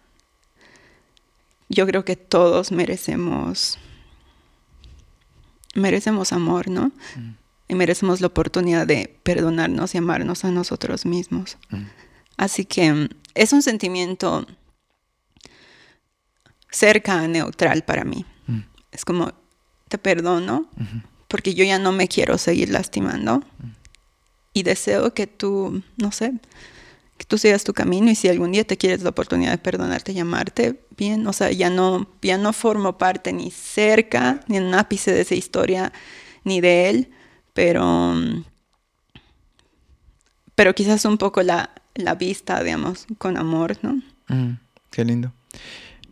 yo 1.69 1.85
creo 1.85 2.05
que 2.05 2.15
todos 2.15 2.71
merecemos 2.71 3.77
merecemos 5.79 6.33
amor, 6.33 6.69
¿no? 6.69 6.91
Mm. 7.15 7.35
Y 7.69 7.75
merecemos 7.75 8.21
la 8.21 8.27
oportunidad 8.27 8.87
de 8.87 9.19
perdonarnos 9.23 9.93
y 9.93 9.97
amarnos 9.97 10.45
a 10.45 10.51
nosotros 10.51 11.05
mismos. 11.05 11.57
Mm. 11.69 11.83
Así 12.37 12.65
que 12.65 12.93
mm, 12.93 13.09
es 13.35 13.53
un 13.53 13.61
sentimiento 13.61 14.45
cerca 16.71 17.19
a 17.19 17.27
neutral 17.27 17.83
para 17.83 18.03
mí. 18.03 18.25
Es 18.91 19.05
como, 19.05 19.33
te 19.89 19.97
perdono 19.97 20.69
porque 21.27 21.53
yo 21.53 21.63
ya 21.63 21.77
no 21.77 21.91
me 21.91 22.07
quiero 22.07 22.37
seguir 22.37 22.69
lastimando 22.69 23.43
y 24.53 24.63
deseo 24.63 25.13
que 25.13 25.27
tú, 25.27 25.83
no 25.97 26.11
sé, 26.11 26.33
que 27.17 27.25
tú 27.25 27.37
sigas 27.37 27.63
tu 27.63 27.73
camino 27.73 28.09
y 28.11 28.15
si 28.15 28.27
algún 28.27 28.51
día 28.51 28.63
te 28.63 28.77
quieres 28.77 29.01
la 29.01 29.09
oportunidad 29.09 29.51
de 29.51 29.57
perdonarte 29.57 30.11
y 30.11 30.19
amarte, 30.19 30.79
bien, 30.95 31.25
o 31.27 31.33
sea, 31.33 31.51
ya 31.51 31.69
no, 31.69 32.07
ya 32.21 32.37
no 32.37 32.53
formo 32.53 32.97
parte 32.97 33.33
ni 33.33 33.51
cerca, 33.51 34.41
ni 34.47 34.57
en 34.57 34.65
un 34.65 34.75
ápice 34.75 35.11
de 35.11 35.21
esa 35.21 35.35
historia, 35.35 35.91
ni 36.43 36.61
de 36.61 36.89
él, 36.89 37.11
pero, 37.53 38.13
pero 40.55 40.75
quizás 40.75 41.03
un 41.05 41.17
poco 41.17 41.41
la, 41.41 41.71
la 41.95 42.15
vista, 42.15 42.63
digamos, 42.63 43.07
con 43.17 43.37
amor, 43.37 43.77
¿no? 43.81 44.01
Mm, 44.27 44.59
qué 44.91 45.03
lindo. 45.03 45.33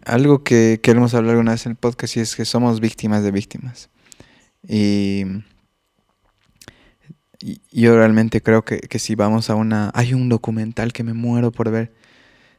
Algo 0.05 0.43
que 0.43 0.79
queremos 0.81 1.13
hablar 1.13 1.31
alguna 1.31 1.51
vez 1.51 1.65
en 1.65 1.71
el 1.71 1.77
podcast 1.77 2.17
y 2.17 2.19
es 2.19 2.35
que 2.35 2.45
somos 2.45 2.79
víctimas 2.79 3.23
de 3.23 3.31
víctimas. 3.31 3.89
Y 4.67 5.23
yo 7.71 7.95
realmente 7.95 8.41
creo 8.41 8.63
que, 8.63 8.99
si 8.99 9.15
vamos 9.15 9.49
a 9.49 9.55
una... 9.55 9.91
Hay 9.93 10.13
un 10.13 10.29
documental 10.29 10.93
que 10.93 11.03
me 11.03 11.13
muero 11.13 11.51
por 11.51 11.71
ver. 11.71 11.93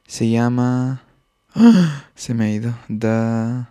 Se 0.07 0.29
llama... 0.29 1.03
Se 2.15 2.35
me 2.35 2.45
ha 2.45 2.51
ido. 2.51 2.75
The, 2.89 3.67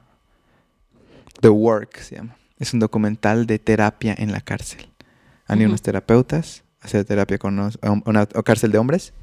The 1.42 1.50
Work 1.50 2.00
se 2.00 2.16
llama. 2.16 2.36
Es 2.58 2.74
un 2.74 2.80
documental 2.80 3.46
de 3.46 3.60
terapia 3.60 4.16
en 4.18 4.32
la 4.32 4.42
cárcel. 4.42 4.88
Han 5.48 5.60
ido 5.60 5.70
unos 5.70 5.82
terapeutas 5.82 6.64
a 6.82 6.86
hacer 6.86 7.06
terapia 7.06 7.38
con 7.38 7.60
una, 8.06 8.26
cárcel 8.26 8.72
de 8.72 8.78
hombres. 8.78 9.14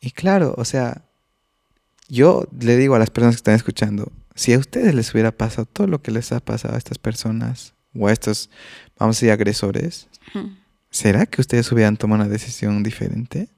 Y 0.00 0.10
claro, 0.10 0.54
o 0.58 0.64
sea, 0.64 1.02
yo 2.08 2.46
le 2.60 2.76
digo 2.76 2.94
a 2.94 2.98
las 2.98 3.10
personas 3.10 3.36
que 3.36 3.40
están 3.40 3.54
escuchando, 3.54 4.12
si 4.34 4.52
a 4.52 4.58
ustedes 4.58 4.94
les 4.94 5.12
hubiera 5.14 5.32
pasado 5.32 5.66
todo 5.66 5.86
lo 5.86 6.02
que 6.02 6.10
les 6.10 6.32
ha 6.32 6.40
pasado 6.40 6.74
a 6.74 6.78
estas 6.78 6.98
personas 6.98 7.74
o 7.94 8.08
a 8.08 8.12
estos, 8.12 8.50
vamos 8.98 9.16
a 9.16 9.18
decir, 9.18 9.30
agresores, 9.30 10.08
¿será 10.90 11.26
que 11.26 11.40
ustedes 11.40 11.70
hubieran 11.72 11.96
tomado 11.96 12.22
una 12.22 12.32
decisión 12.32 12.82
diferente? 12.82 13.48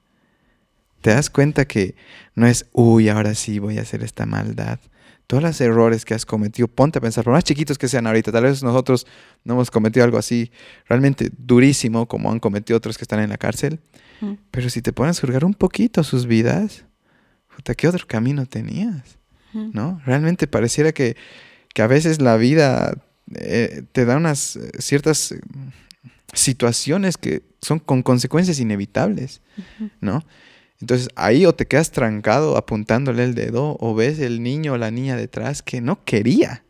¿Te 1.01 1.11
das 1.11 1.29
cuenta 1.29 1.65
que 1.65 1.95
no 2.35 2.45
es, 2.47 2.65
uy, 2.73 3.09
ahora 3.09 3.33
sí 3.35 3.59
voy 3.59 3.77
a 3.77 3.81
hacer 3.81 4.03
esta 4.03 4.25
maldad? 4.25 4.79
Todos 5.27 5.43
los 5.43 5.61
errores 5.61 6.05
que 6.05 6.13
has 6.13 6.25
cometido, 6.25 6.67
ponte 6.67 6.97
a 6.97 7.01
pensar, 7.01 7.23
por 7.23 7.33
más 7.33 7.43
chiquitos 7.43 7.77
que 7.77 7.87
sean 7.87 8.07
ahorita, 8.07 8.31
tal 8.31 8.43
vez 8.43 8.63
nosotros 8.63 9.05
no 9.43 9.53
hemos 9.53 9.69
cometido 9.71 10.03
algo 10.03 10.17
así 10.17 10.51
realmente 10.87 11.29
durísimo 11.37 12.07
como 12.07 12.31
han 12.31 12.39
cometido 12.39 12.77
otros 12.77 12.97
que 12.97 13.03
están 13.03 13.19
en 13.19 13.29
la 13.29 13.37
cárcel, 13.37 13.79
pero 14.51 14.69
si 14.69 14.81
te 14.81 14.91
pones 14.91 15.17
a 15.17 15.21
juzgar 15.21 15.45
un 15.45 15.53
poquito 15.53 16.03
sus 16.03 16.25
vidas, 16.25 16.83
¿qué 17.77 17.87
otro 17.87 18.05
camino 18.07 18.45
tenías? 18.45 19.17
¿No? 19.53 20.01
Realmente 20.05 20.47
pareciera 20.47 20.91
que, 20.91 21.15
que 21.73 21.81
a 21.81 21.87
veces 21.87 22.21
la 22.21 22.35
vida 22.37 22.97
eh, 23.35 23.83
te 23.91 24.05
da 24.05 24.17
unas 24.17 24.55
eh, 24.55 24.71
ciertas 24.79 25.31
eh, 25.31 25.39
situaciones 26.33 27.17
que 27.17 27.43
son 27.61 27.79
con 27.79 28.03
consecuencias 28.03 28.59
inevitables, 28.59 29.41
¿no? 29.99 30.23
Entonces 30.79 31.09
ahí 31.15 31.45
o 31.45 31.53
te 31.53 31.65
quedas 31.65 31.91
trancado 31.91 32.55
apuntándole 32.55 33.23
el 33.23 33.35
dedo 33.35 33.77
o 33.79 33.93
ves 33.93 34.19
el 34.19 34.41
niño 34.41 34.73
o 34.73 34.77
la 34.77 34.91
niña 34.91 35.17
detrás 35.17 35.61
que 35.61 35.81
no 35.81 36.03
quería. 36.05 36.63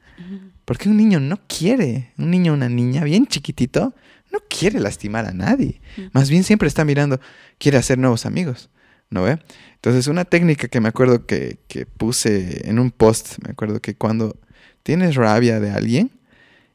Porque 0.65 0.89
un 0.89 0.97
niño 0.97 1.19
no 1.19 1.39
quiere, 1.47 2.11
un 2.17 2.29
niño 2.29 2.51
o 2.51 2.55
una 2.55 2.69
niña 2.69 3.03
bien 3.03 3.25
chiquitito 3.25 3.95
no 4.31 4.39
quiere 4.49 4.79
lastimar 4.79 5.25
a 5.25 5.33
nadie. 5.33 5.81
Más 6.11 6.29
bien 6.29 6.43
siempre 6.43 6.67
está 6.67 6.85
mirando, 6.85 7.19
quiere 7.57 7.77
hacer 7.77 7.97
nuevos 7.97 8.25
amigos, 8.25 8.69
¿no 9.09 9.23
ve? 9.23 9.39
Entonces 9.75 10.07
una 10.07 10.25
técnica 10.25 10.67
que 10.67 10.81
me 10.81 10.89
acuerdo 10.89 11.25
que, 11.25 11.59
que 11.67 11.85
puse 11.85 12.67
en 12.69 12.79
un 12.79 12.91
post, 12.91 13.37
me 13.43 13.51
acuerdo 13.51 13.79
que 13.79 13.95
cuando 13.95 14.37
tienes 14.83 15.15
rabia 15.15 15.59
de 15.59 15.71
alguien, 15.71 16.18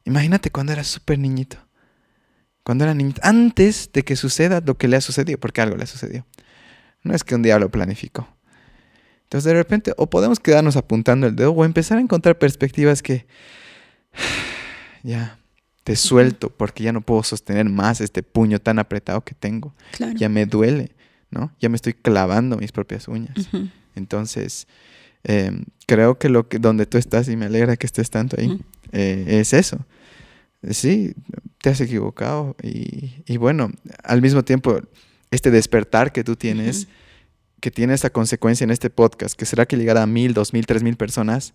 Imagínate 0.04 0.50
cuando 0.50 0.72
era 0.72 0.84
súper 0.84 1.18
niñito. 1.18 1.56
Cuando 2.62 2.84
era 2.84 2.94
niñito. 2.94 3.20
Antes 3.22 3.90
de 3.92 4.02
que 4.02 4.16
suceda 4.16 4.62
lo 4.64 4.76
que 4.76 4.88
le 4.88 4.96
ha 4.96 5.00
sucedido, 5.00 5.38
porque 5.38 5.60
algo 5.60 5.76
le 5.76 5.86
sucedió. 5.86 6.26
No 7.02 7.14
es 7.14 7.24
que 7.24 7.34
un 7.34 7.42
día 7.42 7.58
lo 7.58 7.70
planificó. 7.70 8.28
Entonces 9.24 9.44
de 9.44 9.54
repente 9.54 9.92
o 9.96 10.08
podemos 10.08 10.38
quedarnos 10.38 10.76
apuntando 10.76 11.26
el 11.26 11.34
dedo 11.34 11.52
o 11.52 11.64
empezar 11.64 11.98
a 11.98 12.00
encontrar 12.00 12.38
perspectivas 12.38 13.02
que 13.02 13.26
ya 15.02 15.38
te 15.82 15.96
suelto 15.96 16.50
porque 16.50 16.82
ya 16.82 16.92
no 16.92 17.02
puedo 17.02 17.22
sostener 17.22 17.68
más 17.68 18.00
este 18.00 18.22
puño 18.22 18.58
tan 18.58 18.78
apretado 18.78 19.22
que 19.22 19.34
tengo. 19.34 19.74
Ya 20.16 20.28
me 20.28 20.46
duele, 20.46 20.92
¿no? 21.30 21.52
Ya 21.60 21.68
me 21.68 21.76
estoy 21.76 21.92
clavando 21.92 22.56
mis 22.56 22.72
propias 22.72 23.06
uñas. 23.06 23.34
Entonces, 23.94 24.66
em, 25.24 25.64
creo 25.86 26.18
que 26.18 26.28
lo 26.28 26.48
que 26.48 26.58
donde 26.58 26.86
tú 26.86 26.96
estás 26.96 27.28
y 27.28 27.36
me 27.36 27.46
alegra 27.46 27.76
que 27.76 27.86
estés 27.86 28.10
tanto 28.10 28.36
ahí, 28.38 28.60
eh, 28.94 29.40
es 29.40 29.52
eso. 29.52 29.84
Sí, 30.70 31.14
te 31.58 31.70
has 31.70 31.80
equivocado 31.80 32.56
y, 32.62 33.36
bueno, 33.36 33.70
al 34.02 34.22
mismo 34.22 34.44
tiempo, 34.44 34.80
este 35.30 35.50
despertar 35.50 36.12
que 36.12 36.24
tú 36.24 36.36
tienes, 36.36 36.88
que 37.60 37.70
tiene 37.70 37.92
esta 37.92 38.10
consecuencia 38.10 38.64
en 38.64 38.70
este 38.70 38.88
podcast, 38.88 39.34
que 39.34 39.44
será 39.44 39.66
que 39.66 39.76
llegará 39.76 40.02
a 40.02 40.06
mil, 40.06 40.32
dos 40.32 40.52
mil, 40.52 40.64
tres 40.64 40.82
mil 40.82 40.96
personas, 40.96 41.52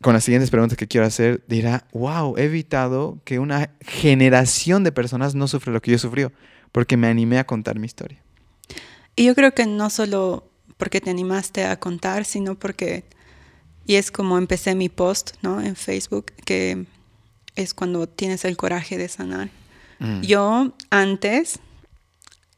con 0.00 0.14
las 0.14 0.22
siguientes 0.22 0.50
preguntas 0.50 0.78
que 0.78 0.86
quiero 0.86 1.06
hacer, 1.06 1.42
dirá, 1.48 1.84
wow, 1.92 2.36
he 2.36 2.44
evitado 2.44 3.18
que 3.24 3.40
una 3.40 3.70
generación 3.80 4.84
de 4.84 4.92
personas 4.92 5.34
no 5.34 5.48
sufra 5.48 5.72
lo 5.72 5.82
que 5.82 5.90
yo 5.90 5.98
sufrió, 5.98 6.32
porque 6.70 6.96
me 6.96 7.08
animé 7.08 7.38
a 7.38 7.46
contar 7.46 7.78
mi 7.80 7.86
historia. 7.86 8.22
Y 9.16 9.24
yo 9.24 9.34
creo 9.34 9.52
que 9.52 9.66
no 9.66 9.90
solo 9.90 10.48
porque 10.76 11.00
te 11.00 11.10
animaste 11.10 11.64
a 11.64 11.80
contar, 11.80 12.24
sino 12.24 12.56
porque, 12.56 13.04
y 13.88 13.94
es 13.96 14.10
como 14.10 14.36
empecé 14.36 14.74
mi 14.74 14.90
post, 14.90 15.30
¿no? 15.40 15.62
En 15.62 15.74
Facebook, 15.74 16.26
que 16.44 16.84
es 17.56 17.72
cuando 17.72 18.06
tienes 18.06 18.44
el 18.44 18.58
coraje 18.58 18.98
de 18.98 19.08
sanar. 19.08 19.48
Mm. 19.98 20.20
Yo 20.20 20.74
antes, 20.90 21.58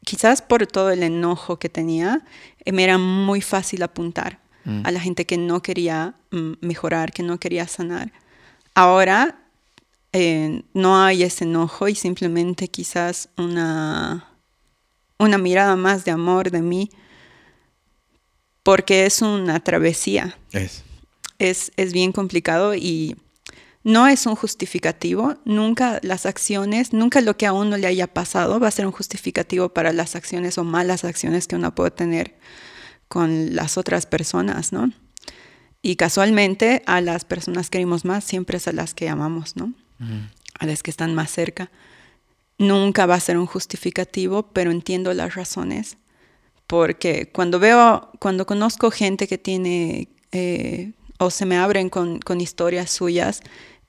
quizás 0.03 0.41
por 0.41 0.67
todo 0.67 0.91
el 0.91 1.03
enojo 1.03 1.57
que 1.57 1.69
tenía, 1.69 2.21
eh, 2.65 2.73
me 2.73 2.83
era 2.83 2.97
muy 2.97 3.39
fácil 3.39 3.81
apuntar 3.81 4.39
mm. 4.65 4.85
a 4.85 4.91
la 4.91 4.99
gente 4.99 5.25
que 5.25 5.37
no 5.37 5.61
quería 5.61 6.15
mm, 6.31 6.55
mejorar, 6.59 7.13
que 7.13 7.23
no 7.23 7.39
quería 7.39 7.65
sanar. 7.65 8.11
Ahora 8.75 9.39
eh, 10.11 10.63
no 10.73 11.01
hay 11.01 11.23
ese 11.23 11.45
enojo 11.45 11.87
y 11.87 11.95
simplemente 11.95 12.67
quizás 12.67 13.29
una, 13.37 14.27
una 15.17 15.37
mirada 15.37 15.77
más 15.77 16.03
de 16.03 16.11
amor 16.11 16.51
de 16.51 16.61
mí, 16.61 16.89
porque 18.63 19.05
es 19.05 19.21
una 19.21 19.61
travesía. 19.61 20.37
Es. 20.51 20.83
Es, 21.41 21.71
es 21.75 21.91
bien 21.91 22.11
complicado 22.11 22.75
y 22.75 23.15
no 23.83 24.07
es 24.07 24.27
un 24.27 24.35
justificativo, 24.35 25.37
nunca 25.43 25.99
las 26.03 26.27
acciones, 26.27 26.93
nunca 26.93 27.19
lo 27.19 27.35
que 27.35 27.47
a 27.47 27.53
uno 27.53 27.77
le 27.77 27.87
haya 27.87 28.05
pasado 28.05 28.59
va 28.59 28.67
a 28.67 28.71
ser 28.71 28.85
un 28.85 28.91
justificativo 28.91 29.69
para 29.69 29.91
las 29.91 30.15
acciones 30.15 30.59
o 30.59 30.63
malas 30.63 31.03
acciones 31.03 31.47
que 31.47 31.55
uno 31.55 31.73
puede 31.73 31.89
tener 31.91 32.35
con 33.07 33.55
las 33.55 33.77
otras 33.77 34.05
personas, 34.05 34.71
¿no? 34.71 34.91
Y 35.81 35.95
casualmente 35.95 36.83
a 36.85 37.01
las 37.01 37.25
personas 37.25 37.69
que 37.69 37.79
queremos 37.79 38.05
más 38.05 38.23
siempre 38.23 38.57
es 38.57 38.67
a 38.67 38.71
las 38.71 38.93
que 38.93 39.09
amamos, 39.09 39.55
¿no? 39.55 39.73
A 40.59 40.65
las 40.67 40.83
que 40.83 40.91
están 40.91 41.15
más 41.15 41.31
cerca. 41.31 41.71
Nunca 42.59 43.07
va 43.07 43.15
a 43.15 43.19
ser 43.19 43.39
un 43.39 43.47
justificativo, 43.47 44.43
pero 44.53 44.69
entiendo 44.69 45.11
las 45.15 45.33
razones. 45.33 45.97
Porque 46.67 47.31
cuando 47.31 47.57
veo, 47.59 48.11
cuando 48.19 48.45
conozco 48.45 48.91
gente 48.91 49.27
que 49.27 49.39
tiene 49.39 50.07
eh, 50.31 50.91
o 51.21 51.29
se 51.29 51.45
me 51.45 51.55
abren 51.55 51.89
con, 51.89 52.17
con 52.19 52.41
historias 52.41 52.89
suyas 52.89 53.41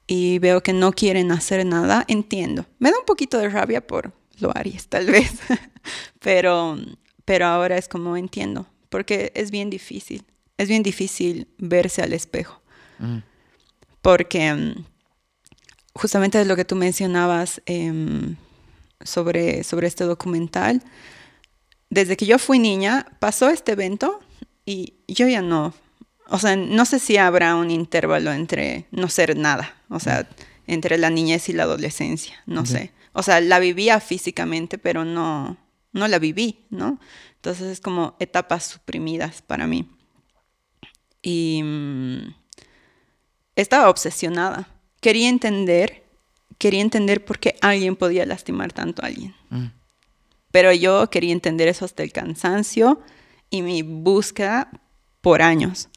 y 0.07 0.39
veo 0.39 0.63
que 0.63 0.75
no 0.75 0.93
quieren 0.93 1.33
hacer 1.33 1.65
nada, 1.65 2.05
entiendo. 2.07 2.67
Me 2.79 2.91
da 2.91 2.99
un 2.99 3.07
poquito 3.07 3.39
de 3.39 3.49
rabia 3.49 3.87
por 3.87 4.13
lo 4.39 4.55
Aries, 4.55 4.89
tal 4.89 5.07
vez, 5.07 5.33
pero, 6.21 6.77
pero 7.25 7.47
ahora 7.47 7.79
es 7.79 7.89
como 7.89 8.19
entiendo, 8.19 8.67
porque 8.91 9.33
es 9.35 9.51
bien 9.51 9.71
difícil, 9.71 10.27
es 10.59 10.69
bien 10.69 10.83
difícil 10.83 11.49
verse 11.57 12.03
al 12.03 12.13
espejo, 12.13 12.61
mm. 12.99 13.19
porque 14.03 14.53
mm, 14.53 14.85
justamente 15.95 16.37
de 16.37 16.45
lo 16.45 16.55
que 16.55 16.67
tú 16.67 16.77
mencionabas 16.77 17.63
em, 17.65 18.37
sobre, 19.03 19.65
sobre 19.65 19.87
este 19.87 20.05
documental, 20.05 20.83
desde 21.89 22.19
que 22.19 22.27
yo 22.27 22.39
fui 22.39 22.59
niña, 22.59 23.07
pasó 23.21 23.49
este 23.49 23.73
evento 23.73 24.21
y 24.67 24.97
yo 25.09 25.27
ya 25.29 25.41
no 25.41 25.73
o 26.33 26.39
sea, 26.39 26.57
no 26.57 26.87
sé 26.87 26.99
si 26.99 27.19
habrá 27.19 27.57
un 27.57 27.71
intervalo 27.71 28.33
entre 28.33 28.87
no 28.91 29.09
ser 29.09 29.37
nada, 29.37 29.77
o 29.91 30.01
sea, 30.01 30.27
entre 30.67 30.97
la 30.97 31.11
niñez 31.11 31.51
y 31.51 31.53
la 31.53 31.65
adolescencia, 31.65 32.43
no 32.47 32.65
sé. 32.65 32.91
O 33.13 33.23
sea, 33.23 33.43
la 33.43 33.59
vivía 33.59 34.01
físicamente, 34.01 34.79
pero 34.79 35.05
no, 35.05 35.59
no 35.93 36.09
la 36.09 36.19
viví, 36.19 36.65
¿no? 36.71 36.99
Entonces 37.35 37.67
es 37.67 37.81
como 37.83 38.17
etapas 38.19 38.65
suprimidas 38.65 39.43
para 39.43 39.67
mí. 39.67 39.91
Y 41.21 41.61
mm, 41.63 42.35
estaba 43.55 43.91
obsesionada. 43.91 44.71
Quería 45.03 45.29
entender, 45.29 46.03
quería 46.57 46.81
entender 46.81 47.27
por 47.27 47.41
qué 47.41 47.57
alguien 47.61 47.95
podía 47.95 48.25
lastimar 48.25 48.73
tanto 48.73 49.03
a 49.03 49.09
alguien. 49.09 49.35
Mm. 49.51 49.67
Pero 50.51 50.73
yo 50.73 51.11
quería 51.11 51.33
entender 51.33 51.69
eso 51.69 51.85
hasta 51.85 52.03
el 52.03 52.11
cansancio 52.11 53.03
y 53.51 53.61
mi 53.61 53.83
búsqueda 53.83 54.71
por 55.21 55.43
años. 55.43 55.91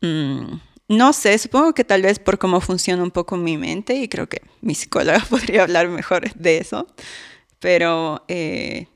Mm, 0.00 0.58
no 0.90 1.12
sé, 1.12 1.38
supongo 1.38 1.72
que 1.72 1.84
tal 1.84 2.02
vez 2.02 2.18
por 2.18 2.38
cómo 2.38 2.60
funciona 2.60 3.02
un 3.04 3.12
poco 3.12 3.36
mi 3.36 3.56
mente 3.56 3.94
y 3.94 4.08
creo 4.08 4.28
que 4.28 4.42
mi 4.60 4.74
psicóloga 4.74 5.20
podría 5.30 5.62
hablar 5.62 5.88
mejor 5.88 6.34
de 6.34 6.58
eso, 6.58 6.88
pero 7.60 8.24
eh, 8.26 8.88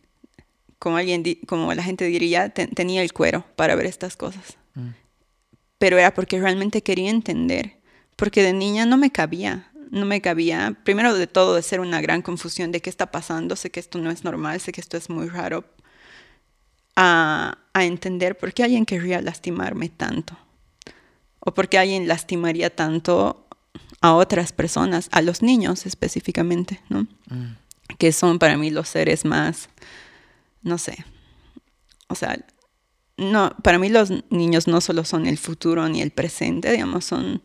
como, 0.81 0.97
alguien 0.97 1.23
como 1.47 1.73
la 1.73 1.85
gente 1.85 2.05
diría, 2.07 2.49
tenía 2.51 3.01
el 3.01 3.13
cuero 3.13 3.45
para 3.55 3.77
ver 3.77 3.87
estas 3.87 4.17
cosas. 4.17 4.57
Mm. 4.75 4.89
Pero 5.79 5.97
era 5.97 6.13
porque 6.15 6.41
realmente 6.41 6.83
quería 6.83 7.11
entender, 7.11 7.77
porque 8.17 8.43
de 8.43 8.55
niña 8.55 8.87
no 8.87 8.97
me 8.97 9.13
cabía, 9.13 9.71
no 9.93 10.05
me 10.05 10.21
cabía, 10.21 10.77
primero 10.83 11.15
de 11.15 11.29
todo, 11.29 11.55
de 11.55 11.63
ser 11.63 11.79
una 11.79 12.01
gran 12.01 12.23
confusión 12.23 12.73
de 12.73 12.81
qué 12.81 12.91
está 12.91 13.13
pasando, 13.13 13.55
sé 13.55 13.71
que 13.71 13.79
esto 13.79 13.99
no 14.01 14.11
es 14.11 14.25
normal, 14.25 14.61
sé 14.61 14.73
que 14.73 14.81
esto 14.81 14.97
es 14.97 15.11
muy 15.11 15.29
raro, 15.29 15.65
a, 16.97 17.59
a 17.73 17.85
entender 17.85 18.37
por 18.37 18.53
qué 18.53 18.65
alguien 18.65 18.85
querría 18.85 19.21
lastimarme 19.21 19.91
tanto 19.91 20.37
o 21.45 21.55
porque 21.55 21.79
alguien 21.79 22.09
lastimaría 22.09 22.75
tanto 22.75 23.47
a 24.01 24.15
otras 24.15 24.53
personas, 24.53 25.09
a 25.13 25.23
los 25.23 25.43
niños 25.43 25.87
específicamente, 25.87 26.81
¿no? 26.89 27.07
Mm. 27.29 27.57
Que 27.99 28.13
son 28.13 28.39
para 28.39 28.57
mí 28.57 28.71
los 28.71 28.89
seres 28.89 29.25
más, 29.25 29.69
no 30.63 30.79
sé, 30.79 31.05
o 32.09 32.15
sea, 32.15 32.37
no, 33.17 33.55
para 33.63 33.79
mí 33.79 33.89
los 33.89 34.11
niños 34.31 34.67
no 34.67 34.81
solo 34.81 35.05
son 35.05 35.27
el 35.27 35.39
futuro 35.39 35.89
ni 35.89 36.03
el 36.03 36.11
presente, 36.11 36.73
digamos, 36.73 37.05
son, 37.05 37.43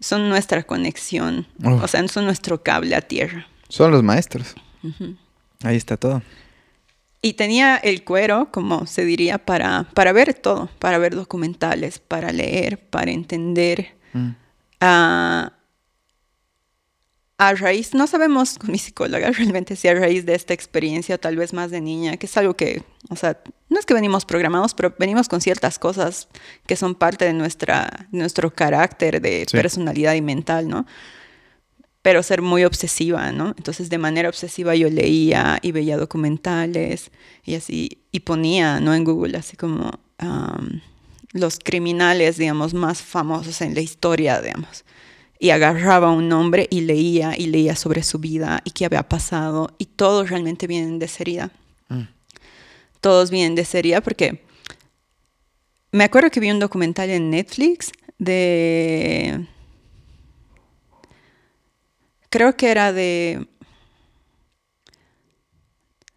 son 0.00 0.28
nuestra 0.28 0.62
conexión, 0.64 1.46
o 1.62 1.86
sea, 1.86 2.06
son 2.08 2.24
nuestro 2.24 2.62
cable 2.62 2.94
a 2.96 3.02
tierra. 3.02 3.46
Son 3.68 3.90
los 3.90 4.02
maestros. 4.02 4.54
Ahí 5.62 5.76
está 5.76 5.96
todo. 5.96 6.22
Y 7.20 7.32
tenía 7.32 7.76
el 7.76 8.04
cuero, 8.04 8.50
como 8.52 8.86
se 8.86 9.04
diría, 9.04 9.38
para, 9.38 9.84
para 9.94 10.12
ver 10.12 10.34
todo, 10.34 10.68
para 10.78 10.98
ver 10.98 11.16
documentales, 11.16 11.98
para 11.98 12.30
leer, 12.30 12.78
para 12.78 13.10
entender. 13.10 13.96
Mm. 14.12 14.30
a 14.80 15.52
raíz, 17.54 17.94
no 17.94 18.06
sabemos 18.06 18.58
con 18.58 18.72
mi 18.72 18.78
psicóloga 18.78 19.30
realmente 19.36 19.76
si 19.76 19.86
a 19.88 19.94
raíz 19.94 20.24
de 20.24 20.34
esta 20.34 20.54
experiencia, 20.54 21.18
tal 21.18 21.36
vez 21.36 21.52
más 21.52 21.70
de 21.70 21.80
niña, 21.80 22.16
que 22.16 22.26
es 22.26 22.36
algo 22.36 22.54
que, 22.54 22.82
o 23.10 23.16
sea, 23.16 23.40
no 23.68 23.78
es 23.78 23.86
que 23.86 23.94
venimos 23.94 24.24
programados, 24.24 24.74
pero 24.74 24.94
venimos 24.98 25.28
con 25.28 25.40
ciertas 25.40 25.78
cosas 25.78 26.28
que 26.66 26.76
son 26.76 26.94
parte 26.94 27.24
de 27.24 27.32
nuestra, 27.32 28.08
nuestro 28.12 28.52
carácter 28.52 29.20
de 29.20 29.46
personalidad 29.50 30.14
y 30.14 30.22
mental, 30.22 30.68
¿no? 30.68 30.86
Pero 32.08 32.22
ser 32.22 32.40
muy 32.40 32.64
obsesiva, 32.64 33.32
¿no? 33.32 33.48
Entonces 33.58 33.90
de 33.90 33.98
manera 33.98 34.30
obsesiva 34.30 34.74
yo 34.74 34.88
leía 34.88 35.58
y 35.60 35.72
veía 35.72 35.98
documentales 35.98 37.10
y 37.44 37.54
así, 37.54 37.98
y 38.12 38.20
ponía, 38.20 38.80
¿no? 38.80 38.94
En 38.94 39.04
Google 39.04 39.36
así 39.36 39.58
como 39.58 39.90
los 41.32 41.58
criminales, 41.58 42.38
digamos, 42.38 42.72
más 42.72 43.02
famosos 43.02 43.60
en 43.60 43.74
la 43.74 43.82
historia, 43.82 44.40
digamos. 44.40 44.86
Y 45.38 45.50
agarraba 45.50 46.10
un 46.10 46.30
nombre 46.30 46.66
y 46.70 46.80
leía 46.80 47.34
y 47.36 47.48
leía 47.48 47.76
sobre 47.76 48.02
su 48.02 48.18
vida 48.18 48.62
y 48.64 48.70
qué 48.70 48.86
había 48.86 49.06
pasado 49.06 49.74
y 49.76 49.84
todos 49.84 50.30
realmente 50.30 50.66
vienen 50.66 50.98
de 50.98 51.10
herida. 51.18 51.50
Mm. 51.90 52.04
Todos 53.02 53.30
vienen 53.30 53.54
de 53.54 53.66
herida 53.70 54.00
porque 54.00 54.42
me 55.92 56.04
acuerdo 56.04 56.30
que 56.30 56.40
vi 56.40 56.50
un 56.50 56.58
documental 56.58 57.10
en 57.10 57.28
Netflix 57.28 57.92
de 58.16 59.46
creo 62.30 62.56
que 62.56 62.70
era 62.70 62.92
de... 62.92 63.48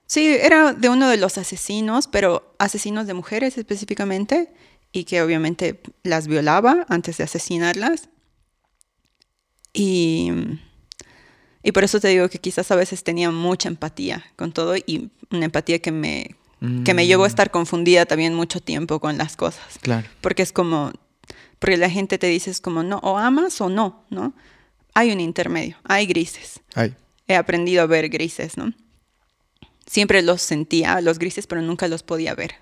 Sí, 0.06 0.28
era 0.28 0.74
de 0.74 0.90
uno 0.90 1.08
de 1.08 1.18
los 1.18 1.38
asesinos, 1.38 2.08
pero 2.08 2.54
asesinos 2.60 3.08
de 3.08 3.14
mujeres 3.14 3.58
específicamente, 3.58 4.54
y 4.92 5.06
que 5.06 5.22
obviamente 5.22 5.80
las 6.04 6.28
violaba 6.28 6.86
antes 6.90 7.18
de 7.18 7.24
asesinarlas. 7.24 8.10
Y, 9.74 10.32
y 11.64 11.72
por 11.72 11.84
eso 11.84 12.00
te 12.00 12.10
digo 12.10 12.28
que 12.30 12.40
quizás 12.40 12.72
a 12.72 12.76
veces 12.76 13.04
tenía 13.04 13.32
mucha 13.32 13.70
empatía 13.70 14.26
con 14.36 14.52
todo 14.52 14.76
y 14.76 15.12
una 15.32 15.46
empatía 15.46 15.80
que 15.80 15.92
me, 15.92 16.36
que 16.84 16.94
me 16.94 17.08
llevó 17.08 17.24
a 17.24 17.28
mm. 17.28 17.30
estar 17.30 17.52
confundida 17.52 18.06
también 18.06 18.36
mucho 18.36 18.60
tiempo 18.60 19.00
con 19.00 19.18
las 19.18 19.38
cosas. 19.38 19.80
Claro. 19.82 20.08
Porque 20.20 20.44
es 20.44 20.52
como, 20.52 20.92
porque 21.60 21.78
la 21.78 21.90
gente 21.90 22.18
te 22.18 22.28
dice 22.28 22.52
es 22.52 22.60
como, 22.60 22.84
no, 22.84 22.98
o 22.98 23.18
amas 23.18 23.62
o 23.62 23.70
no, 23.70 24.04
¿no? 24.10 24.34
Hay 24.94 25.12
un 25.12 25.20
intermedio, 25.20 25.78
hay 25.84 26.06
grises. 26.06 26.60
He 27.28 27.36
aprendido 27.36 27.84
a 27.84 27.86
ver 27.86 28.10
grises, 28.10 28.58
¿no? 28.58 28.74
Siempre 29.86 30.22
los 30.22 30.42
sentía, 30.42 31.02
los 31.02 31.20
grises, 31.20 31.48
pero 31.48 31.62
nunca 31.62 31.88
los 31.88 32.04
podía 32.04 32.36
ver. 32.36 32.56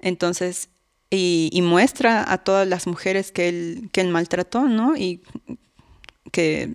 Entonces, 0.00 0.68
y, 1.10 1.60
muestra 1.62 2.30
a 2.30 2.38
todas 2.38 2.66
las 2.66 2.86
mujeres 2.86 3.32
que 3.32 3.48
él, 3.48 3.88
que 3.92 4.00
él 4.00 4.08
maltrató, 4.08 4.64
¿no? 4.64 4.96
Y 4.96 5.22
que 6.32 6.74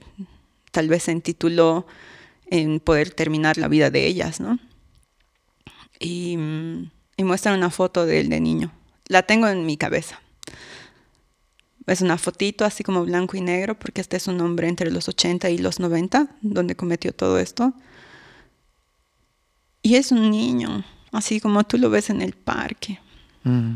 tal 0.72 0.88
vez 0.88 1.04
se 1.04 1.12
intituló 1.12 1.86
en 2.48 2.80
poder 2.80 3.12
terminar 3.12 3.58
la 3.58 3.68
vida 3.68 3.90
de 3.90 4.06
ellas, 4.08 4.40
¿no? 4.40 4.60
Y, 6.00 6.38
y 7.18 7.24
muestran 7.24 7.58
una 7.58 7.70
foto 7.70 8.06
de 8.06 8.22
él 8.22 8.30
de 8.30 8.40
niño. 8.40 8.72
La 9.08 9.24
tengo 9.24 9.48
en 9.48 9.66
mi 9.66 9.78
cabeza. 9.78 10.22
Es 11.88 12.02
una 12.02 12.18
fotito 12.18 12.64
así 12.64 12.84
como 12.84 13.04
blanco 13.04 13.38
y 13.38 13.42
negro, 13.42 13.78
porque 13.78 14.02
este 14.02 14.18
es 14.18 14.28
un 14.28 14.40
hombre 14.42 14.68
entre 14.68 14.92
los 14.92 15.08
80 15.08 15.50
y 15.50 15.58
los 15.58 15.80
90, 15.80 16.28
donde 16.42 16.76
cometió 16.76 17.14
todo 17.14 17.40
esto. 17.40 17.74
Y 19.82 19.96
es 19.96 20.12
un 20.12 20.30
niño, 20.30 20.84
así 21.12 21.40
como 21.40 21.64
tú 21.64 21.78
lo 21.78 21.90
ves 21.90 22.10
en 22.10 22.22
el 22.22 22.34
parque. 22.34 23.00
Mm. 23.44 23.76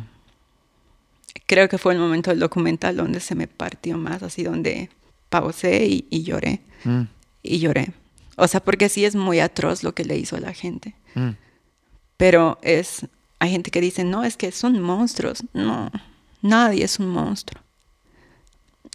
Creo 1.48 1.68
que 1.68 1.78
fue 1.78 1.94
el 1.94 2.00
momento 2.00 2.30
del 2.30 2.40
documental 2.40 2.96
donde 2.96 3.20
se 3.20 3.36
me 3.36 3.48
partió 3.48 3.98
más, 3.98 4.24
así 4.24 4.44
donde 4.44 4.90
pausé 5.30 5.86
y, 5.88 6.24
lloré. 6.24 6.62
Mm. 6.84 7.02
Y 7.42 7.60
lloré. 7.60 7.92
O 8.38 8.48
sea, 8.48 8.64
porque 8.64 8.90
sí 8.90 9.06
es 9.06 9.16
muy 9.16 9.40
atroz 9.40 9.84
lo 9.84 9.94
que 9.94 10.06
le 10.06 10.18
hizo 10.18 10.36
a 10.36 10.40
la 10.40 10.54
gente. 10.54 10.96
Mm. 11.16 11.32
Pero 12.18 12.60
es, 12.62 13.08
hay 13.40 13.52
gente 13.52 13.72
que 13.72 13.82
dice, 13.82 14.04
no, 14.04 14.24
es 14.24 14.38
que 14.38 14.52
son 14.52 14.80
monstruos. 14.80 15.44
No, 15.54 15.92
nadie 16.42 16.84
es 16.84 17.00
un 17.00 17.10
monstruo. 17.10 17.65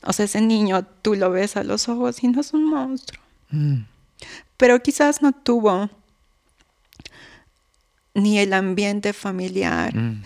O 0.05 0.13
sea, 0.13 0.25
ese 0.25 0.41
niño 0.41 0.87
tú 1.03 1.15
lo 1.15 1.31
ves 1.31 1.57
a 1.57 1.65
los 1.65 1.89
ojos 1.89 2.23
y 2.23 2.29
no 2.29 2.41
es 2.41 2.53
un 2.53 2.65
monstruo. 2.65 3.23
Pero 4.57 4.83
quizás 4.83 5.23
no 5.23 5.33
tuvo 5.33 5.91
ni 8.15 8.39
el 8.39 8.53
ambiente 8.53 9.13
familiar, 9.13 9.95
mm, 9.95 10.23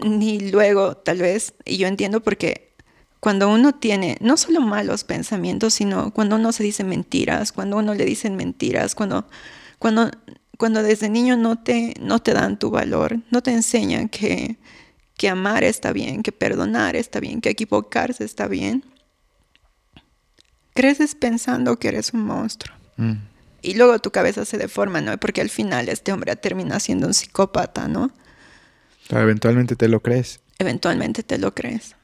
ni 0.00 0.50
luego 0.50 0.96
tal 0.96 1.18
vez, 1.18 1.54
y 1.64 1.78
yo 1.78 1.88
entiendo 1.88 2.20
porque 2.22 2.72
cuando 3.20 3.48
uno 3.48 3.74
tiene 3.74 4.16
no 4.20 4.36
solo 4.36 4.60
malos 4.60 5.04
pensamientos, 5.04 5.74
sino 5.74 6.12
cuando 6.12 6.36
uno 6.36 6.52
se 6.52 6.62
dice 6.62 6.84
mentiras, 6.84 7.52
cuando 7.52 7.76
uno 7.76 7.94
le 7.94 8.04
dicen 8.04 8.36
mentiras, 8.36 8.94
cuando, 8.94 9.26
cuando, 9.78 10.10
cuando 10.58 10.82
desde 10.82 11.08
niño 11.08 11.36
no 11.36 11.58
te, 11.58 11.94
no 12.00 12.20
te 12.20 12.32
dan 12.32 12.58
tu 12.58 12.70
valor, 12.70 13.18
no 13.30 13.42
te 13.42 13.52
enseñan 13.52 14.08
que, 14.08 14.56
que 15.16 15.28
amar 15.28 15.64
está 15.64 15.92
bien, 15.92 16.22
que 16.22 16.32
perdonar 16.32 16.96
está 16.96 17.20
bien, 17.20 17.40
que 17.40 17.50
equivocarse 17.50 18.24
está 18.24 18.48
bien, 18.48 18.84
creces 20.74 21.14
pensando 21.14 21.78
que 21.78 21.88
eres 21.88 22.12
un 22.12 22.24
monstruo. 22.24 22.76
Mm 22.96 23.14
y 23.66 23.74
luego 23.74 23.98
tu 23.98 24.12
cabeza 24.12 24.44
se 24.44 24.58
deforma, 24.58 25.00
¿no? 25.00 25.18
Porque 25.18 25.40
al 25.40 25.50
final 25.50 25.88
este 25.88 26.12
hombre 26.12 26.36
termina 26.36 26.78
siendo 26.78 27.08
un 27.08 27.14
psicópata, 27.14 27.88
¿no? 27.88 28.12
eventualmente 29.10 29.76
te 29.76 29.88
lo 29.88 30.00
crees. 30.00 30.40
Eventualmente 30.58 31.22
te 31.22 31.38
lo 31.38 31.54
crees. 31.54 31.94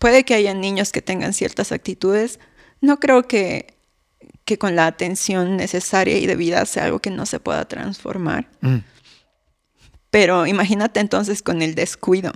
Puede 0.00 0.24
que 0.24 0.34
haya 0.34 0.54
niños 0.54 0.92
que 0.92 1.02
tengan 1.02 1.32
ciertas 1.32 1.72
actitudes. 1.72 2.38
No 2.80 2.98
creo 3.00 3.26
que, 3.26 3.74
que 4.44 4.56
con 4.58 4.76
la 4.76 4.86
atención 4.86 5.56
necesaria 5.56 6.18
y 6.18 6.26
debida 6.26 6.64
sea 6.66 6.84
algo 6.84 7.00
que 7.00 7.10
no 7.10 7.26
se 7.26 7.40
pueda 7.40 7.66
transformar. 7.66 8.48
Mm. 8.60 8.78
Pero 10.12 10.46
imagínate 10.46 11.00
entonces 11.00 11.40
con 11.40 11.62
el 11.62 11.74
descuido. 11.74 12.32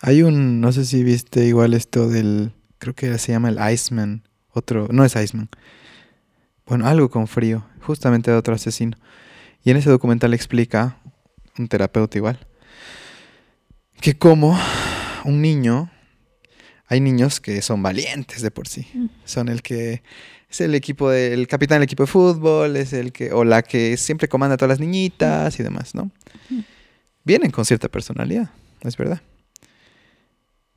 Hay 0.00 0.22
un, 0.24 0.60
no 0.60 0.72
sé 0.72 0.84
si 0.84 1.04
viste 1.04 1.44
igual 1.44 1.72
esto 1.72 2.08
del, 2.08 2.52
creo 2.78 2.96
que 2.96 3.16
se 3.16 3.30
llama 3.30 3.48
el 3.48 3.72
Iceman, 3.72 4.24
otro, 4.52 4.88
no 4.90 5.04
es 5.04 5.14
Iceman. 5.14 5.48
Bueno, 6.66 6.88
algo 6.88 7.10
con 7.10 7.28
frío, 7.28 7.64
justamente 7.80 8.32
de 8.32 8.36
otro 8.36 8.54
asesino. 8.54 8.96
Y 9.62 9.70
en 9.70 9.76
ese 9.76 9.88
documental 9.88 10.34
explica, 10.34 10.96
un 11.56 11.68
terapeuta 11.68 12.18
igual, 12.18 12.44
que 14.00 14.18
como 14.18 14.58
un 15.24 15.40
niño, 15.40 15.92
hay 16.90 17.00
niños 17.00 17.40
que 17.40 17.62
son 17.62 17.82
valientes 17.82 18.42
de 18.42 18.50
por 18.50 18.66
sí. 18.66 18.86
Mm. 18.92 19.06
Son 19.24 19.48
el 19.48 19.62
que 19.62 20.02
es 20.50 20.60
el 20.60 20.74
equipo 20.74 21.08
del 21.08 21.46
capitán 21.46 21.76
del 21.76 21.84
equipo 21.84 22.02
de 22.02 22.08
fútbol, 22.08 22.76
es 22.76 22.92
el 22.92 23.12
que, 23.12 23.32
o 23.32 23.44
la 23.44 23.62
que 23.62 23.96
siempre 23.96 24.28
comanda 24.28 24.54
a 24.54 24.56
todas 24.56 24.70
las 24.70 24.80
niñitas 24.80 25.58
y 25.60 25.62
demás, 25.62 25.94
¿no? 25.94 26.10
Vienen 27.22 27.52
con 27.52 27.64
cierta 27.64 27.88
personalidad, 27.88 28.50
es 28.82 28.96
verdad. 28.96 29.22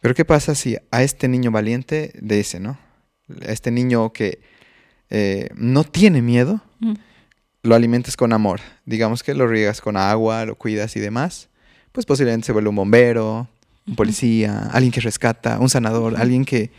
Pero 0.02 0.14
¿qué 0.14 0.24
pasa 0.24 0.54
si 0.54 0.78
a 0.92 1.02
este 1.02 1.28
niño 1.28 1.50
valiente 1.50 2.14
de 2.22 2.40
ese, 2.40 2.60
¿no? 2.60 2.78
este 3.42 3.72
niño 3.72 4.14
que 4.14 4.40
eh, 5.10 5.50
no 5.56 5.84
tiene 5.84 6.22
miedo, 6.22 6.62
mm. 6.80 6.94
lo 7.64 7.74
alimentes 7.74 8.16
con 8.16 8.34
amor. 8.34 8.62
Digamos 8.86 9.24
que 9.24 9.34
lo 9.34 9.48
riegas 9.48 9.82
con 9.82 9.98
agua, 9.98 10.46
lo 10.46 10.56
cuidas 10.56 10.96
y 10.96 11.00
demás, 11.00 11.50
pues 11.92 12.06
posiblemente 12.06 12.46
se 12.46 12.52
vuelve 12.52 12.70
un 12.70 12.76
bombero, 12.76 13.48
un 13.88 13.96
policía, 13.96 14.70
alguien 14.72 14.92
que 14.92 15.02
rescata, 15.02 15.60
un 15.60 15.70
sanador, 15.70 16.16
alguien 16.18 16.46
que, 16.46 16.72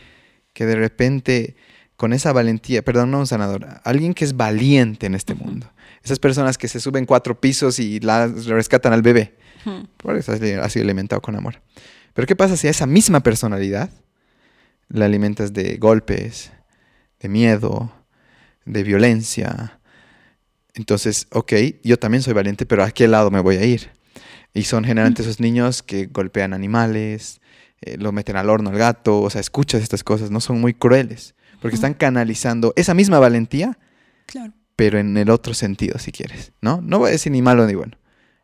que 0.52 0.66
de 0.66 0.76
repente 0.76 1.56
con 1.96 2.12
esa 2.12 2.32
valentía, 2.32 2.82
perdón, 2.82 3.10
no 3.10 3.20
un 3.20 3.26
sanador, 3.26 3.66
alguien 3.84 4.14
que 4.14 4.24
es 4.24 4.36
valiente 4.36 5.06
en 5.06 5.14
este 5.14 5.34
mundo. 5.34 5.70
Esas 6.02 6.18
personas 6.18 6.58
que 6.58 6.68
se 6.68 6.80
suben 6.80 7.06
cuatro 7.06 7.40
pisos 7.40 7.78
y 7.78 8.00
la 8.00 8.26
rescatan 8.26 8.92
al 8.92 9.02
bebé. 9.02 9.36
Por 9.96 10.16
eso 10.16 10.32
ha 10.32 10.68
sido 10.68 10.84
alimentado 10.84 11.22
con 11.22 11.36
amor. 11.36 11.62
Pero 12.12 12.26
¿qué 12.26 12.36
pasa 12.36 12.56
si 12.56 12.66
a 12.66 12.70
esa 12.70 12.86
misma 12.86 13.20
personalidad 13.20 13.90
la 14.88 15.06
alimentas 15.06 15.52
de 15.52 15.76
golpes, 15.76 16.52
de 17.20 17.28
miedo, 17.28 17.92
de 18.64 18.82
violencia. 18.82 19.78
Entonces, 20.74 21.26
ok, 21.30 21.52
yo 21.82 21.98
también 21.98 22.22
soy 22.22 22.32
valiente, 22.32 22.66
pero 22.66 22.82
¿a 22.82 22.90
qué 22.90 23.08
lado 23.08 23.30
me 23.30 23.40
voy 23.40 23.56
a 23.56 23.64
ir? 23.64 23.90
Y 24.54 24.62
son 24.62 24.84
generalmente 24.84 25.22
esos 25.22 25.40
niños 25.40 25.82
que 25.82 26.06
golpean 26.06 26.54
animales, 26.54 27.40
eh, 27.80 27.96
lo 27.98 28.12
meten 28.12 28.36
al 28.36 28.48
horno 28.48 28.70
al 28.70 28.78
gato, 28.78 29.20
o 29.20 29.28
sea, 29.28 29.40
escuchas 29.40 29.82
estas 29.82 30.04
cosas, 30.04 30.30
no 30.30 30.40
son 30.40 30.60
muy 30.60 30.72
crueles, 30.72 31.34
porque 31.60 31.74
están 31.74 31.94
canalizando 31.94 32.72
esa 32.76 32.94
misma 32.94 33.18
valentía, 33.18 33.78
claro. 34.26 34.52
pero 34.76 34.98
en 34.98 35.16
el 35.16 35.28
otro 35.28 35.54
sentido, 35.54 35.98
si 35.98 36.12
quieres, 36.12 36.52
¿no? 36.60 36.80
No 36.80 37.00
voy 37.00 37.08
a 37.08 37.12
decir 37.12 37.32
ni 37.32 37.42
malo 37.42 37.66
ni 37.66 37.74
bueno, 37.74 37.98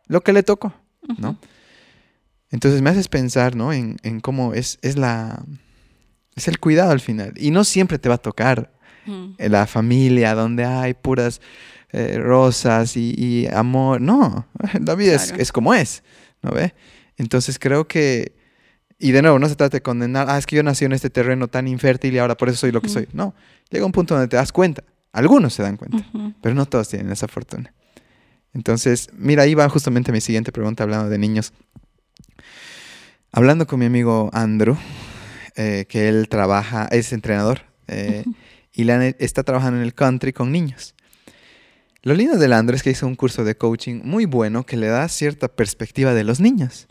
lo 0.09 0.23
que 0.23 0.33
le 0.33 0.43
tocó, 0.43 0.75
¿no? 1.17 1.39
Entonces 2.51 2.83
me 2.83 2.91
haces 2.91 3.09
pensar, 3.09 3.55
¿no? 3.55 3.73
En, 3.73 3.97
en 4.03 4.21
cómo 4.21 4.53
es, 4.53 4.79
es 4.83 4.97
la, 4.97 5.45
es 6.35 6.49
el 6.49 6.59
cuidado 6.59 6.91
al 6.91 7.01
final. 7.01 7.33
Y 7.37 7.53
no 7.53 7.65
siempre 7.65 7.99
te 7.99 8.09
va 8.09 8.17
a 8.17 8.19
tocar 8.19 8.73
mm. 9.07 9.35
la 9.39 9.67
familia 9.67 10.35
donde 10.35 10.65
hay 10.65 10.95
puras 10.95 11.41
eh, 11.93 12.19
rosas 12.19 12.97
y, 12.97 13.47
amor. 13.53 14.01
No, 14.01 14.47
la 14.85 14.95
vida 14.95 15.15
es, 15.15 15.53
como 15.53 15.75
es, 15.75 16.03
¿no 16.43 16.53
ve? 16.53 16.75
Entonces 17.17 17.59
creo 17.59 17.87
que, 17.87 18.33
y 18.99 19.13
de 19.13 19.23
nuevo, 19.23 19.39
no 19.39 19.49
se 19.49 19.57
trata 19.57 19.77
de 19.77 19.83
condenar, 19.83 20.29
ah, 20.31 20.39
es 20.39 20.47
que 20.47 20.57
yo 20.57 20.63
nací 20.63 20.85
en 20.85 20.93
este 20.93 21.11
terreno 21.11 21.49
tan 21.49 21.69
infértil 21.69 22.15
y 22.15 22.19
ahora 22.19 22.37
por 22.37 22.49
eso 22.49 22.59
soy 22.59 22.73
lo 22.73 22.81
que 22.81 22.89
soy. 22.89 23.09
No, 23.13 23.35
llega 23.71 23.85
un 23.85 23.93
punto 23.93 24.15
donde 24.15 24.29
te 24.29 24.37
das 24.37 24.53
cuenta. 24.53 24.85
Algunos 25.13 25.55
se 25.55 25.63
dan 25.63 25.77
cuenta, 25.77 26.05
pero 26.41 26.55
no 26.55 26.67
todos 26.67 26.89
tienen 26.89 27.11
esa 27.11 27.27
fortuna. 27.27 27.75
Entonces, 28.53 29.09
mira, 29.13 29.43
ahí 29.43 29.55
va 29.55 29.69
justamente 29.69 30.13
mi 30.13 30.21
siguiente 30.21 30.53
pregunta 30.53 30.85
hablando 30.85 31.09
de 31.09 31.19
niños. 31.19 31.53
Hablando 33.33 33.67
con 33.67 33.79
mi 33.79 33.87
amigo 33.87 34.31
Andrew, 34.33 34.77
eh, 35.57 35.87
que 35.89 36.09
él 36.09 36.29
trabaja, 36.29 36.87
es 36.87 37.13
entrenador 37.13 37.63
eh, 37.87 38.25
y 38.73 38.89
está 39.19 39.43
trabajando 39.43 39.79
en 39.79 39.85
el 39.85 39.95
country 39.95 40.33
con 40.33 40.53
niños. 40.53 40.95
Lo 42.03 42.15
lindo 42.15 42.39
de 42.39 42.49
Landro 42.49 42.75
es 42.75 42.83
que 42.83 42.91
hizo 42.91 43.07
un 43.07 43.15
curso 43.15 43.45
de 43.45 43.57
coaching 43.57 44.01
muy 44.05 44.25
bueno 44.25 44.65
que 44.65 44.77
le 44.77 44.87
da 44.87 45.07
cierta 45.09 45.49
perspectiva 45.49 46.15
de 46.15 46.25
los 46.25 46.41
niños. 46.41 46.89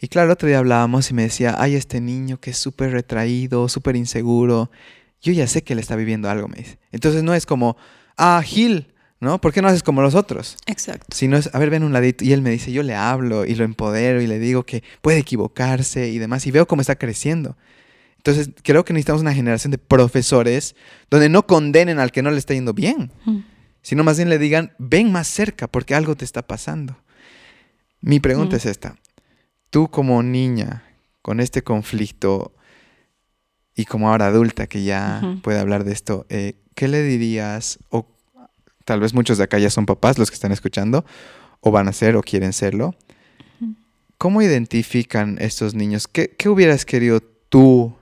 Y 0.00 0.08
claro, 0.08 0.26
el 0.26 0.32
otro 0.32 0.48
día 0.48 0.58
hablábamos 0.58 1.10
y 1.10 1.14
me 1.14 1.22
decía, 1.22 1.54
hay 1.58 1.76
este 1.76 2.00
niño 2.00 2.40
que 2.40 2.50
es 2.50 2.58
súper 2.58 2.90
retraído, 2.90 3.68
súper 3.68 3.94
inseguro. 3.94 4.72
Yo 5.20 5.32
ya 5.32 5.46
sé 5.46 5.62
que 5.62 5.74
él 5.74 5.78
está 5.78 5.94
viviendo 5.94 6.28
algo, 6.28 6.48
me 6.48 6.56
dice. 6.56 6.78
Entonces 6.90 7.22
no 7.22 7.32
es 7.32 7.46
como, 7.46 7.76
ah, 8.16 8.42
Gil, 8.44 8.92
¿no? 9.20 9.40
¿Por 9.40 9.52
qué 9.52 9.62
no 9.62 9.68
haces 9.68 9.84
como 9.84 10.02
los 10.02 10.16
otros? 10.16 10.56
Exacto. 10.66 11.06
Si 11.16 11.28
no 11.28 11.36
es, 11.36 11.54
a 11.54 11.58
ver, 11.60 11.70
ven 11.70 11.84
un 11.84 11.92
ladito. 11.92 12.24
Y 12.24 12.32
él 12.32 12.42
me 12.42 12.50
dice, 12.50 12.72
yo 12.72 12.82
le 12.82 12.96
hablo 12.96 13.46
y 13.46 13.54
lo 13.54 13.62
empodero 13.64 14.20
y 14.20 14.26
le 14.26 14.40
digo 14.40 14.64
que 14.64 14.82
puede 15.00 15.18
equivocarse 15.18 16.08
y 16.08 16.18
demás. 16.18 16.44
Y 16.48 16.50
veo 16.50 16.66
cómo 16.66 16.80
está 16.80 16.96
creciendo. 16.96 17.56
Entonces, 18.16 18.50
creo 18.64 18.84
que 18.84 18.92
necesitamos 18.92 19.22
una 19.22 19.34
generación 19.34 19.70
de 19.70 19.78
profesores 19.78 20.74
donde 21.10 21.28
no 21.28 21.46
condenen 21.46 22.00
al 22.00 22.10
que 22.10 22.22
no 22.22 22.32
le 22.32 22.38
está 22.38 22.54
yendo 22.54 22.72
bien, 22.72 23.12
sino 23.82 24.04
más 24.04 24.16
bien 24.16 24.28
le 24.28 24.38
digan, 24.38 24.72
ven 24.78 25.12
más 25.12 25.28
cerca 25.28 25.68
porque 25.68 25.94
algo 25.94 26.16
te 26.16 26.24
está 26.24 26.42
pasando. 26.42 26.96
Mi 28.00 28.20
pregunta 28.20 28.56
es 28.56 28.66
esta. 28.66 28.96
Tú 29.70 29.88
como 29.88 30.22
niña, 30.22 30.84
con 31.22 31.40
este 31.40 31.62
conflicto 31.62 32.54
y 33.74 33.84
como 33.84 34.08
ahora 34.10 34.26
adulta 34.26 34.66
que 34.66 34.82
ya 34.82 35.38
puede 35.42 35.58
hablar 35.58 35.84
de 35.84 35.92
esto, 35.92 36.26
eh, 36.28 36.56
¿qué 36.74 36.88
le 36.88 37.02
dirías 37.02 37.78
o 37.90 38.12
tal 38.84 39.00
vez 39.00 39.14
muchos 39.14 39.38
de 39.38 39.44
acá 39.44 39.58
ya 39.58 39.70
son 39.70 39.86
papás 39.86 40.18
los 40.18 40.30
que 40.30 40.34
están 40.34 40.52
escuchando, 40.52 41.04
o 41.60 41.70
van 41.70 41.88
a 41.88 41.92
ser 41.92 42.16
o 42.16 42.22
quieren 42.22 42.52
serlo. 42.52 42.94
¿Cómo 44.18 44.42
identifican 44.42 45.36
estos 45.40 45.74
niños? 45.74 46.06
¿Qué, 46.06 46.36
hubieras 46.48 46.84
querido 46.84 47.20
tú 47.20 47.96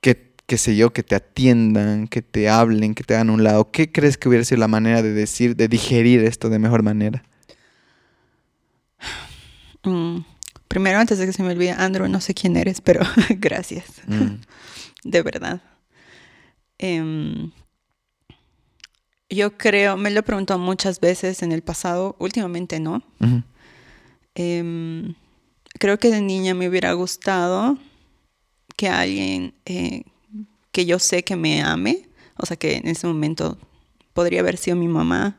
que, 0.00 0.31
qué 0.52 0.58
sé 0.58 0.76
yo, 0.76 0.92
que 0.92 1.02
te 1.02 1.14
atiendan, 1.14 2.08
que 2.08 2.20
te 2.20 2.50
hablen, 2.50 2.94
que 2.94 3.04
te 3.04 3.14
hagan 3.14 3.30
un 3.30 3.42
lado? 3.42 3.70
¿Qué 3.70 3.90
crees 3.90 4.18
que 4.18 4.28
hubiera 4.28 4.44
sido 4.44 4.58
la 4.58 4.68
manera 4.68 5.00
de 5.00 5.14
decir, 5.14 5.56
de 5.56 5.66
digerir 5.66 6.22
esto 6.24 6.50
de 6.50 6.58
mejor 6.58 6.82
manera? 6.82 7.24
Mm, 9.84 10.20
primero, 10.68 11.00
antes 11.00 11.18
de 11.18 11.26
que 11.26 11.32
se 11.32 11.42
me 11.42 11.50
olvide, 11.50 11.72
Andrew, 11.72 12.06
no 12.06 12.20
sé 12.20 12.34
quién 12.34 12.56
eres, 12.56 12.80
pero 12.80 13.00
gracias. 13.30 13.86
Mm. 14.06 14.34
de 15.04 15.22
verdad. 15.22 15.60
Em, 16.78 17.50
yo 19.28 19.56
creo, 19.56 19.96
me 19.96 20.10
lo 20.10 20.20
he 20.20 20.22
preguntado 20.22 20.60
muchas 20.60 21.00
veces 21.00 21.42
en 21.42 21.50
el 21.50 21.62
pasado, 21.62 22.14
últimamente 22.20 22.78
no. 22.78 23.02
Em, 24.36 25.14
creo 25.80 25.98
que 25.98 26.10
de 26.10 26.20
niña 26.20 26.54
me 26.54 26.68
hubiera 26.68 26.92
gustado 26.92 27.76
que 28.76 28.88
alguien 28.88 29.54
eh, 29.64 30.04
que 30.72 30.86
yo 30.86 30.98
sé 30.98 31.22
que 31.22 31.36
me 31.36 31.62
ame, 31.62 32.08
o 32.36 32.46
sea 32.46 32.56
que 32.56 32.76
en 32.76 32.88
ese 32.88 33.06
momento 33.06 33.58
podría 34.14 34.40
haber 34.40 34.56
sido 34.56 34.76
mi 34.76 34.88
mamá. 34.88 35.36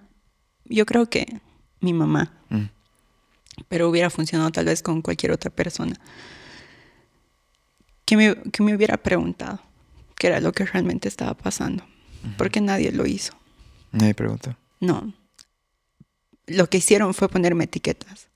Yo 0.66 0.86
creo 0.86 1.10
que 1.10 1.42
mi 1.80 1.94
mamá, 1.94 2.32
mm. 2.50 2.66
pero 3.68 3.90
hubiera 3.90 4.10
funcionado 4.10 4.52
tal 4.52 4.66
vez 4.66 4.82
con 4.82 5.02
cualquier 5.02 5.32
otra 5.32 5.50
persona. 5.50 6.00
Que 8.06 8.18
me, 8.18 8.36
que 8.52 8.64
me 8.64 8.76
hubiera 8.76 8.98
preguntado 8.98 9.60
qué 10.16 10.28
era 10.28 10.40
lo 10.40 10.52
que 10.52 10.66
realmente 10.66 11.08
estaba 11.08 11.34
pasando, 11.34 11.84
porque 12.38 12.62
nadie 12.62 12.92
lo 12.92 13.06
hizo. 13.06 13.34
Nadie 13.92 14.14
preguntó. 14.14 14.56
No. 14.80 15.14
Lo 16.48 16.70
que 16.70 16.78
hicieron 16.78 17.14
fue 17.14 17.30
ponerme 17.30 17.66
etiquetas. 17.66 18.28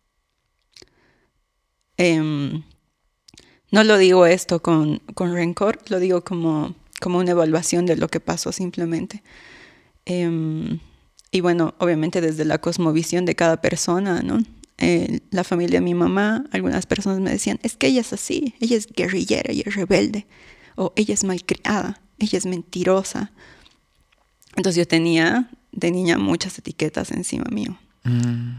Em, 1.98 2.64
no 3.72 3.84
lo 3.84 3.98
digo 3.98 4.26
esto 4.26 4.62
con, 4.62 5.00
con, 5.14 5.34
rencor, 5.34 5.80
lo 5.90 6.00
digo 6.00 6.24
como, 6.24 6.76
como 7.00 7.20
una 7.20 7.32
evaluación 7.32 7.86
de 7.86 7.96
lo 7.96 8.08
que 8.08 8.20
pasó 8.20 8.52
simplemente. 8.52 9.24
Em, 10.06 10.80
y 11.32 11.42
bueno, 11.42 11.76
obviamente 11.80 12.22
desde 12.22 12.46
la 12.46 12.60
cosmovisión 12.60 13.26
de 13.26 13.36
cada 13.36 13.62
persona, 13.62 14.22
¿no? 14.22 14.40
Eh, 14.80 15.22
la 15.32 15.44
familia 15.44 15.80
de 15.80 15.86
mi 15.86 15.96
mamá, 15.96 16.46
algunas 16.52 16.86
personas 16.86 17.20
me 17.20 17.32
decían, 17.32 17.60
es 17.64 17.76
que 17.76 17.88
ella 17.88 18.02
es 18.02 18.14
así, 18.14 18.54
ella 18.60 18.78
es 18.78 18.88
guerrillera, 18.88 19.52
ella 19.52 19.64
es 19.66 19.76
rebelde, 19.76 20.28
o 20.76 20.94
ella 20.96 21.14
es 21.14 21.24
malcriada, 21.24 22.00
ella 22.20 22.38
es 22.38 22.46
mentirosa. 22.46 23.32
Entonces 24.56 24.78
yo 24.78 24.88
tenía 24.88 25.50
de 25.72 25.92
niña 25.92 26.18
muchas 26.18 26.58
etiquetas 26.58 27.12
encima 27.12 27.46
mío, 27.52 27.78
mm. 28.04 28.52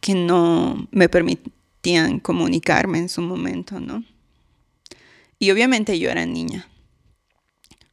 que 0.00 0.14
no 0.14 0.88
me 0.90 1.08
permitían 1.08 2.20
comunicarme 2.20 2.98
en 2.98 3.08
su 3.08 3.22
momento, 3.22 3.80
¿no? 3.80 4.04
Y 5.38 5.50
obviamente 5.50 5.98
yo 5.98 6.10
era 6.10 6.26
niña. 6.26 6.68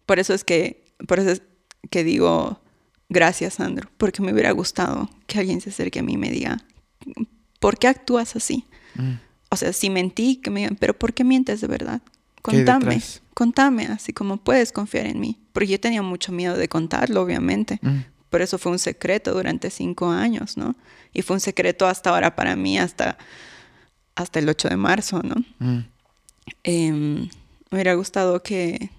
Por 0.05 0.19
eso 0.19 0.33
es 0.33 0.43
que, 0.43 0.85
por 1.07 1.19
eso 1.19 1.31
es 1.31 1.41
que 1.89 2.03
digo, 2.03 2.61
gracias 3.09 3.55
Sandro, 3.55 3.89
porque 3.97 4.21
me 4.21 4.33
hubiera 4.33 4.51
gustado 4.51 5.09
que 5.27 5.39
alguien 5.39 5.61
se 5.61 5.69
acerque 5.69 5.99
a 5.99 6.03
mí 6.03 6.13
y 6.13 6.17
me 6.17 6.29
diga, 6.29 6.63
¿por 7.59 7.77
qué 7.77 7.87
actúas 7.87 8.35
así? 8.35 8.65
Mm. 8.95 9.13
O 9.49 9.55
sea, 9.55 9.71
si 9.71 9.89
mentí, 9.89 10.37
que 10.37 10.49
me 10.49 10.61
digan, 10.61 10.75
pero 10.75 10.97
¿por 10.97 11.13
qué 11.13 11.23
mientes 11.23 11.61
de 11.61 11.67
verdad? 11.67 12.01
Contame, 12.41 13.01
contame, 13.33 13.85
así 13.85 14.11
como 14.11 14.37
puedes 14.37 14.71
confiar 14.71 15.05
en 15.05 15.19
mí. 15.19 15.39
Porque 15.53 15.67
yo 15.67 15.79
tenía 15.79 16.01
mucho 16.01 16.31
miedo 16.33 16.57
de 16.57 16.67
contarlo, 16.67 17.21
obviamente. 17.21 17.79
Mm. 17.81 17.99
Por 18.29 18.41
eso 18.41 18.57
fue 18.57 18.71
un 18.71 18.79
secreto 18.79 19.33
durante 19.33 19.69
cinco 19.69 20.09
años, 20.09 20.57
¿no? 20.57 20.75
Y 21.13 21.21
fue 21.21 21.35
un 21.35 21.39
secreto 21.39 21.87
hasta 21.87 22.09
ahora 22.09 22.35
para 22.35 22.55
mí, 22.55 22.77
hasta, 22.79 23.17
hasta 24.15 24.39
el 24.39 24.49
8 24.49 24.69
de 24.69 24.77
marzo, 24.77 25.21
¿no? 25.23 25.35
Mm. 25.59 25.85
Em, 26.63 27.21
me 27.21 27.29
hubiera 27.71 27.93
gustado 27.93 28.41
que, 28.41 28.89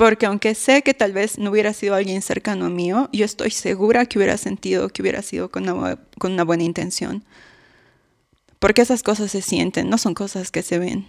porque 0.00 0.24
aunque 0.24 0.54
sé 0.54 0.80
que 0.80 0.94
tal 0.94 1.12
vez 1.12 1.36
no 1.36 1.50
hubiera 1.50 1.74
sido 1.74 1.94
alguien 1.94 2.22
cercano 2.22 2.64
a 2.64 2.70
mío, 2.70 3.10
yo 3.12 3.26
estoy 3.26 3.50
segura 3.50 4.06
que 4.06 4.16
hubiera 4.16 4.38
sentido 4.38 4.88
que 4.88 5.02
hubiera 5.02 5.20
sido 5.20 5.50
con 5.50 5.68
una, 5.68 5.98
con 6.16 6.32
una 6.32 6.42
buena 6.42 6.62
intención. 6.62 7.22
Porque 8.58 8.80
esas 8.80 9.02
cosas 9.02 9.30
se 9.30 9.42
sienten, 9.42 9.90
no 9.90 9.98
son 9.98 10.14
cosas 10.14 10.50
que 10.50 10.62
se 10.62 10.78
ven, 10.78 11.06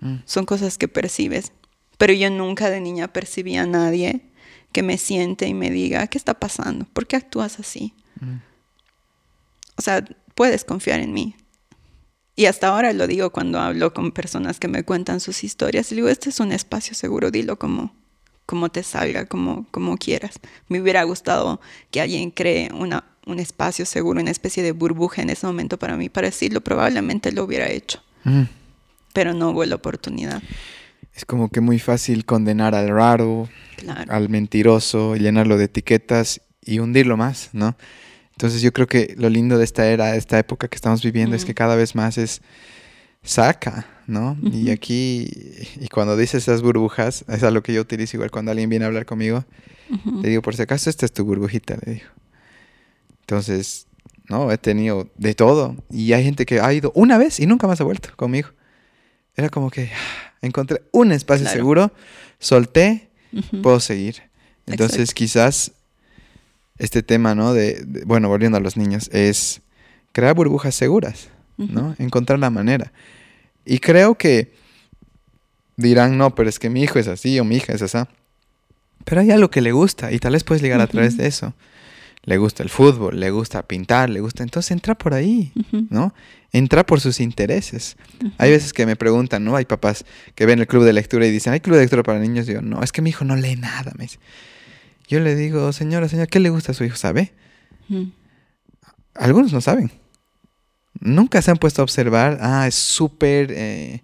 mm. 0.00 0.18
son 0.26 0.46
cosas 0.46 0.78
que 0.78 0.86
percibes. 0.86 1.50
Pero 1.98 2.12
yo 2.12 2.30
nunca 2.30 2.70
de 2.70 2.80
niña 2.80 3.12
percibí 3.12 3.56
a 3.56 3.66
nadie 3.66 4.20
que 4.70 4.84
me 4.84 4.96
siente 4.96 5.48
y 5.48 5.52
me 5.54 5.72
diga, 5.72 6.06
¿qué 6.06 6.16
está 6.16 6.34
pasando? 6.34 6.84
¿Por 6.84 7.08
qué 7.08 7.16
actúas 7.16 7.58
así? 7.58 7.94
Mm. 8.20 8.36
O 9.76 9.82
sea, 9.82 10.04
puedes 10.36 10.62
confiar 10.62 11.00
en 11.00 11.12
mí. 11.12 11.34
Y 12.36 12.46
hasta 12.46 12.68
ahora 12.68 12.92
lo 12.92 13.08
digo 13.08 13.30
cuando 13.30 13.58
hablo 13.58 13.92
con 13.92 14.12
personas 14.12 14.60
que 14.60 14.68
me 14.68 14.84
cuentan 14.84 15.18
sus 15.18 15.42
historias. 15.42 15.90
Y 15.90 15.96
digo, 15.96 16.08
este 16.08 16.30
es 16.30 16.38
un 16.38 16.52
espacio 16.52 16.94
seguro, 16.94 17.32
dilo 17.32 17.58
como, 17.58 17.92
como 18.50 18.68
te 18.68 18.82
salga, 18.82 19.26
como, 19.26 19.64
como 19.70 19.96
quieras. 19.96 20.40
Me 20.66 20.80
hubiera 20.80 21.04
gustado 21.04 21.60
que 21.92 22.00
alguien 22.00 22.32
cree 22.32 22.68
una, 22.74 23.04
un 23.24 23.38
espacio 23.38 23.86
seguro, 23.86 24.20
una 24.20 24.32
especie 24.32 24.60
de 24.64 24.72
burbuja 24.72 25.22
en 25.22 25.30
ese 25.30 25.46
momento 25.46 25.78
para 25.78 25.96
mí, 25.96 26.08
para 26.08 26.26
decirlo. 26.26 26.60
Probablemente 26.60 27.30
lo 27.30 27.44
hubiera 27.44 27.70
hecho. 27.70 28.02
Mm. 28.24 28.42
Pero 29.12 29.34
no 29.34 29.50
hubo 29.50 29.64
la 29.64 29.76
oportunidad 29.76 30.42
es 31.14 31.24
como 31.24 31.48
que 31.48 31.60
muy 31.60 31.78
fácil 31.78 32.24
condenar 32.24 32.74
al 32.74 32.88
raro, 32.88 33.48
al 34.08 34.28
mentiroso, 34.28 35.16
llenarlo 35.16 35.58
de 35.58 35.64
etiquetas 35.64 36.40
y 36.64 36.78
hundirlo 36.78 37.16
más, 37.16 37.50
¿no? 37.52 37.76
Entonces 38.32 38.62
yo 38.62 38.72
creo 38.72 38.86
que 38.86 39.14
lo 39.18 39.28
lindo 39.28 39.58
de 39.58 39.64
esta 39.64 39.86
era, 39.86 40.12
de 40.12 40.18
esta 40.18 40.38
época 40.38 40.68
que 40.68 40.76
estamos 40.76 41.02
viviendo 41.02 41.36
es 41.36 41.44
que 41.44 41.52
cada 41.52 41.76
vez 41.76 41.94
más 41.94 42.16
es 42.16 42.40
saca, 43.22 43.86
¿no? 44.10 44.36
Y 44.42 44.70
aquí, 44.70 45.30
y 45.80 45.88
cuando 45.88 46.16
dices 46.16 46.42
esas 46.42 46.62
burbujas, 46.62 47.24
es 47.28 47.42
algo 47.42 47.62
que 47.62 47.72
yo 47.72 47.80
utilizo 47.80 48.16
igual 48.16 48.30
cuando 48.30 48.50
alguien 48.50 48.68
viene 48.68 48.84
a 48.84 48.88
hablar 48.88 49.06
conmigo, 49.06 49.44
le 50.22 50.28
digo, 50.28 50.42
por 50.42 50.54
si 50.54 50.62
acaso, 50.62 50.90
esta 50.90 51.06
es 51.06 51.12
tu 51.12 51.24
burbujita, 51.24 51.76
le 51.84 51.94
digo. 51.94 52.06
Entonces, 53.22 53.86
no, 54.28 54.50
he 54.52 54.58
tenido 54.58 55.08
de 55.16 55.34
todo. 55.34 55.76
Y 55.90 56.12
hay 56.12 56.24
gente 56.24 56.46
que 56.46 56.60
ha 56.60 56.72
ido 56.72 56.92
una 56.94 57.18
vez 57.18 57.40
y 57.40 57.46
nunca 57.46 57.66
más 57.66 57.80
ha 57.80 57.84
vuelto 57.84 58.10
conmigo. 58.16 58.48
Era 59.36 59.48
como 59.48 59.70
que 59.70 59.90
encontré 60.42 60.82
un 60.92 61.12
espacio 61.12 61.48
seguro, 61.48 61.92
solté, 62.38 63.08
puedo 63.62 63.80
seguir. 63.80 64.22
Entonces 64.66 65.14
quizás 65.14 65.72
este 66.78 67.02
tema, 67.02 67.34
¿no? 67.34 67.52
De, 67.54 67.84
bueno, 68.06 68.28
volviendo 68.28 68.58
a 68.58 68.60
los 68.60 68.76
niños, 68.76 69.08
es 69.12 69.62
crear 70.12 70.34
burbujas 70.34 70.74
seguras, 70.74 71.28
¿no? 71.56 71.94
Encontrar 71.98 72.38
la 72.38 72.50
manera. 72.50 72.92
Y 73.64 73.78
creo 73.78 74.16
que 74.16 74.52
dirán, 75.76 76.18
no, 76.18 76.34
pero 76.34 76.48
es 76.48 76.58
que 76.58 76.70
mi 76.70 76.82
hijo 76.82 76.98
es 76.98 77.08
así 77.08 77.38
o 77.38 77.44
mi 77.44 77.56
hija 77.56 77.72
es 77.72 77.82
así. 77.82 77.98
Pero 79.04 79.20
hay 79.20 79.30
algo 79.30 79.50
que 79.50 79.60
le 79.60 79.72
gusta 79.72 80.12
y 80.12 80.18
tal 80.18 80.34
vez 80.34 80.44
puedes 80.44 80.62
llegar 80.62 80.80
a 80.80 80.86
través 80.86 81.16
de 81.16 81.26
eso 81.26 81.54
le 82.22 82.36
gusta 82.36 82.62
el 82.62 82.68
fútbol, 82.68 83.18
le 83.18 83.30
gusta 83.30 83.62
pintar, 83.66 84.10
le 84.10 84.20
gusta, 84.20 84.42
entonces 84.42 84.70
entra 84.72 84.94
por 84.94 85.14
ahí, 85.14 85.52
¿no? 85.88 86.12
Entra 86.52 86.84
por 86.84 87.00
sus 87.00 87.20
intereses. 87.20 87.96
Hay 88.36 88.50
veces 88.50 88.72
que 88.72 88.84
me 88.84 88.96
preguntan, 88.96 89.44
¿no? 89.44 89.56
Hay 89.56 89.64
papás 89.64 90.04
que 90.34 90.44
ven 90.44 90.58
el 90.58 90.66
club 90.66 90.84
de 90.84 90.92
lectura 90.92 91.26
y 91.26 91.30
dicen, 91.30 91.52
¿hay 91.52 91.60
club 91.60 91.76
de 91.76 91.82
lectura 91.82 92.02
para 92.02 92.18
niños? 92.18 92.48
Y 92.48 92.52
yo, 92.52 92.62
no, 92.62 92.82
es 92.82 92.92
que 92.92 93.00
mi 93.00 93.10
hijo 93.10 93.24
no 93.24 93.36
lee 93.36 93.56
nada. 93.56 93.92
Me 93.96 94.06
Yo 95.08 95.20
le 95.20 95.34
digo, 95.34 95.72
señora, 95.72 96.08
señora, 96.08 96.26
¿qué 96.26 96.40
le 96.40 96.50
gusta 96.50 96.72
a 96.72 96.74
su 96.74 96.84
hijo? 96.84 96.96
¿Sabe? 96.96 97.32
Algunos 99.14 99.52
no 99.52 99.60
saben. 99.60 99.90
Nunca 101.00 101.42
se 101.42 101.50
han 101.50 101.56
puesto 101.56 101.82
a 101.82 101.84
observar, 101.84 102.38
ah, 102.40 102.66
es 102.66 102.74
súper 102.74 103.52
eh, 103.52 104.02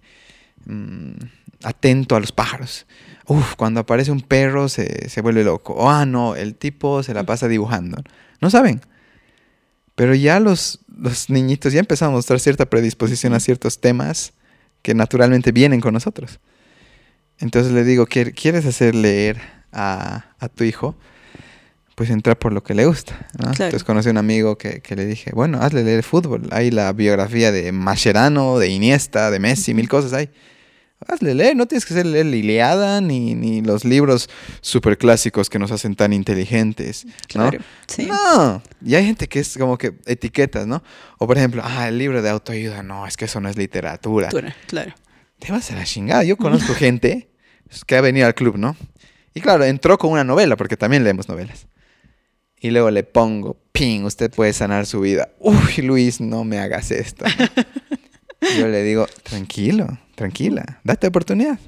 mm, 0.65 1.13
atento 1.63 2.15
a 2.15 2.19
los 2.19 2.31
pájaros 2.31 2.85
Uf, 3.27 3.55
cuando 3.55 3.81
aparece 3.81 4.11
un 4.11 4.21
perro 4.21 4.69
se, 4.69 5.09
vuelve 5.21 5.43
loco. 5.43 5.73
Oh, 5.73 5.89
ah, 5.89 6.05
no, 6.05 6.35
el 6.35 6.55
tipo 6.55 7.03
se 7.03 7.13
la 7.13 7.25
pasa 7.25 7.49
dibujando. 7.49 8.01
No 8.39 8.49
saben. 8.49 8.79
Pero 9.95 10.15
ya 10.15 10.39
los, 10.39 10.79
los 10.97 11.29
niñitos 11.29 11.73
ya 11.73 11.81
empezaron 11.81 12.13
a 12.13 12.17
mostrar 12.17 12.39
cierta 12.39 12.69
predisposición 12.69 13.33
a 13.33 13.41
ciertos 13.41 13.81
temas 13.81 14.33
que 14.81 14.93
naturalmente 14.93 15.51
vienen 15.51 15.81
con 15.81 15.93
nosotros. 15.93 16.39
Entonces 17.39 17.73
le 17.73 17.83
digo, 17.83 18.05
¿quieres 18.05 18.65
hacer 18.65 18.95
leer 18.95 19.41
a, 19.73 20.23
tu 20.55 20.63
hijo? 20.63 20.95
Pues 21.97 22.11
entrar 22.11 22.37
por 22.37 22.53
lo 22.53 22.61
que 22.61 22.75
le 22.75 22.85
gusta. 22.85 23.27
Entonces 23.39 23.83
conocí 23.83 24.09
a 24.09 24.11
un 24.11 24.19
amigo 24.19 24.55
que, 24.55 24.83
le 24.95 25.05
dije, 25.07 25.31
bueno, 25.33 25.57
hazle 25.59 25.83
leer 25.83 26.03
fútbol. 26.03 26.47
Hay 26.51 26.69
la 26.69 26.93
biografía 26.93 27.51
de 27.51 27.71
Mascherano, 27.71 28.59
de 28.59 28.67
Iniesta, 28.67 29.31
de 29.31 29.39
Messi, 29.39 29.73
mil 29.73 29.89
cosas 29.89 30.13
hay 30.13 30.29
hazle 31.07 31.33
leer, 31.33 31.55
no 31.55 31.65
tienes 31.65 31.85
que 31.87 31.95
ser 31.95 32.05
leer 32.05 32.27
Liliada 32.27 33.01
ni, 33.01 33.33
ni 33.33 33.61
los 33.61 33.83
libros 33.83 34.29
super 34.61 34.97
clásicos 34.97 35.49
que 35.49 35.57
nos 35.57 35.71
hacen 35.71 35.95
tan 35.95 36.13
inteligentes, 36.13 37.05
¿no? 37.05 37.11
Claro, 37.49 37.59
sí. 37.87 38.05
No, 38.05 38.61
y 38.85 38.93
hay 38.93 39.05
gente 39.05 39.27
que 39.27 39.39
es 39.39 39.57
como 39.57 39.77
que 39.77 39.93
etiquetas, 40.05 40.67
¿no? 40.67 40.83
O 41.17 41.25
por 41.25 41.37
ejemplo, 41.37 41.63
ah, 41.65 41.87
el 41.87 41.97
libro 41.97 42.21
de 42.21 42.29
autoayuda, 42.29 42.83
no, 42.83 43.07
es 43.07 43.17
que 43.17 43.25
eso 43.25 43.39
no 43.39 43.49
es 43.49 43.57
literatura. 43.57 44.29
Claro. 44.67 44.93
Te 45.39 45.51
vas 45.51 45.71
a 45.71 45.75
la 45.75 45.83
chingada. 45.83 46.23
Yo 46.23 46.37
conozco 46.37 46.73
gente 46.75 47.29
que 47.87 47.95
ha 47.95 48.01
venido 48.01 48.27
al 48.27 48.35
club, 48.35 48.57
¿no? 48.57 48.75
Y 49.33 49.41
claro, 49.41 49.63
entró 49.65 49.97
con 49.97 50.11
una 50.11 50.23
novela, 50.23 50.55
porque 50.55 50.77
también 50.77 51.03
leemos 51.03 51.27
novelas. 51.27 51.67
Y 52.59 52.71
luego 52.71 52.89
le 52.89 53.03
pongo, 53.03 53.57
ping, 53.71 54.03
usted 54.03 54.31
puede 54.31 54.53
sanar 54.53 54.85
su 54.85 55.01
vida. 55.01 55.29
Uy, 55.39 55.83
Luis, 55.83 56.19
no 56.19 56.43
me 56.43 56.59
hagas 56.59 56.91
esto. 56.91 57.25
Yo 58.57 58.67
le 58.67 58.83
digo, 58.83 59.07
tranquilo, 59.23 59.87
tranquila, 60.15 60.79
date 60.83 61.07
oportunidad. 61.07 61.59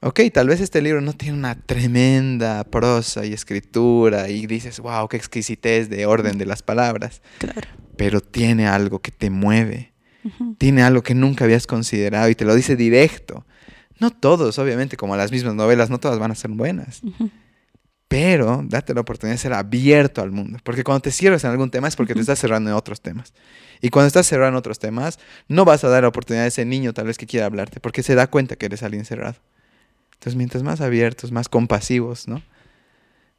Ok, 0.00 0.20
tal 0.32 0.48
vez 0.48 0.60
este 0.60 0.80
libro 0.80 1.00
no 1.00 1.12
tiene 1.12 1.36
una 1.36 1.54
tremenda 1.54 2.64
prosa 2.64 3.26
y 3.26 3.32
escritura 3.32 4.28
y 4.28 4.46
dices, 4.46 4.80
wow, 4.80 5.08
qué 5.08 5.16
exquisitez 5.16 5.90
de 5.90 6.06
orden 6.06 6.38
de 6.38 6.46
las 6.46 6.62
palabras. 6.62 7.22
Claro. 7.38 7.68
Pero 7.96 8.20
tiene 8.20 8.66
algo 8.66 9.00
que 9.00 9.10
te 9.10 9.30
mueve. 9.30 9.92
Tiene 10.58 10.82
algo 10.82 11.02
que 11.02 11.14
nunca 11.14 11.44
habías 11.44 11.66
considerado 11.66 12.28
y 12.28 12.34
te 12.34 12.44
lo 12.44 12.54
dice 12.54 12.76
directo. 12.76 13.46
No 13.98 14.10
todos, 14.10 14.58
obviamente, 14.58 14.96
como 14.96 15.16
las 15.16 15.30
mismas 15.30 15.54
novelas, 15.54 15.90
no 15.90 15.98
todas 15.98 16.18
van 16.18 16.30
a 16.30 16.34
ser 16.34 16.50
buenas. 16.50 17.02
Pero 18.10 18.64
date 18.64 18.92
la 18.92 19.02
oportunidad 19.02 19.34
de 19.34 19.38
ser 19.38 19.52
abierto 19.52 20.20
al 20.20 20.32
mundo. 20.32 20.58
Porque 20.64 20.82
cuando 20.82 21.02
te 21.02 21.12
cierras 21.12 21.44
en 21.44 21.50
algún 21.50 21.70
tema 21.70 21.86
es 21.86 21.94
porque 21.94 22.12
te 22.12 22.18
estás 22.18 22.40
cerrando 22.40 22.68
en 22.68 22.74
otros 22.74 23.00
temas. 23.00 23.32
Y 23.80 23.90
cuando 23.90 24.08
estás 24.08 24.26
cerrado 24.26 24.48
en 24.48 24.56
otros 24.56 24.80
temas, 24.80 25.20
no 25.46 25.64
vas 25.64 25.84
a 25.84 25.88
dar 25.88 26.02
la 26.02 26.08
oportunidad 26.08 26.46
a 26.46 26.48
ese 26.48 26.64
niño 26.64 26.92
tal 26.92 27.06
vez 27.06 27.18
que 27.18 27.28
quiera 27.28 27.46
hablarte, 27.46 27.78
porque 27.78 28.02
se 28.02 28.16
da 28.16 28.26
cuenta 28.26 28.56
que 28.56 28.66
eres 28.66 28.82
alguien 28.82 29.04
cerrado. 29.04 29.36
Entonces, 30.14 30.34
mientras 30.34 30.64
más 30.64 30.80
abiertos, 30.80 31.30
más 31.30 31.48
compasivos, 31.48 32.26
¿no? 32.26 32.42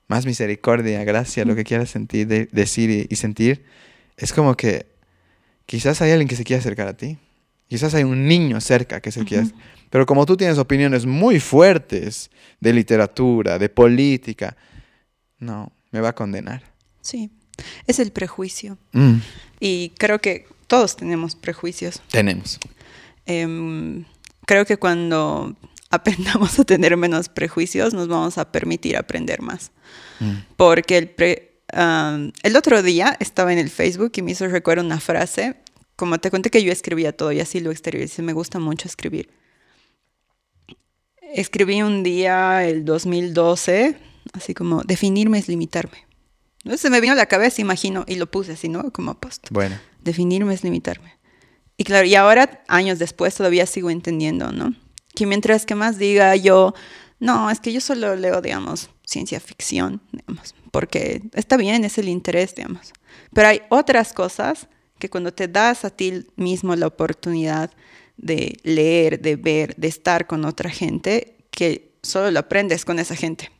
Más 0.08 0.26
misericordia, 0.26 1.04
gracia, 1.04 1.44
lo 1.44 1.54
que 1.54 1.66
quieras 1.66 1.90
sentir, 1.90 2.30
decir 2.50 3.08
y, 3.10 3.16
sentir, 3.18 3.66
es 4.16 4.32
como 4.32 4.56
que 4.56 4.86
quizás 5.66 6.02
hay 6.02 6.12
alguien 6.12 6.30
que 6.30 6.38
se 6.38 6.46
quiera 6.46 6.62
acercar 6.62 6.88
a 6.88 6.96
ti. 6.96 7.18
Quizás 7.72 7.94
hay 7.94 8.04
un 8.04 8.28
niño 8.28 8.60
cerca 8.60 9.00
que 9.00 9.14
se 9.14 9.24
quiera... 9.24 9.48
Pero 9.90 10.06
como 10.06 10.26
tú 10.26 10.36
tienes 10.36 10.58
opiniones 10.58 11.06
muy 11.06 11.40
fuertes 11.40 12.30
de 12.60 12.74
literatura, 12.74 13.58
de 13.58 13.70
política, 13.70 14.58
no, 15.40 15.72
me 15.90 16.02
va 16.02 16.10
a 16.10 16.14
condenar. 16.14 16.64
Sí, 17.00 17.32
es 17.88 18.00
el 18.00 18.12
prejuicio. 18.12 18.78
Mm. 18.92 19.20
Y 19.62 19.94
creo 19.98 20.20
que 20.20 20.48
todos 20.68 20.98
tenemos 20.98 21.38
prejuicios. 21.38 22.02
Tenemos. 22.12 22.60
Em, 23.26 24.04
creo 24.46 24.66
que 24.66 24.76
cuando 24.76 25.56
aprendamos 25.90 26.60
a 26.60 26.66
tener 26.66 26.98
menos 26.98 27.30
prejuicios, 27.30 27.94
nos 27.94 28.10
vamos 28.10 28.38
a 28.38 28.52
permitir 28.52 28.98
aprender 28.98 29.42
más. 29.42 29.72
Mm. 30.20 30.34
Porque 30.58 30.98
el, 30.98 31.16
el 32.44 32.56
otro 32.58 32.84
día 32.84 33.16
estaba 33.22 33.54
en 33.54 33.60
el 33.60 33.70
Facebook 33.70 34.12
y 34.16 34.22
me 34.24 34.32
hizo 34.32 34.46
recuerdo 34.50 34.84
una 34.84 35.00
frase, 35.00 35.56
como 35.96 36.20
te 36.20 36.32
conté 36.32 36.50
que 36.50 36.64
yo 36.64 36.72
escribía 36.72 37.16
todo 37.16 37.32
y 37.32 37.40
así 37.40 37.60
lo 37.60 37.72
exterioricé, 37.72 38.22
me 38.22 38.34
gusta 38.34 38.60
mucho 38.60 38.88
escribir 38.88 39.30
escribí 41.34 41.82
un 41.82 42.04
día, 42.04 42.66
el 42.66 42.86
2012, 42.86 43.96
así 44.34 44.54
como, 44.54 44.84
definirme 44.84 45.40
es 45.40 45.48
limitarme. 45.48 46.06
¿No? 46.64 46.78
Se 46.78 46.90
me 46.90 47.02
vino 47.02 47.14
a 47.14 47.16
la 47.16 47.26
cabeza, 47.26 47.62
imagino, 47.62 48.06
y 48.08 48.16
lo 48.16 48.30
puse 48.30 48.54
así, 48.54 48.70
¿no? 48.70 48.92
Como 48.92 49.20
post. 49.20 49.48
Bueno. 49.52 49.80
Definirme 50.04 50.54
es 50.54 50.64
limitarme. 50.64 51.18
Y 51.78 51.84
claro, 51.84 52.06
y 52.06 52.16
ahora, 52.16 52.64
años 52.68 53.00
después, 53.00 53.34
todavía 53.34 53.66
sigo 53.66 53.90
entendiendo, 53.90 54.52
¿no? 54.52 54.76
Que 55.16 55.26
mientras 55.26 55.66
que 55.66 55.76
más 55.76 55.98
diga 55.98 56.36
yo, 56.36 56.74
no, 57.20 57.50
es 57.50 57.60
que 57.60 57.74
yo 57.74 57.82
solo 57.82 58.16
leo, 58.16 58.42
digamos, 58.42 58.90
ciencia 59.06 59.40
ficción, 59.40 60.02
digamos, 60.12 60.54
porque 60.72 61.24
está 61.34 61.58
bien, 61.58 61.84
es 61.84 61.98
el 61.98 62.10
interés, 62.10 62.56
digamos. 62.56 62.94
Pero 63.34 63.48
hay 63.48 63.62
otras 63.70 64.14
cosas 64.14 64.68
que 65.02 65.10
cuando 65.10 65.34
te 65.34 65.50
das 65.50 65.84
a 65.84 65.90
ti 65.90 66.26
mismo 66.38 66.76
la 66.76 66.88
oportunidad 66.88 67.72
de 68.18 68.58
leer, 68.64 69.20
de 69.20 69.36
ver, 69.36 69.76
de 69.76 69.88
estar 69.88 70.28
con 70.28 70.46
otra 70.46 70.70
gente, 70.70 71.36
que 71.50 71.92
solo 72.04 72.30
lo 72.32 72.40
aprendes 72.40 72.86
con 72.86 73.00
esa 73.00 73.16
gente. 73.16 73.52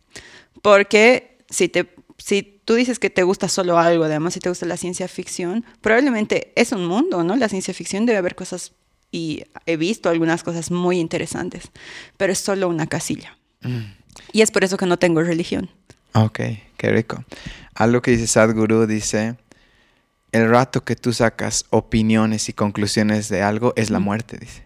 Porque 0.62 1.40
si, 1.50 1.68
te, 1.68 1.90
si 2.18 2.62
tú 2.64 2.76
dices 2.76 3.00
que 3.00 3.10
te 3.10 3.24
gusta 3.24 3.50
solo 3.50 3.80
algo, 3.80 4.04
además 4.04 4.36
si 4.36 4.40
te 4.40 4.50
gusta 4.50 4.68
la 4.68 4.78
ciencia 4.78 5.08
ficción, 5.08 5.66
probablemente 5.82 6.54
es 6.56 6.72
un 6.72 6.86
mundo, 6.86 7.24
¿no? 7.24 7.36
La 7.36 7.50
ciencia 7.50 7.74
ficción 7.74 8.06
debe 8.06 8.20
haber 8.20 8.36
cosas, 8.36 8.74
y 9.12 9.44
he 9.66 9.78
visto 9.78 10.10
algunas 10.10 10.44
cosas 10.44 10.70
muy 10.70 11.00
interesantes, 11.00 11.72
pero 12.18 12.32
es 12.32 12.40
solo 12.40 12.70
una 12.70 12.86
casilla. 12.86 13.36
Mm. 13.62 13.94
Y 14.32 14.42
es 14.42 14.52
por 14.52 14.64
eso 14.64 14.78
que 14.78 14.86
no 14.86 14.98
tengo 14.98 15.24
religión. 15.24 15.72
Ok, 16.14 16.40
qué 16.78 16.92
rico. 16.92 17.26
Algo 17.74 18.02
que 18.04 18.12
dice 18.12 18.28
Sadhguru 18.28 18.86
dice, 18.86 19.38
el 20.32 20.50
rato 20.50 20.84
que 20.84 20.96
tú 20.96 21.14
sacas 21.14 21.66
opiniones 21.70 22.48
y 22.50 22.54
conclusiones 22.54 23.30
de 23.30 23.42
algo 23.42 23.74
es 23.76 23.90
la 23.90 24.00
muerte, 24.00 24.38
dice. 24.38 24.66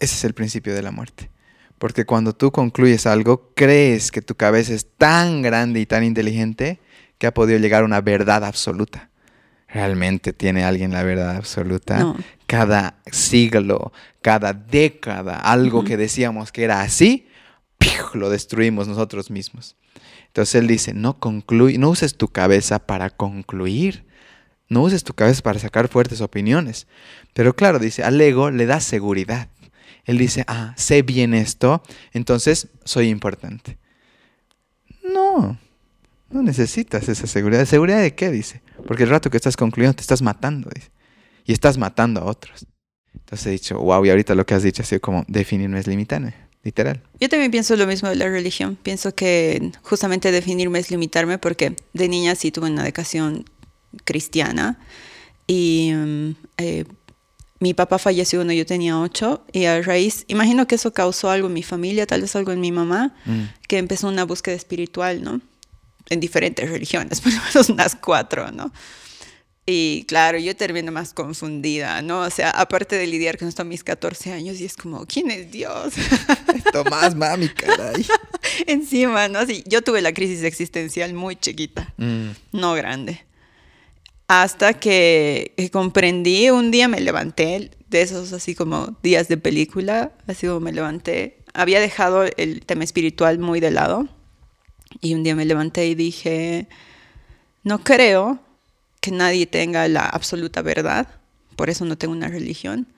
Ese 0.00 0.14
es 0.14 0.24
el 0.24 0.34
principio 0.34 0.74
de 0.74 0.82
la 0.82 0.90
muerte. 0.90 1.30
Porque 1.78 2.06
cuando 2.06 2.34
tú 2.34 2.50
concluyes 2.50 3.06
algo, 3.06 3.52
crees 3.54 4.10
que 4.10 4.22
tu 4.22 4.34
cabeza 4.34 4.72
es 4.72 4.86
tan 4.96 5.42
grande 5.42 5.80
y 5.80 5.86
tan 5.86 6.04
inteligente 6.04 6.80
que 7.18 7.26
ha 7.26 7.34
podido 7.34 7.58
llegar 7.58 7.82
a 7.82 7.86
una 7.86 8.00
verdad 8.00 8.44
absoluta. 8.44 9.10
¿Realmente 9.68 10.32
tiene 10.32 10.64
alguien 10.64 10.92
la 10.92 11.02
verdad 11.02 11.36
absoluta? 11.36 12.14
Cada 12.46 12.98
siglo, 13.10 13.92
cada 14.22 14.52
década, 14.52 15.38
algo 15.40 15.84
que 15.84 15.96
decíamos 15.96 16.52
que 16.52 16.64
era 16.64 16.80
así, 16.80 17.26
lo 18.14 18.30
destruimos 18.30 18.88
nosotros 18.88 19.30
mismos. 19.30 19.76
Entonces 20.28 20.54
él 20.56 20.66
dice, 20.66 20.94
no, 20.94 21.18
concluye, 21.18 21.78
no 21.78 21.90
uses 21.90 22.16
tu 22.16 22.28
cabeza 22.28 22.78
para 22.78 23.10
concluir 23.10 24.04
no 24.68 24.82
uses 24.82 25.04
tu 25.04 25.14
cabeza 25.14 25.42
para 25.42 25.58
sacar 25.58 25.88
fuertes 25.88 26.20
opiniones. 26.20 26.86
Pero 27.32 27.54
claro, 27.54 27.78
dice, 27.78 28.02
al 28.02 28.20
ego 28.20 28.50
le 28.50 28.66
da 28.66 28.80
seguridad. 28.80 29.48
Él 30.04 30.18
dice, 30.18 30.44
ah, 30.46 30.74
sé 30.76 31.02
bien 31.02 31.34
esto, 31.34 31.82
entonces 32.12 32.68
soy 32.84 33.08
importante. 33.08 33.78
No, 35.02 35.58
no 36.30 36.42
necesitas 36.42 37.08
esa 37.08 37.26
seguridad. 37.26 37.64
¿Seguridad 37.64 38.00
de 38.00 38.14
qué? 38.14 38.30
Dice. 38.30 38.62
Porque 38.86 39.04
el 39.04 39.10
rato 39.10 39.30
que 39.30 39.36
estás 39.36 39.56
concluyendo 39.56 39.96
te 39.96 40.02
estás 40.02 40.22
matando. 40.22 40.70
Dice. 40.74 40.90
Y 41.46 41.52
estás 41.52 41.78
matando 41.78 42.20
a 42.20 42.24
otros. 42.24 42.66
Entonces 43.14 43.46
he 43.46 43.50
dicho, 43.50 43.78
wow, 43.78 44.04
y 44.04 44.10
ahorita 44.10 44.34
lo 44.34 44.44
que 44.44 44.54
has 44.54 44.62
dicho 44.62 44.82
ha 44.82 44.84
sido 44.84 45.00
como 45.00 45.24
definir 45.28 45.70
no 45.70 45.78
es 45.78 45.86
limitarme, 45.86 46.34
literal. 46.62 47.02
Yo 47.20 47.28
también 47.28 47.50
pienso 47.50 47.76
lo 47.76 47.86
mismo 47.86 48.08
de 48.08 48.16
la 48.16 48.28
religión. 48.28 48.76
Pienso 48.82 49.14
que 49.14 49.70
justamente 49.82 50.32
definirme 50.32 50.78
es 50.78 50.90
limitarme 50.90 51.38
porque 51.38 51.76
de 51.92 52.08
niña 52.08 52.34
sí 52.34 52.50
tuve 52.50 52.70
una 52.70 52.84
educación 52.84 53.44
cristiana. 54.04 54.78
Y 55.46 55.92
mm, 55.94 56.30
eh, 56.58 56.84
mi 57.60 57.72
papá 57.72 57.98
falleció 57.98 58.40
cuando 58.40 58.52
yo 58.52 58.66
tenía 58.66 58.98
ocho 59.00 59.44
y 59.52 59.64
a 59.64 59.80
raíz, 59.80 60.24
imagino 60.28 60.66
que 60.66 60.74
eso 60.74 60.92
causó 60.92 61.30
algo 61.30 61.48
en 61.48 61.54
mi 61.54 61.62
familia, 61.62 62.06
tal 62.06 62.20
vez 62.20 62.36
algo 62.36 62.52
en 62.52 62.60
mi 62.60 62.72
mamá, 62.72 63.14
mm. 63.24 63.42
que 63.68 63.78
empezó 63.78 64.08
una 64.08 64.24
búsqueda 64.24 64.54
espiritual, 64.54 65.22
¿no? 65.22 65.40
En 66.10 66.20
diferentes 66.20 66.68
religiones, 66.68 67.20
por 67.22 67.32
lo 67.32 67.40
menos 67.40 67.68
unas 67.70 67.96
cuatro, 67.96 68.50
¿no? 68.52 68.72
Y 69.66 70.04
claro, 70.06 70.36
yo 70.36 70.54
termino 70.54 70.92
más 70.92 71.14
confundida, 71.14 72.02
¿no? 72.02 72.20
O 72.20 72.30
sea, 72.30 72.50
aparte 72.50 72.96
de 72.96 73.06
lidiar 73.06 73.38
con 73.38 73.48
esto 73.48 73.62
a 73.62 73.64
mis 73.64 73.82
14 73.82 74.32
años, 74.32 74.60
y 74.60 74.66
es 74.66 74.76
como, 74.76 75.06
¿quién 75.06 75.30
es 75.30 75.50
Dios? 75.50 75.94
Tomás, 76.72 77.14
mami, 77.14 77.48
caray. 77.48 78.04
Encima, 78.66 79.28
¿no? 79.28 79.46
Sí, 79.46 79.64
yo 79.66 79.80
tuve 79.80 80.02
la 80.02 80.12
crisis 80.12 80.42
existencial 80.42 81.14
muy 81.14 81.36
chiquita, 81.36 81.94
mm. 81.96 82.30
no 82.52 82.74
grande 82.74 83.24
hasta 84.28 84.74
que, 84.74 85.52
comprendí, 85.72 86.50
un 86.50 86.70
día 86.70 86.88
me 86.88 87.00
levanté, 87.00 87.70
de 87.88 88.02
esos 88.02 88.32
así 88.32 88.54
como 88.54 88.96
días 89.02 89.28
de 89.28 89.36
película, 89.36 90.12
así 90.26 90.46
como 90.46 90.60
me 90.60 90.72
levanté, 90.72 91.38
había 91.52 91.80
dejado 91.80 92.24
el 92.36 92.64
tema 92.66 92.84
espiritual 92.84 93.38
muy 93.38 93.60
de 93.60 93.70
lado 93.70 94.08
y 95.00 95.14
un 95.14 95.22
día 95.22 95.36
me 95.36 95.44
levanté 95.44 95.86
y 95.86 95.94
dije, 95.94 96.68
no 97.62 97.84
creo 97.84 98.40
que 99.00 99.10
nadie 99.10 99.46
tenga 99.46 99.86
la 99.88 100.06
absoluta 100.06 100.62
verdad, 100.62 101.08
por 101.56 101.70
eso 101.70 101.84
no 101.84 101.96
tengo 101.96 102.12
una 102.12 102.28
religión. 102.28 102.88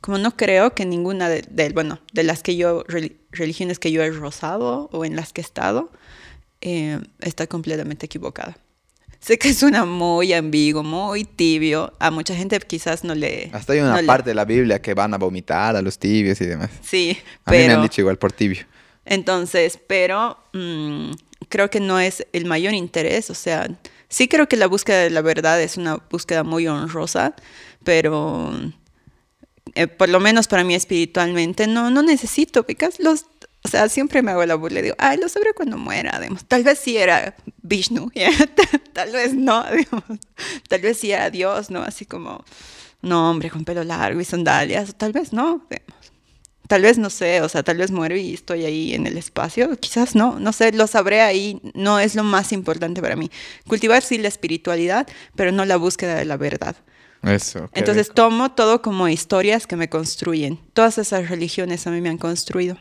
Como 0.00 0.18
no 0.18 0.36
creo 0.36 0.74
que 0.74 0.84
ninguna 0.84 1.28
de, 1.28 1.70
bueno, 1.72 2.00
de 2.12 2.24
las 2.24 2.42
que 2.42 2.56
yo, 2.56 2.84
religiones 3.30 3.78
que 3.78 3.92
yo 3.92 4.02
he 4.02 4.10
rozado 4.10 4.90
o 4.92 5.04
en 5.04 5.14
las 5.14 5.32
que 5.32 5.40
he 5.40 5.44
estado, 5.44 5.92
eh, 6.60 6.98
está 7.20 7.46
completamente 7.46 8.06
equivocada. 8.06 8.56
Sé 9.22 9.38
que 9.38 9.54
suena 9.54 9.84
muy 9.84 10.32
ambiguo, 10.32 10.82
muy 10.82 11.24
tibio. 11.24 11.92
A 12.00 12.10
mucha 12.10 12.34
gente 12.34 12.58
quizás 12.58 13.04
no 13.04 13.14
le... 13.14 13.50
Hasta 13.52 13.72
hay 13.72 13.78
una 13.78 14.02
parte 14.02 14.30
de 14.30 14.34
la 14.34 14.44
Biblia 14.44 14.82
que 14.82 14.94
van 14.94 15.14
a 15.14 15.18
vomitar 15.18 15.76
a 15.76 15.80
los 15.80 15.96
tibios 15.96 16.40
y 16.40 16.46
demás. 16.46 16.70
Sí, 16.82 17.16
a 17.44 17.52
mí 17.52 17.58
me 17.58 17.72
han 17.72 17.82
dicho 17.82 18.00
igual 18.00 18.18
por 18.18 18.32
tibio. 18.32 18.66
Entonces, 19.04 19.78
pero 19.86 20.38
mm, 20.52 21.12
creo 21.48 21.70
que 21.70 21.78
no 21.78 22.00
es 22.00 22.26
el 22.32 22.46
mayor 22.46 22.74
interés. 22.74 23.30
O 23.30 23.34
sea, 23.34 23.70
sí 24.08 24.26
creo 24.26 24.48
que 24.48 24.56
la 24.56 24.66
búsqueda 24.66 24.98
de 24.98 25.10
la 25.10 25.22
verdad 25.22 25.62
es 25.62 25.76
una 25.76 26.02
búsqueda 26.10 26.42
muy 26.42 26.66
honrosa, 26.66 27.36
pero... 27.84 28.52
Eh, 29.74 29.86
por 29.86 30.08
lo 30.08 30.18
menos 30.18 30.48
para 30.48 30.64
mí 30.64 30.74
espiritualmente, 30.74 31.66
no, 31.66 31.88
no 31.88 32.02
necesito, 32.02 32.66
porque 32.66 32.90
los 32.98 33.26
o 33.64 33.68
sea, 33.68 33.88
siempre 33.88 34.22
me 34.22 34.32
hago 34.32 34.44
la 34.44 34.56
burla 34.56 34.80
y 34.80 34.82
digo, 34.82 34.96
ay, 34.98 35.18
lo 35.18 35.28
sabré 35.28 35.54
cuando 35.54 35.78
muera, 35.78 36.18
digamos. 36.18 36.44
Tal 36.46 36.64
vez 36.64 36.78
sí 36.78 36.96
era 36.96 37.34
Vishnu, 37.62 38.10
tal 38.92 39.12
vez 39.12 39.34
no, 39.34 39.64
digamos. 39.76 40.18
Tal 40.68 40.80
vez 40.80 40.98
sí 40.98 41.12
era 41.12 41.30
Dios, 41.30 41.70
¿no? 41.70 41.82
Así 41.82 42.04
como 42.04 42.44
un 43.02 43.12
hombre 43.12 43.50
con 43.50 43.64
pelo 43.64 43.84
largo 43.84 44.20
y 44.20 44.24
sandalias, 44.24 44.94
tal 44.96 45.12
vez 45.12 45.32
no, 45.32 45.66
digamos. 45.70 46.02
Tal 46.68 46.82
vez 46.82 46.96
no 46.96 47.10
sé, 47.10 47.42
o 47.42 47.48
sea, 47.48 47.62
tal 47.62 47.76
vez 47.76 47.90
muero 47.90 48.16
y 48.16 48.32
estoy 48.32 48.64
ahí 48.64 48.94
en 48.94 49.06
el 49.06 49.18
espacio, 49.18 49.76
quizás 49.78 50.14
no, 50.14 50.40
no 50.40 50.52
sé, 50.52 50.72
lo 50.72 50.86
sabré 50.86 51.20
ahí, 51.20 51.60
no 51.74 51.98
es 51.98 52.14
lo 52.14 52.22
más 52.24 52.50
importante 52.52 53.02
para 53.02 53.14
mí. 53.14 53.30
Cultivar 53.68 54.02
sí 54.02 54.16
la 54.16 54.28
espiritualidad, 54.28 55.06
pero 55.36 55.52
no 55.52 55.66
la 55.66 55.76
búsqueda 55.76 56.14
de 56.14 56.24
la 56.24 56.38
verdad. 56.38 56.76
Eso. 57.22 57.70
Entonces 57.74 58.10
tomo 58.12 58.50
todo 58.52 58.82
como 58.82 59.08
historias 59.08 59.66
que 59.66 59.76
me 59.76 59.88
construyen. 59.88 60.58
Todas 60.72 60.98
esas 60.98 61.28
religiones 61.28 61.86
a 61.86 61.90
mí 61.90 62.00
me 62.00 62.08
han 62.08 62.18
construido. 62.18 62.76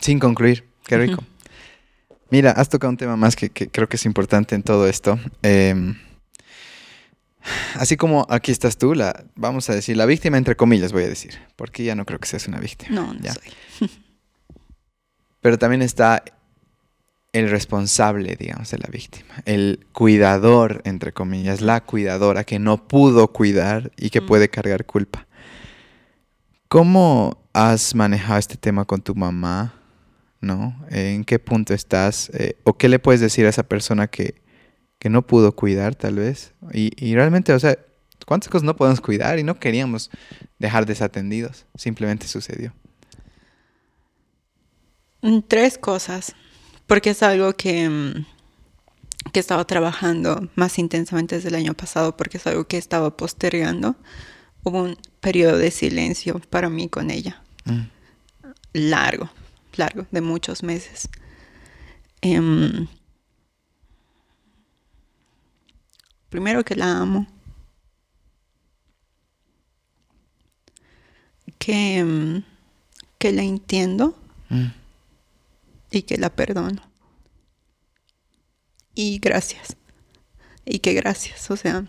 Sin 0.00 0.18
concluir. 0.18 0.68
Qué 0.86 0.98
rico. 0.98 1.24
Mira, 2.30 2.50
has 2.50 2.68
tocado 2.68 2.90
un 2.90 2.96
tema 2.96 3.16
más 3.16 3.36
que, 3.36 3.50
creo 3.50 3.88
que 3.88 3.96
es 3.96 4.04
importante 4.04 4.54
en 4.54 4.62
todo 4.62 4.88
esto. 4.88 5.18
Em, 5.42 5.96
así 7.74 7.96
como 7.96 8.26
aquí 8.28 8.52
estás 8.52 8.76
tú, 8.76 8.94
la, 8.94 9.24
vamos 9.34 9.70
a 9.70 9.74
decir, 9.74 9.96
la 9.96 10.06
víctima 10.06 10.36
entre 10.36 10.56
comillas 10.56 10.92
voy 10.92 11.04
a 11.04 11.08
decir, 11.08 11.38
porque 11.54 11.84
ya 11.84 11.94
no 11.94 12.04
creo 12.04 12.18
que 12.18 12.28
seas 12.28 12.48
una 12.48 12.58
víctima. 12.58 12.94
No, 12.94 13.14
no 13.14 13.32
soy. 13.32 13.88
Pero 15.40 15.58
también 15.58 15.82
está 15.82 16.24
el 17.38 17.50
responsable, 17.50 18.36
digamos, 18.36 18.70
de 18.70 18.78
la 18.78 18.88
víctima, 18.90 19.42
el 19.44 19.86
cuidador, 19.92 20.80
entre 20.84 21.12
comillas, 21.12 21.60
la 21.60 21.82
cuidadora 21.84 22.44
que 22.44 22.58
no 22.58 22.88
pudo 22.88 23.28
cuidar 23.32 23.92
y 23.96 24.10
que 24.10 24.20
Mm. 24.20 24.26
puede 24.26 24.48
cargar 24.48 24.86
culpa. 24.86 25.26
¿Cómo 26.68 27.38
has 27.52 27.94
manejado 27.94 28.38
este 28.38 28.56
tema 28.56 28.84
con 28.84 29.00
tu 29.02 29.14
mamá? 29.14 29.74
¿No? 30.40 30.76
¿En 30.90 31.24
qué 31.24 31.38
punto 31.38 31.74
estás? 31.74 32.30
Eh, 32.34 32.56
¿O 32.64 32.76
qué 32.76 32.88
le 32.88 32.98
puedes 32.98 33.20
decir 33.20 33.46
a 33.46 33.48
esa 33.50 33.62
persona 33.62 34.06
que, 34.08 34.42
que 34.98 35.08
no 35.08 35.26
pudo 35.26 35.54
cuidar, 35.56 35.94
tal 35.94 36.16
vez? 36.16 36.52
Y, 36.72 36.92
y 37.04 37.14
realmente, 37.14 37.52
o 37.52 37.58
sea, 37.58 37.76
¿cuántas 38.26 38.48
cosas 38.48 38.64
no 38.64 38.76
podemos 38.76 39.00
cuidar 39.00 39.38
y 39.38 39.42
no 39.44 39.58
queríamos 39.58 40.10
dejar 40.58 40.86
desatendidos? 40.86 41.66
Simplemente 41.74 42.26
sucedió. 42.28 42.72
Mm, 45.22 45.40
Tres 45.48 45.78
cosas, 45.78 46.34
porque 46.86 47.10
es 47.10 47.22
algo 47.22 47.52
que, 47.54 47.88
mm, 47.88 48.24
que 49.32 49.38
he 49.38 49.40
estado 49.40 49.64
trabajando 49.66 50.48
más 50.54 50.78
intensamente 50.78 51.36
desde 51.36 51.48
el 51.48 51.54
año 51.56 51.74
pasado, 51.74 52.16
porque 52.16 52.38
es 52.38 52.46
algo 52.46 52.66
que 52.66 52.78
estaba 52.78 53.16
postergando. 53.16 53.96
Hubo 54.62 54.82
un 54.82 54.96
periodo 55.20 55.58
de 55.58 55.70
silencio 55.70 56.40
para 56.50 56.68
mí 56.70 56.88
con 56.88 57.10
ella, 57.10 57.42
Mm. 57.64 57.88
largo, 58.72 59.30
largo, 59.76 60.06
de 60.10 60.20
muchos 60.20 60.62
meses. 60.62 61.08
Em, 62.22 62.86
primero 66.30 66.64
que 66.64 66.76
la 66.76 66.98
amo. 66.98 67.26
Que, 71.58 71.98
em, 71.98 72.42
que 73.18 73.32
la 73.32 73.42
entiendo 73.42 74.16
Mm. 74.48 74.66
Y 75.96 76.02
que 76.02 76.16
la 76.18 76.30
perdono. 76.30 76.82
Y 78.94 79.18
gracias. 79.18 79.76
Y 80.64 80.80
que 80.80 80.94
gracias, 80.94 81.50
o 81.50 81.56
sea, 81.56 81.86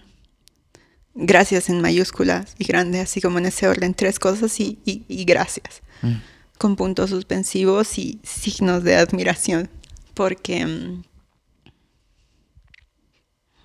gracias 1.16 1.70
en 1.70 1.82
mayúsculas 1.82 2.56
y 2.60 2.66
grande, 2.66 3.00
así 3.00 3.22
como 3.22 3.40
en 3.40 3.48
ese 3.48 3.68
orden, 3.68 3.94
tres 3.94 4.20
cosas 4.20 4.60
y, 4.60 4.80
y- 4.86 5.04
y 5.08 5.26
gracias, 5.26 5.82
Mm. 6.04 6.14
con 6.60 6.76
puntos 6.76 7.10
suspensivos 7.10 7.98
y 7.98 8.20
signos 8.24 8.84
de 8.84 8.96
admiración, 8.98 9.70
porque 10.14 10.66
mm, 10.66 11.04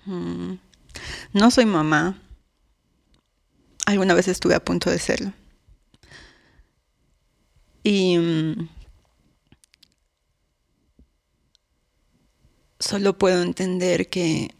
mm, 0.05 0.57
no 1.33 1.51
soy 1.51 1.65
mamá, 1.65 2.19
alguna 3.85 4.13
vez 4.15 4.27
estuve 4.27 4.55
a 4.55 4.63
punto 4.63 4.89
de 4.89 4.97
serlo. 4.99 5.31
Y 7.83 8.17
mm, 8.17 8.69
solo 12.83 13.17
puedo 13.17 13.41
entender 13.41 14.09
que, 14.09 14.53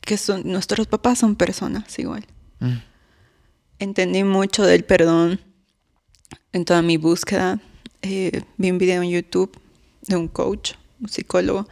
que 0.00 0.16
son, 0.16 0.42
nuestros 0.44 0.86
papás 0.86 1.18
son 1.18 1.36
personas 1.36 1.98
igual. 1.98 2.26
Mm. 2.60 2.78
Entendí 3.78 4.24
mucho 4.24 4.64
del 4.64 4.84
perdón 4.84 5.40
en 6.52 6.64
toda 6.64 6.82
mi 6.82 6.96
búsqueda. 6.96 7.60
Eh, 8.02 8.42
vi 8.56 8.70
un 8.70 8.78
video 8.78 9.02
en 9.02 9.10
YouTube 9.10 9.56
de 10.02 10.16
un 10.16 10.28
coach, 10.28 10.72
un 11.00 11.08
psicólogo, 11.08 11.68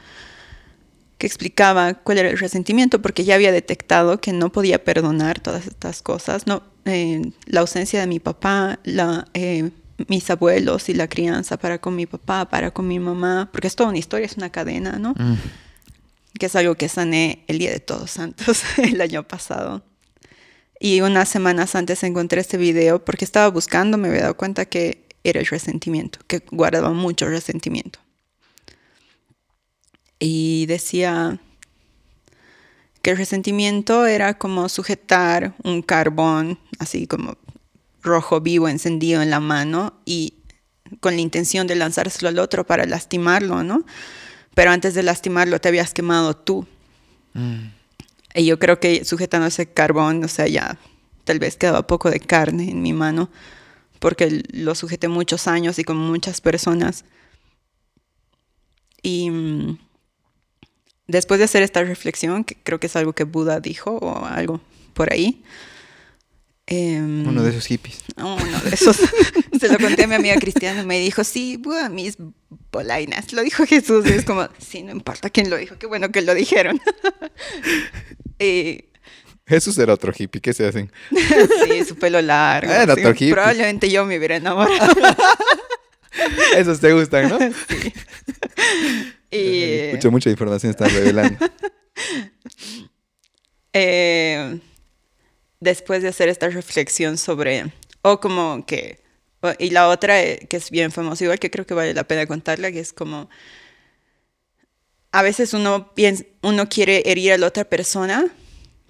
que 1.19 1.27
explicaba 1.27 1.95
cuál 1.95 2.19
era 2.19 2.29
el 2.29 2.39
resentimiento, 2.39 3.01
porque 3.01 3.25
ya 3.25 3.35
había 3.35 3.53
detectado 3.53 4.21
que 4.21 4.33
no 4.33 4.53
podía 4.53 4.85
perdonar 4.85 5.41
todas 5.41 5.67
estas 5.67 6.03
cosas. 6.03 6.47
No, 6.47 6.63
eh, 6.85 7.33
la 7.47 7.61
ausencia 7.61 8.01
de 8.01 8.07
mi 8.07 8.21
papá, 8.21 8.79
la, 8.85 9.27
eh, 9.33 9.71
mis 10.09 10.29
abuelos 10.31 10.89
y 10.89 10.95
la 10.95 11.09
crianza 11.09 11.57
para 11.57 11.81
con 11.81 11.97
mi 11.97 12.07
papá, 12.07 12.49
para 12.49 12.71
con 12.71 12.87
mi 12.87 12.99
mamá, 12.99 13.49
porque 13.51 13.67
es 13.67 13.77
toda 13.77 13.91
una 13.91 13.99
historia, 13.99 14.27
es 14.27 14.37
una 14.37 14.51
cadena, 14.51 14.99
¿no? 14.99 15.15
Mm. 15.17 15.37
que 16.39 16.47
es 16.47 16.57
algo 16.57 16.75
que 16.75 16.89
sané 16.89 17.45
el 17.47 17.59
día 17.59 17.71
de 17.71 17.81
Todos 17.81 18.11
Santos 18.11 18.63
el 18.79 19.01
año 19.01 19.23
pasado. 19.23 19.83
Y 20.79 21.01
unas 21.01 21.31
semanas 21.31 21.75
antes 21.75 22.03
encontré 22.03 22.43
este 22.43 22.59
video 22.59 23.03
porque 23.03 23.25
estaba 23.25 23.49
buscando, 23.49 23.97
me 23.97 24.09
había 24.09 24.23
dado 24.23 24.37
cuenta 24.37 24.67
que 24.67 25.07
era 25.25 25.41
el 25.41 25.47
resentimiento, 25.47 26.19
que 26.27 26.43
guardaba 26.51 26.93
mucho 26.93 27.27
resentimiento. 27.27 27.99
Y 30.19 30.67
decía 30.67 31.39
que 33.03 33.11
el 33.11 33.17
resentimiento 33.17 34.07
era 34.07 34.37
como 34.37 34.69
sujetar 34.69 35.55
un 35.65 35.81
carbón 35.81 36.59
así 36.79 37.07
como 37.07 37.37
rojo 38.07 38.41
vivo 38.41 38.69
encendido 38.69 39.21
en 39.21 39.31
la 39.31 39.41
mano 39.41 40.01
y 40.07 40.35
con 41.01 41.15
la 41.17 41.21
intención 41.21 41.67
de 41.67 41.75
lanzárselo 41.75 42.29
al 42.29 42.39
otro 42.39 42.65
para 42.67 42.87
lastimarlo, 42.87 43.63
¿no? 43.63 43.85
Pero 44.55 44.71
antes 44.71 44.95
de 44.95 45.03
lastimarlo 45.03 45.61
te 45.61 45.69
habías 45.69 45.93
quemado 45.93 46.35
tú. 46.35 46.67
Mm. 47.35 47.67
Y 48.35 48.47
yo 48.47 48.59
creo 48.59 48.81
que 48.81 49.05
sujetando 49.05 49.47
ese 49.47 49.67
carbón, 49.67 50.25
o 50.25 50.29
sea, 50.29 50.47
ya 50.47 50.79
tal 51.25 51.39
vez 51.39 51.57
quedaba 51.57 51.87
poco 51.87 52.11
de 52.11 52.21
carne 52.21 52.71
en 52.71 52.81
mi 52.81 52.93
mano, 52.93 53.31
porque 53.99 54.43
lo 54.53 54.75
sujeté 54.75 55.09
muchos 55.09 55.49
años 55.49 55.79
y 55.79 55.85
con 55.85 55.97
muchas 55.97 56.41
personas. 56.41 57.05
Y 59.03 59.31
mm, 59.31 59.79
después 61.07 61.39
de 61.39 61.45
hacer 61.45 61.63
esta 61.63 61.83
reflexión, 61.83 62.45
que 62.45 62.57
creo 62.57 62.79
que 62.81 62.87
es 62.87 62.97
algo 62.97 63.13
que 63.13 63.25
Buda 63.25 63.61
dijo 63.61 63.97
o 63.99 64.25
algo 64.25 64.61
por 64.95 65.13
ahí. 65.13 65.43
Em, 66.67 67.27
Uno 67.27 67.43
de 67.43 67.51
esos 67.51 67.67
hippies. 67.67 68.03
uno 68.17 68.61
de 68.61 68.71
esos. 68.75 68.97
Se 69.61 69.69
lo 69.69 69.79
conté 69.79 70.05
a 70.05 70.07
mi 70.07 70.15
amiga 70.17 70.37
cristiana 70.37 70.83
y 70.83 70.87
me 70.87 70.99
dijo, 71.01 71.25
sí, 71.25 71.57
Buda, 71.57 71.89
mis 71.89 72.17
polainas. 72.71 73.33
Lo 73.33 73.43
dijo 73.43 73.67
Jesús. 73.67 74.05
Y 74.07 74.11
es 74.11 74.25
como, 74.25 74.49
sí, 74.59 74.83
no 74.83 74.93
importa 74.93 75.31
quién 75.31 75.49
lo 75.51 75.57
dijo. 75.57 75.79
Qué 75.79 75.87
bueno 75.87 76.11
que 76.11 76.23
lo 76.23 76.35
dijeron. 76.35 76.81
y, 78.39 78.85
Jesús 79.47 79.79
era 79.79 79.95
otro 79.95 80.13
hippie, 80.17 80.41
¿qué 80.41 80.53
se 80.53 80.67
hacen? 80.67 80.91
sí, 81.11 81.85
su 81.85 81.95
pelo 81.97 82.21
largo. 82.21 82.73
Era 82.73 82.95
sí, 82.95 83.01
otro 83.01 83.13
hippie. 83.13 83.33
Probablemente 83.33 83.89
yo 83.89 84.05
me 84.05 84.19
hubiera 84.19 84.37
enamorado. 84.37 84.93
Esos 86.57 86.81
te 86.81 86.93
gustan, 86.93 87.29
¿no? 87.29 87.39
sí. 87.39 87.93
Y, 89.31 89.93
Mucha, 89.95 90.11
mucha 90.11 90.31
información 90.31 90.71
estás 90.71 90.93
revelando. 90.93 91.39
eh, 93.73 94.59
después 95.61 96.03
de 96.03 96.09
hacer 96.09 96.29
esta 96.29 96.49
reflexión 96.49 97.19
sobre, 97.19 97.73
o 98.03 98.21
como 98.21 98.65
que, 98.67 99.01
y 99.59 99.71
la 99.71 99.89
otra 99.89 100.23
eh, 100.23 100.47
que 100.49 100.57
es 100.57 100.71
bien 100.71 100.91
famosa, 100.93 101.25
igual 101.25 101.39
que 101.39 101.51
creo 101.51 101.67
que 101.67 101.75
vale 101.75 101.95
la 101.95 102.05
pena 102.05 102.27
contarla, 102.27 102.73
que 102.73 102.81
es 102.81 102.93
como, 102.93 103.29
a 105.13 105.23
veces 105.23 105.55
uno, 105.55 105.95
piensa, 105.95 106.25
uno 106.43 106.69
quiere 106.69 107.03
herir 107.11 107.33
a 107.33 107.39
la 107.39 107.47
otra 107.47 107.65
persona, 107.65 108.27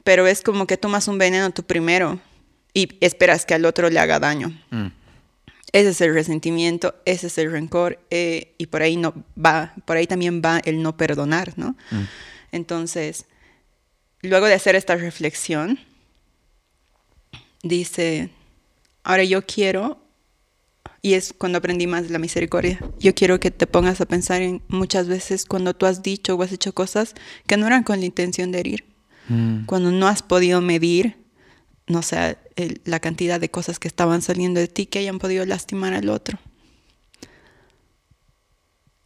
pero 0.02 0.26
es 0.26 0.42
como 0.42 0.66
que 0.66 0.76
tomas 0.76 1.08
un 1.08 1.18
veneno 1.18 1.50
tú 1.50 1.62
primero 1.62 2.20
y 2.72 2.96
esperas 3.00 3.44
que 3.44 3.54
al 3.54 3.64
otro 3.64 3.90
le 3.90 3.98
haga 3.98 4.18
daño. 4.18 4.48
Mm. 4.70 4.86
Ese 5.72 5.90
es 5.90 6.00
el 6.00 6.14
resentimiento, 6.14 6.94
ese 7.04 7.26
es 7.26 7.38
el 7.38 7.50
rencor 7.50 7.98
eh, 8.10 8.54
y 8.56 8.66
por 8.66 8.82
ahí 8.82 8.96
no 8.96 9.14
va, 9.36 9.74
por 9.84 9.96
ahí 9.96 10.06
también 10.06 10.40
va 10.44 10.60
el 10.64 10.80
no 10.80 10.96
perdonar, 10.96 11.54
¿no? 11.56 11.76
Mm. 11.90 12.04
Entonces, 12.52 13.26
luego 14.22 14.46
de 14.46 14.54
hacer 14.54 14.76
esta 14.76 14.96
reflexión, 14.96 15.78
dice, 17.68 18.30
ahora 19.04 19.24
yo 19.24 19.44
quiero, 19.46 19.98
y 21.02 21.14
es 21.14 21.32
cuando 21.32 21.58
aprendí 21.58 21.86
más 21.86 22.04
de 22.04 22.10
la 22.10 22.18
misericordia, 22.18 22.80
yo 22.98 23.14
quiero 23.14 23.38
que 23.40 23.50
te 23.50 23.66
pongas 23.66 24.00
a 24.00 24.06
pensar 24.06 24.42
en 24.42 24.62
muchas 24.68 25.06
veces 25.08 25.44
cuando 25.44 25.74
tú 25.74 25.86
has 25.86 26.02
dicho 26.02 26.34
o 26.34 26.42
has 26.42 26.52
hecho 26.52 26.72
cosas 26.74 27.14
que 27.46 27.56
no 27.56 27.66
eran 27.66 27.82
con 27.84 28.00
la 28.00 28.06
intención 28.06 28.50
de 28.52 28.60
herir, 28.60 28.84
Mm. 29.28 29.64
cuando 29.66 29.90
no 29.90 30.06
has 30.08 30.22
podido 30.22 30.60
medir, 30.60 31.16
no 31.88 32.02
sé, 32.02 32.36
el- 32.56 32.80
la 32.84 33.00
cantidad 33.00 33.38
de 33.40 33.50
cosas 33.50 33.78
que 33.78 33.88
estaban 33.88 34.22
saliendo 34.22 34.60
de 34.60 34.68
ti 34.68 34.86
que 34.86 34.98
hayan 35.00 35.18
podido 35.18 35.44
lastimar 35.46 35.94
al 35.94 36.08
otro. 36.08 36.38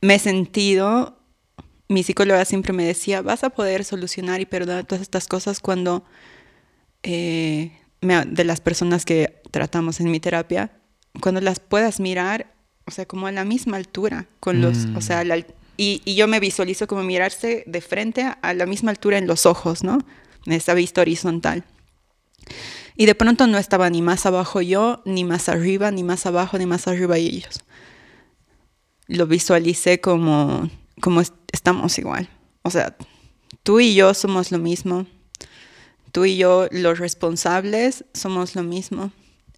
Me 0.02 0.14
he 0.14 0.18
sentido, 0.18 1.18
mi 1.88 2.02
psicóloga 2.02 2.44
siempre 2.44 2.72
me 2.72 2.84
decía, 2.84 3.20
vas 3.22 3.44
a 3.44 3.50
poder 3.50 3.84
solucionar 3.84 4.40
y 4.40 4.46
perdonar 4.46 4.84
todas 4.86 5.02
estas 5.02 5.26
cosas 5.26 5.60
cuando 5.60 6.04
eh, 7.02 7.72
me- 8.00 8.24
de 8.24 8.44
las 8.44 8.60
personas 8.60 9.04
que 9.04 9.40
tratamos 9.50 10.00
en 10.00 10.10
mi 10.10 10.20
terapia, 10.20 10.70
cuando 11.20 11.40
las 11.40 11.60
puedas 11.60 12.00
mirar, 12.00 12.52
o 12.86 12.90
sea, 12.90 13.06
como 13.06 13.26
a 13.26 13.32
la 13.32 13.44
misma 13.44 13.76
altura, 13.76 14.26
con 14.40 14.60
los, 14.60 14.86
Mm. 14.86 14.96
o 14.96 15.00
sea, 15.00 15.24
la- 15.24 15.38
y, 15.76 16.02
y 16.04 16.14
yo 16.14 16.28
me 16.28 16.40
visualizo 16.40 16.86
como 16.86 17.02
mirarse 17.02 17.64
de 17.66 17.80
frente 17.80 18.22
a, 18.22 18.32
a 18.32 18.54
la 18.54 18.66
misma 18.66 18.90
altura 18.90 19.18
en 19.18 19.26
los 19.26 19.46
ojos, 19.46 19.82
¿no? 19.82 19.98
En 20.46 20.52
esa 20.52 20.74
vista 20.74 21.00
horizontal. 21.00 21.64
Y 22.96 23.06
de 23.06 23.14
pronto 23.14 23.46
no 23.46 23.56
estaba 23.58 23.88
ni 23.90 24.02
más 24.02 24.26
abajo 24.26 24.60
yo, 24.60 25.02
ni 25.06 25.24
más 25.24 25.48
arriba, 25.48 25.90
ni 25.90 26.02
más 26.02 26.26
abajo, 26.26 26.58
ni 26.58 26.66
más 26.66 26.86
arriba 26.86 27.16
ellos. 27.16 27.60
Lo 29.06 29.26
visualicé 29.26 30.00
como, 30.00 30.68
como 31.00 31.20
est- 31.20 31.34
estamos 31.52 31.98
igual. 31.98 32.28
O 32.62 32.70
sea, 32.70 32.96
tú 33.62 33.80
y 33.80 33.94
yo 33.94 34.12
somos 34.14 34.52
lo 34.52 34.58
mismo. 34.58 35.06
Tú 36.12 36.24
y 36.24 36.36
yo, 36.36 36.68
los 36.70 36.98
responsables, 36.98 38.04
somos 38.14 38.54
lo 38.54 38.62
mismo. 38.62 39.12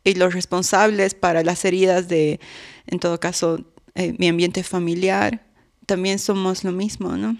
Y 0.04 0.14
los 0.14 0.34
responsables 0.34 1.14
para 1.14 1.42
las 1.42 1.64
heridas 1.64 2.08
de, 2.08 2.40
en 2.86 2.98
todo 2.98 3.20
caso, 3.20 3.64
eh, 3.94 4.14
mi 4.18 4.28
ambiente 4.28 4.62
familiar, 4.62 5.46
también 5.86 6.18
somos 6.18 6.64
lo 6.64 6.72
mismo, 6.72 7.16
¿no? 7.16 7.36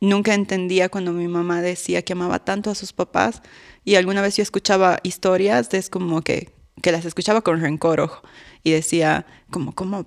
Nunca 0.00 0.34
entendía 0.34 0.88
cuando 0.88 1.12
mi 1.12 1.28
mamá 1.28 1.62
decía 1.62 2.02
que 2.02 2.12
amaba 2.12 2.44
tanto 2.44 2.70
a 2.70 2.74
sus 2.74 2.92
papás 2.92 3.40
y 3.84 3.94
alguna 3.94 4.20
vez 4.20 4.36
yo 4.36 4.42
escuchaba 4.42 4.98
historias 5.04 5.70
de 5.70 5.78
es 5.78 5.88
como 5.88 6.22
que, 6.22 6.52
que 6.82 6.92
las 6.92 7.04
escuchaba 7.04 7.42
con 7.42 7.60
rencor 7.60 8.00
ojo, 8.00 8.22
y 8.64 8.72
decía 8.72 9.26
como, 9.50 9.72
¿cómo 9.74 10.06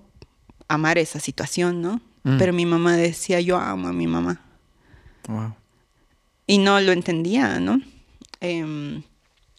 amar 0.68 0.97
esa 0.97 1.20
situación, 1.20 1.82
no? 1.82 2.01
Mm. 2.24 2.38
Pero 2.38 2.53
mi 2.53 2.66
mamá 2.66 2.97
decía, 2.97 3.39
yo 3.39 3.58
amo 3.58 3.88
a 3.88 3.93
mi 3.93 4.08
mamá. 4.08 4.41
Wow. 5.28 5.56
Y 6.47 6.58
no 6.58 6.80
lo 6.82 6.91
entendía, 6.91 7.60
¿no? 7.60 7.82
Em, 8.45 9.03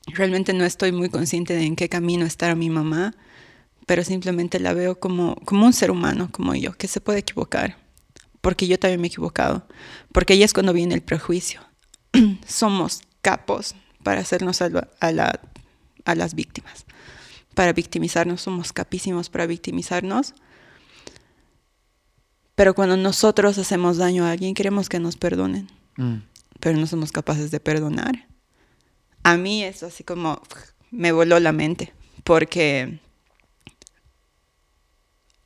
realmente 0.07 0.53
no 0.53 0.65
estoy 0.65 0.93
muy 0.93 1.09
consciente 1.09 1.55
de 1.55 1.65
en 1.65 1.77
qué 1.77 1.89
camino 1.89 2.25
está 2.27 2.55
mi 2.55 2.71
mamá, 2.71 3.15
pero 3.87 4.03
simplemente 4.05 4.59
la 4.61 4.73
veo 4.73 4.99
como, 4.99 5.37
como 5.45 5.67
un 5.67 5.73
ser 5.73 5.91
humano, 5.91 6.29
como 6.33 6.55
yo, 6.55 6.73
que 6.73 6.89
se 6.89 7.01
puede 7.01 7.21
equivocar, 7.21 7.77
porque 8.41 8.67
yo 8.67 8.79
también 8.79 9.01
me 9.01 9.07
he 9.07 9.11
equivocado, 9.11 9.67
porque 10.13 10.33
ahí 10.35 10.43
es 10.43 10.53
cuando 10.53 10.73
viene 10.73 10.95
el 10.95 11.03
prejuicio. 11.03 11.61
Somos 12.47 13.03
capos 13.23 13.75
para 14.03 14.21
hacernos 14.21 14.63
a, 14.63 14.69
la- 14.69 14.89
a 15.01 15.13
la- 15.13 15.41
a 16.05 16.15
las 16.15 16.35
víctimas, 16.35 16.85
para 17.55 17.73
victimizarnos, 17.73 18.43
somos 18.43 18.73
capísimos 18.73 19.29
para 19.31 19.47
victimizarnos. 19.47 20.35
Pero 22.55 22.75
cuando 22.75 22.97
nosotros 22.97 23.59
hacemos 23.59 23.97
daño 23.99 24.25
a 24.25 24.31
alguien, 24.33 24.55
queremos 24.55 24.89
que 24.89 25.01
nos 25.01 25.17
perdonen 25.17 25.69
Mm. 25.99 26.17
pero 26.61 26.79
no 26.79 26.87
somos 26.87 27.11
capaces 27.11 27.51
de 27.51 27.59
perdonar. 27.59 28.27
A 29.27 29.37
mí 29.37 29.65
eso 29.65 29.87
así 29.87 30.05
como 30.05 30.41
me 30.93 31.11
voló 31.11 31.41
la 31.41 31.51
mente, 31.51 31.93
porque 32.23 33.01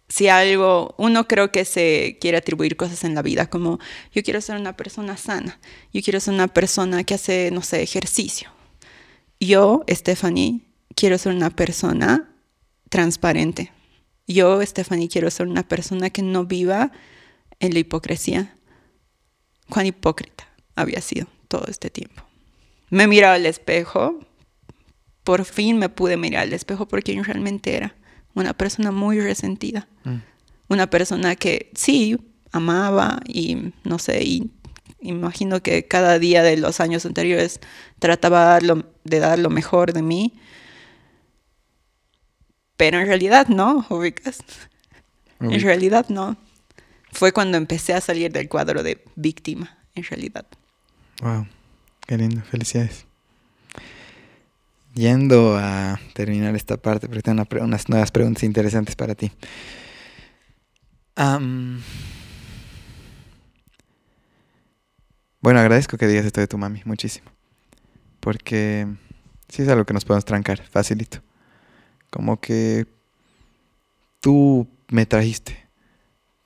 si 0.07 0.28
algo, 0.28 0.95
uno 0.99 1.26
creo 1.26 1.51
que 1.51 1.64
se 1.64 2.18
quiere 2.20 2.37
atribuir 2.37 2.76
cosas 2.76 3.05
en 3.05 3.14
la 3.14 3.22
vida, 3.22 3.49
como 3.49 3.78
yo 4.12 4.22
quiero 4.22 4.43
ser 4.43 4.61
una 4.61 4.76
persona 4.76 5.16
sana, 5.16 5.59
yo 5.95 6.03
quiero 6.03 6.20
ser 6.20 6.35
una 6.35 6.49
persona 6.49 7.05
que 7.05 7.14
hace, 7.14 7.51
no 7.53 7.62
sé, 7.62 7.81
ejercicio. 7.81 8.51
Yo, 9.41 9.83
Stephanie, 9.89 10.61
quiero 10.95 11.16
ser 11.16 11.33
una 11.33 11.49
persona 11.49 12.35
transparente. 12.91 13.72
Yo, 14.26 14.61
Stephanie, 14.61 15.09
quiero 15.09 15.31
ser 15.31 15.47
una 15.47 15.66
persona 15.66 16.11
que 16.11 16.20
no 16.20 16.45
viva 16.45 16.93
en 17.61 17.72
la 17.72 17.78
hipocresía 17.78 18.59
cuán 19.70 19.87
hipócrita 19.87 20.47
había 20.74 21.01
sido 21.01 21.28
todo 21.49 21.64
este 21.66 21.89
tiempo. 21.89 22.30
Me 22.91 23.07
miraba 23.07 23.34
al 23.34 23.47
espejo, 23.47 24.18
por 25.24 25.45
fin 25.45 25.78
me 25.78 25.88
pude 25.88 26.16
mirar 26.16 26.43
al 26.43 26.53
espejo 26.53 26.86
por 26.86 27.03
quien 27.03 27.24
realmente 27.24 27.76
era, 27.76 27.95
una 28.34 28.53
persona 28.55 28.91
muy 28.91 29.20
resentida, 29.20 29.88
Mm. 30.05 30.16
una 30.68 30.88
persona 30.91 31.36
que 31.36 31.70
sí 31.74 32.18
amaba 32.53 33.20
y 33.26 33.72
no 33.84 33.99
sé, 33.99 34.22
y 34.22 34.51
imagino 35.01 35.62
que 35.62 35.86
cada 35.86 36.18
día 36.18 36.43
de 36.43 36.57
los 36.57 36.80
años 36.80 37.07
anteriores 37.07 37.61
trataba 37.99 38.41
de 38.41 38.47
dar 38.47 38.62
lo, 38.64 38.86
de 39.05 39.18
dar 39.20 39.38
lo 39.38 39.51
mejor 39.51 39.93
de 39.93 40.03
mí, 40.03 40.34
pero 42.76 42.99
en 42.99 43.07
realidad 43.07 43.49
no, 43.49 43.86
ubicas. 43.91 44.38
En 45.41 45.61
realidad 45.61 46.07
no. 46.09 46.36
Fue 47.12 47.32
cuando 47.32 47.57
empecé 47.57 47.93
a 47.95 48.01
salir 48.01 48.30
del 48.32 48.49
cuadro 48.49 48.82
de 48.82 49.03
víctima, 49.16 49.78
en 49.95 50.05
realidad. 50.05 50.47
Wow, 51.22 51.47
qué 52.11 52.19
lindo, 52.19 52.43
felicidades. 52.43 53.07
Yendo 54.95 55.57
a 55.57 56.01
terminar 56.13 56.57
esta 56.57 56.77
parte, 56.77 57.07
porque 57.07 57.23
tengo 57.23 57.47
unas 57.61 57.89
nuevas 57.89 58.11
preguntas 58.11 58.43
interesantes 58.43 58.97
para 58.97 59.15
ti. 59.15 59.31
Bueno, 65.41 65.61
agradezco 65.61 65.97
que 65.97 66.09
digas 66.09 66.25
esto 66.25 66.41
de 66.41 66.49
tu 66.49 66.59
mami, 66.59 66.83
muchísimo. 66.85 67.31
Porque 68.19 68.89
sí 69.49 69.63
es 69.63 69.69
algo 69.69 69.85
que 69.85 69.95
nos 69.95 70.05
podemos 70.05 70.25
trancar, 70.25 70.61
facilito. 70.67 71.21
Como 72.11 72.41
que 72.41 72.89
tú 74.19 74.67
me 74.89 75.07
trajiste. 75.07 75.65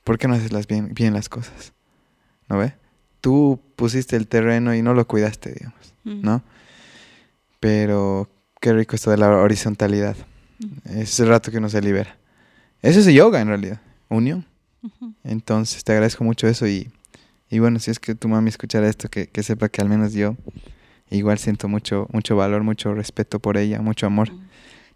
¿Por 0.05 0.19
qué 0.19 0.29
no 0.29 0.35
haces 0.35 0.53
las 0.53 0.67
bien, 0.67 0.93
bien 0.93 1.15
las 1.15 1.31
cosas? 1.31 1.73
¿No 2.51 2.59
ve? 2.59 2.75
Tú 3.25 3.59
pusiste 3.75 4.17
el 4.17 4.27
terreno 4.29 4.75
y 4.75 4.83
no 4.83 4.93
lo 4.93 5.07
cuidaste, 5.07 5.51
digamos. 5.55 5.95
¿no? 6.05 6.43
Pero 7.59 8.29
qué 8.61 8.75
rico 8.75 8.95
esto 8.97 9.11
de 9.11 9.17
la 9.17 9.31
horizontalidad. 9.31 10.15
Mm. 10.59 10.99
Es 10.99 11.19
el 11.21 11.29
rato 11.29 11.51
que 11.51 11.57
uno 11.57 11.71
se 11.71 11.81
libera. 11.81 12.19
Eso 12.83 13.01
es 13.01 13.07
yoga 13.07 13.41
en 13.41 13.49
realidad, 13.49 13.81
unión. 14.11 14.45
Entonces 15.25 15.83
te 15.85 15.93
agradezco 15.93 16.23
mucho 16.25 16.47
eso 16.47 16.67
y, 16.67 16.91
y 17.49 17.59
bueno, 17.61 17.79
si 17.79 17.91
es 17.91 17.99
que 17.99 18.15
tu 18.15 18.29
mami 18.29 18.51
escuchara 18.51 18.87
esto, 18.87 19.09
que, 19.09 19.29
que 19.29 19.43
sepa 19.43 19.71
que 19.71 19.81
al 19.81 19.89
menos 19.89 20.13
yo 20.13 20.37
igual 21.09 21.39
siento 21.39 21.67
mucho, 21.69 22.07
mucho 22.13 22.37
valor, 22.37 22.63
mucho 22.63 22.93
respeto 22.93 23.39
por 23.39 23.57
ella, 23.57 23.81
mucho 23.81 24.05
amor. 24.05 24.29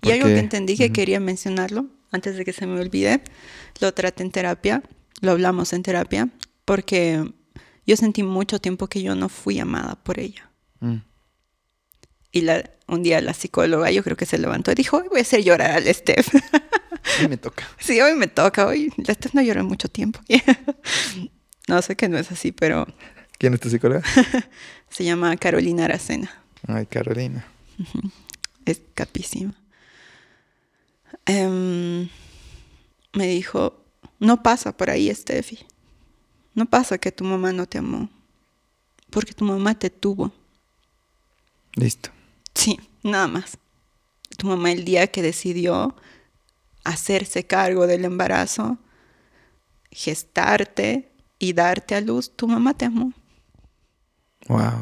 Y 0.03 0.11
algo 0.11 0.25
Porque- 0.25 0.35
que 0.35 0.41
entendí 0.41 0.77
que 0.77 0.93
quería 0.93 1.19
mencionarlo, 1.21 1.87
antes 2.13 2.37
de 2.37 2.45
que 2.45 2.53
se 2.53 2.67
me 2.67 2.79
olvide, 2.79 3.23
lo 3.81 3.95
traté 3.95 4.23
en 4.23 4.31
terapia, 4.33 4.83
lo 5.23 5.31
hablamos 5.33 5.73
en 5.73 5.83
terapia, 5.83 6.29
porque 6.67 7.33
yo 7.89 7.97
sentí 7.97 8.23
mucho 8.23 8.61
tiempo 8.61 8.87
que 8.87 9.03
yo 9.03 9.15
no 9.15 9.29
fui 9.29 9.59
amada 9.59 9.97
por 9.97 10.21
ella. 10.21 10.51
Mm, 10.81 10.99
Y 12.31 12.43
la, 12.43 12.71
un 12.87 13.03
día 13.03 13.21
la 13.23 13.33
psicóloga, 13.33 13.91
yo 13.91 14.05
creo 14.05 14.17
que 14.17 14.27
se 14.27 14.37
levantó 14.39 14.71
y 14.71 14.75
dijo, 14.75 14.99
hoy 14.99 15.09
voy 15.09 15.21
a 15.21 15.23
hacer 15.23 15.43
llorar 15.43 15.71
al 15.71 15.95
Steph. 15.95 16.29
y 17.25 17.29
me 17.29 17.39
toca. 17.39 17.67
sí, 17.81 17.99
hoy 18.01 18.15
me 18.15 18.27
toca, 18.29 18.67
hoy 18.67 18.93
la 18.99 19.15
Steph 19.15 19.33
no 19.35 19.41
llora 19.43 19.61
en 19.61 19.67
mucho 19.67 19.89
tiempo. 19.89 20.21
no 21.69 21.81
sé 21.83 21.97
que 21.97 22.09
no 22.11 22.19
es 22.19 22.31
así, 22.31 22.53
pero 22.53 22.87
¿Quién 23.39 23.55
es 23.55 23.61
tu 23.61 23.71
psicóloga? 23.71 24.03
se 24.91 25.05
llama 25.05 25.35
Carolina 25.37 25.87
Aracena. 25.87 26.31
Ay, 26.67 26.85
Carolina. 26.87 27.47
Es 28.67 28.83
capísima. 28.95 29.55
Em, 31.25 32.09
me 33.15 33.27
dijo, 33.29 33.85
no 34.19 34.43
pasa 34.43 34.77
por 34.77 34.91
ahí, 34.91 35.15
Steffi. 35.15 35.59
No 36.59 36.67
pasa 36.67 36.99
que 36.99 37.13
tu 37.13 37.23
mamá 37.23 37.53
no 37.53 37.67
te 37.67 37.79
amó. 37.79 38.09
Porque 39.11 39.33
tu 39.33 39.45
mamá 39.45 39.79
te 39.79 39.91
tuvo. 39.91 40.33
Listo. 41.77 42.11
Sí, 42.53 42.81
nada 43.05 43.29
más. 43.29 43.59
Tu 44.37 44.49
mamá 44.49 44.73
el 44.73 44.85
día 44.85 45.07
que 45.07 45.23
decidió 45.23 45.95
hacerse 46.83 47.47
cargo 47.47 47.87
del 47.87 48.05
embarazo, 48.05 48.77
gestarte 49.93 51.13
y 51.39 51.53
darte 51.53 51.95
a 51.95 52.01
luz, 52.01 52.33
tu 52.35 52.49
mamá 52.49 52.75
te 52.75 52.87
amó. 52.87 53.13
Wow. 54.49 54.81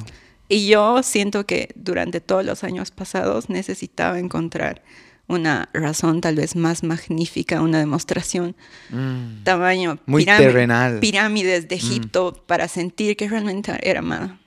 Y 0.48 0.68
yo 0.68 1.02
siento 1.02 1.44
que 1.44 1.68
durante 1.74 2.22
todos 2.22 2.42
los 2.42 2.64
años 2.64 2.90
pasados 2.90 3.50
necesitaba 3.50 4.18
encontrar 4.18 4.82
una 5.28 5.68
razón 5.72 6.20
tal 6.20 6.36
vez 6.36 6.54
más 6.56 6.82
magnífica, 6.82 7.60
una 7.60 7.78
demostración 7.78 8.54
Mm. 8.90 9.42
tamaño 9.44 9.98
Muy 10.06 10.24
terrenal. 10.24 11.00
pirámides 11.00 11.66
de 11.68 11.74
Egipto 11.74 12.44
para 12.46 12.68
sentir 12.68 13.16
que 13.16 13.28
realmente 13.28 13.76
era 13.82 13.98
amada. 14.00 14.38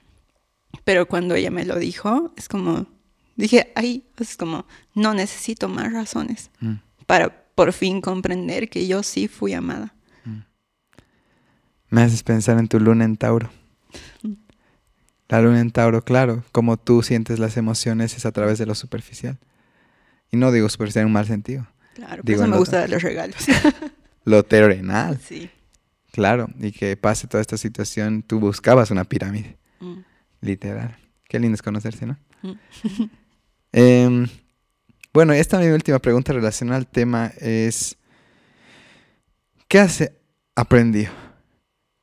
Pero 0.84 1.06
cuando 1.06 1.34
ella 1.34 1.50
me 1.50 1.64
lo 1.64 1.78
dijo, 1.78 2.32
es 2.36 2.48
como, 2.48 2.86
dije, 3.36 3.72
ay, 3.74 4.04
es 4.18 4.36
como, 4.36 4.64
no 4.94 5.12
necesito 5.14 5.68
más 5.68 5.92
razones 5.92 6.50
Mm. 6.60 6.74
para 7.06 7.44
por 7.54 7.72
fin 7.74 8.00
comprender 8.00 8.70
que 8.70 8.86
yo 8.86 9.02
sí 9.02 9.28
fui 9.28 9.52
amada. 9.52 9.92
Me 11.90 12.02
haces 12.02 12.22
pensar 12.22 12.58
en 12.58 12.68
tu 12.68 12.78
luna 12.78 13.04
en 13.04 13.16
Tauro. 13.16 13.50
La 15.28 15.40
luna 15.42 15.60
en 15.60 15.70
Tauro, 15.70 16.02
claro, 16.02 16.44
como 16.52 16.76
tú 16.76 17.02
sientes 17.02 17.38
las 17.38 17.56
emociones 17.56 18.16
es 18.16 18.26
a 18.26 18.32
través 18.32 18.58
de 18.58 18.66
lo 18.66 18.74
superficial. 18.74 19.38
Y 20.30 20.36
no 20.36 20.52
digo 20.52 20.68
superficial 20.68 21.02
en 21.02 21.06
un 21.08 21.12
mal 21.12 21.26
sentido. 21.26 21.66
Claro, 21.94 22.16
por 22.18 22.24
Digo, 22.24 22.42
eso 22.42 22.50
me 22.50 22.56
gusta 22.58 22.78
dar 22.80 22.90
los 22.90 23.02
regalos. 23.02 23.36
Lo 24.24 24.42
terrenal, 24.44 25.18
sí. 25.18 25.50
claro. 26.12 26.48
Y 26.60 26.72
que 26.72 26.96
pase 26.96 27.26
toda 27.26 27.40
esta 27.40 27.56
situación, 27.56 28.22
tú 28.22 28.38
buscabas 28.38 28.90
una 28.90 29.04
pirámide, 29.04 29.56
Mm, 29.80 30.00
literal. 30.42 30.96
Qué 31.26 31.38
lindo 31.40 31.54
es 31.54 31.62
conocerse, 31.62 32.06
¿no? 32.06 32.18
mm. 32.42 32.52
Em, 33.72 34.26
bueno, 35.12 35.32
esta 35.32 35.58
mi 35.58 35.66
última 35.68 35.98
pregunta 36.00 36.32
relacionada 36.32 36.76
al 36.76 36.86
tema 36.86 37.32
es, 37.40 37.96
¿qué 39.68 39.78
has 39.78 40.10
aprendido? 40.56 41.12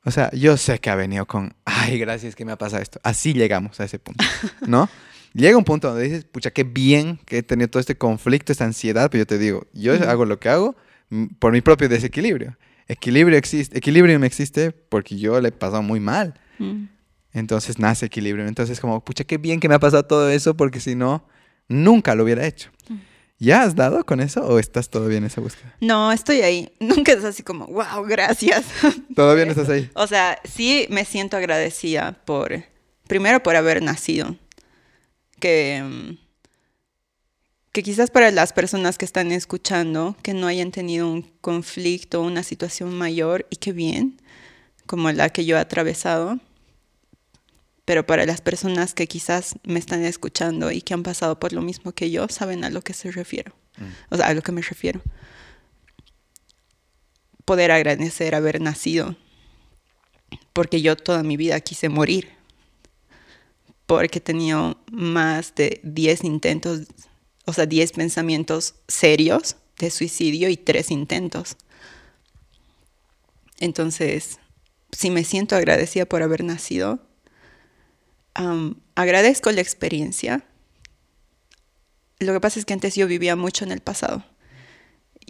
O 0.05 0.11
sea, 0.11 0.31
yo 0.31 0.55
sé 0.57 0.79
que 0.79 0.89
ha 0.89 0.95
venido 0.95 1.25
con, 1.25 1.53
ay, 1.65 1.99
gracias 1.99 2.35
que 2.35 2.45
me 2.45 2.53
ha 2.53 2.57
pasado 2.57 2.81
esto. 2.81 2.99
Así 3.03 3.33
llegamos 3.33 3.79
a 3.79 3.83
ese 3.85 3.99
punto, 3.99 4.23
¿no? 4.65 4.89
Llega 5.37 5.55
un 5.55 5.63
punto 5.63 5.89
donde 5.89 6.03
dices, 6.03 6.25
pucha, 6.25 6.49
qué 6.49 6.63
bien 6.63 7.19
que 7.27 7.37
he 7.37 7.43
tenido 7.43 7.69
todo 7.69 7.79
este 7.79 7.95
conflicto, 7.95 8.51
esta 8.51 8.65
ansiedad, 8.65 9.11
pero 9.11 9.21
yo 9.21 9.27
te 9.27 9.37
digo, 9.37 9.67
yo 9.71 9.93
Ujú. 9.93 10.03
hago 10.05 10.25
lo 10.25 10.39
que 10.39 10.49
hago 10.49 10.75
mm, 11.11 11.25
por 11.37 11.51
mi 11.53 11.61
propio 11.61 11.87
desequilibrio. 11.87 12.57
Equilibrio 12.87 13.37
existe, 13.37 13.77
equilibrio 13.77 14.19
me 14.19 14.25
existe 14.25 14.71
porque 14.71 15.15
yo 15.15 15.39
le 15.39 15.49
he 15.49 15.51
pasado 15.51 15.83
muy 15.83 15.99
mal. 15.99 16.33
Mm. 16.57 16.85
Entonces 17.33 17.77
nace 17.77 18.07
equilibrio. 18.07 18.47
Entonces 18.47 18.79
como, 18.79 18.99
pucha, 19.05 19.25
qué 19.25 19.37
bien 19.37 19.59
que 19.59 19.69
me 19.69 19.75
ha 19.75 19.79
pasado 19.79 20.03
todo 20.03 20.27
eso 20.31 20.57
porque 20.57 20.79
si 20.79 20.95
no, 20.95 21.23
nunca 21.67 22.15
lo 22.15 22.23
hubiera 22.23 22.43
hecho. 22.47 22.71
Mm. 22.89 22.95
¿Ya 23.37 23.61
has 23.61 23.75
dado 23.75 24.03
con 24.07 24.19
eso 24.21 24.41
o 24.43 24.57
estás 24.57 24.89
todavía 24.89 25.19
en 25.19 25.25
esa 25.25 25.39
búsqueda? 25.39 25.75
No, 25.81 26.11
estoy 26.11 26.41
ahí. 26.41 26.71
Nunca 26.79 27.11
es 27.11 27.23
así 27.23 27.43
como, 27.43 27.67
wow, 27.67 28.03
gracias. 28.07 28.65
¿Todavía 29.15 29.45
no 29.45 29.51
estás 29.51 29.69
ahí? 29.69 29.87
O 29.93 30.07
sea, 30.07 30.39
sí 30.45 30.87
me 30.89 31.05
siento 31.05 31.37
agradecida 31.37 32.13
por, 32.25 32.63
primero 33.07 33.43
por 33.43 33.55
haber 33.55 33.83
nacido. 33.83 34.35
Que, 35.39 35.83
mm, 35.83 36.17
que 37.71 37.83
quizás 37.83 38.09
para 38.09 38.31
las 38.31 38.53
personas 38.53 38.97
que 38.97 39.05
están 39.05 39.31
escuchando, 39.31 40.15
que 40.23 40.33
no 40.33 40.47
hayan 40.47 40.71
tenido 40.71 41.07
un 41.11 41.21
conflicto, 41.41 42.21
una 42.21 42.43
situación 42.43 42.97
mayor, 42.97 43.45
y 43.49 43.57
qué 43.57 43.71
bien, 43.71 44.19
como 44.87 45.11
la 45.11 45.29
que 45.29 45.45
yo 45.45 45.57
he 45.57 45.59
atravesado, 45.59 46.39
pero 47.85 48.05
para 48.05 48.25
las 48.25 48.41
personas 48.41 48.93
que 48.93 49.07
quizás 49.07 49.55
me 49.63 49.79
están 49.79 50.03
escuchando 50.03 50.71
y 50.71 50.81
que 50.81 50.93
han 50.93 51.03
pasado 51.03 51.39
por 51.39 51.53
lo 51.53 51.61
mismo 51.61 51.91
que 51.91 52.09
yo, 52.09 52.27
saben 52.29 52.63
a 52.63 52.69
lo 52.69 52.81
que 52.81 52.93
se 52.93 53.11
refiero, 53.11 53.53
mm. 53.77 54.13
o 54.13 54.17
sea, 54.17 54.27
a 54.27 54.33
lo 54.33 54.41
que 54.41 54.51
me 54.51 54.61
refiero. 54.61 55.01
Poder 57.45 57.71
agradecer 57.71 58.35
haber 58.35 58.59
nacido, 58.59 59.15
porque 60.51 60.81
yo 60.81 60.97
toda 60.97 61.23
mi 61.23 61.37
vida 61.37 61.59
quise 61.61 61.89
morir, 61.89 62.36
porque 63.87 64.19
tenido 64.19 64.77
más 64.91 65.55
de 65.55 65.79
10 65.83 66.25
intentos, 66.25 66.81
o 67.45 67.53
sea, 67.53 67.65
10 67.65 67.93
pensamientos 67.93 68.75
serios 68.87 69.55
de 69.79 69.89
suicidio 69.89 70.49
y 70.49 70.57
3 70.57 70.91
intentos. 70.91 71.55
Entonces, 73.59 74.39
si 74.91 75.09
me 75.09 75.23
siento 75.23 75.55
agradecida 75.55 76.05
por 76.05 76.21
haber 76.21 76.43
nacido, 76.43 76.99
agradezco 78.95 79.51
la 79.51 79.61
experiencia. 79.61 80.43
Lo 82.19 82.33
que 82.33 82.41
pasa 82.41 82.59
es 82.59 82.65
que 82.65 82.73
antes 82.73 82.95
yo 82.95 83.07
vivía 83.07 83.35
mucho 83.35 83.63
en 83.63 83.71
el 83.71 83.79
pasado. 83.79 84.23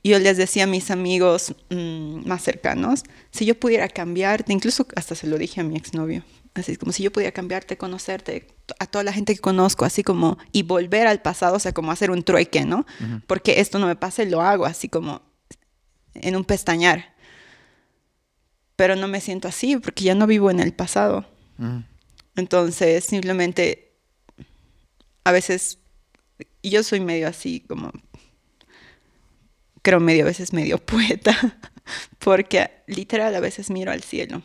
Yo 0.03 0.19
les 0.19 0.37
decía 0.37 0.63
a 0.63 0.67
mis 0.67 0.89
amigos 0.89 1.53
mm, 1.69 2.27
más 2.27 2.43
cercanos, 2.43 3.03
si 3.31 3.45
yo 3.45 3.59
pudiera 3.59 3.87
cambiarte, 3.87 4.53
incluso 4.53 4.87
hasta 4.95 5.15
se 5.15 5.27
lo 5.27 5.37
dije 5.37 5.61
a 5.61 5.63
mi 5.63 5.75
exnovio, 5.75 6.23
así 6.57 6.75
como 6.77 6.91
si 6.91 7.03
yo 7.03 7.11
pudiera 7.11 7.31
cambiarte, 7.31 7.77
conocerte, 7.77 8.47
a 8.79 8.85
toda 8.85 9.03
la 9.03 9.13
gente 9.13 9.33
que 9.33 9.41
conozco, 9.41 9.85
así 9.85 10.03
como, 10.03 10.37
y 10.51 10.63
volver 10.63 11.07
al 11.07 11.21
pasado, 11.21 11.55
o 11.55 11.59
sea, 11.59 11.73
como 11.73 11.91
hacer 11.91 12.11
un 12.11 12.23
trueque, 12.23 12.65
¿no? 12.65 12.85
Porque 13.27 13.59
esto 13.59 13.79
no 13.79 13.87
me 13.87 13.95
pasa 13.95 14.23
y 14.23 14.29
lo 14.29 14.41
hago 14.41 14.65
así 14.65 14.89
como 14.89 15.21
en 16.13 16.35
un 16.35 16.43
pestañar. 16.43 17.15
Pero 18.75 18.95
no 18.95 19.07
me 19.07 19.21
siento 19.21 19.47
así 19.47 19.77
porque 19.77 20.03
ya 20.03 20.15
no 20.15 20.27
vivo 20.27 20.51
en 20.51 20.59
el 20.59 20.73
pasado. 20.73 21.25
Entonces, 22.35 23.03
simplemente, 23.03 23.93
a 25.23 25.31
veces, 25.31 25.79
yo 26.61 26.83
soy 26.83 26.99
medio 26.99 27.27
así, 27.27 27.61
como, 27.61 27.91
creo 29.81 29.99
medio 29.99 30.23
a 30.23 30.27
veces 30.27 30.53
medio 30.53 30.77
poeta, 30.85 31.57
porque 32.19 32.69
literal 32.87 33.35
a 33.35 33.39
veces 33.39 33.69
miro 33.69 33.91
al 33.91 34.03
cielo. 34.03 34.41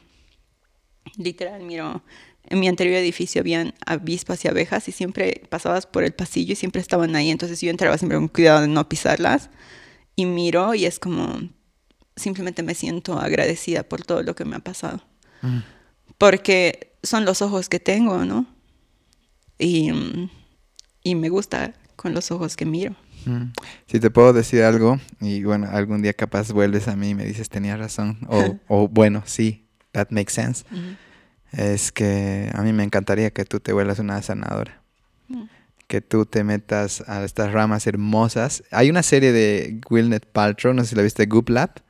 Literal 1.16 1.62
miro, 1.62 2.02
en 2.44 2.60
mi 2.60 2.68
anterior 2.68 2.96
edificio 2.96 3.40
habían 3.40 3.74
avispas 3.86 4.44
y 4.44 4.48
abejas 4.48 4.88
y 4.88 4.92
siempre 4.92 5.42
pasabas 5.48 5.86
por 5.86 6.04
el 6.04 6.12
pasillo 6.12 6.52
y 6.52 6.56
siempre 6.56 6.80
estaban 6.80 7.14
ahí, 7.16 7.30
entonces 7.30 7.60
yo 7.60 7.70
entraba 7.70 7.98
siempre 7.98 8.18
con 8.18 8.28
cuidado 8.28 8.62
de 8.62 8.68
no 8.68 8.88
pisarlas 8.88 9.50
y 10.16 10.26
miro 10.26 10.74
y 10.74 10.84
es 10.84 10.98
como, 10.98 11.40
simplemente 12.16 12.62
me 12.62 12.74
siento 12.74 13.18
agradecida 13.18 13.84
por 13.84 14.04
todo 14.04 14.22
lo 14.22 14.34
que 14.34 14.44
me 14.44 14.56
ha 14.56 14.60
pasado. 14.60 15.02
Mm. 15.42 15.58
Porque 16.18 16.94
son 17.02 17.24
los 17.24 17.42
ojos 17.42 17.68
que 17.68 17.80
tengo, 17.80 18.24
¿no? 18.24 18.46
Y, 19.58 19.90
y 21.02 21.14
me 21.14 21.28
gusta 21.28 21.74
con 21.96 22.14
los 22.14 22.30
ojos 22.30 22.56
que 22.56 22.64
miro. 22.64 22.94
Mm. 23.24 23.52
Si 23.86 24.00
te 24.00 24.10
puedo 24.10 24.32
decir 24.32 24.62
algo, 24.62 25.00
y 25.20 25.42
bueno, 25.44 25.68
algún 25.70 26.02
día 26.02 26.12
capaz 26.12 26.50
vuelves 26.52 26.88
a 26.88 26.96
mí 26.96 27.10
y 27.10 27.14
me 27.14 27.24
dices, 27.24 27.48
tenía 27.48 27.76
razón, 27.76 28.18
o, 28.28 28.56
o 28.68 28.88
bueno, 28.88 29.22
sí, 29.26 29.66
that 29.92 30.08
makes 30.10 30.32
sense, 30.32 30.64
es 31.52 31.92
que 31.92 32.50
a 32.54 32.62
mí 32.62 32.72
me 32.72 32.82
encantaría 32.82 33.30
que 33.30 33.44
tú 33.44 33.60
te 33.60 33.72
vuelvas 33.72 33.98
una 33.98 34.20
sanadora. 34.22 34.80
Mm. 35.28 35.44
Que 35.86 36.00
tú 36.00 36.24
te 36.24 36.42
metas 36.44 37.04
a 37.06 37.22
estas 37.24 37.52
ramas 37.52 37.86
hermosas. 37.86 38.62
Hay 38.70 38.88
una 38.88 39.02
serie 39.02 39.32
de 39.32 39.80
Wilnet 39.90 40.24
Paltrow, 40.26 40.72
no 40.72 40.82
sé 40.82 40.90
si 40.90 40.96
la 40.96 41.02
viste, 41.02 41.26
Goop 41.26 41.50
Lab 41.50 41.82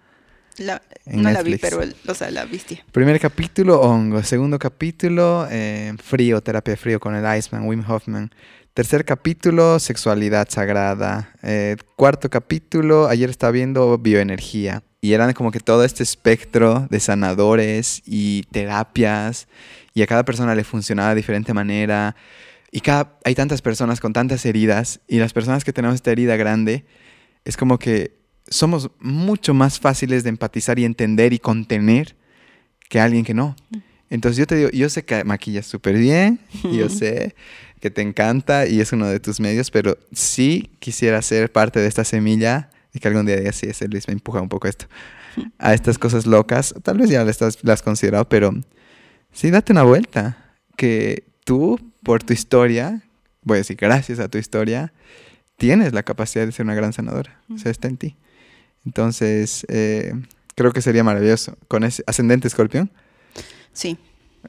no 1.07 1.31
la 1.31 1.43
vi, 1.43 1.57
pero 1.57 1.81
o 2.07 2.15
sea, 2.15 2.31
la 2.31 2.45
viste. 2.45 2.85
Primer 2.93 3.19
capítulo, 3.21 3.81
hongo. 3.81 4.23
Segundo 4.23 4.59
capítulo, 4.59 5.47
eh, 5.51 5.95
frío, 6.03 6.41
terapia 6.43 6.73
de 6.73 6.77
frío 6.77 7.01
con 7.01 7.15
el 7.15 7.39
Iceman, 7.39 7.67
Wim 7.67 7.85
Hoffman. 7.89 8.31
Tercer 8.75 9.05
capítulo, 9.05 9.79
sexualidad 9.79 10.49
sagrada. 10.51 11.31
Eh, 11.43 11.77
cuarto 11.97 12.31
capítulo, 12.31 13.09
ayer 13.09 13.31
estaba 13.31 13.53
viendo 13.53 13.99
bioenergía. 13.99 14.83
Y 15.05 15.15
eran 15.15 15.33
como 15.33 15.51
que 15.51 15.59
todo 15.59 15.85
este 15.85 16.05
espectro 16.05 16.87
de 16.89 17.01
sanadores 17.01 18.03
y 18.07 18.45
terapias. 18.53 19.49
Y 19.95 20.03
a 20.03 20.07
cada 20.07 20.25
persona 20.25 20.55
le 20.55 20.63
funcionaba 20.63 21.11
de 21.11 21.17
diferente 21.17 21.53
manera. 21.53 22.15
Y 22.71 22.81
cada, 22.81 23.19
hay 23.25 23.35
tantas 23.35 23.61
personas 23.61 24.01
con 24.01 24.13
tantas 24.13 24.47
heridas. 24.47 25.01
Y 25.09 25.19
las 25.19 25.33
personas 25.33 25.65
que 25.65 25.73
tenemos 25.73 25.97
esta 25.97 26.13
herida 26.13 26.37
grande, 26.37 26.87
es 27.45 27.57
como 27.57 27.81
que 27.81 28.17
somos 28.49 28.93
mucho 29.01 29.55
más 29.55 29.81
fáciles 29.81 30.23
de 30.23 30.29
empatizar 30.31 30.79
y 30.79 30.85
entender 30.85 31.33
y 31.33 31.41
contener 31.41 32.15
que 32.89 33.01
alguien 33.01 33.25
que 33.25 33.35
no. 33.35 33.57
Entonces 34.09 34.37
yo 34.37 34.47
te 34.47 34.55
digo, 34.55 34.71
yo 34.71 34.89
sé 34.89 35.05
que 35.05 35.25
maquillas 35.25 35.67
súper 35.67 35.97
bien, 35.97 36.39
yo 36.73 36.89
sé 36.89 37.35
que 37.81 37.91
te 37.91 38.03
encanta 38.03 38.69
y 38.69 38.81
es 38.81 38.93
uno 38.93 39.09
de 39.09 39.19
tus 39.19 39.41
medios, 39.41 39.73
pero 39.73 39.99
sí 40.13 40.71
quisiera 40.79 41.21
ser 41.23 41.51
parte 41.51 41.81
de 41.81 41.89
esta 41.89 42.05
semilla 42.05 42.71
y 42.93 43.01
que 43.01 43.09
algún 43.09 43.27
día 43.27 43.37
digas, 43.37 43.57
sí, 43.57 43.67
ese 43.67 43.89
Luis 43.89 44.07
me 44.09 44.15
empuja 44.15 44.41
un 44.41 44.49
poco 44.49 44.69
esto, 44.69 44.87
a 45.59 45.75
estas 45.75 45.99
cosas 45.99 46.27
locas. 46.27 46.75
Tal 46.83 46.99
vez 46.99 47.11
ya 47.11 47.25
las, 47.25 47.41
has 47.41 47.83
considerado, 47.83 48.29
pero 48.29 48.53
sí, 49.33 49.51
date 49.51 49.73
una 49.73 49.83
vuelta. 49.83 50.39
Que 50.77 51.25
tú, 51.45 51.79
por 52.03 52.23
tu 52.23 52.33
historia, 52.33 53.03
voy 53.43 53.57
a 53.57 53.59
decir 53.59 53.77
gracias 53.77 54.19
a 54.19 54.29
tu 54.29 54.39
historia, 54.39 54.93
tienes 55.57 55.93
la 55.93 56.03
capacidad 56.03 56.47
de 56.47 56.53
ser 56.53 56.65
una 56.65 56.75
gran 56.75 56.93
sanadora. 56.93 57.41
O 57.55 57.59
sea, 57.59 57.71
está 57.71 57.89
en 57.89 57.97
ti. 57.97 58.17
Entonces, 58.85 59.65
eh, 59.69 60.15
creo 60.55 60.73
que 60.73 60.83
sería 60.83 61.05
maravilloso. 61.05 61.57
¿Con 61.69 61.85
ese 61.85 62.03
ascendente 62.07 62.49
escorpión? 62.49 62.91
Sí. 63.73 63.99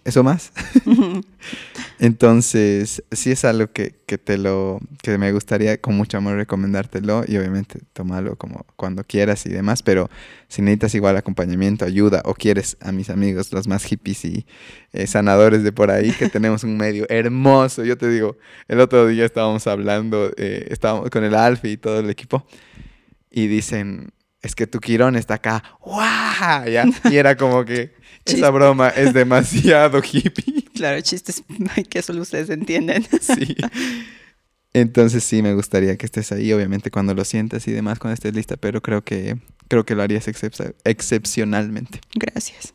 ¿Eso 0.04 0.24
más? 0.24 0.52
Entonces, 2.00 3.04
sí 3.12 3.32
es 3.32 3.46
algo 3.46 3.72
que, 3.72 3.92
te 3.92 4.38
lo, 4.38 4.80
que 5.02 5.18
me 5.18 5.32
gustaría 5.32 5.80
con 5.80 5.96
mucho 5.96 6.18
amor 6.18 6.36
recomendártelo 6.36 7.24
y 7.28 7.38
obviamente 7.38 7.80
tomarlo 7.94 8.36
como 8.36 8.66
cuando 8.76 9.04
quieras 9.04 9.46
y 9.46 9.50
demás, 9.50 9.84
pero 9.84 10.10
si 10.48 10.62
necesitas 10.62 10.96
igual 10.96 11.18
acompañamiento, 11.18 11.86
ayuda 11.86 12.22
o 12.26 12.34
quieres 12.34 12.78
a 12.82 12.92
mis 12.92 13.10
amigos, 13.10 13.54
los 13.54 13.68
más 13.68 13.86
hippies 13.86 14.26
y 14.26 14.46
eh, 14.92 15.08
sanadores 15.08 15.64
de 15.64 15.72
por 15.72 15.92
ahí, 15.92 16.12
que 16.12 16.30
tenemos 16.30 16.64
un 16.64 16.78
medio 16.78 17.06
hermoso. 17.10 17.84
Yo 17.84 17.98
te 17.98 18.10
digo, 18.10 18.38
el 18.68 18.80
otro 18.80 19.08
día 19.08 19.26
estábamos 19.26 19.66
hablando, 19.68 20.32
eh, 20.38 20.68
estábamos 20.70 21.10
con 21.10 21.24
el 21.24 21.36
Alfi 21.36 21.70
y 21.70 21.78
todo 21.78 22.00
el 22.00 22.10
equipo 22.10 22.46
y 23.32 23.48
dicen, 23.48 24.12
es 24.42 24.56
que 24.56 24.68
tu 24.68 24.80
Quirón 24.80 25.16
está 25.16 25.36
acá, 25.36 25.64
¡guau! 25.82 26.66
Y 27.10 27.16
era 27.16 27.38
como 27.38 27.64
que 27.64 27.94
esa 28.26 28.50
broma 28.50 28.90
es 28.90 29.14
demasiado 29.14 30.02
hippie. 30.02 30.64
Claro, 30.74 31.00
chistes 31.02 31.44
que 31.90 32.02
solo 32.02 32.24
ustedes 32.24 32.50
entienden. 32.50 33.06
Sí. 33.22 33.56
Entonces 34.74 35.24
sí 35.24 35.44
me 35.44 35.54
gustaría 35.54 35.98
que 35.98 36.08
estés 36.08 36.32
ahí, 36.32 36.52
obviamente 36.52 36.90
cuando 36.90 37.14
lo 37.14 37.24
sientas 37.26 37.68
y 37.68 37.72
demás, 37.72 38.00
cuando 38.00 38.16
estés 38.16 38.34
lista, 38.34 38.58
pero 38.58 38.82
creo 38.82 39.04
que 39.04 39.38
creo 39.68 39.86
que 39.86 39.94
lo 39.94 40.02
harías 40.02 40.28
excepcionalmente. 40.28 42.02
Gracias. 42.16 42.74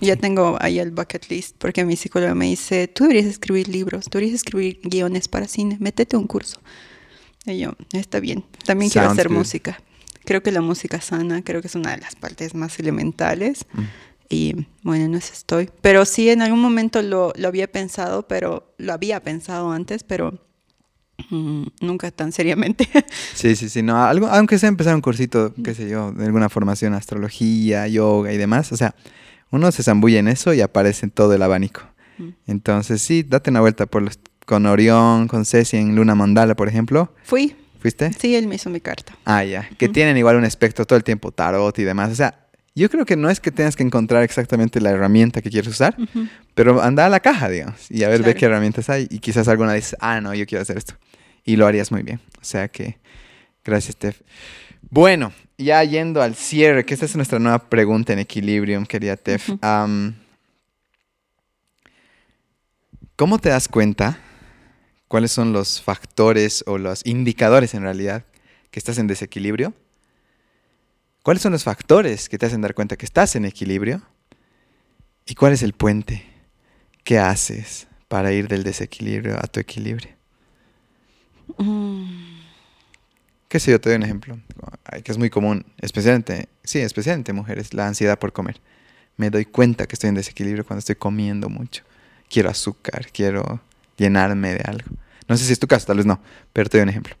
Ya 0.00 0.16
tengo 0.16 0.56
ahí 0.60 0.78
el 0.78 0.90
bucket 0.90 1.28
list 1.28 1.56
porque 1.58 1.84
mi 1.84 1.96
psicóloga 1.96 2.34
me 2.34 2.46
dice, 2.46 2.88
tú 2.88 3.04
deberías 3.04 3.26
escribir 3.26 3.68
libros, 3.68 4.06
tú 4.06 4.18
deberías 4.18 4.36
escribir 4.36 4.80
guiones 4.82 5.28
para 5.28 5.46
cine, 5.46 5.76
métete 5.80 6.16
un 6.16 6.26
curso. 6.26 6.60
Y 7.44 7.58
yo, 7.58 7.74
está 7.92 8.20
bien, 8.20 8.44
también 8.64 8.90
quiero 8.90 9.10
hacer 9.10 9.28
música. 9.28 9.80
Creo 10.24 10.42
que 10.42 10.50
la 10.50 10.62
música 10.62 11.02
sana, 11.02 11.42
creo 11.42 11.60
que 11.60 11.68
es 11.68 11.74
una 11.74 11.90
de 11.90 11.98
las 11.98 12.16
partes 12.16 12.54
más 12.54 12.78
elementales. 12.78 13.66
Mm. 13.74 13.82
Y 14.28 14.66
bueno, 14.82 15.08
no 15.08 15.20
sé, 15.20 15.32
estoy. 15.32 15.70
Pero 15.80 16.04
sí, 16.04 16.30
en 16.30 16.42
algún 16.42 16.60
momento 16.60 17.02
lo, 17.02 17.32
lo 17.36 17.48
había 17.48 17.70
pensado, 17.70 18.26
pero 18.26 18.74
lo 18.78 18.92
había 18.92 19.20
pensado 19.20 19.70
antes, 19.72 20.02
pero 20.02 20.40
mm, 21.30 21.64
nunca 21.80 22.10
tan 22.10 22.32
seriamente. 22.32 22.88
Sí, 23.34 23.56
sí, 23.56 23.68
sí, 23.68 23.82
no, 23.82 24.02
algo, 24.02 24.28
aunque 24.28 24.58
sea 24.58 24.68
empezar 24.68 24.94
un 24.94 25.00
cursito, 25.00 25.52
qué 25.62 25.74
sé 25.74 25.88
yo, 25.88 26.12
de 26.12 26.24
alguna 26.24 26.48
formación, 26.48 26.94
astrología, 26.94 27.86
yoga 27.88 28.32
y 28.32 28.36
demás, 28.38 28.72
o 28.72 28.76
sea, 28.76 28.94
uno 29.50 29.70
se 29.70 29.82
zambulla 29.82 30.18
en 30.18 30.28
eso 30.28 30.54
y 30.54 30.60
aparece 30.60 31.06
en 31.06 31.10
todo 31.10 31.34
el 31.34 31.42
abanico. 31.42 31.82
Mm. 32.18 32.28
Entonces, 32.46 33.02
sí, 33.02 33.22
date 33.22 33.50
una 33.50 33.60
vuelta 33.60 33.86
por 33.86 34.02
los, 34.02 34.18
con 34.46 34.66
Orión, 34.66 35.28
con 35.28 35.44
Ceci 35.44 35.76
en 35.76 35.94
Luna 35.94 36.14
Mandala, 36.14 36.54
por 36.54 36.68
ejemplo. 36.68 37.12
Fui. 37.24 37.56
¿Fuiste? 37.80 38.12
Sí, 38.14 38.34
él 38.34 38.46
me 38.46 38.54
hizo 38.54 38.70
mi 38.70 38.80
carta. 38.80 39.14
Ah, 39.26 39.44
ya. 39.44 39.68
Que 39.76 39.90
tienen 39.90 40.16
igual 40.16 40.36
un 40.36 40.44
espectro 40.44 40.86
todo 40.86 40.96
el 40.96 41.04
tiempo, 41.04 41.32
tarot 41.32 41.78
y 41.78 41.84
demás. 41.84 42.10
O 42.12 42.14
sea, 42.14 42.43
yo 42.74 42.90
creo 42.90 43.04
que 43.04 43.16
no 43.16 43.30
es 43.30 43.40
que 43.40 43.50
tengas 43.50 43.76
que 43.76 43.82
encontrar 43.82 44.22
exactamente 44.22 44.80
la 44.80 44.90
herramienta 44.90 45.42
que 45.42 45.50
quieres 45.50 45.70
usar, 45.70 45.96
pero 46.54 46.82
anda 46.82 47.06
a 47.06 47.08
la 47.08 47.20
caja, 47.20 47.48
digamos, 47.48 47.90
y 47.90 48.04
a 48.04 48.08
ver, 48.08 48.22
ve 48.22 48.34
qué 48.34 48.46
herramientas 48.46 48.90
hay. 48.90 49.06
Y 49.10 49.18
quizás 49.20 49.48
alguna 49.48 49.74
dice, 49.74 49.96
ah, 50.00 50.20
no, 50.20 50.34
yo 50.34 50.46
quiero 50.46 50.62
hacer 50.62 50.78
esto. 50.78 50.94
Y 51.44 51.56
lo 51.56 51.66
harías 51.66 51.92
muy 51.92 52.02
bien. 52.02 52.20
O 52.40 52.44
sea 52.44 52.68
que, 52.68 52.98
Gracias, 53.64 53.96
Tef. 53.96 54.20
Bueno, 54.90 55.32
ya 55.56 55.82
yendo 55.84 56.20
al 56.20 56.34
cierre, 56.34 56.84
que 56.84 56.92
esta 56.92 57.06
es 57.06 57.16
nuestra 57.16 57.38
nueva 57.38 57.70
pregunta 57.70 58.12
en 58.12 58.18
Equilibrium, 58.18 58.84
querida 58.84 59.16
Tef. 59.16 59.48
¿Cómo 63.16 63.38
te 63.38 63.48
das 63.48 63.68
cuenta 63.68 64.18
cuáles 65.08 65.32
son 65.32 65.52
los 65.52 65.80
factores 65.80 66.62
o 66.66 66.76
los 66.76 67.06
indicadores 67.06 67.72
en 67.74 67.82
realidad 67.82 68.24
que 68.70 68.78
estás 68.78 68.98
en 68.98 69.06
desequilibrio? 69.06 69.72
¿Cuáles 71.24 71.42
son 71.42 71.52
los 71.52 71.64
factores 71.64 72.28
que 72.28 72.36
te 72.36 72.44
hacen 72.44 72.60
dar 72.60 72.74
cuenta 72.74 72.98
que 72.98 73.06
estás 73.06 73.34
en 73.34 73.46
equilibrio? 73.46 74.02
¿Y 75.24 75.34
cuál 75.34 75.54
es 75.54 75.62
el 75.62 75.72
puente? 75.72 76.22
¿Qué 77.02 77.18
haces 77.18 77.86
para 78.08 78.30
ir 78.32 78.46
del 78.46 78.62
desequilibrio 78.62 79.38
a 79.38 79.46
tu 79.46 79.58
equilibrio? 79.58 80.10
Mm. 81.56 82.40
¿Qué 83.48 83.58
sé 83.58 83.70
yo? 83.70 83.80
Te 83.80 83.88
doy 83.88 83.96
un 83.96 84.02
ejemplo, 84.02 84.38
que 85.02 85.10
es 85.10 85.16
muy 85.16 85.30
común, 85.30 85.64
especialmente, 85.80 86.50
sí, 86.62 86.80
especialmente 86.80 87.32
mujeres, 87.32 87.72
la 87.72 87.86
ansiedad 87.86 88.18
por 88.18 88.34
comer. 88.34 88.60
Me 89.16 89.30
doy 89.30 89.46
cuenta 89.46 89.86
que 89.86 89.94
estoy 89.94 90.08
en 90.08 90.16
desequilibrio 90.16 90.66
cuando 90.66 90.80
estoy 90.80 90.96
comiendo 90.96 91.48
mucho. 91.48 91.84
Quiero 92.28 92.50
azúcar, 92.50 93.06
quiero 93.10 93.62
llenarme 93.96 94.52
de 94.52 94.60
algo. 94.60 94.90
No 95.26 95.38
sé 95.38 95.46
si 95.46 95.54
es 95.54 95.58
tu 95.58 95.68
caso, 95.68 95.86
tal 95.86 95.96
vez 95.96 96.04
no, 96.04 96.20
pero 96.52 96.68
te 96.68 96.76
doy 96.76 96.82
un 96.82 96.90
ejemplo. 96.90 97.16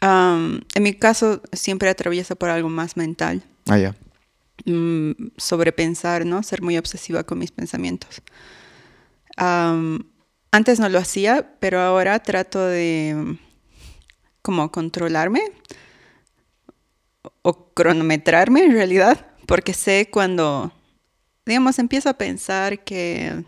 En 0.00 0.82
mi 0.82 0.94
caso, 0.94 1.42
siempre 1.52 1.88
atraviesa 1.88 2.34
por 2.34 2.50
algo 2.50 2.68
más 2.68 2.96
mental. 2.96 3.42
Ah, 3.66 3.78
ya. 3.78 3.94
Mm, 4.64 5.12
sobrepensar, 5.36 6.26
¿no? 6.26 6.42
Ser 6.42 6.62
muy 6.62 6.78
obsesiva 6.78 7.24
con 7.24 7.38
mis 7.38 7.52
pensamientos. 7.52 8.22
antes 9.36 10.80
no 10.80 10.88
lo 10.88 10.98
hacía, 10.98 11.54
pero 11.60 11.80
ahora 11.80 12.18
trato 12.20 12.64
de 12.64 13.38
como 14.42 14.72
controlarme 14.72 15.42
o 17.42 17.72
cronometrarme 17.74 18.64
en 18.64 18.72
realidad, 18.72 19.26
porque 19.46 19.74
sé 19.74 20.08
cuando, 20.10 20.72
digamos, 21.44 21.78
empiezo 21.78 22.08
a 22.08 22.14
pensar 22.14 22.82
que, 22.84 23.44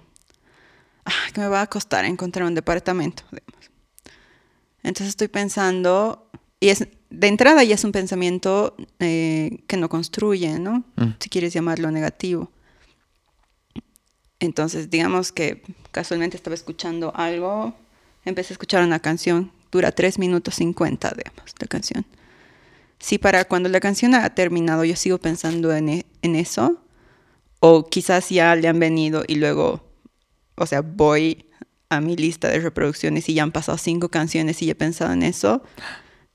ah, 1.05 1.31
que 1.33 1.41
me 1.41 1.49
va 1.49 1.63
a 1.63 1.67
costar 1.67 2.05
encontrar 2.05 2.47
un 2.47 2.55
departamento. 2.55 3.25
Entonces 4.83 5.09
estoy 5.09 5.29
pensando, 5.29 6.30
y 6.61 6.69
es 6.69 6.87
de 7.09 7.27
entrada 7.27 7.65
ya 7.65 7.75
es 7.75 7.85
un 7.85 7.93
pensamiento 7.93 8.77
eh, 9.01 9.65
que 9.67 9.77
no 9.77 9.89
construye, 9.89 10.59
¿no? 10.59 10.85
Mm. 10.97 11.15
Si 11.19 11.29
quieres 11.29 11.53
llamarlo 11.53 11.91
negativo. 11.91 12.51
Entonces, 14.39 14.91
digamos 14.91 15.33
que 15.33 15.63
casualmente 15.91 16.37
estaba 16.37 16.55
escuchando 16.55 17.13
algo, 17.17 17.75
empecé 18.25 18.53
a 18.53 18.55
escuchar 18.55 18.85
una 18.85 19.01
canción 19.01 19.51
dura 19.73 19.93
3 19.93 20.19
minutos 20.19 20.55
50, 20.57 21.13
digamos, 21.17 21.55
la 21.59 21.67
canción. 21.67 22.07
Si 22.99 23.19
para 23.19 23.45
cuando 23.45 23.69
la 23.69 23.81
canción 23.81 24.15
ha 24.15 24.29
terminado 24.35 24.85
yo 24.85 24.97
sigo 24.97 25.19
pensando 25.19 25.75
en, 25.75 25.89
e, 25.89 26.07
en 26.23 26.37
eso, 26.37 26.83
o 27.61 27.89
quizás 27.89 28.29
ya 28.31 28.55
le 28.55 28.69
han 28.69 28.79
venido 28.79 29.25
y 29.27 29.37
luego, 29.37 29.83
o 30.57 30.67
sea, 30.67 30.81
voy 30.81 31.47
a 31.89 32.01
mi 32.01 32.17
lista 32.17 32.49
de 32.49 32.61
reproducciones 32.61 33.29
y 33.29 33.35
ya 33.35 33.43
han 33.43 33.53
pasado 33.53 33.77
cinco 33.79 34.09
canciones 34.09 34.63
y 34.63 34.71
he 34.71 34.75
pensado 34.75 35.13
en 35.13 35.23
eso, 35.23 35.63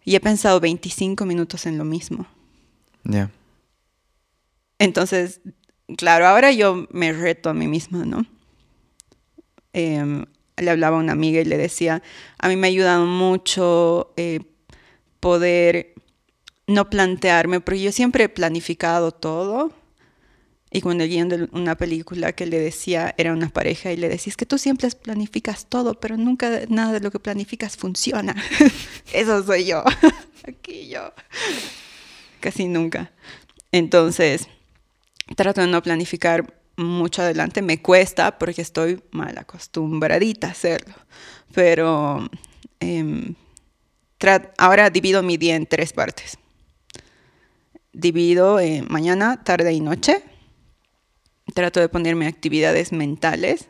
y 0.05 0.15
he 0.15 0.19
pensado 0.19 0.59
25 0.59 1.25
minutos 1.25 1.65
en 1.65 1.77
lo 1.77 1.83
mismo. 1.83 2.27
Ya. 3.03 3.31
Entonces, 4.79 5.41
claro, 5.97 6.27
ahora 6.27 6.51
yo 6.51 6.87
me 6.91 7.11
reto 7.11 7.49
a 7.49 7.53
mí 7.53 7.67
misma, 7.67 8.05
¿no? 8.05 8.25
Eh, 9.73 10.25
le 10.57 10.71
hablaba 10.71 10.97
a 10.97 10.99
una 11.01 11.11
amiga 11.11 11.41
y 11.41 11.45
le 11.45 11.57
decía, 11.57 12.01
a 12.37 12.47
mí 12.47 12.55
me 12.55 12.67
ha 12.67 12.69
ayudado 12.69 13.05
mucho 13.05 14.13
eh, 14.15 14.39
poder 15.19 15.93
no 16.67 16.89
plantearme, 16.89 17.59
porque 17.59 17.81
yo 17.81 17.91
siempre 17.91 18.25
he 18.25 18.29
planificado 18.29 19.11
todo. 19.11 19.71
Y 20.75 20.81
cuando 20.81 21.05
el 21.05 21.29
de 21.29 21.47
una 21.53 21.75
película 21.77 22.33
que 22.33 22.45
le 22.45 22.59
decía, 22.59 23.15
era 23.17 23.31
una 23.31 23.47
pareja 23.47 23.93
y 23.93 23.95
le 23.95 24.09
decía, 24.09 24.33
que 24.35 24.45
tú 24.45 24.57
siempre 24.57 24.89
planificas 24.89 25.67
todo, 25.67 26.01
pero 26.01 26.17
nunca 26.17 26.63
nada 26.67 26.91
de 26.91 26.99
lo 26.99 27.11
que 27.11 27.19
planificas 27.19 27.77
funciona. 27.77 28.35
Eso 29.13 29.41
soy 29.45 29.67
yo. 29.67 29.85
Aquí 30.45 30.89
yo. 30.89 31.13
Casi 32.41 32.67
nunca. 32.67 33.13
Entonces, 33.71 34.49
trato 35.37 35.61
de 35.61 35.67
no 35.67 35.81
planificar 35.81 36.53
mucho 36.75 37.21
adelante. 37.21 37.61
Me 37.61 37.81
cuesta 37.81 38.37
porque 38.37 38.61
estoy 38.61 39.01
mal 39.11 39.37
acostumbradita 39.37 40.47
a 40.47 40.51
hacerlo. 40.51 40.95
Pero 41.53 42.29
em, 42.81 43.33
ahora 44.57 44.89
divido 44.89 45.23
mi 45.23 45.37
día 45.37 45.55
en 45.55 45.67
tres 45.67 45.93
partes. 45.93 46.37
Divido 47.93 48.59
mañana, 48.89 49.41
tarde 49.41 49.71
y 49.71 49.79
noche. 49.79 50.34
Trato 51.53 51.79
de 51.79 51.89
ponerme 51.89 52.27
actividades 52.27 52.91
mentales 52.91 53.67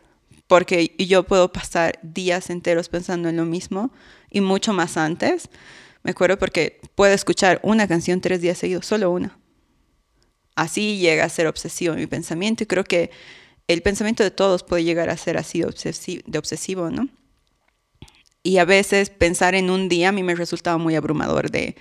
porque 0.48 0.96
yo 0.98 1.24
puedo 1.24 1.52
pasar 1.52 2.00
días 2.04 2.50
enteros 2.50 2.90
pensando 2.90 3.30
en 3.30 3.38
lo 3.38 3.46
mismo 3.46 3.92
y 4.30 4.42
mucho 4.42 4.74
más 4.74 4.98
antes. 4.98 5.50
Me 6.04 6.12
acuerdo 6.12 6.38
porque 6.38 6.80
puedo 6.96 7.14
escuchar 7.14 7.60
una 7.64 7.88
canción 7.88 8.22
tres 8.22 8.42
días 8.42 8.58
seguidos, 8.58 8.86
solo 8.86 9.12
una 9.12 9.38
así 10.56 10.98
llega 10.98 11.26
a 11.26 11.30
ser 11.30 11.48
obsesivo 11.48 11.96
mi 11.96 12.08
pensamiento 12.08 12.64
y 12.64 12.68
creo 12.68 12.84
que 12.84 13.12
el 13.68 13.82
pensamiento 13.82 14.24
de 14.24 14.32
todos 14.32 14.64
puede 14.64 14.84
llegar 14.84 15.10
a 15.10 15.18
ser 15.18 15.38
así 15.38 15.62
de 15.62 16.38
obsesivo, 16.38 16.90
¿no? 16.90 17.10
Y 18.44 18.60
a 18.60 18.66
veces 18.66 19.10
pensar 19.10 19.56
en 19.56 19.72
un 19.72 19.90
día 19.90 20.10
a 20.10 20.12
mí 20.12 20.22
me 20.22 20.36
resultaba 20.36 20.78
muy 20.78 20.96
abrumador 20.96 21.50
de 21.50 21.76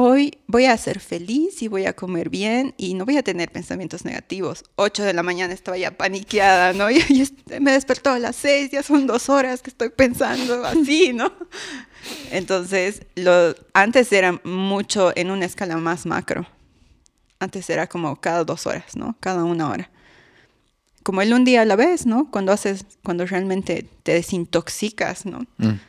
hoy 0.00 0.38
voy 0.46 0.66
a 0.66 0.76
ser 0.76 1.00
feliz 1.00 1.62
y 1.62 1.68
voy 1.68 1.86
a 1.86 1.94
comer 1.94 2.30
bien 2.30 2.74
y 2.76 2.94
no 2.94 3.04
voy 3.04 3.16
a 3.16 3.22
tener 3.22 3.50
pensamientos 3.50 4.04
negativos. 4.04 4.64
8 4.76 5.02
de 5.02 5.12
la 5.12 5.22
mañana 5.22 5.52
estaba 5.52 5.76
ya 5.76 5.96
paniqueada, 5.96 6.72
¿no? 6.72 6.90
Y, 6.90 7.28
me 7.60 7.72
despertó 7.72 8.10
a 8.10 8.18
las 8.18 8.36
6, 8.36 8.70
ya 8.70 8.82
son 8.82 9.06
dos 9.06 9.28
horas 9.28 9.62
que 9.62 9.70
estoy 9.70 9.88
pensando 9.88 10.64
así, 10.64 11.12
¿no? 11.12 11.32
Entonces, 12.30 13.02
lo, 13.14 13.54
antes 13.72 14.12
era 14.12 14.40
mucho 14.44 15.12
en 15.16 15.30
una 15.30 15.46
escala 15.46 15.76
más 15.76 16.06
macro 16.06 16.46
antes 17.40 17.70
era 17.70 17.86
como 17.86 18.20
cada 18.20 18.44
dos 18.44 18.66
horas, 18.66 18.96
¿no? 18.96 19.16
Cada 19.20 19.44
una 19.44 19.68
hora. 19.68 19.90
Como 21.02 21.22
el 21.22 21.32
un 21.32 21.44
día 21.44 21.62
a 21.62 21.64
la 21.64 21.76
vez, 21.76 22.06
¿no? 22.06 22.30
Cuando 22.30 22.52
haces, 22.52 22.84
cuando 23.02 23.24
realmente 23.26 23.86
te 24.02 24.12
desintoxicas, 24.12 25.24
¿no? 25.24 25.40
Mm. 25.58 25.80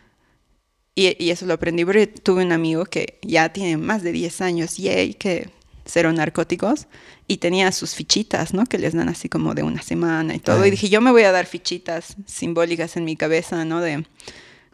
Y, 0.99 1.29
eso 1.29 1.45
lo 1.45 1.53
aprendí 1.53 1.85
porque 1.85 2.07
tuve 2.07 2.43
un 2.43 2.51
amigo 2.51 2.83
que 2.83 3.19
ya 3.21 3.47
tiene 3.53 3.77
más 3.77 4.03
de 4.03 4.11
10 4.11 4.41
años, 4.41 4.77
y 4.79 5.13
que 5.13 5.49
cero 5.85 6.11
narcóticos, 6.11 6.87
y 7.25 7.37
tenía 7.37 7.71
sus 7.71 7.95
fichitas, 7.95 8.53
¿no? 8.53 8.65
Que 8.65 8.77
les 8.77 8.93
dan 8.93 9.07
así 9.07 9.29
como 9.29 9.55
de 9.55 9.63
una 9.63 9.81
semana 9.81 10.35
y 10.35 10.39
todo. 10.39 10.65
Y 10.65 10.71
dije, 10.71 10.89
yo 10.89 10.99
me 10.99 11.11
voy 11.11 11.23
a 11.23 11.31
dar 11.31 11.45
fichitas 11.45 12.17
simbólicas 12.25 12.97
en 12.97 13.05
mi 13.05 13.15
cabeza, 13.15 13.63
¿no? 13.63 13.79
De 13.79 14.05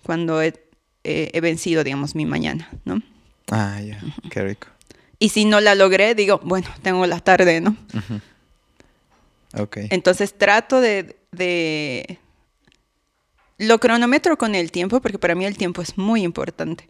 cuando 0.02 0.42
he, 0.42 0.54
vencido, 1.42 1.84
digamos, 1.84 2.16
mi 2.16 2.26
mañana, 2.26 2.72
¿no? 2.86 3.04
Ah, 3.52 3.80
ya, 3.82 4.02
qué 4.32 4.42
rico. 4.42 4.68
Y 5.20 5.30
si 5.30 5.46
no 5.46 5.62
la 5.62 5.76
logré, 5.76 6.16
digo, 6.16 6.42
bueno, 6.44 6.68
tengo 6.82 7.06
la 7.06 7.20
tarde, 7.20 7.62
¿no? 7.62 7.78
Ok. 9.54 9.78
Entonces 9.92 10.36
trato 10.36 10.82
de, 10.82 11.18
de... 11.32 12.18
Lo 13.58 13.80
cronometro 13.80 14.38
con 14.38 14.56
el 14.56 14.72
tiempo, 14.72 15.02
porque 15.02 15.20
para 15.20 15.36
mí 15.36 15.46
el 15.46 15.58
tiempo 15.58 15.82
es 15.82 15.98
muy 15.98 16.24
importante. 16.24 16.90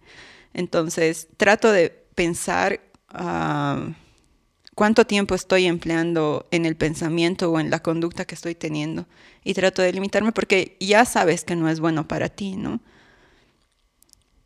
Entonces 0.53 1.27
trato 1.37 1.71
de 1.71 1.89
pensar 2.15 2.81
ah, 3.09 3.89
cuánto 4.73 5.05
tiempo 5.05 5.35
estoy 5.35 5.65
empleando 5.65 6.47
en 6.51 6.65
el 6.65 6.75
pensamiento 6.75 7.51
o 7.51 7.59
en 7.59 7.69
la 7.69 7.79
conducta 7.79 8.25
que 8.25 8.35
estoy 8.35 8.55
teniendo. 8.55 9.05
Y 9.43 9.53
trato 9.53 9.81
de 9.81 9.93
limitarme 9.93 10.31
porque 10.31 10.77
ya 10.79 11.05
sabes 11.05 11.43
que 11.43 11.55
no 11.55 11.69
es 11.69 11.79
bueno 11.79 12.07
para 12.07 12.29
ti, 12.29 12.55
¿no? 12.55 12.79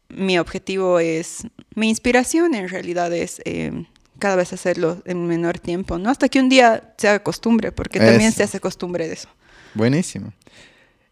mi 0.10 0.40
objetivo 0.40 1.00
es, 1.00 1.48
mi 1.76 1.90
inspiración 1.90 2.56
en 2.56 2.68
realidad 2.68 3.14
es 3.14 3.42
eh, 3.46 3.86
cada 4.18 4.36
vez 4.36 4.52
hacerlo 4.52 5.02
en 5.06 5.28
menor 5.28 5.60
tiempo, 5.60 5.98
¿no? 5.98 6.10
Hasta 6.10 6.28
que 6.28 6.40
un 6.40 6.50
día 6.50 6.94
se 6.98 7.08
haga 7.08 7.24
costumbre, 7.24 7.72
porque 7.72 8.00
también 8.00 8.32
se 8.32 8.44
hace 8.44 8.60
costumbre 8.60 9.08
de 9.08 9.14
eso. 9.14 9.30
Buenísimo. 9.76 10.34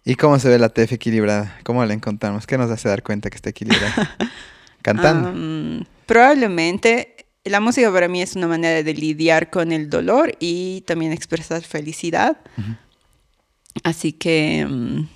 ¿Y 0.07 0.15
cómo 0.15 0.39
se 0.39 0.47
ve 0.47 0.57
la 0.57 0.69
TF 0.69 0.93
equilibrada? 0.93 1.59
¿Cómo 1.65 1.83
la 1.83 1.93
encontramos? 1.93 2.47
¿Qué 2.47 2.57
nos 2.57 2.71
hace 2.71 2.87
dar 2.87 3.03
cuenta 3.03 3.29
que 3.29 3.35
está 3.35 3.49
equilibrada? 3.49 4.15
Cantando. 4.81 5.85
probablemente 6.05 7.27
la 7.43 7.59
música 7.59 7.91
para 7.91 8.07
mí 8.07 8.21
es 8.21 8.37
una 8.37 8.47
manera 8.47 8.83
de 8.83 8.93
lidiar 8.93 9.49
con 9.49 9.73
el 9.73 9.89
dolor 9.89 10.37
y 10.39 10.79
también 10.87 11.11
expresar 11.11 11.61
felicidad. 11.61 12.37
Así 13.83 14.13
que 14.13 14.65
mm, 14.65 15.09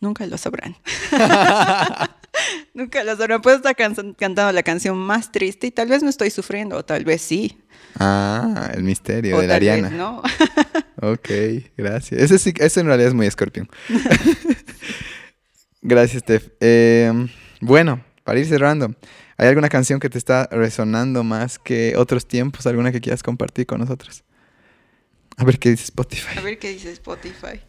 nunca 0.00 0.26
lo 0.26 0.36
sabrán. 0.36 0.76
Nunca 2.74 3.04
lo 3.04 3.16
sabrán. 3.16 3.42
Puedo 3.42 3.56
estar 3.56 3.74
cantando 3.74 4.52
la 4.52 4.62
canción 4.62 4.96
más 4.96 5.32
triste 5.32 5.68
y 5.68 5.70
tal 5.70 5.88
vez 5.88 6.02
no 6.02 6.10
estoy 6.10 6.30
sufriendo, 6.30 6.76
o 6.76 6.84
tal 6.84 7.04
vez 7.04 7.22
sí. 7.22 7.58
Ah, 7.98 8.70
el 8.74 8.82
misterio 8.82 9.38
de 9.38 9.46
la 9.46 9.56
Ariana. 9.56 9.90
no. 9.90 10.22
ok, 11.02 11.28
gracias. 11.76 12.20
Ese, 12.20 12.38
sí, 12.38 12.54
ese 12.58 12.80
en 12.80 12.86
realidad 12.86 13.08
es 13.08 13.14
muy 13.14 13.26
escorpión. 13.26 13.68
gracias, 15.82 16.22
Steph. 16.22 16.48
Em, 16.60 17.28
bueno, 17.60 18.04
para 18.24 18.38
ir 18.38 18.46
cerrando, 18.46 18.94
¿Hay 19.38 19.48
alguna 19.48 19.68
canción 19.68 20.00
que 20.00 20.08
te 20.08 20.16
está 20.16 20.48
resonando 20.50 21.22
más 21.22 21.58
que 21.58 21.94
otros 21.96 22.26
tiempos? 22.26 22.66
¿Alguna 22.66 22.90
que 22.90 23.00
quieras 23.00 23.22
compartir 23.22 23.66
con 23.66 23.80
nosotros? 23.80 24.24
A 25.36 25.44
ver 25.44 25.58
qué 25.58 25.70
dice 25.70 25.84
Spotify. 25.84 26.38
A 26.38 26.40
ver 26.40 26.58
qué 26.58 26.70
dice 26.70 26.90
Spotify. 26.92 27.60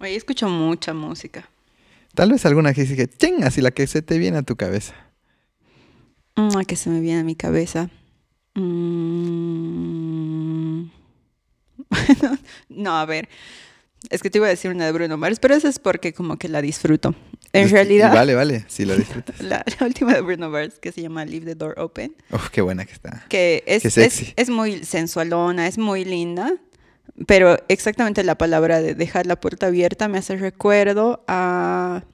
Oye, 0.00 0.16
escucho 0.16 0.48
mucha 0.48 0.94
música. 0.94 1.50
Tal 2.14 2.32
vez 2.32 2.46
alguna 2.46 2.72
que 2.72 2.80
dice 2.80 2.96
que 2.96 3.06
tenga 3.06 3.48
así 3.48 3.60
la 3.60 3.70
que 3.70 3.86
se 3.86 4.00
te 4.00 4.16
viene 4.16 4.38
a 4.38 4.42
tu 4.42 4.56
cabeza. 4.56 4.94
Una 6.36 6.64
que 6.64 6.76
se 6.76 6.88
me 6.88 7.00
viene 7.00 7.20
a 7.20 7.24
mi 7.24 7.36
cabeza. 7.36 7.90
Mm. 8.54 9.50
no, 12.68 12.98
a 12.98 13.04
ver. 13.06 13.28
Es 14.08 14.22
que 14.22 14.30
te 14.30 14.38
iba 14.38 14.46
a 14.46 14.50
decir 14.50 14.70
una 14.70 14.86
de 14.86 14.92
Bruno 14.92 15.18
Mars, 15.18 15.38
pero 15.40 15.54
eso 15.54 15.68
es 15.68 15.78
porque 15.78 16.14
como 16.14 16.38
que 16.38 16.48
la 16.48 16.62
disfruto. 16.62 17.14
En 17.52 17.68
realidad. 17.68 18.14
Vale, 18.14 18.34
vale, 18.34 18.64
sí 18.68 18.84
la 18.84 18.96
disfrutas. 18.96 19.40
La, 19.40 19.64
última 19.80 20.14
de 20.14 20.22
Bruno 20.22 20.48
Mars 20.48 20.78
que 20.80 20.92
se 20.92 21.02
llama 21.02 21.24
Leave 21.24 21.44
the 21.46 21.54
Door 21.54 21.78
Open. 21.78 22.14
Qué 22.52 22.62
buena 22.62 22.86
que 22.86 22.92
está. 22.92 23.24
Que 23.28 23.62
es, 23.66 23.84
es, 23.84 24.32
es, 24.34 24.50
muy 24.50 24.84
sensualona, 24.84 25.66
es 25.66 25.76
muy 25.76 26.04
linda. 26.04 26.54
Pero 27.26 27.58
exactamente 27.68 28.24
la 28.24 28.38
palabra 28.38 28.80
de 28.80 28.94
dejar 28.94 29.26
la 29.26 29.38
puerta 29.38 29.66
abierta 29.66 30.08
me 30.08 30.18
hace 30.18 30.36
recuerdo 30.36 31.22
a, 31.28 32.04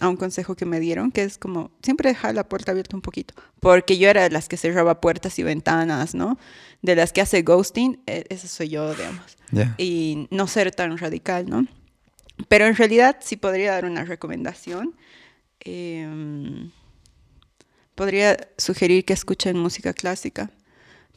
a 0.00 0.08
un 0.08 0.16
consejo 0.16 0.54
que 0.54 0.64
me 0.64 0.80
dieron, 0.80 1.12
que 1.12 1.22
es 1.22 1.38
como 1.38 1.70
siempre 1.82 2.10
dejar 2.10 2.34
la 2.34 2.48
puerta 2.48 2.72
abierta 2.72 2.96
un 2.96 3.02
poquito. 3.02 3.34
Porque 3.60 3.98
yo 3.98 4.08
era 4.08 4.22
de 4.22 4.30
las 4.30 4.48
que 4.48 4.56
cerraba 4.56 5.00
puertas 5.00 5.38
y 5.38 5.42
ventanas, 5.42 6.14
¿no? 6.14 6.38
De 6.82 6.96
las 6.96 7.12
que 7.12 7.20
hace 7.20 7.42
ghosting, 7.42 8.00
e, 8.06 8.24
eso 8.28 8.48
soy 8.48 8.70
yo, 8.70 8.94
digamos. 8.94 9.36
Y 9.78 10.28
no 10.30 10.46
ser 10.46 10.74
tan 10.74 10.96
radical, 10.98 11.48
¿no? 11.48 11.66
Pero 12.48 12.66
en 12.66 12.74
realidad 12.74 13.18
sí 13.20 13.36
podría 13.36 13.72
dar 13.72 13.84
una 13.84 14.04
recomendación. 14.04 14.94
Em, 15.60 16.70
podría 17.94 18.36
sugerir 18.58 19.04
que 19.04 19.12
escuchen 19.12 19.58
música 19.58 19.92
clásica, 19.92 20.50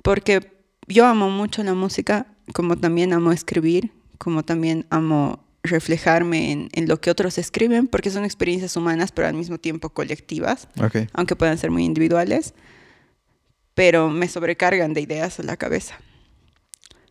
porque 0.04 0.52
yo 0.88 1.06
amo 1.06 1.30
mucho 1.30 1.64
la 1.64 1.74
música, 1.74 2.28
como 2.54 2.78
también 2.78 3.14
amo 3.14 3.32
escribir, 3.32 3.92
como 4.18 4.44
también 4.44 4.86
amo 4.90 5.45
reflejarme 5.66 6.70
en, 6.72 6.88
lo 6.88 7.00
que 7.00 7.10
otros 7.10 7.38
escriben, 7.38 7.88
porque 7.88 8.10
son 8.10 8.26
experiencias 8.26 8.76
humanas, 8.76 9.12
pero 9.12 9.28
al 9.28 9.34
mismo 9.34 9.58
tiempo 9.58 9.90
colectivas, 9.90 10.68
aunque 11.14 11.36
puedan 11.36 11.58
ser 11.58 11.72
muy 11.72 11.84
individuales, 11.84 12.54
pero 13.74 14.10
me 14.10 14.28
sobrecargan 14.28 14.94
de 14.94 15.02
ideas 15.02 15.40
a 15.40 15.44
la 15.44 15.58
cabeza. 15.58 16.00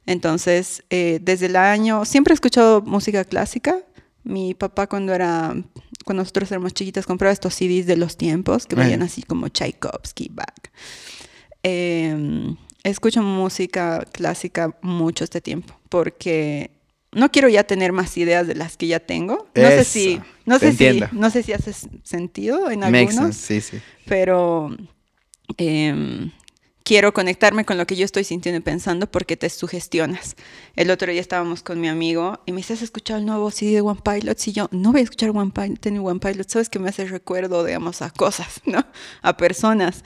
Entonces, 0.06 0.84
eh, 0.90 1.18
desde 1.22 1.46
el 1.46 1.56
año, 1.56 2.04
siempre 2.04 2.32
he 2.32 2.34
escuchado 2.34 2.82
música 2.82 3.24
clásica. 3.24 3.78
Mi 4.22 4.54
papá 4.54 4.86
cuando 4.86 5.14
era, 5.14 5.54
cuando 6.04 6.22
nosotros 6.22 6.50
éramos 6.50 6.74
chiquitas, 6.74 7.06
compraba 7.06 7.32
estos 7.32 7.54
CDs 7.54 7.86
de 7.86 7.96
los 7.96 8.16
tiempos, 8.16 8.66
que 8.66 8.76
veían 8.76 9.02
así 9.02 9.22
como 9.22 9.48
Tchaikovsky, 9.48 10.30
Bach. 10.32 10.70
Eh, 11.62 12.54
escucho 12.84 13.22
música 13.22 14.04
clásica 14.12 14.76
mucho 14.82 15.24
este 15.24 15.40
tiempo 15.40 15.74
porque 15.88 16.70
no 17.14 17.30
quiero 17.30 17.48
ya 17.48 17.64
tener 17.64 17.92
más 17.92 18.16
ideas 18.16 18.46
de 18.46 18.54
las 18.54 18.76
que 18.76 18.86
ya 18.86 19.00
tengo. 19.00 19.48
No 19.54 19.68
sé 19.68 19.84
si 19.84 20.20
no 20.46 20.58
sé 20.58 20.72
si 20.72 21.02
no 21.12 21.30
sé 21.30 21.42
si 21.42 21.52
hace 21.52 21.72
sentido 22.02 22.70
en 22.70 22.84
algunos. 22.84 23.36
sí, 23.36 23.60
sí. 23.60 23.78
Pero 24.06 24.76
em, 25.56 26.30
quiero 26.84 27.14
conectarme 27.14 27.64
con 27.64 27.78
lo 27.78 27.86
que 27.86 27.96
yo 27.96 28.04
estoy 28.04 28.24
sintiendo 28.24 28.58
y 28.58 28.62
pensando 28.62 29.10
porque 29.10 29.36
te 29.36 29.48
sugestionas. 29.48 30.36
El 30.76 30.90
otro 30.90 31.10
día 31.10 31.20
estábamos 31.20 31.62
con 31.62 31.80
mi 31.80 31.88
amigo 31.88 32.40
y 32.46 32.52
me 32.52 32.58
dice, 32.58 32.74
¿has 32.74 32.82
escuchado 32.82 33.18
el 33.18 33.26
nuevo 33.26 33.50
CD 33.50 33.72
de 33.72 33.80
One 33.80 34.00
Pilot? 34.04 34.38
Y 34.46 34.52
yo, 34.52 34.68
no 34.70 34.92
voy 34.92 35.00
a 35.00 35.04
escuchar 35.04 35.30
One 35.30 35.50
Pilot, 35.52 35.86
One 35.86 36.20
Pilot. 36.20 36.48
Sabes 36.48 36.68
que 36.68 36.78
me 36.78 36.90
hace 36.90 37.06
recuerdo, 37.06 37.64
digamos, 37.64 38.02
a 38.02 38.10
cosas, 38.10 38.60
¿no? 38.66 38.84
A 39.22 39.36
personas. 39.36 40.04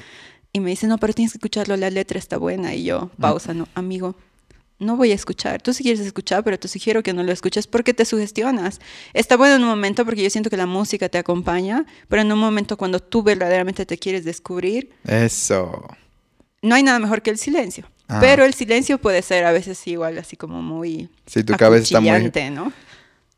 Y 0.52 0.60
me 0.60 0.70
dice, 0.70 0.86
no, 0.86 0.98
pero 0.98 1.12
tienes 1.12 1.32
que 1.32 1.38
escucharlo, 1.38 1.76
la 1.76 1.90
letra 1.90 2.18
está 2.18 2.38
buena. 2.38 2.74
Y 2.74 2.84
yo, 2.84 3.10
pausa, 3.20 3.52
no, 3.52 3.68
amigo, 3.74 4.16
no 4.78 4.96
voy 4.96 5.12
a 5.12 5.14
escuchar. 5.14 5.60
Tú 5.60 5.72
sí 5.72 5.82
quieres 5.82 6.00
escuchar, 6.00 6.44
pero 6.44 6.58
te 6.58 6.68
sugiero 6.68 7.02
que 7.02 7.12
no 7.12 7.22
lo 7.22 7.32
escuches 7.32 7.66
porque 7.66 7.94
te 7.94 8.04
sugestionas. 8.04 8.80
Está 9.12 9.36
bueno 9.36 9.56
en 9.56 9.62
un 9.62 9.68
momento 9.68 10.04
porque 10.04 10.22
yo 10.22 10.30
siento 10.30 10.50
que 10.50 10.56
la 10.56 10.66
música 10.66 11.08
te 11.08 11.18
acompaña, 11.18 11.84
pero 12.08 12.22
en 12.22 12.30
un 12.30 12.38
momento 12.38 12.76
cuando 12.76 13.00
tú 13.00 13.22
verdaderamente 13.22 13.86
te 13.86 13.98
quieres 13.98 14.24
descubrir. 14.24 14.90
Eso. 15.04 15.86
No 16.62 16.74
hay 16.74 16.82
nada 16.82 16.98
mejor 16.98 17.22
que 17.22 17.30
el 17.30 17.38
silencio. 17.38 17.88
Ah. 18.08 18.18
Pero 18.20 18.44
el 18.44 18.54
silencio 18.54 18.98
puede 18.98 19.22
ser 19.22 19.44
a 19.44 19.52
veces 19.52 19.86
igual 19.86 20.18
así 20.18 20.36
como 20.36 20.62
muy... 20.62 21.10
Sí, 21.26 21.44
tu 21.44 21.54
cabeza 21.54 21.82
está 21.82 22.00
muy... 22.00 22.50
¿no? 22.50 22.72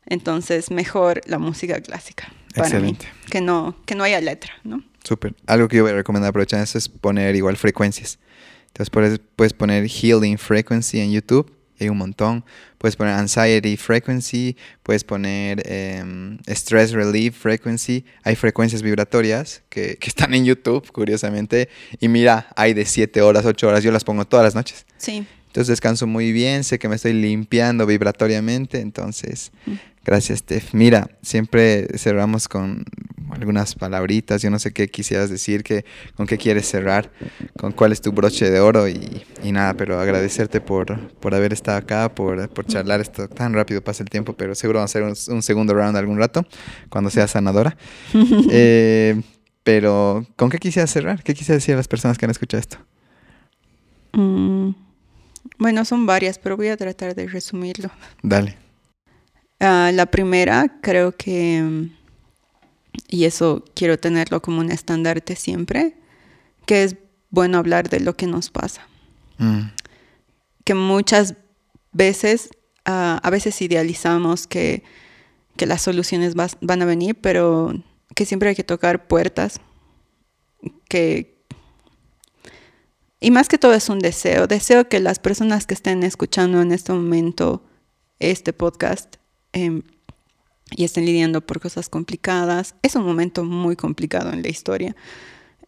Entonces, 0.05 0.71
mejor 0.71 1.21
la 1.25 1.37
música 1.37 1.79
clásica 1.81 2.33
para 2.55 2.79
mí. 2.79 2.97
Que 3.29 3.41
no, 3.41 3.75
que 3.85 3.95
no 3.95 4.03
haya 4.03 4.19
letra, 4.21 4.53
¿no? 4.63 4.83
Súper. 5.03 5.35
Algo 5.47 5.67
que 5.67 5.77
yo 5.77 5.83
voy 5.83 5.91
a 5.91 5.95
recomendar 5.95 6.29
aprovechando 6.29 6.63
eso 6.63 6.77
es 6.77 6.89
poner 6.89 7.35
igual 7.35 7.57
frecuencias. 7.57 8.19
Entonces 8.71 8.89
puedes, 8.89 9.19
puedes 9.35 9.53
poner 9.53 9.87
Healing 9.87 10.37
Frequency 10.37 10.99
en 10.99 11.11
YouTube, 11.11 11.51
hay 11.79 11.89
un 11.89 11.97
montón. 11.97 12.45
Puedes 12.77 12.95
poner 12.95 13.13
Anxiety 13.15 13.75
Frequency, 13.75 14.55
puedes 14.83 15.03
poner 15.03 15.61
em, 15.65 16.37
Stress 16.47 16.91
Relief 16.91 17.35
Frequency. 17.35 18.05
Hay 18.23 18.35
frecuencias 18.35 18.81
vibratorias 18.81 19.63
que, 19.69 19.97
que, 19.97 20.07
están 20.07 20.33
en 20.33 20.45
YouTube, 20.45 20.91
curiosamente. 20.91 21.69
Y 21.99 22.07
mira, 22.07 22.47
hay 22.55 22.73
de 22.73 22.85
7 22.85 23.21
horas, 23.21 23.45
8 23.45 23.67
horas, 23.67 23.83
yo 23.83 23.91
las 23.91 24.03
pongo 24.03 24.25
todas 24.25 24.43
las 24.43 24.55
noches. 24.55 24.85
Sí. 24.97 25.25
Entonces 25.51 25.67
descanso 25.67 26.07
muy 26.07 26.31
bien, 26.31 26.63
sé 26.63 26.79
que 26.79 26.87
me 26.87 26.95
estoy 26.95 27.11
limpiando 27.11 27.85
vibratoriamente, 27.85 28.79
entonces 28.79 29.51
mm. 29.65 29.73
gracias 30.05 30.39
Steph. 30.39 30.73
Mira, 30.73 31.09
siempre 31.21 31.87
cerramos 31.97 32.47
con 32.47 32.85
algunas 33.41 33.75
palabritas, 33.75 34.41
yo 34.41 34.49
no 34.49 34.59
sé 34.59 34.71
qué 34.71 34.87
quisieras 34.87 35.29
decir, 35.29 35.63
que, 35.63 35.85
con 36.15 36.27
qué 36.27 36.37
quieres 36.37 36.67
cerrar, 36.67 37.11
con 37.57 37.71
cuál 37.71 37.91
es 37.91 38.01
tu 38.01 38.11
broche 38.11 38.49
de 38.49 38.59
oro 38.59 38.87
y, 38.87 39.23
nada, 39.43 39.73
pero 39.73 39.99
agradecerte 39.99 40.61
por, 40.61 41.09
por 41.15 41.35
haber 41.35 41.53
estado 41.53 41.77
acá, 41.77 42.13
por, 42.13 42.47
por, 42.49 42.65
charlar 42.65 43.01
esto 43.01 43.27
tan 43.27 43.53
rápido 43.53 43.81
pasa 43.83 44.03
el 44.03 44.09
tiempo, 44.09 44.33
pero 44.33 44.55
seguro 44.55 44.79
vamos 44.79 44.95
a 44.95 44.99
hacer 44.99 45.33
un, 45.33 45.41
segundo 45.41 45.73
round 45.73 45.97
algún 45.97 46.17
rato, 46.17 46.45
cuando 46.89 47.09
sea 47.09 47.27
sanadora. 47.27 47.75
Eh, 48.53 49.21
pero, 49.63 50.25
¿con 50.35 50.49
qué 50.49 50.57
quisieras 50.57 50.89
cerrar? 50.91 51.23
¿Qué 51.23 51.33
quisieras 51.33 51.61
decir 51.61 51.75
a 51.75 51.77
las 51.77 51.87
personas 51.87 52.17
que 52.17 52.25
han 52.25 52.31
escuchado 52.31 52.59
esto? 52.59 52.77
Mm. 54.13 54.71
Bueno, 55.57 55.85
son 55.85 56.05
varias, 56.05 56.39
pero 56.39 56.57
voy 56.57 56.69
a 56.69 56.77
tratar 56.77 57.13
de 57.15 57.27
resumirlo. 57.27 57.89
Dale. 58.23 58.57
Ah, 59.59 59.91
la 59.93 60.07
primera, 60.07 60.79
creo 60.81 61.15
que, 61.15 61.89
y 63.11 63.25
eso 63.25 63.63
quiero 63.75 63.99
tenerlo 63.99 64.41
como 64.41 64.61
un 64.61 64.71
estandarte 64.71 65.35
siempre, 65.35 65.97
que 66.65 66.83
es 66.83 66.95
bueno 67.29 67.57
hablar 67.57 67.89
de 67.89 67.99
lo 67.99 68.15
que 68.15 68.25
nos 68.25 68.49
pasa. 68.49 68.87
Mm. 69.37 69.63
Que 70.63 70.73
muchas 70.73 71.35
veces, 71.91 72.49
ah, 72.85 73.19
a 73.21 73.29
veces 73.29 73.61
idealizamos 73.61 74.47
que, 74.47 74.83
que 75.57 75.65
las 75.65 75.81
soluciones 75.81 76.35
van 76.35 76.81
a 76.81 76.85
venir, 76.85 77.15
pero 77.19 77.73
que 78.15 78.25
siempre 78.25 78.49
hay 78.49 78.55
que 78.55 78.63
tocar 78.63 79.07
puertas, 79.07 79.59
que, 80.87 81.43
y 83.19 83.29
más 83.29 83.49
que 83.49 83.57
todo 83.57 83.73
es 83.73 83.89
un 83.89 83.99
deseo. 83.99 84.47
Deseo 84.47 84.87
que 84.87 85.01
las 85.01 85.19
personas 85.19 85.65
que 85.65 85.73
estén 85.73 86.03
escuchando 86.03 86.61
en 86.61 86.71
este 86.71 86.93
momento 86.93 87.65
este 88.19 88.53
podcast 88.53 89.17
em, 89.51 89.81
y 90.71 90.83
estén 90.83 91.05
lidiando 91.05 91.41
por 91.41 91.59
cosas 91.59 91.89
complicadas, 91.89 92.75
es 92.81 92.95
un 92.95 93.05
momento 93.05 93.43
muy 93.43 93.75
complicado 93.75 94.31
en 94.31 94.41
la 94.41 94.49
historia. 94.49 94.95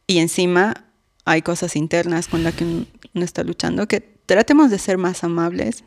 Y 0.08 0.20
encima 0.20 0.86
hay 1.26 1.42
cosas 1.42 1.76
internas 1.76 2.28
con 2.28 2.44
las 2.44 2.54
que 2.56 2.64
uno 2.66 2.86
está 3.16 3.44
luchando, 3.44 3.88
que 3.88 4.02
tratemos 4.02 4.72
de 4.72 4.80
ser 4.80 4.98
más 4.98 5.24
amables 5.24 5.84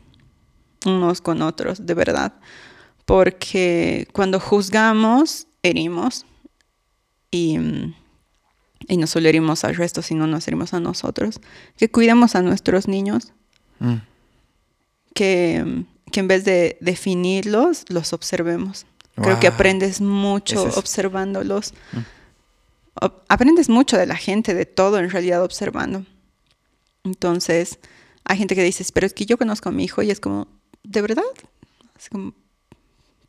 unos 0.85 1.21
con 1.21 1.41
otros, 1.41 1.85
de 1.85 1.93
verdad. 1.93 2.33
Porque 3.05 4.07
cuando 4.13 4.39
juzgamos, 4.39 5.47
herimos. 5.63 6.25
Y 7.31 7.57
y 8.87 8.97
no 8.97 9.07
solo 9.07 9.27
herimos 9.27 9.63
al 9.63 9.75
resto, 9.75 10.01
sino 10.01 10.27
nos 10.27 10.47
herimos 10.47 10.73
a 10.73 10.79
nosotros. 10.79 11.41
Que 11.77 11.89
cuidemos 11.89 12.35
a 12.35 12.41
nuestros 12.41 12.87
niños. 12.87 13.33
Mm. 13.79 13.95
Que, 15.13 15.83
que, 16.11 16.19
en 16.19 16.27
vez 16.27 16.45
de 16.45 16.77
definirlos, 16.79 17.85
los 17.89 18.13
observemos. 18.13 18.85
Creo 19.21 19.39
que 19.39 19.47
aprendes 19.47 19.99
mucho 19.99 20.63
observándolos. 20.75 21.73
Mm. 21.91 21.99
Aprendes 23.27 23.69
mucho 23.69 23.97
de 23.97 24.05
la 24.05 24.15
gente, 24.15 24.53
de 24.53 24.65
todo 24.65 24.99
en 24.99 25.09
realidad 25.09 25.43
observando. 25.43 26.05
Entonces, 27.03 27.79
hay 28.23 28.37
gente 28.37 28.55
que 28.55 28.63
dice, 28.63 28.85
pero 28.93 29.07
es 29.07 29.13
que 29.13 29.25
yo 29.25 29.37
conozco 29.37 29.69
a 29.69 29.71
mi 29.71 29.83
hijo 29.83 30.01
y 30.01 30.11
es 30.11 30.19
como, 30.19 30.47
¿de 30.83 31.01
verdad? 31.01 31.23
Es 31.97 32.09
como, 32.09 32.33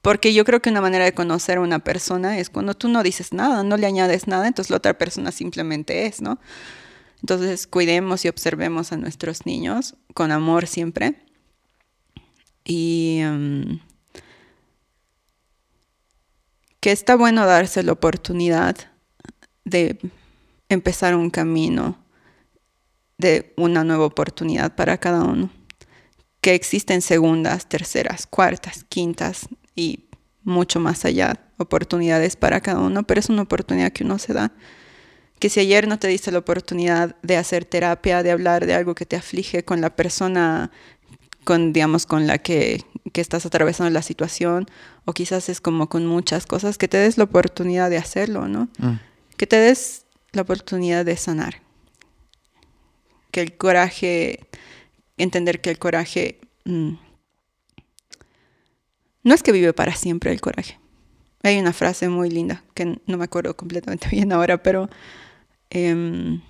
porque 0.03 0.33
yo 0.35 0.45
creo 0.45 0.61
que 0.61 0.71
una 0.71 0.81
manera 0.81 1.05
de 1.05 1.13
conocer 1.13 1.59
a 1.59 1.61
una 1.61 1.79
persona 1.79 2.39
es 2.39 2.51
cuando 2.51 2.75
tú 2.75 2.89
no 2.89 3.03
dices 3.03 3.33
nada, 3.33 3.63
no 3.63 3.77
le 3.77 3.87
añades 3.87 4.27
nada, 4.27 4.47
entonces 4.47 4.71
la 4.71 4.79
otra 4.79 4.97
persona 4.97 5.33
simplemente 5.33 6.07
es, 6.07 6.21
¿no? 6.21 6.39
Entonces 7.21 7.67
cuidemos 7.67 8.25
y 8.25 8.29
observemos 8.29 8.93
a 8.93 8.97
nuestros 8.97 9.45
niños 9.45 9.97
con 10.15 10.33
amor 10.33 10.67
siempre. 10.67 11.25
Y 12.65 13.19
em, 13.21 13.81
que 16.89 16.93
está 16.93 17.17
bueno 17.17 17.45
darse 17.45 17.83
la 17.83 17.93
oportunidad 17.93 18.75
de 19.67 19.99
empezar 20.71 21.15
un 21.15 21.29
camino 21.29 21.99
de 23.19 23.53
una 23.59 23.85
nueva 23.85 24.07
oportunidad 24.07 24.75
para 24.75 24.97
cada 24.97 25.23
uno. 25.23 25.51
Que 26.41 26.55
existen 26.55 27.03
segundas, 27.03 27.69
terceras, 27.69 28.27
cuartas, 28.27 28.87
quintas 28.89 29.51
y 29.77 30.07
mucho 30.45 30.81
más 30.81 31.05
allá 31.05 31.39
oportunidades 31.59 32.37
para 32.37 32.63
cada 32.63 32.81
uno, 32.81 33.03
pero 33.03 33.21
es 33.21 33.29
una 33.29 33.43
oportunidad 33.43 33.93
que 33.93 34.05
uno 34.05 34.19
se 34.19 34.33
da. 34.33 34.53
Que 35.41 35.51
si 35.51 35.61
ayer 35.61 35.89
no 35.89 35.99
te 35.99 36.09
diste 36.09 36.33
la 36.33 36.39
oportunidad 36.39 37.17
de 37.21 37.37
hacer 37.37 37.67
terapia, 37.67 38.23
de 38.23 38.31
hablar 38.31 38.65
de 38.65 38.73
algo 38.73 38.95
que 38.95 39.05
te 39.05 39.17
aflige 39.17 39.63
con 39.63 39.83
la 39.83 39.95
persona, 39.95 40.71
con, 41.49 41.73
digamos, 41.73 42.05
con 42.05 42.27
la 42.27 42.37
que, 42.37 42.85
que 43.15 43.23
estás 43.23 43.47
atravesando 43.47 43.89
la 43.89 44.03
situación, 44.03 44.67
o 45.07 45.15
quizás 45.15 45.49
es 45.49 45.63
como 45.63 45.89
con 45.89 46.05
muchas 46.05 46.45
cosas, 46.45 46.77
que 46.77 46.89
te 46.89 46.99
des 46.99 47.17
la 47.17 47.25
oportunidad 47.25 47.89
de 47.89 47.97
hacerlo, 47.97 48.49
¿no? 48.49 48.69
Mm. 48.77 48.97
Que 49.39 49.47
te 49.47 49.57
des 49.57 50.05
la 50.33 50.43
oportunidad 50.43 51.07
de 51.07 51.17
sanar. 51.17 51.63
Que 53.31 53.41
el 53.41 53.57
coraje, 53.57 54.41
entender 55.17 55.63
que 55.63 55.71
el 55.71 55.79
coraje 55.79 56.39
mm, 56.67 56.91
no 59.23 59.35
es 59.35 59.43
que 59.43 59.53
vive 59.53 59.73
para 59.73 59.95
siempre 59.95 60.33
el 60.33 60.43
coraje. 60.43 60.79
Hay 61.45 61.59
una 61.59 61.73
frase 61.73 62.11
muy 62.11 62.29
linda 62.29 62.63
que 62.75 63.01
no 63.07 63.17
me 63.17 63.25
acuerdo 63.25 63.57
completamente 63.57 64.07
bien 64.11 64.35
ahora, 64.35 64.63
pero 64.63 64.91
em, 65.71 66.43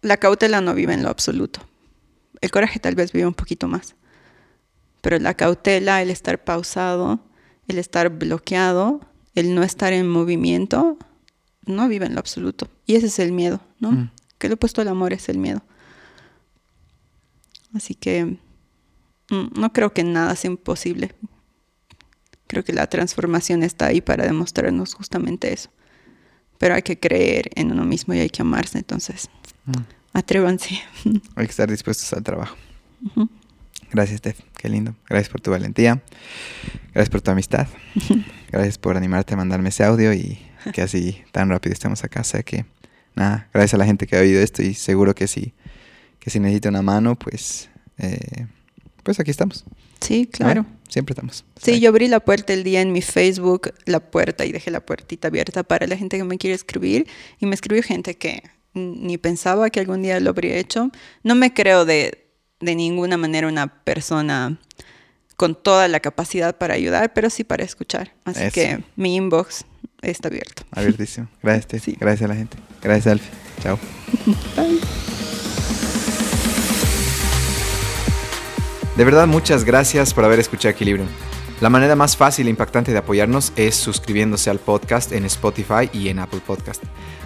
la 0.00 0.16
cautela 0.16 0.62
no 0.62 0.72
vive 0.72 0.94
en 0.94 1.02
lo 1.02 1.10
absoluto. 1.10 1.60
El 2.44 2.50
coraje 2.50 2.78
tal 2.78 2.94
vez 2.94 3.10
vive 3.10 3.26
un 3.26 3.32
poquito 3.32 3.68
más. 3.68 3.94
Pero 5.00 5.18
la 5.18 5.32
cautela, 5.32 6.02
el 6.02 6.10
estar 6.10 6.44
pausado, 6.44 7.20
el 7.68 7.78
estar 7.78 8.10
bloqueado, 8.10 9.00
el 9.34 9.54
no 9.54 9.62
estar 9.62 9.94
en 9.94 10.06
movimiento, 10.06 10.98
no 11.64 11.88
vive 11.88 12.04
en 12.04 12.12
lo 12.12 12.20
absoluto. 12.20 12.68
Y 12.84 12.96
ese 12.96 13.06
es 13.06 13.18
el 13.18 13.32
miedo, 13.32 13.62
¿no? 13.80 13.92
Mm. 13.92 14.10
Que 14.36 14.50
lo 14.50 14.56
opuesto 14.56 14.82
al 14.82 14.88
amor 14.88 15.14
es 15.14 15.30
el 15.30 15.38
miedo. 15.38 15.62
Así 17.72 17.94
que 17.94 18.36
mm, 19.30 19.58
no 19.58 19.72
creo 19.72 19.94
que 19.94 20.04
nada 20.04 20.36
sea 20.36 20.50
imposible. 20.50 21.14
Creo 22.46 22.62
que 22.62 22.74
la 22.74 22.88
transformación 22.88 23.62
está 23.62 23.86
ahí 23.86 24.02
para 24.02 24.26
demostrarnos 24.26 24.92
justamente 24.92 25.50
eso. 25.50 25.70
Pero 26.58 26.74
hay 26.74 26.82
que 26.82 27.00
creer 27.00 27.48
en 27.54 27.72
uno 27.72 27.86
mismo 27.86 28.12
y 28.12 28.18
hay 28.18 28.28
que 28.28 28.42
amarse, 28.42 28.76
entonces 28.76 29.30
Mm. 29.66 29.72
Atrévanse. 30.14 30.80
Hay 31.34 31.44
que 31.44 31.50
estar 31.50 31.70
dispuestos 31.70 32.10
al 32.14 32.22
trabajo. 32.22 32.56
Gracias, 33.92 34.18
Steph. 34.18 34.40
Qué 34.56 34.68
lindo. 34.70 34.94
Gracias 35.08 35.28
por 35.28 35.42
tu 35.42 35.50
valentía. 35.50 36.02
Gracias 36.94 37.10
por 37.10 37.20
tu 37.20 37.30
amistad. 37.30 37.68
Gracias 38.50 38.78
por 38.78 38.96
animarte 38.96 39.34
a 39.34 39.36
mandarme 39.36 39.68
ese 39.68 39.84
audio 39.84 40.14
y 40.14 40.38
que 40.72 40.80
así 40.80 41.22
tan 41.32 41.50
rápido 41.50 41.74
estemos 41.74 42.02
acá. 42.02 42.22
O 42.22 42.24
sea 42.24 42.42
que, 42.42 42.64
nada, 43.14 43.48
gracias 43.52 43.74
a 43.74 43.76
la 43.76 43.84
gente 43.84 44.06
que 44.06 44.16
ha 44.16 44.20
oído 44.20 44.40
esto 44.40 44.62
y 44.62 44.72
seguro 44.74 45.14
que 45.14 45.26
si, 45.26 45.52
que 46.18 46.30
si 46.30 46.40
necesita 46.40 46.70
una 46.70 46.82
mano, 46.82 47.16
pues, 47.18 47.68
eh, 47.98 48.46
pues 49.02 49.20
aquí 49.20 49.30
estamos. 49.30 49.64
Sí, 50.00 50.26
claro. 50.26 50.62
¿no? 50.62 50.68
Siempre 50.88 51.12
estamos. 51.12 51.44
Sí, 51.60 51.80
yo 51.80 51.88
abrí 51.90 52.08
la 52.08 52.20
puerta 52.20 52.52
el 52.52 52.62
día 52.62 52.80
en 52.80 52.92
mi 52.92 53.02
Facebook, 53.02 53.74
la 53.84 54.00
puerta, 54.00 54.44
y 54.44 54.52
dejé 54.52 54.70
la 54.70 54.80
puertita 54.80 55.28
abierta 55.28 55.62
para 55.62 55.86
la 55.86 55.96
gente 55.96 56.16
que 56.16 56.24
me 56.24 56.38
quiere 56.38 56.54
escribir. 56.54 57.06
Y 57.40 57.46
me 57.46 57.54
escribió 57.54 57.82
gente 57.82 58.16
que 58.16 58.42
ni 58.74 59.18
pensaba 59.18 59.70
que 59.70 59.80
algún 59.80 60.02
día 60.02 60.20
lo 60.20 60.30
habría 60.30 60.56
hecho. 60.56 60.90
No 61.22 61.34
me 61.34 61.54
creo 61.54 61.84
de, 61.84 62.26
de 62.60 62.74
ninguna 62.74 63.16
manera 63.16 63.48
una 63.48 63.82
persona 63.84 64.58
con 65.36 65.54
toda 65.54 65.88
la 65.88 66.00
capacidad 66.00 66.56
para 66.56 66.74
ayudar, 66.74 67.12
pero 67.12 67.30
sí 67.30 67.44
para 67.44 67.64
escuchar. 67.64 68.12
Así 68.24 68.44
Eso. 68.44 68.54
que 68.54 68.84
mi 68.96 69.16
inbox 69.16 69.64
está 70.02 70.28
abierto. 70.28 70.64
Abiertísimo. 70.70 71.28
Gracias, 71.42 71.64
Steph. 71.64 71.82
Sí. 71.82 71.96
Gracias 71.98 72.30
a 72.30 72.32
la 72.32 72.36
gente. 72.36 72.56
Gracias, 72.82 73.06
Alfie. 73.12 73.30
Chao. 73.62 73.78
Bye. 74.56 74.80
De 78.96 79.04
verdad, 79.04 79.26
muchas 79.26 79.64
gracias 79.64 80.14
por 80.14 80.24
haber 80.24 80.38
escuchado 80.38 80.72
Equilibrium. 80.72 81.08
La 81.60 81.70
manera 81.70 81.94
más 81.94 82.16
fácil 82.16 82.48
e 82.48 82.50
impactante 82.50 82.90
de 82.90 82.98
apoyarnos 82.98 83.52
es 83.54 83.76
suscribiéndose 83.76 84.50
al 84.50 84.58
podcast 84.58 85.12
en 85.12 85.24
Spotify 85.24 85.88
y 85.92 86.08
en 86.08 86.18
Apple 86.18 86.40
Podcast. 86.44 86.82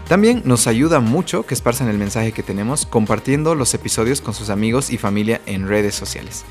También 0.06 0.42
nos 0.44 0.66
ayuda 0.66 1.00
mucho 1.00 1.46
que 1.46 1.54
esparzan 1.54 1.88
el 1.88 1.96
mensaje 1.96 2.32
que 2.32 2.42
tenemos 2.42 2.84
compartiendo 2.84 3.54
los 3.54 3.72
episodios 3.72 4.20
con 4.20 4.34
sus 4.34 4.50
amigos 4.50 4.90
y 4.90 4.98
familia 4.98 5.40
en 5.46 5.66
redes 5.66 5.94
sociales. 5.94 6.44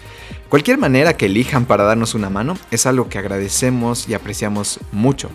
Cualquier 0.50 0.80
manera 0.80 1.18
que 1.18 1.28
elijan 1.28 1.66
para 1.66 1.84
darnos 1.84 2.16
una 2.16 2.32
mano 2.32 2.58
es 2.72 2.88
algo 2.88 3.10
que 3.10 3.20
agradecemos 3.20 4.10
y 4.10 4.16
apreciamos 4.16 4.80
mucho. 4.92 5.30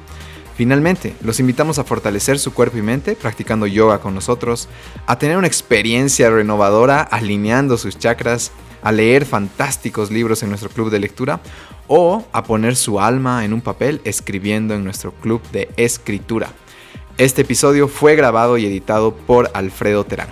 Finalmente, 0.56 1.14
los 1.22 1.38
invitamos 1.38 1.78
a 1.78 1.84
fortalecer 1.84 2.40
su 2.40 2.52
cuerpo 2.52 2.76
y 2.76 2.82
mente 2.82 3.14
practicando 3.14 3.66
yoga 3.66 4.00
con 4.00 4.14
nosotros, 4.14 4.68
a 5.06 5.16
tener 5.16 5.36
una 5.36 5.46
experiencia 5.46 6.28
renovadora 6.28 7.00
alineando 7.02 7.78
sus 7.78 7.98
chakras, 7.98 8.50
a 8.82 8.92
leer 8.92 9.24
fantásticos 9.24 10.10
libros 10.10 10.42
en 10.42 10.48
nuestro 10.48 10.68
club 10.68 10.90
de 10.90 10.98
lectura 10.98 11.40
o 11.88 12.24
a 12.32 12.44
poner 12.44 12.76
su 12.76 13.00
alma 13.00 13.44
en 13.44 13.52
un 13.52 13.60
papel 13.60 14.00
escribiendo 14.04 14.74
en 14.74 14.84
nuestro 14.84 15.12
club 15.12 15.42
de 15.50 15.68
escritura. 15.76 16.48
Este 17.18 17.42
episodio 17.42 17.88
fue 17.88 18.16
grabado 18.16 18.58
y 18.58 18.66
editado 18.66 19.14
por 19.14 19.50
Alfredo 19.54 20.04
Terán. 20.04 20.28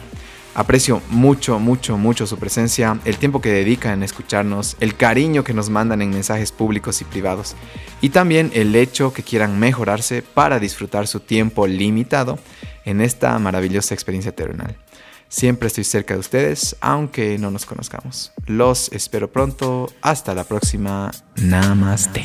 Aprecio 0.55 1.01
mucho, 1.10 1.60
mucho, 1.60 1.97
mucho 1.97 2.27
su 2.27 2.36
presencia, 2.36 2.98
el 3.05 3.18
tiempo 3.18 3.40
que 3.40 3.52
dedican 3.52 3.93
en 3.93 4.02
escucharnos, 4.02 4.77
el 4.81 4.97
cariño 4.97 5.44
que 5.44 5.55
nos 5.55 5.70
mandan 5.70 6.02
en 6.02 6.10
mensajes 6.10 6.51
públicos 6.51 7.01
y 7.01 7.05
privados, 7.05 7.55
y 8.01 8.09
también 8.09 8.51
el 8.55 8.74
hecho 8.74 9.12
que 9.12 9.22
quieran 9.22 9.60
mejorarse 9.60 10.22
para 10.22 10.59
disfrutar 10.59 11.06
su 11.06 11.20
tiempo 11.20 11.66
limitado 11.66 12.39
en 12.85 13.01
esta 13.01 13.39
maravillosa 13.39 13.94
experiencia 13.94 14.35
terrenal. 14.35 14.77
Siempre 15.31 15.69
estoy 15.69 15.85
cerca 15.85 16.15
de 16.15 16.20
ustedes, 16.20 16.77
aunque 16.81 17.39
no 17.39 17.52
nos 17.52 17.65
conozcamos. 17.65 18.32
Los 18.47 18.90
espero 18.90 19.31
pronto. 19.31 19.89
Hasta 20.02 20.35
la 20.35 20.43
próxima. 20.43 21.12
Namaste. 21.36 22.24